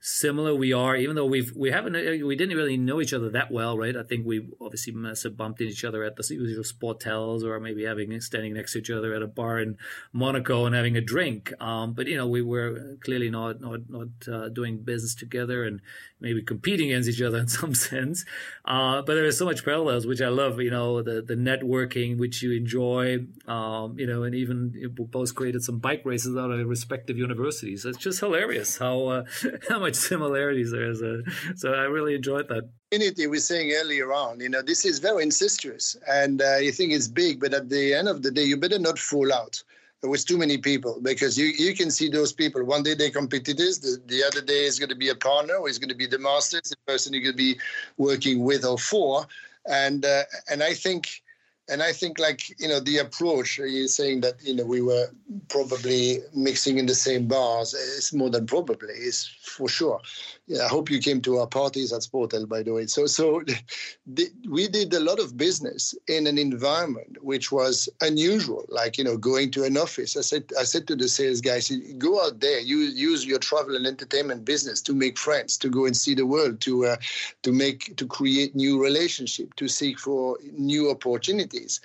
similar 0.00 0.54
we 0.54 0.72
are, 0.72 0.96
even 0.96 1.16
though 1.16 1.26
we've 1.26 1.52
we 1.56 1.70
haven't 1.70 1.94
we 1.94 2.36
didn't 2.36 2.56
really 2.56 2.76
know 2.76 3.00
each 3.00 3.12
other 3.12 3.30
that 3.30 3.50
well, 3.50 3.76
right? 3.76 3.96
I 3.96 4.02
think 4.02 4.26
we 4.26 4.46
obviously 4.60 4.92
must 4.92 5.24
have 5.24 5.36
bumped 5.36 5.60
into 5.60 5.72
each 5.72 5.84
other 5.84 6.04
at 6.04 6.16
the 6.16 6.34
usual 6.34 6.64
sportels 6.64 7.42
or 7.42 7.58
maybe 7.60 7.84
having 7.84 8.18
standing 8.20 8.54
next 8.54 8.72
to 8.72 8.78
each 8.78 8.90
other 8.90 9.14
at 9.14 9.22
a 9.22 9.26
bar 9.26 9.58
in 9.58 9.76
Monaco 10.12 10.66
and 10.66 10.74
having 10.74 10.96
a 10.96 11.00
drink. 11.00 11.52
Um, 11.60 11.94
but 11.94 12.06
you 12.06 12.16
know, 12.16 12.26
we 12.26 12.42
were 12.42 12.96
clearly 13.02 13.30
not 13.30 13.60
not 13.60 13.80
not 13.88 14.08
uh, 14.30 14.48
doing 14.48 14.78
business 14.78 15.14
together 15.14 15.64
and 15.64 15.80
maybe 16.20 16.42
competing 16.42 16.90
against 16.90 17.08
each 17.08 17.22
other 17.22 17.38
in 17.44 17.48
some 17.48 17.74
sense. 17.74 18.24
Uh, 18.64 19.02
but 19.02 19.14
there 19.14 19.24
is 19.24 19.38
so 19.38 19.44
much 19.44 19.64
parallels, 19.64 20.06
which 20.06 20.20
I 20.20 20.28
love. 20.28 20.60
You 20.60 20.70
know, 20.70 21.02
the 21.02 21.22
the 21.22 21.34
networking 21.34 22.18
which 22.18 22.42
you 22.42 22.52
enjoy. 22.52 23.26
Um, 23.46 23.98
you 23.98 24.06
know, 24.06 24.22
and 24.22 24.34
even 24.34 24.72
we 24.74 24.86
both 25.04 25.34
created 25.34 25.62
some 25.62 25.78
bike 25.78 26.02
races 26.04 26.36
out 26.36 26.50
of 26.50 26.68
respective 26.68 27.18
universities. 27.18 27.84
It's 27.84 27.98
just 27.98 28.20
hilarious 28.20 28.78
how 28.78 29.06
uh, 29.06 29.24
how 29.68 29.78
much 29.78 29.87
much 29.88 29.96
similarities 30.12 30.70
there 30.70 30.90
is. 30.90 31.00
So, 31.00 31.22
so 31.56 31.74
I 31.74 31.84
really 31.84 32.14
enjoyed 32.14 32.48
that. 32.48 32.68
We 32.90 33.26
were 33.26 33.36
saying 33.38 33.72
earlier 33.72 34.12
on, 34.12 34.40
you 34.40 34.48
know, 34.48 34.62
this 34.62 34.84
is 34.84 34.98
very 34.98 35.22
incestuous, 35.22 35.96
and 36.08 36.40
uh, 36.40 36.56
you 36.56 36.72
think 36.72 36.92
it's 36.92 37.08
big, 37.08 37.40
but 37.40 37.52
at 37.52 37.68
the 37.68 37.94
end 37.94 38.08
of 38.08 38.22
the 38.22 38.30
day, 38.30 38.44
you 38.44 38.56
better 38.56 38.78
not 38.78 38.98
fall 38.98 39.32
out 39.32 39.62
with 40.02 40.24
too 40.24 40.38
many 40.38 40.56
people 40.56 41.00
because 41.02 41.36
you, 41.36 41.46
you 41.46 41.74
can 41.74 41.90
see 41.90 42.08
those 42.08 42.32
people. 42.32 42.64
One 42.64 42.84
day 42.84 42.94
they're 42.94 43.10
competitors, 43.10 43.80
the, 43.80 44.00
the 44.06 44.22
other 44.24 44.40
day 44.40 44.64
is 44.64 44.78
going 44.78 44.90
to 44.90 44.94
be 44.94 45.08
a 45.08 45.14
partner, 45.14 45.56
or 45.56 45.68
is 45.68 45.78
going 45.78 45.90
to 45.90 45.94
be 45.94 46.06
the 46.06 46.18
master, 46.18 46.60
the 46.64 46.76
person 46.86 47.12
you're 47.12 47.22
going 47.22 47.36
to 47.36 47.36
be 47.36 47.58
working 47.96 48.44
with 48.44 48.64
or 48.64 48.78
for. 48.78 49.26
And 49.66 50.04
uh, 50.04 50.22
and 50.50 50.62
I 50.62 50.72
think 50.72 51.22
and 51.68 51.82
I 51.82 51.92
think 51.92 52.18
like 52.18 52.58
you 52.60 52.68
know 52.68 52.80
the 52.80 52.98
approach 52.98 53.58
you're 53.58 53.88
saying 53.88 54.22
that 54.22 54.34
you 54.42 54.54
know 54.54 54.64
we 54.64 54.80
were 54.80 55.06
probably 55.48 56.18
mixing 56.34 56.78
in 56.78 56.86
the 56.86 56.94
same 56.94 57.28
bars. 57.28 57.74
It's 57.74 58.12
more 58.12 58.30
than 58.30 58.46
probably. 58.46 58.94
It's 58.94 59.26
for 59.26 59.68
sure. 59.68 60.00
Yeah, 60.48 60.64
I 60.64 60.68
hope 60.68 60.90
you 60.90 60.98
came 60.98 61.20
to 61.22 61.36
our 61.40 61.46
parties 61.46 61.92
at 61.92 62.00
Sportel, 62.00 62.48
by 62.48 62.62
the 62.62 62.72
way. 62.72 62.86
So 62.86 63.04
so 63.06 63.42
the, 64.06 64.30
we 64.48 64.66
did 64.66 64.94
a 64.94 65.00
lot 65.00 65.20
of 65.20 65.36
business 65.36 65.94
in 66.06 66.26
an 66.26 66.38
environment 66.38 67.22
which 67.22 67.52
was 67.52 67.86
unusual, 68.00 68.64
like 68.70 68.96
you 68.96 69.04
know 69.04 69.18
going 69.18 69.50
to 69.52 69.64
an 69.64 69.76
office. 69.76 70.16
I 70.16 70.22
said 70.22 70.44
I 70.58 70.64
said 70.64 70.86
to 70.88 70.96
the 70.96 71.06
sales 71.06 71.42
guys, 71.42 71.70
go 71.98 72.24
out 72.24 72.40
there, 72.40 72.60
use 72.60 72.98
use 72.98 73.26
your 73.26 73.38
travel 73.38 73.76
and 73.76 73.86
entertainment 73.86 74.46
business 74.46 74.80
to 74.82 74.94
make 74.94 75.18
friends, 75.18 75.58
to 75.58 75.68
go 75.68 75.84
and 75.84 75.94
see 75.94 76.14
the 76.14 76.26
world, 76.26 76.62
to 76.62 76.86
uh, 76.86 76.96
to 77.42 77.52
make 77.52 77.94
to 77.98 78.06
create 78.06 78.56
new 78.56 78.82
relationship, 78.82 79.54
to 79.56 79.68
seek 79.68 79.98
for 79.98 80.38
new 80.52 80.90
opportunities 80.90 81.80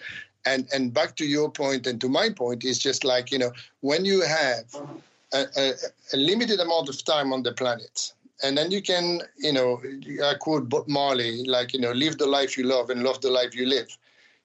And 0.45 0.67
and 0.73 0.93
back 0.93 1.15
to 1.17 1.25
your 1.25 1.51
point 1.51 1.87
and 1.87 1.99
to 2.01 2.09
my 2.09 2.29
point 2.29 2.63
is 2.63 2.79
just 2.79 3.03
like 3.03 3.31
you 3.31 3.39
know 3.39 3.51
when 3.81 4.05
you 4.05 4.21
have 4.21 4.65
a, 5.33 5.45
a, 5.57 5.73
a 6.13 6.17
limited 6.17 6.59
amount 6.59 6.89
of 6.89 7.03
time 7.03 7.33
on 7.33 7.43
the 7.43 7.51
planet, 7.51 8.13
and 8.41 8.57
then 8.57 8.71
you 8.71 8.81
can 8.81 9.21
you 9.37 9.53
know 9.53 9.81
I 10.23 10.33
quote 10.39 10.69
Bob 10.69 10.87
Marley 10.87 11.43
like 11.43 11.73
you 11.73 11.79
know 11.79 11.91
live 11.91 12.17
the 12.17 12.25
life 12.25 12.57
you 12.57 12.63
love 12.63 12.89
and 12.89 13.03
love 13.03 13.21
the 13.21 13.29
life 13.29 13.55
you 13.55 13.67
live. 13.67 13.95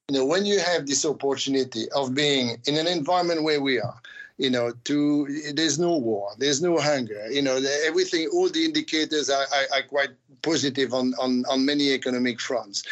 You 0.09 0.17
know 0.17 0.25
when 0.25 0.45
you 0.45 0.59
have 0.59 0.85
this 0.85 1.05
opportunity 1.05 1.89
of 1.91 2.13
being 2.13 2.57
in 2.65 2.77
an 2.77 2.87
environment 2.87 3.43
where 3.43 3.61
we 3.61 3.79
are, 3.79 4.01
you 4.39 4.49
know, 4.49 4.71
to 4.85 5.27
there's 5.53 5.77
no 5.77 5.97
war, 5.97 6.31
there's 6.37 6.61
no 6.61 6.77
hunger. 6.79 7.29
You 7.29 7.41
know, 7.41 7.61
everything, 7.85 8.29
all 8.33 8.49
the 8.49 8.63
indicators 8.65 9.29
are, 9.29 9.45
are, 9.53 9.77
are 9.77 9.83
quite 9.83 10.11
positive 10.41 10.93
on, 10.93 11.13
on 11.19 11.43
on 11.49 11.65
many 11.65 11.91
economic 11.91 12.39
fronts, 12.39 12.83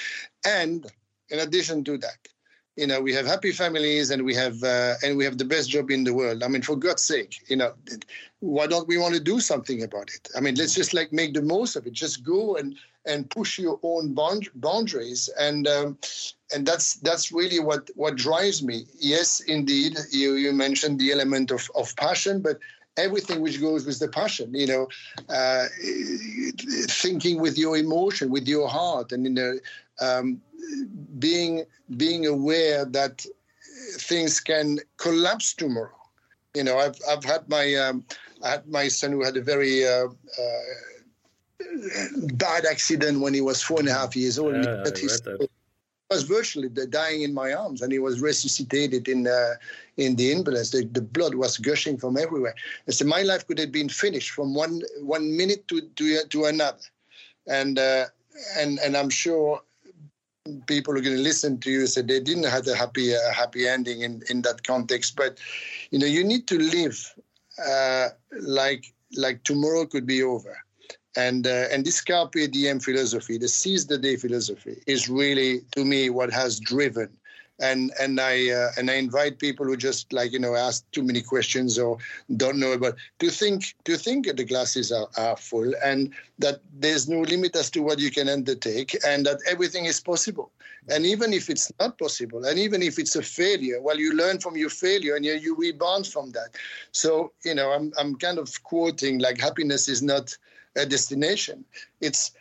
and 0.46 0.86
in 1.30 1.40
addition 1.40 1.84
to 1.86 1.98
that, 2.00 2.28
you 2.76 2.86
know, 2.86 3.02
we 3.02 3.14
have 3.14 3.26
happy 3.26 3.52
families 3.52 4.12
and 4.12 4.24
we 4.24 4.36
have 4.36 4.62
uh, 4.64 4.96
and 5.04 5.18
we 5.18 5.24
have 5.24 5.38
the 5.38 5.46
best 5.46 5.70
job 5.70 5.90
in 5.90 6.04
the 6.04 6.14
world. 6.14 6.44
I 6.44 6.50
mean, 6.50 6.62
for 6.62 6.76
God's 6.76 7.04
sake, 7.04 7.42
you 7.48 7.56
know, 7.56 7.74
why 8.40 8.68
don't 8.68 8.88
we 8.88 8.98
want 8.98 9.14
to 9.16 9.20
do 9.20 9.40
something 9.40 9.84
about 9.84 10.10
it? 10.14 10.30
I 10.36 10.42
mean, 10.42 10.56
let's 10.56 10.74
just 10.76 10.94
like 10.94 11.12
make 11.12 11.34
the 11.34 11.42
most 11.42 11.76
of 11.76 11.86
it. 11.88 11.94
Just 11.94 12.24
go 12.24 12.56
and 12.56 12.76
and 13.06 13.30
push 13.30 13.58
your 13.58 13.80
own 13.84 14.14
boundaries 14.14 15.30
and 15.40 15.68
um, 15.68 15.98
and 16.54 16.66
that's 16.66 16.96
that's 16.96 17.32
really 17.32 17.60
what 17.60 17.90
what 17.96 18.16
drives 18.16 18.64
me. 18.64 18.86
Yes, 19.00 19.40
indeed, 19.40 19.98
you 20.12 20.34
you 20.36 20.52
mentioned 20.52 21.00
the 21.00 21.12
element 21.12 21.52
of 21.52 21.70
of 21.76 21.96
passion, 21.96 22.42
but 22.42 22.60
everything 22.98 23.42
which 23.42 23.62
goes 23.62 23.86
with 23.86 24.00
the 24.00 24.08
passion 24.08 24.52
you 24.56 24.66
know 24.66 24.88
uh, 25.30 25.66
thinking 26.90 27.40
with 27.40 27.58
your 27.58 27.78
emotion 27.78 28.32
with 28.32 28.48
your 28.48 28.68
heart 28.68 29.12
and 29.12 29.24
you 29.26 29.30
know 29.30 29.54
um, 30.02 30.42
being 31.20 31.64
being 31.96 32.26
aware 32.26 32.86
that 32.86 33.26
things 34.00 34.40
can 34.40 34.80
collapse 34.98 35.54
tomorrow. 35.54 35.97
You 36.58 36.64
know, 36.64 36.78
I've 36.80 37.00
I've 37.08 37.24
had 37.24 37.48
my 37.48 37.66
um, 37.76 38.04
I 38.44 38.50
had 38.50 38.68
my 38.68 38.88
son 38.88 39.12
who 39.12 39.24
had 39.24 39.38
a 39.38 39.44
very 39.54 39.88
uh, 39.88 40.08
uh, 40.44 40.66
bad 42.34 42.66
accident 42.66 43.22
when 43.22 43.34
he 43.34 43.42
was 43.42 43.62
four 43.62 43.80
and 43.80 43.88
a 43.88 43.94
half 43.94 44.16
years 44.16 44.40
old. 44.40 44.56
Yeah, 44.56 44.84
he 44.98 45.48
was 46.10 46.24
virtually 46.24 46.70
dying 46.70 47.22
in 47.22 47.34
my 47.34 47.54
arms, 47.54 47.82
and 47.82 47.92
he 47.92 48.00
was 48.00 48.22
resuscitated 48.22 49.08
in 49.08 49.28
uh, 49.28 49.54
in 49.98 50.16
the 50.16 50.32
ambulance. 50.34 50.72
The, 50.72 50.86
the 50.86 51.02
blood 51.02 51.36
was 51.36 51.58
gushing 51.58 51.98
from 51.98 52.18
everywhere. 52.18 52.56
I 52.88 52.92
said, 52.92 53.08
my 53.08 53.22
life 53.22 53.46
could 53.46 53.60
have 53.60 53.72
been 53.72 53.90
finished 53.90 54.32
from 54.32 54.56
one 54.56 54.82
one 55.02 55.38
minute 55.38 55.68
to 55.68 55.82
to, 55.98 56.26
to 56.34 56.46
another, 56.46 56.86
and 57.46 57.78
uh, 57.78 58.06
and 58.58 58.80
and 58.80 58.98
I'm 58.98 59.12
sure 59.12 59.62
people 60.68 60.98
are 60.98 61.02
going 61.02 61.16
to 61.16 61.22
listen 61.22 61.60
to 61.60 61.72
you 61.72 61.88
say 61.88 62.02
they 62.02 62.20
didn't 62.20 62.46
have 62.46 62.68
a 62.68 62.76
happy 62.76 63.14
happy 63.34 63.68
ending 63.68 64.02
in 64.02 64.22
in 64.30 64.42
that 64.44 64.64
context. 64.64 65.16
But 65.16 65.40
you 65.92 66.00
know 66.00 66.06
you 66.06 66.24
need 66.24 66.48
to 66.48 66.58
live 66.58 66.98
uh, 67.66 68.10
like 68.42 68.86
like 69.16 69.44
tomorrow 69.44 69.86
could 69.86 70.06
be 70.06 70.22
over. 70.24 70.58
And 71.16 71.48
uh, 71.48 71.66
and 71.72 71.86
this 71.86 72.02
carpe 72.02 72.52
diem 72.52 72.80
philosophy 72.80 73.38
the 73.38 73.48
seize 73.48 73.88
the 73.88 73.98
day 73.98 74.18
philosophy 74.18 74.76
is 74.86 75.10
really 75.10 75.62
to 75.72 75.84
me 75.84 76.10
what 76.10 76.32
has 76.32 76.60
driven 76.60 77.10
and 77.60 77.92
and 78.00 78.20
I 78.20 78.50
uh, 78.50 78.72
and 78.78 78.90
I 78.90 78.96
invite 78.96 79.40
people 79.40 79.66
who 79.66 79.78
just 79.78 80.14
like 80.14 80.32
you 80.32 80.40
know 80.40 80.56
ask 80.56 80.90
too 80.92 81.04
many 81.04 81.22
questions 81.22 81.80
or 81.80 81.98
don't 82.36 82.60
know. 82.60 82.74
About 82.74 82.96
to 83.20 83.30
think 83.30 83.76
to 83.86 83.98
think 83.98 84.28
the 84.36 84.44
glasses 84.44 84.92
are, 84.92 85.08
are 85.18 85.38
full 85.38 85.74
and 85.84 86.14
that 86.40 86.62
there's 86.80 87.08
no 87.08 87.22
limit 87.22 87.56
as 87.56 87.70
to 87.72 87.82
what 87.82 88.00
you 88.00 88.12
can 88.12 88.30
undertake 88.30 88.96
and 89.06 89.26
that 89.26 89.40
everything 89.48 89.86
is 89.86 90.00
possible. 90.00 90.52
And 90.90 91.06
even 91.06 91.34
if 91.34 91.50
it's 91.50 91.72
not 91.80 91.98
possible 91.98 92.46
and 92.46 92.58
even 92.60 92.82
if 92.82 92.98
it's 93.00 93.16
a 93.16 93.22
failure 93.22 93.82
well 93.82 93.98
you 93.98 94.14
learn 94.14 94.40
from 94.40 94.56
your 94.56 94.70
failure 94.70 95.16
and 95.16 95.26
you, 95.26 95.34
you 95.34 95.56
rebound 95.56 96.08
from 96.08 96.32
that. 96.32 96.50
So 96.92 97.32
you 97.44 97.56
know 97.56 97.72
I'm 97.72 97.92
I'm 97.98 98.16
kind 98.16 98.38
of 98.38 98.64
quoting 98.64 99.20
like 99.20 99.40
happiness 99.40 99.90
is 99.90 100.02
not 100.02 100.38
a 100.76 100.86
destination. 100.86 101.66
It's 102.02 102.32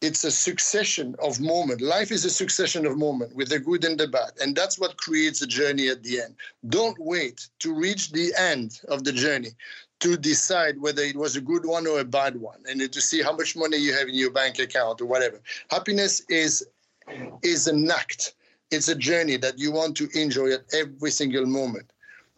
it's 0.00 0.24
a 0.24 0.30
succession 0.30 1.14
of 1.22 1.40
moment. 1.40 1.80
Life 1.80 2.10
is 2.10 2.24
a 2.24 2.30
succession 2.30 2.84
of 2.86 2.98
moment 2.98 3.34
with 3.34 3.48
the 3.48 3.58
good 3.58 3.84
and 3.84 3.98
the 3.98 4.08
bad. 4.08 4.32
And 4.40 4.54
that's 4.54 4.78
what 4.78 4.96
creates 4.98 5.40
a 5.42 5.46
journey 5.46 5.88
at 5.88 6.02
the 6.02 6.20
end. 6.20 6.34
Don't 6.68 6.98
wait 6.98 7.48
to 7.60 7.74
reach 7.74 8.12
the 8.12 8.32
end 8.38 8.80
of 8.88 9.04
the 9.04 9.12
journey 9.12 9.50
to 10.00 10.16
decide 10.16 10.80
whether 10.80 11.02
it 11.02 11.16
was 11.16 11.36
a 11.36 11.40
good 11.40 11.64
one 11.64 11.86
or 11.86 12.00
a 12.00 12.04
bad 12.04 12.36
one 12.36 12.58
and 12.68 12.92
to 12.92 13.00
see 13.00 13.22
how 13.22 13.34
much 13.34 13.56
money 13.56 13.78
you 13.78 13.94
have 13.94 14.08
in 14.08 14.14
your 14.14 14.30
bank 14.30 14.58
account 14.58 15.00
or 15.00 15.06
whatever. 15.06 15.40
Happiness 15.70 16.22
is 16.28 16.66
is 17.42 17.66
an 17.66 17.90
act. 17.90 18.34
It's 18.70 18.88
a 18.88 18.94
journey 18.94 19.36
that 19.38 19.58
you 19.58 19.72
want 19.72 19.96
to 19.98 20.08
enjoy 20.14 20.52
at 20.52 20.64
every 20.74 21.10
single 21.10 21.46
moment. 21.46 21.90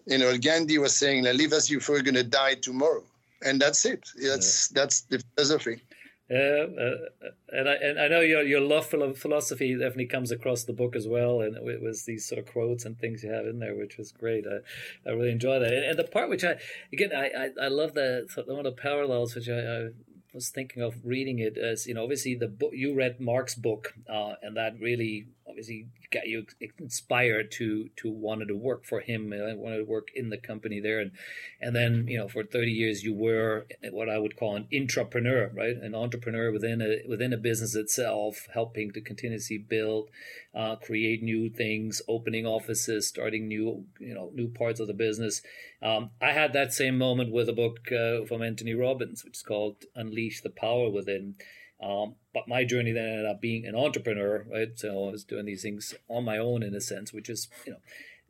You 0.06 0.18
know, 0.18 0.36
Gandhi 0.38 0.78
was 0.78 0.94
saying, 0.94 1.24
live 1.24 1.52
as 1.52 1.70
if 1.70 1.88
you're 1.88 2.02
going 2.02 2.14
to 2.14 2.22
die 2.22 2.54
tomorrow. 2.54 3.04
And 3.44 3.60
that's 3.60 3.84
it. 3.84 4.08
That's 4.16 4.70
yeah. 4.70 4.80
that's 4.80 5.00
the 5.02 5.22
philosophy. 5.34 5.82
Yeah, 6.28 6.66
uh, 6.80 7.30
and 7.52 7.68
I 7.68 7.74
and 7.74 8.00
I 8.00 8.08
know 8.08 8.20
your 8.20 8.42
your 8.42 8.60
love 8.60 8.86
for 8.86 9.14
philosophy 9.14 9.74
definitely 9.74 10.06
comes 10.06 10.32
across 10.32 10.64
the 10.64 10.72
book 10.72 10.96
as 10.96 11.06
well, 11.06 11.40
and 11.40 11.56
it 11.56 11.80
was 11.80 12.04
these 12.04 12.26
sort 12.26 12.40
of 12.40 12.46
quotes 12.52 12.84
and 12.84 12.98
things 12.98 13.22
you 13.22 13.30
have 13.30 13.46
in 13.46 13.60
there, 13.60 13.76
which 13.76 13.96
was 13.96 14.10
great. 14.10 14.44
I, 14.44 15.08
I 15.08 15.12
really 15.12 15.30
enjoy 15.30 15.60
that, 15.60 15.72
and, 15.72 15.84
and 15.84 15.98
the 15.98 16.02
part 16.02 16.28
which 16.28 16.42
I 16.42 16.56
again 16.92 17.12
I 17.14 17.26
I, 17.28 17.66
I 17.66 17.68
love 17.68 17.94
the 17.94 18.26
one 18.46 18.58
of 18.58 18.64
the 18.64 18.72
parallels 18.72 19.36
which 19.36 19.48
I, 19.48 19.60
I 19.60 19.88
was 20.34 20.50
thinking 20.50 20.82
of 20.82 20.96
reading 21.04 21.38
it 21.38 21.56
as 21.56 21.86
you 21.86 21.94
know 21.94 22.02
obviously 22.02 22.34
the 22.34 22.48
book 22.48 22.72
you 22.74 22.92
read 22.92 23.20
Mark's 23.20 23.54
book 23.54 23.94
uh, 24.08 24.34
and 24.42 24.56
that 24.56 24.78
really 24.80 25.28
obviously 25.56 25.86
got 26.12 26.26
you 26.26 26.44
inspired 26.78 27.50
to 27.50 27.88
to 27.96 28.10
wanted 28.10 28.48
to 28.48 28.54
work 28.54 28.84
for 28.84 29.00
him 29.00 29.32
and 29.32 29.42
I 29.42 29.54
wanted 29.54 29.78
to 29.78 29.84
work 29.84 30.08
in 30.14 30.28
the 30.28 30.36
company 30.36 30.80
there? 30.80 31.00
And 31.00 31.12
and 31.60 31.74
then 31.74 32.06
you 32.08 32.18
know 32.18 32.28
for 32.28 32.44
30 32.44 32.70
years 32.70 33.02
you 33.02 33.14
were 33.14 33.66
what 33.90 34.10
I 34.10 34.18
would 34.18 34.36
call 34.36 34.56
an 34.56 34.68
intrapreneur 34.70 35.56
right? 35.56 35.76
An 35.76 35.92
intrapreneur 35.92 36.52
within 36.52 36.82
a 36.82 37.08
within 37.08 37.32
a 37.32 37.38
business 37.38 37.74
itself 37.74 38.46
helping 38.52 38.92
to 38.92 39.00
continuously 39.00 39.56
build 39.56 40.10
uh, 40.54 40.76
create 40.76 41.22
new 41.22 41.48
things 41.48 42.02
opening 42.06 42.44
offices 42.44 43.08
starting 43.08 43.48
new 43.48 43.86
you 43.98 44.14
know 44.14 44.30
new 44.34 44.48
parts 44.48 44.78
of 44.78 44.86
the 44.86 44.94
business. 44.94 45.40
Um, 45.80 46.10
I 46.20 46.32
had 46.32 46.52
that 46.52 46.74
same 46.74 46.98
moment 46.98 47.32
with 47.32 47.48
a 47.48 47.54
book 47.54 47.90
uh, 47.90 48.26
from 48.26 48.42
Anthony 48.42 48.74
Robbins 48.74 49.24
which 49.24 49.38
is 49.38 49.42
called 49.42 49.84
Unleash 49.94 50.42
the 50.42 50.50
Power 50.50 50.90
Within 50.90 51.36
um, 51.80 52.14
but 52.32 52.48
my 52.48 52.64
journey 52.64 52.92
then 52.92 53.04
ended 53.04 53.26
up 53.26 53.40
being 53.40 53.66
an 53.66 53.74
entrepreneur, 53.74 54.46
right? 54.50 54.70
So 54.76 55.08
I 55.08 55.12
was 55.12 55.24
doing 55.24 55.44
these 55.44 55.62
things 55.62 55.94
on 56.08 56.24
my 56.24 56.38
own 56.38 56.62
in 56.62 56.74
a 56.74 56.80
sense, 56.80 57.12
which 57.12 57.28
is, 57.28 57.48
you 57.66 57.72
know, 57.72 57.78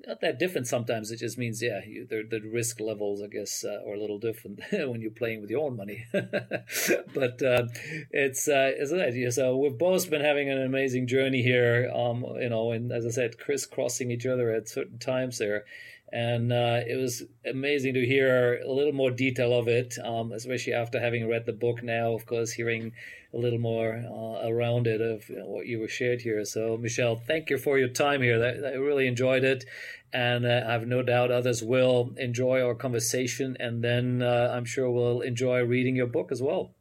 not 0.06 0.20
that 0.20 0.39
different 0.39 0.66
sometimes. 0.66 1.10
It 1.10 1.18
just 1.18 1.39
means, 1.39 1.62
yeah, 1.62 1.81
you, 1.86 2.06
the, 2.06 2.23
the 2.28 2.40
risk 2.40 2.81
levels, 2.81 3.23
I 3.23 3.28
guess, 3.28 3.64
uh, 3.64 3.81
are 3.89 3.94
a 3.94 4.01
little 4.01 4.18
different 4.18 4.60
when 4.73 5.01
you're 5.01 5.10
playing 5.10 5.40
with 5.40 5.51
your 5.51 5.64
own 5.64 5.77
money. 5.77 6.05
but 6.12 7.43
uh, 7.43 7.68
it's, 8.10 8.48
uh, 8.48 8.73
it's 8.77 8.90
that. 8.90 9.32
So 9.32 9.56
we've 9.56 9.78
both 9.78 10.10
been 10.10 10.24
having 10.24 10.51
an 10.51 10.62
amazing 10.62 11.06
journey 11.06 11.43
here, 11.43 11.90
um, 11.94 12.24
you 12.40 12.51
know, 12.51 12.73
and 12.73 12.93
as 12.93 13.06
I 13.06 13.10
said, 13.10 13.39
crisscrossing 13.39 14.10
each 14.10 14.27
other 14.27 14.51
at 14.51 14.68
certain 14.68 14.98
times 14.98 15.39
there 15.39 15.64
and 16.12 16.53
uh, 16.53 16.81
it 16.87 16.97
was 16.97 17.24
amazing 17.45 17.95
to 17.95 18.07
hear 18.07 18.61
a 18.61 18.73
little 18.73 18.93
more 18.93 19.11
detail 19.11 19.53
of 19.53 19.66
it, 19.66 19.99
um, 20.05 20.33
especially 20.33 20.73
after 20.73 21.01
having 21.01 21.28
read 21.28 21.47
the 21.47 21.53
book. 21.53 21.83
Now, 21.83 22.12
of 22.12 22.27
course, 22.27 22.53
hearing 22.53 22.93
a 23.35 23.37
little 23.37 23.59
more 23.59 24.05
uh, 24.07 24.49
around 24.49 24.87
it 24.87 25.01
of 25.01 25.28
you 25.28 25.37
know, 25.37 25.47
what 25.47 25.66
you 25.66 25.81
were 25.81 25.89
shared 25.89 26.20
here. 26.20 26.45
So, 26.45 26.77
Michel, 26.77 27.16
thank 27.16 27.51
you 27.51 27.59
for 27.59 27.78
your 27.78 27.89
time 27.89 28.23
here. 28.23 28.43
I, 28.43 28.69
I 28.69 28.73
really 28.74 29.09
enjoyed 29.09 29.43
it, 29.43 29.65
and 30.12 30.47
uh, 30.47 30.65
I 30.66 30.73
have 30.73 30.87
no 30.87 31.03
doubt 31.03 31.31
others 31.31 31.62
will 31.62 32.12
enjoy 32.16 32.62
our 32.62 32.74
conversation, 32.74 33.57
and 33.59 33.83
then 33.83 34.23
uh, 34.23 34.53
I'm 34.55 34.65
sure 34.65 34.91
we'll 34.91 35.23
enjoy 35.23 35.65
reading 35.65 35.97
your 35.97 36.07
book 36.07 36.31
as 36.31 36.41
well. 36.41 36.73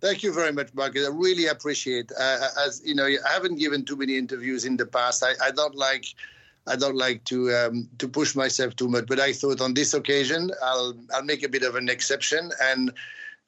Thank 0.00 0.22
you 0.22 0.32
very 0.32 0.52
much, 0.52 0.74
Marcus. 0.74 1.06
I 1.06 1.10
really 1.10 1.46
appreciate. 1.46 2.12
Uh, 2.12 2.48
as 2.66 2.82
you 2.84 2.94
know, 2.94 3.06
I 3.06 3.32
haven't 3.32 3.58
given 3.58 3.84
too 3.84 3.96
many 3.96 4.18
interviews 4.18 4.64
in 4.64 4.76
the 4.76 4.86
past. 4.86 5.22
I, 5.22 5.32
I 5.42 5.50
don't 5.50 5.74
like 5.74 6.06
I 6.66 6.76
don't 6.76 6.96
like 6.96 7.24
to 7.24 7.52
um, 7.54 7.88
to 7.98 8.08
push 8.08 8.34
myself 8.34 8.74
too 8.76 8.88
much, 8.88 9.06
but 9.06 9.20
I 9.20 9.32
thought 9.32 9.60
on 9.60 9.74
this 9.74 9.94
occasion 9.94 10.50
I'll 10.62 10.94
I'll 11.12 11.24
make 11.24 11.42
a 11.42 11.48
bit 11.48 11.62
of 11.62 11.74
an 11.74 11.88
exception. 11.88 12.50
And 12.62 12.92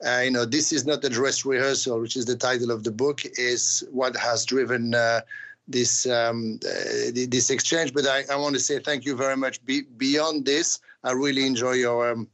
uh, 0.07 0.21
you 0.25 0.31
know, 0.31 0.45
this 0.45 0.73
is 0.73 0.85
not 0.85 1.05
a 1.05 1.09
dress 1.09 1.45
rehearsal, 1.45 2.01
which 2.01 2.17
is 2.17 2.27
the 2.27 2.37
title 2.37 2.71
of 2.71 2.85
the 2.85 2.91
book, 2.91 3.23
is 3.39 3.83
what 3.91 4.15
has 4.17 4.45
driven 4.45 4.95
uh, 4.95 5.21
this 5.67 6.07
um, 6.07 6.61
uh, 6.67 7.11
this 7.15 7.49
exchange. 7.51 7.95
But 7.95 8.07
I, 8.07 8.25
I 8.31 8.37
want 8.37 8.55
to 8.55 8.61
say 8.61 8.79
thank 8.79 9.07
you 9.07 9.17
very 9.17 9.37
much. 9.37 9.65
Be, 9.65 9.83
beyond 9.97 10.45
this, 10.45 10.81
I 11.05 11.13
really 11.13 11.47
enjoy 11.47 11.73
your. 11.73 12.11
Um, 12.11 12.29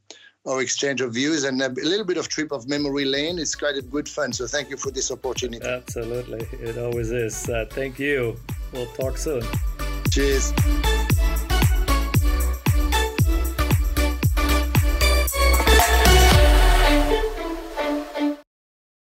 our 0.45 0.61
exchange 0.61 0.99
of 0.99 1.13
views 1.13 1.45
and 1.45 1.61
a 1.61 1.69
little 1.69 2.03
bit 2.03 2.17
of 2.17 2.27
trip 2.27 2.51
of 2.51 2.67
memory 2.67 3.05
lane. 3.05 3.39
It's 3.39 3.55
quite 3.55 3.77
a 3.77 3.81
good 3.81 4.09
fun. 4.09 4.33
So 4.33 4.45
thank 4.45 4.69
you 4.69 4.75
for 4.75 4.91
this 4.91 5.09
opportunity. 5.09 5.65
Absolutely, 5.65 6.45
it 6.59 6.77
always 6.77 7.11
is. 7.11 7.47
Uh, 7.47 7.65
thank 7.69 7.97
you. 7.97 8.35
We'll 8.73 8.87
talk 8.87 9.17
soon. 9.17 9.43
Cheers. 10.13 10.51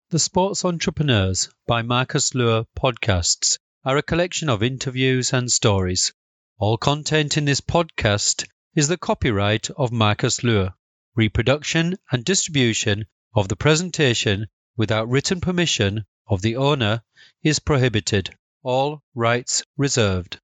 The 0.09 0.19
Sports 0.19 0.65
Entrepreneurs 0.65 1.49
by 1.65 1.81
Marcus 1.83 2.35
Luer 2.35 2.65
podcasts 2.77 3.57
are 3.85 3.95
a 3.95 4.03
collection 4.03 4.49
of 4.49 4.61
interviews 4.61 5.31
and 5.31 5.49
stories. 5.49 6.11
All 6.57 6.77
content 6.77 7.37
in 7.37 7.45
this 7.45 7.61
podcast 7.61 8.45
is 8.75 8.89
the 8.89 8.97
copyright 8.97 9.69
of 9.69 9.93
Marcus 9.93 10.43
Luer. 10.43 10.73
Reproduction 11.15 11.95
and 12.11 12.25
distribution 12.25 13.05
of 13.33 13.47
the 13.47 13.55
presentation 13.55 14.47
without 14.75 15.07
written 15.07 15.39
permission 15.39 16.03
of 16.27 16.41
the 16.41 16.57
owner 16.57 17.01
is 17.43 17.59
prohibited. 17.59 18.35
All 18.61 19.01
rights 19.15 19.63
reserved. 19.77 20.41